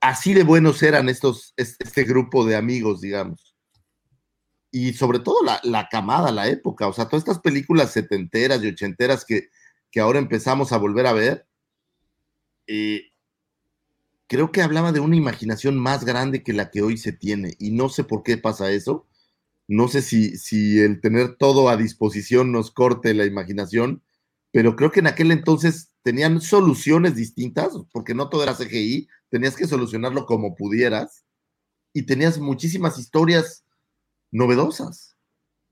Así 0.00 0.32
de 0.34 0.44
buenos 0.44 0.82
eran 0.82 1.08
estos, 1.08 1.54
es- 1.56 1.76
este 1.78 2.04
grupo 2.04 2.44
de 2.44 2.56
amigos, 2.56 3.00
digamos. 3.00 3.54
Y 4.70 4.92
sobre 4.92 5.18
todo 5.20 5.42
la, 5.44 5.60
la 5.64 5.88
camada, 5.88 6.30
la 6.30 6.48
época, 6.48 6.86
o 6.88 6.92
sea, 6.92 7.06
todas 7.06 7.22
estas 7.22 7.40
películas 7.40 7.90
setenteras 7.92 8.62
y 8.62 8.68
ochenteras 8.68 9.24
que, 9.24 9.48
que 9.90 10.00
ahora 10.00 10.18
empezamos 10.18 10.72
a 10.72 10.76
volver 10.76 11.06
a 11.06 11.12
ver, 11.14 11.46
eh, 12.66 13.07
creo 14.28 14.52
que 14.52 14.62
hablaba 14.62 14.92
de 14.92 15.00
una 15.00 15.16
imaginación 15.16 15.76
más 15.78 16.04
grande 16.04 16.42
que 16.42 16.52
la 16.52 16.70
que 16.70 16.82
hoy 16.82 16.98
se 16.98 17.12
tiene. 17.12 17.56
Y 17.58 17.72
no 17.72 17.88
sé 17.88 18.04
por 18.04 18.22
qué 18.22 18.38
pasa 18.38 18.70
eso. 18.70 19.06
No 19.66 19.88
sé 19.88 20.02
si, 20.02 20.36
si 20.36 20.78
el 20.80 21.00
tener 21.00 21.36
todo 21.36 21.68
a 21.68 21.76
disposición 21.76 22.52
nos 22.52 22.70
corte 22.70 23.14
la 23.14 23.26
imaginación, 23.26 24.02
pero 24.52 24.76
creo 24.76 24.92
que 24.92 25.00
en 25.00 25.08
aquel 25.08 25.30
entonces 25.32 25.90
tenían 26.02 26.40
soluciones 26.40 27.16
distintas, 27.16 27.74
porque 27.92 28.14
no 28.14 28.28
todo 28.28 28.42
era 28.42 28.54
CGI, 28.54 29.08
tenías 29.30 29.56
que 29.56 29.66
solucionarlo 29.66 30.24
como 30.24 30.54
pudieras, 30.54 31.24
y 31.92 32.02
tenías 32.02 32.38
muchísimas 32.38 32.98
historias 32.98 33.64
novedosas. 34.30 35.16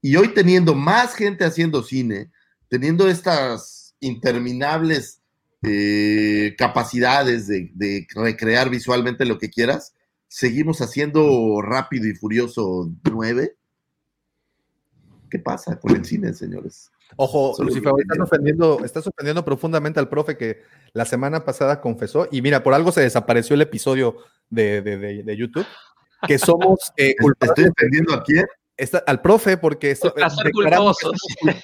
Y 0.02 0.16
hoy 0.16 0.28
teniendo 0.34 0.74
más 0.74 1.14
gente 1.14 1.44
haciendo 1.44 1.82
cine, 1.82 2.30
teniendo 2.68 3.08
estas 3.08 3.94
interminables 4.00 5.22
eh, 5.62 6.54
capacidades 6.58 7.46
de, 7.46 7.70
de 7.74 8.06
recrear 8.14 8.70
visualmente 8.70 9.24
lo 9.24 9.38
que 9.38 9.50
quieras, 9.50 9.94
seguimos 10.28 10.80
haciendo 10.80 11.60
Rápido 11.62 12.06
y 12.08 12.14
Furioso 12.14 12.90
9. 13.10 13.56
¿Qué 15.30 15.38
pasa 15.40 15.78
con 15.78 15.96
el 15.96 16.04
cine, 16.04 16.32
señores? 16.34 16.90
Ojo, 17.16 17.54
Solo 17.54 17.68
Lucifer, 17.68 17.92
estás 17.98 18.18
ofendiendo, 18.20 18.84
estás 18.84 19.06
ofendiendo 19.06 19.44
profundamente 19.44 19.98
al 20.00 20.08
profe 20.08 20.36
que 20.36 20.62
la 20.92 21.04
semana 21.04 21.44
pasada 21.44 21.80
confesó, 21.80 22.28
y 22.30 22.42
mira, 22.42 22.62
por 22.62 22.74
algo 22.74 22.92
se 22.92 23.00
desapareció 23.00 23.54
el 23.54 23.62
episodio 23.62 24.16
de, 24.50 24.82
de- 24.82 24.98
de- 24.98 25.22
de 25.22 25.36
YouTube, 25.36 25.66
que 26.26 26.38
somos 26.38 26.92
eh, 26.96 27.14
culpables. 27.20 27.58
¿Estoy 27.58 27.72
ofendiendo 27.76 28.14
a 28.14 28.22
quién? 28.22 28.46
Está- 28.76 29.02
al 29.06 29.20
profe, 29.22 29.56
porque 29.56 29.90
esto, 29.90 30.12
culposos. 30.52 31.12
somos 31.40 31.56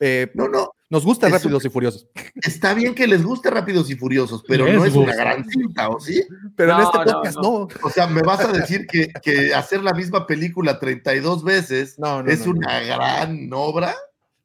eh, 0.00 0.30
No, 0.34 0.48
no, 0.48 0.73
nos 0.90 1.04
gusta 1.04 1.26
Eso- 1.28 1.36
Rápidos 1.38 1.64
y 1.64 1.70
Furiosos, 1.70 2.08
está 2.42 2.74
bien 2.74 2.94
que 2.94 3.06
les 3.06 3.22
guste 3.24 3.50
Rápidos 3.50 3.90
y 3.90 3.96
Furiosos, 3.96 4.44
pero 4.46 4.66
Les 4.66 4.76
no 4.76 4.84
es 4.84 4.94
una 4.94 5.14
gran 5.14 5.44
cinta, 5.48 5.88
¿o 5.88 5.98
sí? 5.98 6.22
pero 6.56 6.74
en 6.74 6.80
este 6.82 6.98
podcast 6.98 7.36
no. 7.36 7.42
no. 7.42 7.68
O 7.82 7.90
sea, 7.90 8.06
me 8.06 8.22
vas 8.22 8.40
a 8.40 8.52
decir 8.52 8.86
que, 8.86 9.08
que 9.22 9.54
hacer 9.54 9.82
la 9.82 9.92
misma 9.94 10.26
película 10.26 10.78
32 10.78 11.42
veces 11.42 11.98
No, 11.98 12.22
no, 12.22 12.30
es 12.30 12.40
no, 12.46 12.52
no. 12.52 12.58
una 12.58 12.80
gran 12.80 13.50
obra. 13.52 13.94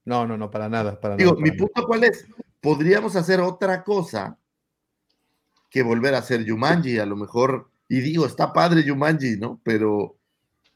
No, 0.06 0.26
no, 0.26 0.38
no, 0.38 0.50
para 0.50 0.70
nada, 0.70 1.00
para 1.00 1.16
Digo, 1.18 1.32
nada. 1.34 1.42
mi 1.44 1.50
para 1.52 1.58
nada. 1.62 1.72
punto 1.74 1.88
cuál 1.88 2.04
es, 2.06 2.26
podríamos 2.62 3.16
hacer 3.16 3.42
otra 3.42 3.84
cosa 3.84 4.38
que 5.70 5.84
volver 5.84 6.16
a 6.16 6.20
hacer 6.20 6.44
Yumanji, 6.46 6.98
a 6.98 7.06
lo 7.06 7.16
mejor, 7.16 7.70
y 7.88 8.00
digo, 8.00 8.26
está 8.26 8.52
padre 8.54 8.84
Yumanji, 8.84 9.38
¿no? 9.38 9.62
Pero, 9.64 10.16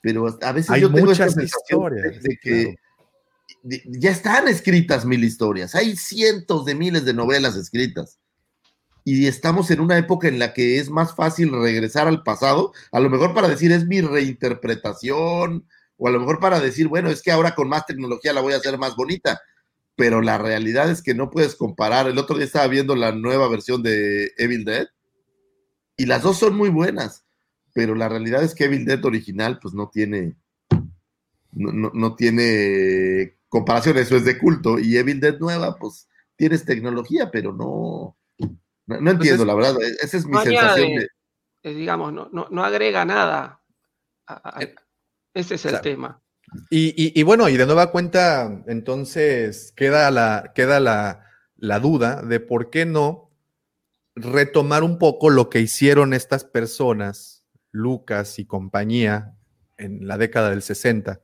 pero 0.01 0.27
a 0.41 0.51
veces 0.51 0.69
Hay 0.69 0.81
yo 0.81 0.91
tengo 0.93 1.11
de- 1.13 1.43
historias, 1.45 2.21
de 2.21 2.37
que 2.39 2.63
claro. 2.63 2.77
Ya 3.63 4.11
están 4.11 4.47
escritas 4.47 5.05
mil 5.05 5.23
historias, 5.23 5.73
hay 5.75 5.95
cientos 5.95 6.65
de 6.65 6.75
miles 6.75 7.05
de 7.05 7.13
novelas 7.13 7.55
escritas. 7.55 8.19
Y 9.05 9.27
estamos 9.27 9.69
en 9.71 9.81
una 9.81 9.97
época 9.97 10.27
en 10.29 10.39
la 10.39 10.53
que 10.53 10.77
es 10.79 10.89
más 10.89 11.13
fácil 11.15 11.51
regresar 11.51 12.07
al 12.07 12.23
pasado, 12.23 12.71
a 12.91 12.99
lo 13.01 13.09
mejor 13.09 13.33
para 13.33 13.49
decir 13.49 13.71
es 13.71 13.85
mi 13.85 13.99
reinterpretación, 14.01 15.67
o 15.97 16.07
a 16.07 16.11
lo 16.11 16.19
mejor 16.19 16.39
para 16.39 16.59
decir, 16.59 16.87
bueno, 16.87 17.09
es 17.09 17.21
que 17.21 17.31
ahora 17.31 17.53
con 17.55 17.67
más 17.69 17.85
tecnología 17.85 18.33
la 18.33 18.41
voy 18.41 18.53
a 18.53 18.57
hacer 18.57 18.77
más 18.77 18.95
bonita. 18.95 19.41
Pero 19.95 20.21
la 20.21 20.37
realidad 20.39 20.89
es 20.89 21.03
que 21.03 21.13
no 21.13 21.29
puedes 21.29 21.55
comparar. 21.55 22.07
El 22.07 22.17
otro 22.17 22.35
día 22.35 22.45
estaba 22.45 22.67
viendo 22.67 22.95
la 22.95 23.11
nueva 23.11 23.47
versión 23.47 23.83
de 23.83 24.31
Evil 24.37 24.65
Dead 24.65 24.87
y 25.97 26.07
las 26.07 26.23
dos 26.23 26.39
son 26.39 26.55
muy 26.55 26.69
buenas, 26.69 27.23
pero 27.73 27.93
la 27.93 28.09
realidad 28.09 28.43
es 28.43 28.55
que 28.55 28.65
Evil 28.65 28.85
Dead 28.85 29.03
original 29.05 29.59
pues 29.61 29.73
no 29.75 29.89
tiene 29.93 30.35
no, 31.51 31.71
no- 31.71 31.91
no 31.93 32.15
tiene 32.15 33.37
comparación, 33.53 33.97
eso 33.97 34.15
es 34.15 34.25
de 34.25 34.37
culto 34.39 34.79
y 34.79 34.97
Evil 34.97 35.19
Dead 35.19 35.37
nueva 35.39 35.75
pues 35.77 36.09
tienes 36.35 36.65
tecnología, 36.65 37.29
pero 37.31 37.53
no 37.53 38.17
no, 38.87 38.99
no 38.99 39.11
entiendo, 39.11 39.45
la 39.45 39.53
verdad, 39.53 39.75
e- 39.81 39.95
esa 40.03 40.17
es 40.17 40.25
mi 40.25 40.33
No 40.33 40.41
sensación 40.41 40.87
añade, 40.87 40.99
de 40.99 41.07
eh, 41.69 41.73
digamos, 41.75 42.11
no, 42.11 42.29
no, 42.33 42.47
no 42.49 42.63
agrega 42.65 43.05
nada. 43.05 43.61
a- 44.25 44.59
a- 44.59 44.67
ese 45.33 45.55
es 45.55 45.65
el 45.65 45.71
Claro. 45.71 45.83
tema. 45.83 46.21
Y, 46.69 46.89
y- 46.97 47.17
y 47.19 47.23
bueno, 47.23 47.47
y 47.49 47.55
de 47.57 47.65
nueva 47.65 47.91
cuenta, 47.91 48.63
entonces 48.67 49.71
queda 49.75 50.09
la, 50.11 50.51
queda 50.55 50.79
la, 50.79 51.25
la 51.55 51.79
duda 51.79 52.21
de 52.21 52.39
por 52.39 52.69
qué 52.71 52.85
no 52.85 53.31
retomar 54.15 54.83
un 54.83 54.97
poco 54.97 55.29
lo 55.29 55.49
que 55.49 55.59
hicieron 55.61 56.13
estas 56.13 56.43
personas, 56.43 57.45
Lucas 57.71 58.37
y 58.39 58.45
compañía, 58.45 59.35
en 59.77 60.07
la 60.07 60.17
década 60.17 60.49
del 60.51 60.61
60, 60.61 61.21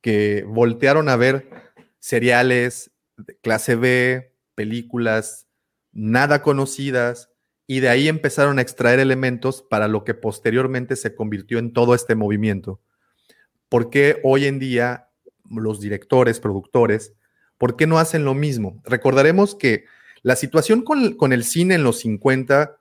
que 0.00 0.44
voltearon 0.46 1.08
a 1.08 1.16
ver 1.16 1.48
seriales 1.98 2.90
de 3.16 3.36
clase 3.38 3.76
B, 3.76 4.34
películas 4.54 5.46
nada 5.92 6.42
conocidas, 6.42 7.30
y 7.66 7.80
de 7.80 7.88
ahí 7.88 8.08
empezaron 8.08 8.58
a 8.58 8.62
extraer 8.62 8.98
elementos 8.98 9.62
para 9.62 9.86
lo 9.86 10.02
que 10.02 10.14
posteriormente 10.14 10.96
se 10.96 11.14
convirtió 11.14 11.58
en 11.58 11.72
todo 11.72 11.94
este 11.94 12.16
movimiento. 12.16 12.80
¿Por 13.68 13.90
qué 13.90 14.20
hoy 14.24 14.46
en 14.46 14.58
día 14.58 15.08
los 15.48 15.80
directores, 15.80 16.40
productores, 16.40 17.14
por 17.58 17.76
qué 17.76 17.86
no 17.86 17.98
hacen 17.98 18.24
lo 18.24 18.34
mismo? 18.34 18.82
Recordaremos 18.84 19.54
que 19.54 19.84
la 20.22 20.34
situación 20.34 20.82
con, 20.82 21.14
con 21.14 21.32
el 21.32 21.44
cine 21.44 21.76
en 21.76 21.84
los 21.84 22.00
50, 22.00 22.79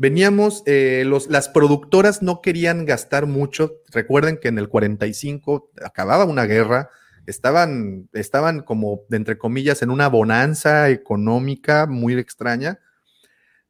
veníamos, 0.00 0.62
eh, 0.64 1.04
los, 1.06 1.28
las 1.28 1.50
productoras 1.50 2.22
no 2.22 2.40
querían 2.40 2.86
gastar 2.86 3.26
mucho. 3.26 3.74
Recuerden 3.92 4.38
que 4.38 4.48
en 4.48 4.56
el 4.56 4.70
45 4.70 5.72
acababa 5.84 6.24
una 6.24 6.46
guerra, 6.46 6.88
estaban, 7.26 8.08
estaban 8.14 8.62
como, 8.62 9.02
entre 9.10 9.36
comillas, 9.36 9.82
en 9.82 9.90
una 9.90 10.08
bonanza 10.08 10.88
económica 10.88 11.86
muy 11.86 12.14
extraña. 12.14 12.80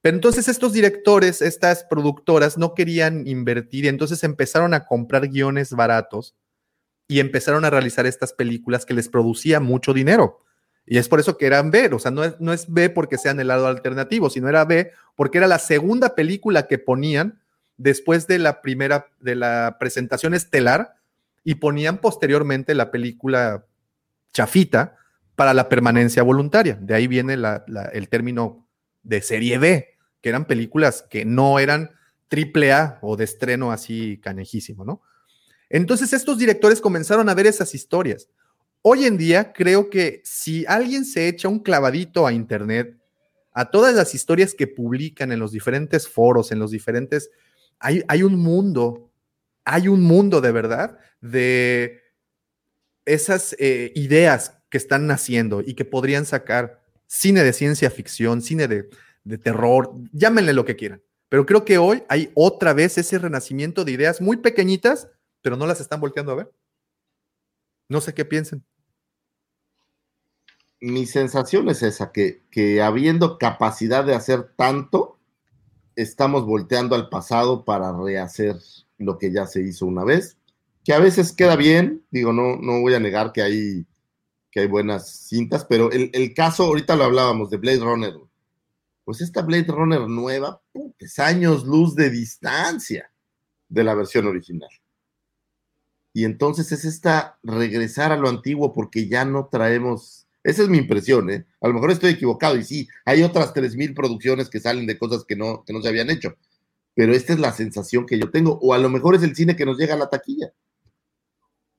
Pero 0.03 0.15
entonces 0.15 0.47
estos 0.47 0.73
directores, 0.73 1.43
estas 1.43 1.83
productoras 1.83 2.57
no 2.57 2.75
querían 2.75 3.27
invertir 3.27 3.87
entonces 3.87 4.23
empezaron 4.23 4.73
a 4.73 4.87
comprar 4.87 5.27
guiones 5.29 5.73
baratos 5.73 6.37
y 7.09 7.19
empezaron 7.19 7.65
a 7.65 7.71
realizar 7.71 8.07
estas 8.07 8.33
películas 8.33 8.87
que 8.87 8.95
les 8.95 9.09
producía 9.09 9.59
mucho 9.59 9.93
dinero. 9.93 10.45
Y 10.93 10.99
es 10.99 11.09
por 11.09 11.21
eso 11.21 11.39
que 11.39 11.47
eran 11.47 11.71
B, 11.71 11.89
o 11.93 12.01
sea, 12.01 12.11
no 12.11 12.25
es, 12.25 12.35
no 12.41 12.53
es 12.53 12.67
B 12.69 12.91
porque 12.91 13.17
sean 13.17 13.39
el 13.39 13.47
lado 13.47 13.69
alternativo, 13.69 14.29
sino 14.29 14.49
era 14.49 14.65
B 14.65 14.91
porque 15.15 15.39
era 15.39 15.47
la 15.47 15.61
segunda 15.61 16.17
película 16.17 16.67
que 16.67 16.79
ponían 16.79 17.41
después 17.77 18.27
de 18.27 18.41
la 18.41 18.61
primera, 18.61 19.07
de 19.21 19.37
la 19.37 19.77
presentación 19.79 20.35
estelar 20.35 20.97
y 21.45 21.55
ponían 21.55 21.99
posteriormente 21.99 22.75
la 22.75 22.91
película 22.91 23.67
chafita 24.33 24.97
para 25.37 25.55
la 25.55 25.69
permanencia 25.69 26.25
voluntaria. 26.25 26.77
De 26.81 26.93
ahí 26.93 27.07
viene 27.07 27.35
el 27.35 28.09
término 28.09 28.67
de 29.05 29.23
serie 29.23 29.59
B, 29.59 29.97
que 30.21 30.29
eran 30.29 30.45
películas 30.45 31.05
que 31.09 31.25
no 31.25 31.61
eran 31.61 31.93
triple 32.27 32.73
A 32.73 32.99
o 33.01 33.17
de 33.17 33.27
estreno 33.27 33.71
así 33.71 34.19
canejísimo, 34.21 34.85
¿no? 34.85 35.03
Entonces 35.69 36.13
estos 36.13 36.37
directores 36.37 36.81
comenzaron 36.81 37.29
a 37.29 37.35
ver 37.35 37.47
esas 37.47 37.77
historias. 37.77 38.29
Hoy 38.83 39.05
en 39.05 39.19
día 39.19 39.53
creo 39.53 39.91
que 39.91 40.23
si 40.25 40.65
alguien 40.67 41.05
se 41.05 41.29
echa 41.29 41.49
un 41.49 41.59
clavadito 41.59 42.27
a 42.27 42.33
internet, 42.33 42.97
a 43.53 43.71
todas 43.71 43.95
las 43.95 44.15
historias 44.15 44.55
que 44.55 44.67
publican 44.67 45.33
en 45.33 45.39
los 45.39 45.53
diferentes 45.53 46.09
foros, 46.09 46.51
en 46.51 46.59
los 46.59 46.71
diferentes, 46.71 47.31
hay, 47.79 48.03
hay 48.09 48.23
un 48.23 48.37
mundo, 48.37 49.11
hay 49.65 49.89
un 49.89 50.01
mundo 50.03 50.41
de 50.41 50.53
verdad 50.53 50.99
de 51.21 52.01
esas 53.05 53.55
eh, 53.59 53.93
ideas 53.95 54.59
que 54.71 54.79
están 54.79 55.07
naciendo 55.07 55.61
y 55.61 55.75
que 55.75 55.85
podrían 55.85 56.25
sacar 56.25 56.83
cine 57.07 57.43
de 57.43 57.53
ciencia 57.53 57.91
ficción, 57.91 58.41
cine 58.41 58.67
de, 58.67 58.89
de 59.25 59.37
terror, 59.37 59.93
llámenle 60.13 60.55
lo 60.55 60.65
que 60.65 60.77
quieran. 60.77 61.03
Pero 61.29 61.45
creo 61.45 61.67
que 61.67 61.77
hoy 61.77 62.03
hay 62.09 62.31
otra 62.35 62.73
vez 62.73 62.97
ese 62.97 63.19
renacimiento 63.19 63.85
de 63.85 63.93
ideas 63.93 64.23
muy 64.23 64.39
pequeñitas, 64.39 65.09
pero 65.43 65.57
no 65.57 65.67
las 65.67 65.81
están 65.81 66.01
volteando 66.01 66.33
a 66.33 66.37
ver. 66.37 66.51
No 67.89 68.01
sé 68.01 68.15
qué 68.15 68.25
piensen. 68.25 68.65
Mi 70.81 71.07
sensación 71.07 71.69
es 71.69 71.83
esa, 71.83 72.13
que, 72.13 72.43
que 72.51 72.83
habiendo 72.83 73.39
capacidad 73.39 74.05
de 74.05 74.15
hacer 74.15 74.53
tanto, 74.57 75.19
estamos 75.95 76.47
volteando 76.47 76.95
al 76.95 77.09
pasado 77.09 77.65
para 77.65 77.93
rehacer 77.93 78.57
lo 78.99 79.19
que 79.19 79.33
ya 79.33 79.47
se 79.47 79.63
hizo 79.63 79.87
una 79.87 80.05
vez, 80.05 80.39
que 80.85 80.93
a 80.93 80.99
veces 80.99 81.33
queda 81.33 81.57
bien, 81.57 82.05
digo, 82.11 82.33
no, 82.33 82.57
no 82.57 82.81
voy 82.81 82.95
a 82.95 83.01
negar 83.01 83.33
que 83.33 83.43
hay, 83.43 83.87
que 84.51 84.61
hay 84.61 84.67
buenas 84.67 85.29
cintas, 85.29 85.65
pero 85.65 85.91
el, 85.91 86.11
el 86.15 86.33
caso, 86.35 86.65
ahorita 86.65 86.97
lo 86.97 87.05
hablábamos 87.05 87.51
de 87.51 87.59
Blade 87.59 87.81
Runner, 87.81 88.15
pues 89.05 89.21
esta 89.21 89.43
Blade 89.43 89.67
Runner 89.69 90.09
nueva, 90.09 90.63
es 90.99 91.19
años 91.19 91.65
luz 91.65 91.95
de 91.95 92.11
distancia 92.11 93.11
de 93.69 93.85
la 93.85 93.95
versión 93.95 94.27
original. 94.27 94.71
Y 96.13 96.25
entonces 96.25 96.73
es 96.73 96.85
esta 96.85 97.39
regresar 97.43 98.13
a 98.13 98.17
lo 98.17 98.29
antiguo 98.29 98.73
porque 98.73 99.09
ya 99.09 99.25
no 99.25 99.47
traemos, 99.47 100.20
esa 100.43 100.63
es 100.63 100.69
mi 100.69 100.79
impresión, 100.79 101.31
¿eh? 101.31 101.47
A 101.61 101.69
lo 101.69 101.75
mejor 101.75 101.91
estoy 101.91 102.13
equivocado 102.13 102.57
y 102.57 102.65
sí, 102.65 102.89
hay 103.05 103.23
otras 103.23 103.53
3.000 103.53 103.95
producciones 103.95 104.49
que 104.49 104.61
salen 104.61 104.87
de 104.87 104.99
cosas 104.99 105.25
que 105.25 105.37
no, 105.37 105.65
que 105.65 105.73
no 105.73 105.83
se 105.83 105.89
habían 105.89 106.11
hecho, 106.11 106.37
pero 106.95 107.13
esta 107.13 107.33
es 107.33 107.41
la 107.41 107.53
sensación 107.53 108.07
que 108.07 108.19
yo 108.19 108.31
tengo, 108.31 108.59
o 108.63 108.75
a 108.75 108.79
lo 108.79 108.89
mejor 108.89 109.15
es 109.15 109.23
el 109.23 109.37
cine 109.37 109.57
que 109.57 109.67
nos 109.67 109.79
llega 109.79 109.95
a 109.95 109.99
la 109.99 110.09
taquilla. 110.09 110.53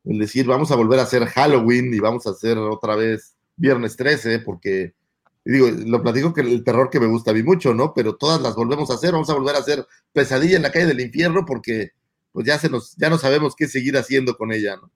Es 0.04 0.20
decir, 0.20 0.46
vamos 0.48 0.72
a 0.72 0.76
volver 0.76 1.00
a 1.00 1.04
hacer 1.04 1.26
Halloween 1.26 1.94
y 1.94 2.00
vamos 2.00 2.26
a 2.28 2.32
hacer 2.32 2.58
otra 2.58 2.96
vez 2.96 3.36
Viernes 3.56 3.96
13, 3.96 4.40
porque 4.40 4.94
digo, 5.46 5.70
lo 5.70 6.02
platico 6.02 6.34
que 6.34 6.42
el 6.42 6.64
terror 6.64 6.90
que 6.90 7.00
me 7.00 7.08
gusta 7.08 7.32
a 7.32 7.34
mí 7.34 7.44
mucho, 7.44 7.74
¿no? 7.74 7.94
Pero 7.94 8.16
todas 8.16 8.42
las 8.42 8.56
volvemos 8.56 8.90
a 8.90 8.96
hacer, 8.96 9.12
vamos 9.12 9.30
a 9.30 9.34
volver 9.34 9.56
a 9.56 9.60
hacer 9.60 9.86
Pesadilla 10.14 10.56
en 10.58 10.64
la 10.64 10.72
calle 10.72 10.88
del 10.88 11.02
infierno 11.02 11.46
porque 11.46 11.92
pues 12.32 12.46
ya 12.46 12.58
se 12.58 12.70
nos, 12.70 12.96
ya 12.96 13.10
no 13.10 13.18
sabemos 13.18 13.56
qué 13.56 13.68
seguir 13.68 13.98
haciendo 13.98 14.38
con 14.38 14.52
ella, 14.52 14.78
¿no? 14.78 14.92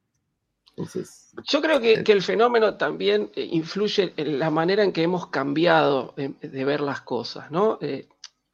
Entonces. 0.77 1.31
Yo 1.45 1.61
creo 1.61 1.79
que, 1.79 2.03
que 2.03 2.11
el 2.11 2.21
fenómeno 2.21 2.75
también 2.75 3.31
eh, 3.35 3.47
influye 3.49 4.13
en 4.17 4.39
la 4.39 4.49
manera 4.49 4.83
en 4.83 4.91
que 4.91 5.03
hemos 5.03 5.27
cambiado 5.27 6.13
eh, 6.17 6.33
de 6.41 6.65
ver 6.65 6.81
las 6.81 7.01
cosas, 7.01 7.49
¿no? 7.49 7.77
Eh, 7.81 8.09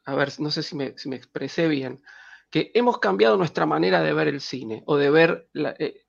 a 0.06 0.16
ver, 0.16 0.32
no 0.40 0.52
sé 0.52 0.62
si 0.64 0.76
me, 0.76 0.98
si 0.98 1.10
me, 1.10 1.16
expresé 1.16 1.68
bien, 1.68 2.04
que 2.50 2.72
hemos 2.74 3.00
cambiado 3.00 3.38
nuestra 3.38 3.66
manera 3.66 4.02
de 4.02 4.14
ver 4.14 4.28
el 4.28 4.42
cine 4.42 4.84
o 4.86 4.98
de 4.98 5.10
ver 5.10 5.50
la, 5.54 5.76
eh, 5.80 6.06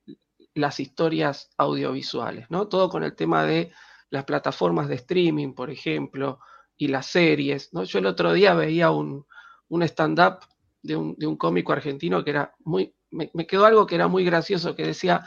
las 0.55 0.81
historias 0.81 1.50
audiovisuales, 1.57 2.50
¿no? 2.50 2.68
Todo 2.68 2.91
con 2.91 3.05
el 3.05 3.15
tema 3.15 3.44
de 3.44 3.73
las 4.10 4.24
plataformas 4.24 4.89
de 4.89 4.97
streaming, 4.97 5.55
por 5.55 5.70
ejemplo, 5.70 6.41
y 6.76 6.89
las 6.89 7.07
series, 7.07 7.73
¿no? 7.73 7.84
Yo 7.84 7.99
el 7.99 8.07
otro 8.07 8.32
día 8.34 8.55
veía 8.55 8.91
un, 8.91 9.26
un 9.68 9.82
stand-up 9.84 10.41
de 10.82 10.97
un, 10.97 11.15
de 11.16 11.26
un, 11.26 11.36
cómico 11.36 11.73
argentino 11.73 12.23
que 12.24 12.31
era 12.31 12.55
muy, 12.58 12.94
me, 13.10 13.31
me, 13.32 13.47
quedó 13.47 13.65
algo 13.65 13.86
que 13.86 13.94
era 13.94 14.08
muy 14.08 14.24
gracioso, 14.24 14.74
que 14.74 14.84
decía, 14.84 15.24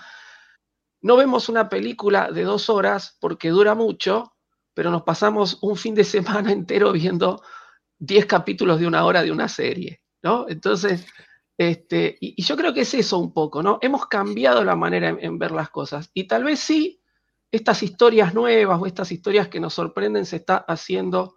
no 1.06 1.18
vemos 1.18 1.50
una 1.50 1.70
película 1.70 2.32
de 2.32 2.42
dos 2.42 2.68
horas 2.68 3.16
porque 3.22 3.50
dura 3.50 3.76
mucho, 3.76 4.34
pero 4.74 4.90
nos 4.90 5.04
pasamos 5.04 5.60
un 5.62 5.76
fin 5.76 5.94
de 5.94 6.04
semana 6.04 6.52
entero 6.52 6.92
viendo 6.92 7.44
10 8.00 8.26
capítulos 8.26 8.80
de 8.80 8.88
una 8.88 9.06
hora 9.06 9.22
de 9.22 9.32
una 9.32 9.48
serie, 9.48 10.02
¿no? 10.24 10.48
Entonces, 10.50 11.06
este, 11.60 12.18
y, 12.20 12.42
yo 12.42 12.58
creo 12.58 12.74
que 12.74 12.82
es 12.82 12.94
eso 12.96 13.20
un 13.20 13.32
poco, 13.34 13.62
¿no? 13.62 13.78
Hemos 13.84 14.08
cambiado 14.08 14.64
la 14.64 14.76
manera 14.76 15.10
en, 15.10 15.38
ver 15.38 15.52
las 15.52 15.70
cosas 15.70 16.10
y 16.12 16.24
tal 16.24 16.44
vez 16.44 16.60
sí, 16.60 17.04
estas 17.52 17.84
historias 17.84 18.34
nuevas 18.34 18.82
o 18.82 18.88
estas 18.88 19.12
historias 19.12 19.48
que 19.48 19.60
nos 19.60 19.76
sorprenden 19.76 20.26
se 20.26 20.38
está 20.38 20.58
haciendo 20.58 21.36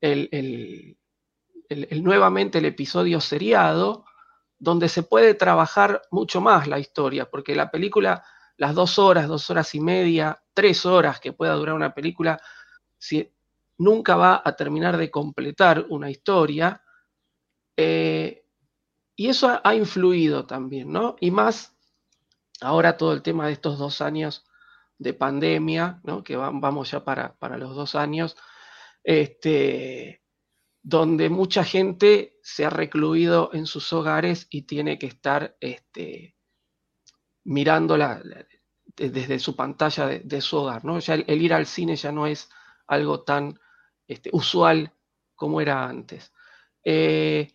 el 0.00 0.28
el, 0.30 0.96
el, 1.90 2.04
nuevamente 2.04 2.58
el 2.58 2.66
episodio 2.66 3.20
seriado, 3.20 4.04
donde 4.60 4.88
se 4.88 5.02
puede 5.02 5.34
trabajar 5.34 6.02
mucho 6.12 6.40
más 6.40 6.68
la 6.68 6.78
historia, 6.78 7.28
porque 7.28 7.56
la 7.56 7.72
película, 7.72 8.22
las 8.56 8.74
dos 8.74 8.98
horas, 8.98 9.28
dos 9.28 9.48
horas 9.50 9.74
y 9.74 9.80
media, 9.80 10.42
tres 10.54 10.86
horas 10.86 11.20
que 11.20 11.32
pueda 11.32 11.54
durar 11.54 11.74
una 11.74 11.94
película, 11.94 12.40
si, 12.98 13.32
nunca 13.78 14.16
va 14.16 14.42
a 14.44 14.56
terminar 14.56 14.96
de 14.96 15.10
completar 15.10 15.86
una 15.88 16.10
historia. 16.10 16.82
Eh, 17.76 18.44
y 19.16 19.28
eso 19.28 19.60
ha, 19.62 19.74
influido 19.74 20.46
también, 20.46 20.90
¿no? 20.90 21.16
Y 21.20 21.30
más 21.30 21.76
ahora 22.60 22.96
todo 22.96 23.12
el 23.12 23.22
tema 23.22 23.46
de 23.46 23.52
estos 23.52 23.78
dos 23.78 24.00
años 24.00 24.44
de 24.98 25.14
pandemia, 25.14 26.00
¿no? 26.04 26.22
Que 26.22 26.36
van, 26.36 26.60
vamos 26.60 26.90
ya 26.90 27.04
para, 27.04 27.34
para 27.38 27.58
los 27.58 27.74
dos 27.74 27.94
años. 27.94 28.36
Este, 29.04 30.22
donde 30.82 31.28
mucha 31.28 31.64
gente 31.64 32.38
se 32.42 32.64
ha 32.64 32.70
recluido 32.70 33.50
en 33.52 33.66
sus 33.66 33.92
hogares 33.92 34.46
y 34.50 34.62
tiene 34.62 34.98
que 34.98 35.06
estar 35.06 35.56
este, 35.60 36.31
mirándola 37.44 38.22
desde 38.96 39.38
su 39.38 39.56
pantalla 39.56 40.06
de, 40.06 40.40
su 40.40 40.58
hogar. 40.58 40.84
¿no? 40.84 40.98
Ya 40.98 41.14
el, 41.14 41.42
ir 41.42 41.54
al 41.54 41.66
cine 41.66 41.96
ya 41.96 42.12
no 42.12 42.26
es 42.26 42.48
algo 42.86 43.22
tan 43.22 43.58
este, 44.06 44.30
usual 44.32 44.92
como 45.34 45.60
era 45.60 45.84
antes. 45.88 46.32
Eh, 46.84 47.52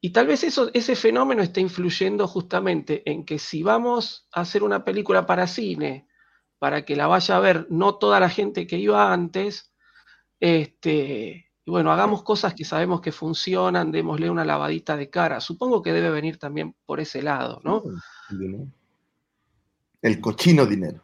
y 0.00 0.10
tal 0.10 0.26
vez 0.26 0.44
eso, 0.44 0.70
ese 0.74 0.96
fenómeno 0.96 1.42
está 1.42 1.60
influyendo 1.60 2.28
justamente 2.28 3.08
en 3.10 3.24
que 3.24 3.38
si 3.38 3.62
vamos 3.62 4.28
a 4.32 4.42
hacer 4.42 4.62
una 4.62 4.84
película 4.84 5.24
para 5.24 5.46
cine, 5.46 6.06
para 6.58 6.84
que 6.84 6.94
la 6.94 7.06
vaya 7.06 7.36
a 7.36 7.40
ver 7.40 7.66
no 7.70 7.96
toda 7.96 8.20
la 8.20 8.28
gente 8.28 8.66
que 8.66 8.76
iba 8.76 9.12
antes, 9.12 9.72
este, 10.40 11.50
bueno, 11.66 11.90
hagamos 11.90 12.22
cosas 12.22 12.54
que 12.54 12.66
sabemos 12.66 13.00
que 13.00 13.12
funcionan, 13.12 13.90
démosle 13.90 14.28
una 14.28 14.44
lavadita 14.44 14.96
de 14.96 15.08
cara. 15.08 15.40
Supongo 15.40 15.80
que 15.80 15.92
debe 15.92 16.10
venir 16.10 16.38
también 16.38 16.76
por 16.84 17.00
ese 17.00 17.22
lado, 17.22 17.62
¿no? 17.64 17.82
El 20.04 20.20
cochino 20.20 20.66
dinero. 20.66 21.00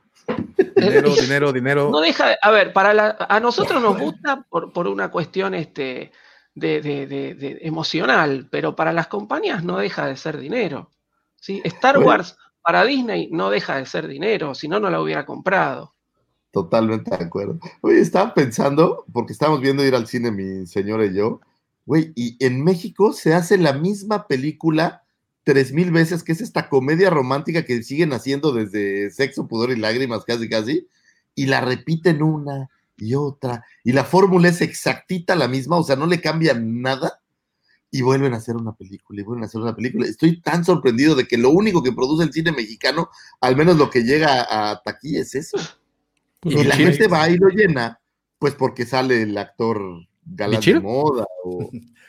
Dinero, 0.76 1.14
dinero, 1.20 1.52
dinero. 1.54 1.90
No 1.90 2.00
deja, 2.00 2.36
a 2.42 2.50
ver, 2.50 2.74
para 2.74 2.92
la, 2.92 3.16
a 3.30 3.40
nosotros 3.40 3.80
nos 3.80 3.98
gusta 3.98 4.44
por, 4.50 4.74
por 4.74 4.86
una 4.88 5.10
cuestión 5.10 5.54
este, 5.54 6.12
de, 6.54 6.82
de, 6.82 7.06
de, 7.06 7.34
de, 7.34 7.58
emocional, 7.62 8.46
pero 8.50 8.76
para 8.76 8.92
las 8.92 9.06
compañías 9.06 9.64
no 9.64 9.78
deja 9.78 10.06
de 10.06 10.18
ser 10.18 10.36
dinero. 10.36 10.90
¿sí? 11.36 11.62
Star 11.64 11.98
Wars 11.98 12.36
para 12.60 12.84
Disney 12.84 13.30
no 13.32 13.48
deja 13.48 13.76
de 13.76 13.86
ser 13.86 14.06
dinero, 14.06 14.54
si 14.54 14.68
no, 14.68 14.78
no 14.78 14.90
la 14.90 15.00
hubiera 15.00 15.24
comprado. 15.24 15.94
Totalmente 16.50 17.16
de 17.16 17.24
acuerdo. 17.24 17.58
Oye, 17.80 18.00
estaba 18.00 18.34
pensando, 18.34 19.06
porque 19.14 19.32
estábamos 19.32 19.62
viendo 19.62 19.82
ir 19.82 19.94
al 19.94 20.08
cine 20.08 20.30
mi 20.30 20.66
señora 20.66 21.06
y 21.06 21.14
yo, 21.14 21.40
güey, 21.86 22.12
y 22.14 22.36
en 22.44 22.62
México 22.62 23.14
se 23.14 23.32
hace 23.32 23.56
la 23.56 23.72
misma 23.72 24.26
película 24.26 25.04
tres 25.44 25.72
mil 25.72 25.90
veces, 25.90 26.22
que 26.22 26.32
es 26.32 26.40
esta 26.40 26.68
comedia 26.68 27.10
romántica 27.10 27.64
que 27.64 27.82
siguen 27.82 28.12
haciendo 28.12 28.52
desde 28.52 29.10
Sexo, 29.10 29.48
Pudor 29.48 29.70
y 29.70 29.76
Lágrimas, 29.76 30.24
casi, 30.24 30.48
casi, 30.48 30.86
y 31.34 31.46
la 31.46 31.60
repiten 31.60 32.22
una 32.22 32.68
y 32.96 33.14
otra, 33.14 33.64
y 33.82 33.92
la 33.92 34.04
fórmula 34.04 34.48
es 34.48 34.60
exactita 34.60 35.34
la 35.34 35.48
misma, 35.48 35.78
o 35.78 35.82
sea, 35.82 35.96
no 35.96 36.06
le 36.06 36.20
cambian 36.20 36.82
nada, 36.82 37.20
y 37.90 38.02
vuelven 38.02 38.34
a 38.34 38.36
hacer 38.36 38.56
una 38.56 38.72
película, 38.72 39.20
y 39.20 39.24
vuelven 39.24 39.44
a 39.44 39.46
hacer 39.46 39.60
una 39.60 39.74
película. 39.74 40.06
Estoy 40.06 40.40
tan 40.40 40.64
sorprendido 40.64 41.14
de 41.14 41.26
que 41.26 41.38
lo 41.38 41.50
único 41.50 41.82
que 41.82 41.92
produce 41.92 42.24
el 42.24 42.32
cine 42.32 42.52
mexicano, 42.52 43.10
al 43.40 43.56
menos 43.56 43.76
lo 43.76 43.90
que 43.90 44.04
llega 44.04 44.46
a 44.48 44.80
taquilla, 44.82 45.22
es 45.22 45.34
eso. 45.34 45.58
Pues 46.40 46.56
y 46.56 46.64
la 46.64 46.76
gente 46.76 47.08
va 47.08 47.28
y 47.28 47.36
lo 47.36 47.48
llena, 47.48 48.00
pues 48.38 48.54
porque 48.54 48.86
sale 48.86 49.22
el 49.22 49.36
actor 49.36 49.82
galán 50.24 50.60
de 50.60 50.80
moda. 50.80 51.26
O... 51.44 51.70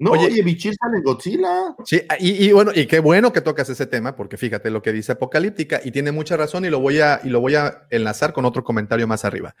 No, 0.00 0.12
oye, 0.12 0.42
oye 0.42 0.58
sale 0.58 0.96
en 0.96 1.02
Godzilla. 1.02 1.76
Sí, 1.84 2.00
y, 2.20 2.46
y, 2.46 2.52
bueno, 2.52 2.72
y 2.74 2.86
qué 2.86 3.00
bueno 3.00 3.34
que 3.34 3.42
tocas 3.42 3.68
ese 3.68 3.84
tema, 3.84 4.16
porque 4.16 4.38
fíjate 4.38 4.70
lo 4.70 4.80
que 4.80 4.94
dice 4.94 5.12
Apocalíptica, 5.12 5.82
y 5.84 5.90
tiene 5.90 6.10
mucha 6.10 6.38
razón, 6.38 6.64
y 6.64 6.70
lo 6.70 6.80
voy 6.80 7.00
a, 7.00 7.20
y 7.22 7.28
lo 7.28 7.42
voy 7.42 7.54
a 7.56 7.86
enlazar 7.90 8.32
con 8.32 8.46
otro 8.46 8.64
comentario 8.64 9.06
más 9.06 9.26
arriba. 9.26 9.54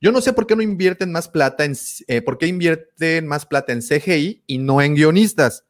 Yo 0.00 0.12
no 0.12 0.20
sé 0.20 0.32
por 0.32 0.46
qué 0.46 0.54
no 0.54 0.62
invierten 0.62 1.10
más 1.10 1.26
plata 1.26 1.64
en, 1.64 1.74
eh, 2.06 2.22
por 2.22 2.38
qué 2.38 2.46
invierten 2.46 3.26
más 3.26 3.46
plata 3.46 3.72
en 3.72 3.82
CGI 3.82 4.44
y 4.46 4.58
no 4.58 4.80
en 4.80 4.94
guionistas. 4.94 5.64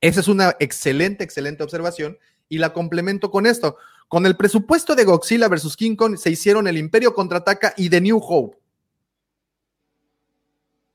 Esa 0.00 0.20
es 0.20 0.28
una 0.28 0.54
excelente, 0.60 1.24
excelente 1.24 1.64
observación, 1.64 2.16
y 2.48 2.58
la 2.58 2.72
complemento 2.72 3.32
con 3.32 3.44
esto. 3.44 3.76
Con 4.06 4.24
el 4.24 4.36
presupuesto 4.36 4.94
de 4.94 5.02
Godzilla 5.02 5.48
vs. 5.48 5.76
King 5.76 5.96
Kong 5.96 6.16
se 6.16 6.30
hicieron 6.30 6.68
El 6.68 6.78
Imperio 6.78 7.12
Contraataca 7.12 7.74
y 7.76 7.90
The 7.90 8.00
New 8.00 8.20
Hope. 8.22 8.56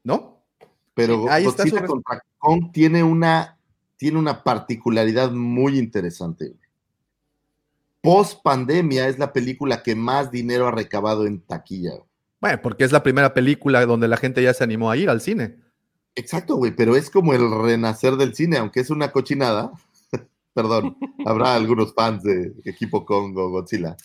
¿No? 0.05 0.38
Pero 0.99 1.23
sí, 1.23 1.27
ahí 1.29 1.45
Godzilla 1.45 1.77
está 1.77 1.87
su... 1.87 1.93
contra 1.93 2.23
Kong 2.39 2.71
tiene 2.73 3.03
una 3.03 3.57
tiene 3.95 4.17
una 4.17 4.43
particularidad 4.43 5.31
muy 5.31 5.77
interesante. 5.79 6.55
Post 8.01 8.41
pandemia 8.43 9.07
es 9.07 9.17
la 9.17 9.31
película 9.31 9.81
que 9.81 9.95
más 9.95 10.29
dinero 10.29 10.67
ha 10.67 10.71
recabado 10.71 11.25
en 11.25 11.39
taquilla. 11.39 11.91
Bueno, 12.41 12.59
porque 12.61 12.83
es 12.83 12.91
la 12.91 13.03
primera 13.03 13.33
película 13.33 13.85
donde 13.85 14.07
la 14.09 14.17
gente 14.17 14.43
ya 14.43 14.53
se 14.53 14.63
animó 14.63 14.91
a 14.91 14.97
ir 14.97 15.09
al 15.09 15.21
cine. 15.21 15.57
Exacto, 16.15 16.55
güey, 16.55 16.75
pero 16.75 16.95
es 16.95 17.09
como 17.09 17.33
el 17.33 17.49
renacer 17.49 18.15
del 18.17 18.35
cine, 18.35 18.57
aunque 18.57 18.81
es 18.81 18.89
una 18.89 19.11
cochinada. 19.11 19.71
Perdón, 20.53 20.97
habrá 21.25 21.55
algunos 21.55 21.93
fans 21.93 22.23
de 22.23 22.53
Equipo 22.65 23.05
Congo, 23.05 23.49
Godzilla. 23.49 23.95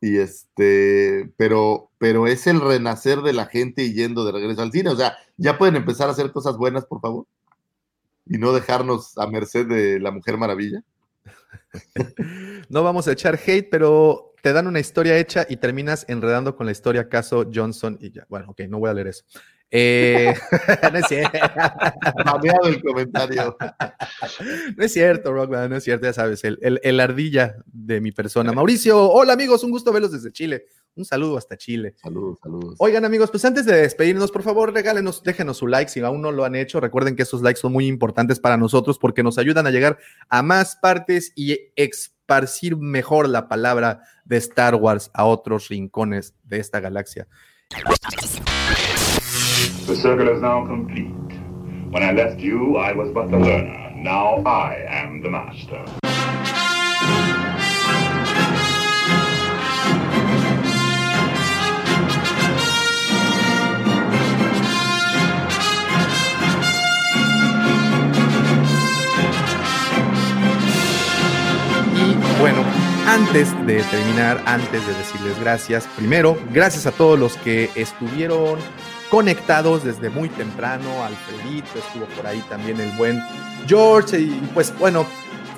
Y 0.00 0.18
este, 0.18 1.32
pero, 1.36 1.90
pero 1.98 2.26
es 2.26 2.46
el 2.46 2.60
renacer 2.60 3.20
de 3.22 3.32
la 3.32 3.46
gente 3.46 3.92
yendo 3.92 4.24
de 4.24 4.32
regreso 4.32 4.62
al 4.62 4.72
cine. 4.72 4.90
O 4.90 4.96
sea, 4.96 5.16
ya 5.36 5.58
pueden 5.58 5.76
empezar 5.76 6.08
a 6.08 6.12
hacer 6.12 6.32
cosas 6.32 6.56
buenas, 6.56 6.84
por 6.84 7.00
favor. 7.00 7.26
Y 8.26 8.38
no 8.38 8.52
dejarnos 8.52 9.16
a 9.18 9.26
merced 9.26 9.66
de 9.66 10.00
la 10.00 10.10
Mujer 10.10 10.36
Maravilla. 10.36 10.82
No 12.68 12.82
vamos 12.82 13.06
a 13.06 13.12
echar 13.12 13.38
hate, 13.46 13.68
pero 13.70 14.34
te 14.42 14.52
dan 14.52 14.66
una 14.66 14.80
historia 14.80 15.16
hecha 15.18 15.46
y 15.48 15.56
terminas 15.56 16.04
enredando 16.08 16.56
con 16.56 16.66
la 16.66 16.72
historia 16.72 17.08
caso 17.08 17.48
Johnson 17.52 17.96
y 18.00 18.10
ya. 18.10 18.26
Bueno, 18.28 18.46
ok, 18.50 18.62
no 18.68 18.78
voy 18.78 18.90
a 18.90 18.94
leer 18.94 19.08
eso. 19.08 19.24
Eh, 19.70 20.32
no 20.92 20.98
es 20.98 21.06
cierto. 21.08 21.38
El 22.64 22.82
comentario. 22.82 23.56
No 24.76 24.84
es 24.84 24.92
cierto, 24.92 25.32
Rockman, 25.32 25.70
no 25.70 25.76
es 25.76 25.84
cierto, 25.84 26.06
ya 26.06 26.12
sabes, 26.12 26.44
el, 26.44 26.58
el- 26.62 26.80
el 26.82 27.00
ardilla 27.00 27.56
de 27.66 28.00
mi 28.00 28.12
persona. 28.12 28.52
Mauricio, 28.52 29.10
hola 29.10 29.32
amigos, 29.32 29.64
un 29.64 29.70
gusto 29.72 29.92
verlos 29.92 30.12
desde 30.12 30.32
Chile. 30.32 30.66
Un 30.94 31.04
saludo 31.04 31.36
hasta 31.36 31.56
Chile. 31.58 31.94
Saludos, 32.02 32.38
saludos. 32.42 32.74
Oigan 32.78 33.04
amigos, 33.04 33.30
pues 33.30 33.44
antes 33.44 33.66
de 33.66 33.76
despedirnos, 33.76 34.30
por 34.30 34.42
favor, 34.42 34.72
regálenos, 34.72 35.22
déjenos 35.22 35.58
su 35.58 35.66
like 35.66 35.90
si 35.90 36.00
aún 36.00 36.22
no 36.22 36.32
lo 36.32 36.44
han 36.46 36.54
hecho. 36.54 36.80
Recuerden 36.80 37.16
que 37.16 37.22
esos 37.24 37.42
likes 37.42 37.60
son 37.60 37.72
muy 37.72 37.86
importantes 37.86 38.40
para 38.40 38.56
nosotros 38.56 38.98
porque 38.98 39.22
nos 39.22 39.36
ayudan 39.36 39.66
a 39.66 39.70
llegar 39.70 39.98
a 40.30 40.42
más 40.42 40.76
partes 40.76 41.32
y 41.36 41.58
esparcir 41.76 42.76
mejor 42.78 43.28
la 43.28 43.46
palabra 43.46 44.00
de 44.24 44.38
Star 44.38 44.74
Wars 44.76 45.10
a 45.12 45.26
otros 45.26 45.68
rincones 45.68 46.34
de 46.44 46.60
esta 46.60 46.80
galaxia. 46.80 47.28
The 49.86 49.94
circle 49.94 50.28
is 50.28 50.42
now 50.42 50.66
complete. 50.66 51.12
When 51.90 52.02
I 52.02 52.10
left 52.10 52.40
you, 52.40 52.76
I 52.76 52.92
was 52.92 53.12
but 53.12 53.30
the 53.30 53.38
learner. 53.38 53.92
Now 53.94 54.42
I 54.44 54.84
am 54.88 55.22
the 55.22 55.30
master. 55.30 55.84
Bueno, 72.40 72.64
antes 73.06 73.54
de 73.68 73.84
terminar, 73.84 74.42
antes 74.46 74.84
de 74.84 74.94
decirles 74.94 75.38
gracias, 75.38 75.86
primero, 75.96 76.36
gracias 76.52 76.86
a 76.86 76.90
todos 76.90 77.16
los 77.16 77.36
que 77.36 77.70
estuvieron 77.76 78.58
conectados 79.10 79.84
desde 79.84 80.10
muy 80.10 80.28
temprano. 80.28 81.04
Alfredito 81.04 81.78
estuvo 81.78 82.06
por 82.16 82.26
ahí 82.26 82.42
también 82.48 82.80
el 82.80 82.90
buen 82.92 83.22
George 83.66 84.18
y 84.20 84.48
pues 84.54 84.76
bueno, 84.78 85.06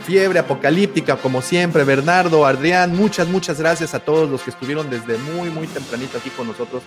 fiebre 0.05 0.39
apocalíptica 0.39 1.17
como 1.17 1.43
siempre, 1.43 1.85
Bernardo, 1.85 2.47
Adrián, 2.47 2.97
muchas, 2.97 3.29
muchas 3.29 3.61
gracias 3.61 3.95
a 3.95 4.01
todos 4.01 4.29
los 4.31 4.43
que 4.43 4.51
estuvieron 4.51 4.89
desde 4.89 5.19
muy, 5.19 5.51
muy 5.51 5.67
tempranito 5.67 6.19
aquí 6.19 6.31
con 6.31 6.47
nosotros 6.47 6.83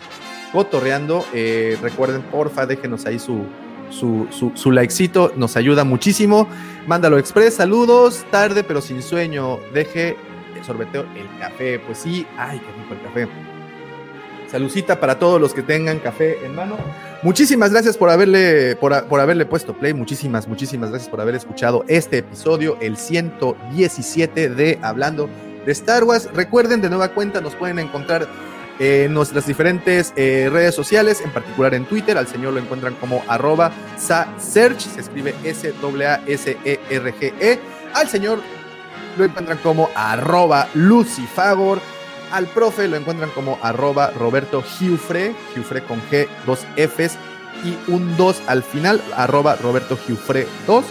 cotorreando. 0.52 1.26
Eh, 1.34 1.78
recuerden, 1.82 2.22
porfa, 2.24 2.66
déjenos 2.66 3.06
ahí 3.06 3.20
su, 3.20 3.46
su, 3.90 4.28
su, 4.32 4.52
su 4.56 4.72
likecito, 4.72 5.34
nos 5.36 5.56
ayuda 5.56 5.84
muchísimo. 5.84 6.48
Mándalo 6.88 7.18
express, 7.18 7.56
saludos, 7.56 8.26
tarde 8.32 8.64
pero 8.64 8.82
sin 8.82 9.02
sueño. 9.02 9.60
Deje 9.74 10.18
sorbeteo 10.66 11.06
el 11.16 11.40
café. 11.40 11.80
Pues 11.80 12.00
sí, 12.00 12.26
ay, 12.38 12.60
qué 12.60 12.82
rico 12.82 12.94
el 12.94 13.02
café. 13.02 13.28
Salucita 14.52 15.00
para 15.00 15.18
todos 15.18 15.40
los 15.40 15.54
que 15.54 15.62
tengan 15.62 16.00
café 16.00 16.46
en 16.46 16.54
mano. 16.54 16.78
Muchísimas 17.24 17.72
gracias 17.72 17.96
por 17.96 18.10
haberle, 18.10 18.76
por, 18.76 19.06
por 19.06 19.22
haberle 19.22 19.46
puesto 19.46 19.74
play. 19.74 19.94
Muchísimas, 19.94 20.46
muchísimas 20.46 20.90
gracias 20.90 21.10
por 21.10 21.22
haber 21.22 21.36
escuchado 21.36 21.86
este 21.88 22.18
episodio, 22.18 22.78
el 22.82 22.98
117 22.98 24.50
de 24.50 24.78
Hablando 24.82 25.30
de 25.66 25.72
Star 25.72 26.04
Wars. 26.04 26.28
Recuerden, 26.34 26.82
de 26.82 26.90
nueva 26.90 27.14
cuenta, 27.14 27.40
nos 27.40 27.56
pueden 27.56 27.80
encontrar 27.80 28.28
en 28.80 29.14
nuestras 29.14 29.46
diferentes 29.46 30.12
eh, 30.18 30.50
redes 30.52 30.76
sociales, 30.76 31.22
en 31.22 31.32
particular 31.32 31.74
en 31.74 31.86
Twitter. 31.86 32.18
Al 32.18 32.28
señor 32.28 32.52
lo 32.52 32.60
encuentran 32.60 32.96
como 32.96 33.24
arroba 33.30 33.72
sasearch, 33.98 34.80
se 34.80 35.00
escribe 35.00 35.34
S-A-S-E-R-G-E. 35.46 37.34
E. 37.40 37.60
Al 37.94 38.10
señor 38.10 38.40
lo 39.18 39.24
encuentran 39.24 39.60
como 39.60 39.90
arroba 39.96 40.68
lucifagor. 40.74 41.80
Al 42.32 42.48
profe 42.48 42.88
lo 42.88 42.96
encuentran 42.98 43.30
como 43.32 43.60
arroba 43.62 44.12
Roberto 44.12 44.64
Giufre, 44.64 45.34
Giufre 45.54 45.84
con 45.84 46.02
G, 46.10 46.28
dos 46.46 46.66
Fs 46.78 47.18
y 47.64 47.92
un 47.92 48.16
2 48.18 48.44
al 48.48 48.64
final, 48.64 49.02
arroba 49.16 49.56
Roberto 49.56 49.98
Giufre 49.98 50.48
2 50.66 50.86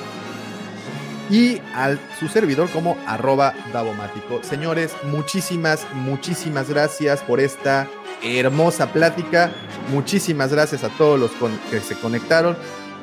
y 1.31 1.61
al 1.75 1.99
su 2.19 2.29
servidor 2.29 2.69
como 2.71 2.99
arroba 3.07 3.55
Davomático. 3.73 4.43
Señores, 4.43 4.95
muchísimas, 5.05 5.87
muchísimas 5.95 6.69
gracias 6.69 7.21
por 7.23 7.41
esta 7.41 7.89
hermosa 8.23 8.93
plática. 8.93 9.51
Muchísimas 9.91 10.53
gracias 10.53 10.85
a 10.85 10.89
todos 10.91 11.19
los 11.19 11.31
que 11.71 11.81
se 11.81 11.95
conectaron. 11.97 12.57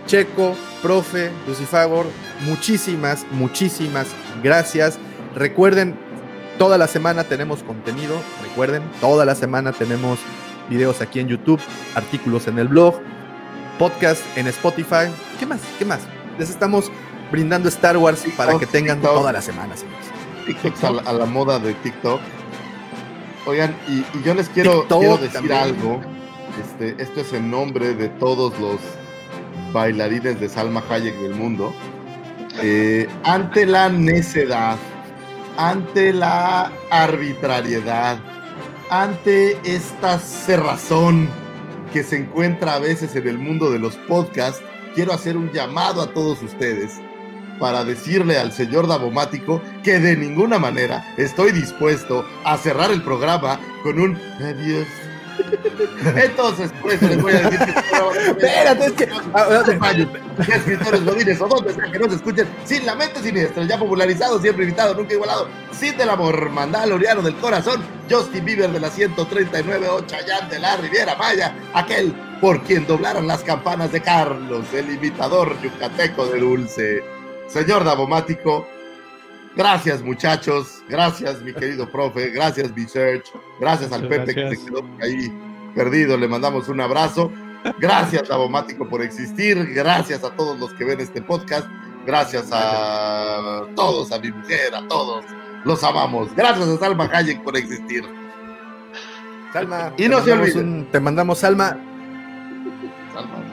Checo, 0.05 0.55
profe, 0.81 1.31
Lucifagor, 1.47 2.05
muchísimas, 2.45 3.25
muchísimas 3.31 4.07
gracias. 4.43 4.99
Recuerden, 5.35 5.97
toda 6.57 6.77
la 6.77 6.87
semana 6.87 7.23
tenemos 7.23 7.63
contenido. 7.63 8.15
Recuerden, 8.43 8.83
toda 8.99 9.25
la 9.25 9.35
semana 9.35 9.71
tenemos 9.71 10.19
videos 10.69 11.01
aquí 11.01 11.19
en 11.19 11.27
YouTube, 11.27 11.61
artículos 11.95 12.47
en 12.47 12.59
el 12.59 12.67
blog, 12.67 12.99
podcast 13.79 14.21
en 14.35 14.47
Spotify. 14.47 15.11
¿Qué 15.39 15.45
más? 15.45 15.61
¿Qué 15.79 15.85
más? 15.85 15.99
Les 16.37 16.49
estamos 16.49 16.91
brindando 17.31 17.69
Star 17.69 17.97
Wars 17.97 18.23
para 18.35 18.57
que 18.57 18.65
tengan 18.65 18.97
TikTok. 18.99 19.15
toda 19.15 19.31
la 19.31 19.41
semana, 19.41 19.75
señores. 19.75 20.05
TikToks 20.45 20.83
a 20.83 20.91
la, 20.91 21.01
a 21.03 21.13
la 21.13 21.25
moda 21.25 21.59
de 21.59 21.73
TikTok. 21.75 22.19
Oigan, 23.45 23.75
y, 23.87 23.99
y 24.17 24.23
yo 24.23 24.33
les 24.33 24.49
quiero, 24.49 24.85
quiero 24.87 25.17
decir 25.17 25.31
también. 25.33 25.57
algo. 25.57 26.01
Este, 26.61 27.01
esto 27.01 27.21
es 27.21 27.33
en 27.33 27.51
nombre 27.51 27.93
de 27.93 28.09
todos 28.09 28.57
los 28.59 28.77
bailarines 29.71 30.39
de 30.39 30.49
Salma 30.49 30.83
Hayek 30.89 31.15
del 31.19 31.35
mundo. 31.35 31.73
Eh, 32.61 33.07
ante 33.23 33.65
la 33.65 33.89
necedad, 33.89 34.77
ante 35.57 36.13
la 36.13 36.71
arbitrariedad, 36.89 38.19
ante 38.89 39.57
esta 39.63 40.19
cerrazón 40.19 41.27
que 41.91 42.03
se 42.03 42.17
encuentra 42.17 42.75
a 42.75 42.79
veces 42.79 43.15
en 43.15 43.27
el 43.27 43.37
mundo 43.37 43.71
de 43.71 43.79
los 43.79 43.95
podcasts, 43.95 44.61
quiero 44.93 45.13
hacer 45.13 45.35
un 45.35 45.51
llamado 45.51 46.01
a 46.01 46.13
todos 46.13 46.41
ustedes 46.43 47.01
para 47.59 47.83
decirle 47.83 48.37
al 48.37 48.51
señor 48.51 48.87
Davomático 48.87 49.61
que 49.83 49.99
de 49.99 50.15
ninguna 50.15 50.59
manera 50.59 51.03
estoy 51.17 51.51
dispuesto 51.51 52.25
a 52.43 52.57
cerrar 52.57 52.91
el 52.91 53.01
programa 53.01 53.59
con 53.83 53.99
un 53.99 54.15
adiós. 54.39 54.87
Entonces, 56.15 56.71
por 56.81 56.91
eso 56.91 57.07
les 57.07 57.21
voy 57.21 57.33
a 57.33 57.41
decir 57.41 57.59
que 57.59 58.29
Espérate, 58.29 58.85
es 58.85 58.91
que- 58.93 59.09
escritores 60.53 61.05
godines 61.05 61.41
o 61.41 61.47
donde 61.47 61.73
sea 61.73 61.91
que 61.91 61.99
nos 61.99 62.13
escuchen 62.13 62.47
sin 62.65 62.85
la 62.85 62.95
mente 62.95 63.21
siniestra, 63.21 63.63
ya 63.63 63.77
popularizado, 63.77 64.39
siempre 64.39 64.63
invitado, 64.65 64.93
nunca 64.93 65.13
igualado, 65.13 65.47
sin 65.71 65.97
del 65.97 66.09
amor, 66.09 66.49
mandaloriano 66.49 67.21
del 67.21 67.35
corazón, 67.35 67.83
Justin 68.09 68.45
Bieber 68.45 68.71
de 68.71 68.79
la 68.79 68.89
139, 68.89 69.87
Chayán 70.07 70.49
de 70.49 70.59
la 70.59 70.77
Riviera 70.77 71.15
Maya, 71.15 71.55
aquel 71.73 72.13
por 72.41 72.61
quien 72.63 72.85
doblaron 72.85 73.27
las 73.27 73.43
campanas 73.43 73.91
de 73.91 74.01
Carlos, 74.01 74.65
el 74.73 74.91
imitador 74.91 75.59
yucateco 75.61 76.27
de 76.27 76.39
dulce. 76.39 77.03
Señor 77.47 77.83
Davomático, 77.83 78.67
gracias 79.57 80.01
muchachos, 80.03 80.81
gracias 80.87 81.41
mi 81.41 81.53
querido 81.53 81.89
profe, 81.91 82.29
gracias 82.29 82.71
mi 82.75 82.83
search, 82.87 83.31
gracias 83.59 83.91
al 83.91 84.03
Muchas 84.03 84.19
Pepe 84.19 84.35
que 84.35 84.55
se 84.55 84.65
quedó 84.65 84.81
por 84.85 85.03
ahí 85.03 85.31
perdido, 85.75 86.17
le 86.17 86.27
mandamos 86.27 86.69
un 86.69 86.79
abrazo. 86.81 87.31
Gracias 87.79 88.29
Davomático 88.29 88.87
por 88.87 89.01
existir, 89.01 89.73
gracias 89.73 90.23
a 90.23 90.29
todos 90.35 90.57
los 90.57 90.73
que 90.75 90.85
ven 90.85 91.01
este 91.01 91.21
podcast, 91.21 91.67
gracias 92.05 92.49
a 92.53 93.63
todos, 93.75 94.11
a 94.13 94.19
mi 94.19 94.31
mujer, 94.31 94.73
a 94.73 94.87
todos, 94.87 95.25
los 95.65 95.83
amamos. 95.83 96.33
Gracias 96.35 96.65
a 96.67 96.77
Salma 96.77 97.09
Hayek 97.11 97.43
por 97.43 97.57
existir. 97.57 98.05
Salma, 99.51 99.91
Y 99.97 100.07
no 100.07 100.21
se 100.23 100.31
olviden. 100.31 100.67
un- 100.67 100.85
te 100.91 100.99
mandamos 100.99 101.39
Salma. 101.39 101.77
Salma. 103.13 103.43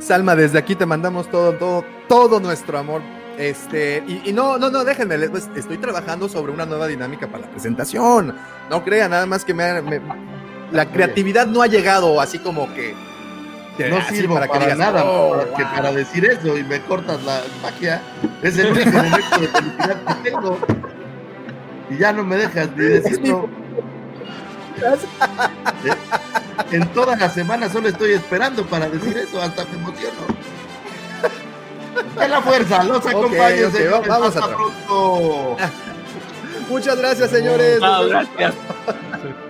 Salma, 0.00 0.36
desde 0.36 0.58
aquí 0.58 0.74
te 0.74 0.84
mandamos 0.84 1.30
todo, 1.30 1.52
todo, 1.54 1.84
todo 2.08 2.40
nuestro 2.40 2.78
amor. 2.78 3.00
Este, 3.38 4.02
y, 4.06 4.22
y 4.30 4.32
no, 4.32 4.58
no, 4.58 4.68
no, 4.68 4.82
déjenme, 4.84 5.16
les- 5.16 5.30
pues, 5.30 5.48
estoy 5.54 5.78
trabajando 5.78 6.28
sobre 6.28 6.50
una 6.52 6.66
nueva 6.66 6.88
dinámica 6.88 7.28
para 7.28 7.44
la 7.46 7.50
presentación. 7.50 8.34
No 8.68 8.84
crean, 8.84 9.12
nada 9.12 9.26
más 9.26 9.44
que 9.44 9.54
me, 9.54 9.80
me- 9.80 10.00
la 10.72 10.86
creatividad 10.90 11.46
no 11.46 11.62
ha 11.62 11.68
llegado 11.68 12.20
así 12.20 12.38
como 12.40 12.66
que 12.74 12.94
No 13.88 14.00
sirvo 14.08 14.34
para 14.34 14.48
para, 14.48 14.58
que 14.58 14.64
digas, 14.66 14.78
nada 14.78 15.04
"Oh, 15.04 15.30
para, 15.30 15.44
que 15.54 15.62
wow". 15.62 15.72
para 15.72 15.92
decir 15.92 16.24
eso 16.26 16.58
y 16.58 16.64
me 16.64 16.80
cortas 16.82 17.22
la 17.22 17.40
magia. 17.62 18.02
Es 18.42 18.58
el 18.58 18.72
único 18.72 18.90
momento 18.90 19.40
de 19.40 19.46
felicidad 19.48 19.96
que 20.04 20.30
tengo. 20.30 20.58
Y 21.90 21.96
ya 21.96 22.12
no 22.12 22.24
me 22.24 22.36
dejas 22.36 22.68
ni 22.76 22.84
decirlo. 22.84 23.48
Eh, 25.84 25.92
En 26.72 26.86
toda 26.88 27.14
la 27.16 27.30
semana 27.30 27.68
solo 27.68 27.88
estoy 27.88 28.12
esperando 28.12 28.66
para 28.66 28.88
decir 28.90 29.16
eso, 29.16 29.40
hasta 29.40 29.64
me 29.66 29.76
emociono. 29.78 30.26
De 32.18 32.28
la 32.28 32.40
fuerza, 32.40 32.84
los 32.84 33.04
acompañe, 33.06 33.70
señores. 33.70 34.08
vamos 34.08 34.28
hasta 34.28 34.44
atrás. 34.44 34.56
pronto. 34.86 35.56
Muchas 36.68 36.98
gracias, 36.98 37.30
señores. 37.30 37.80
Vemos 37.80 38.08
gracias. 38.08 38.54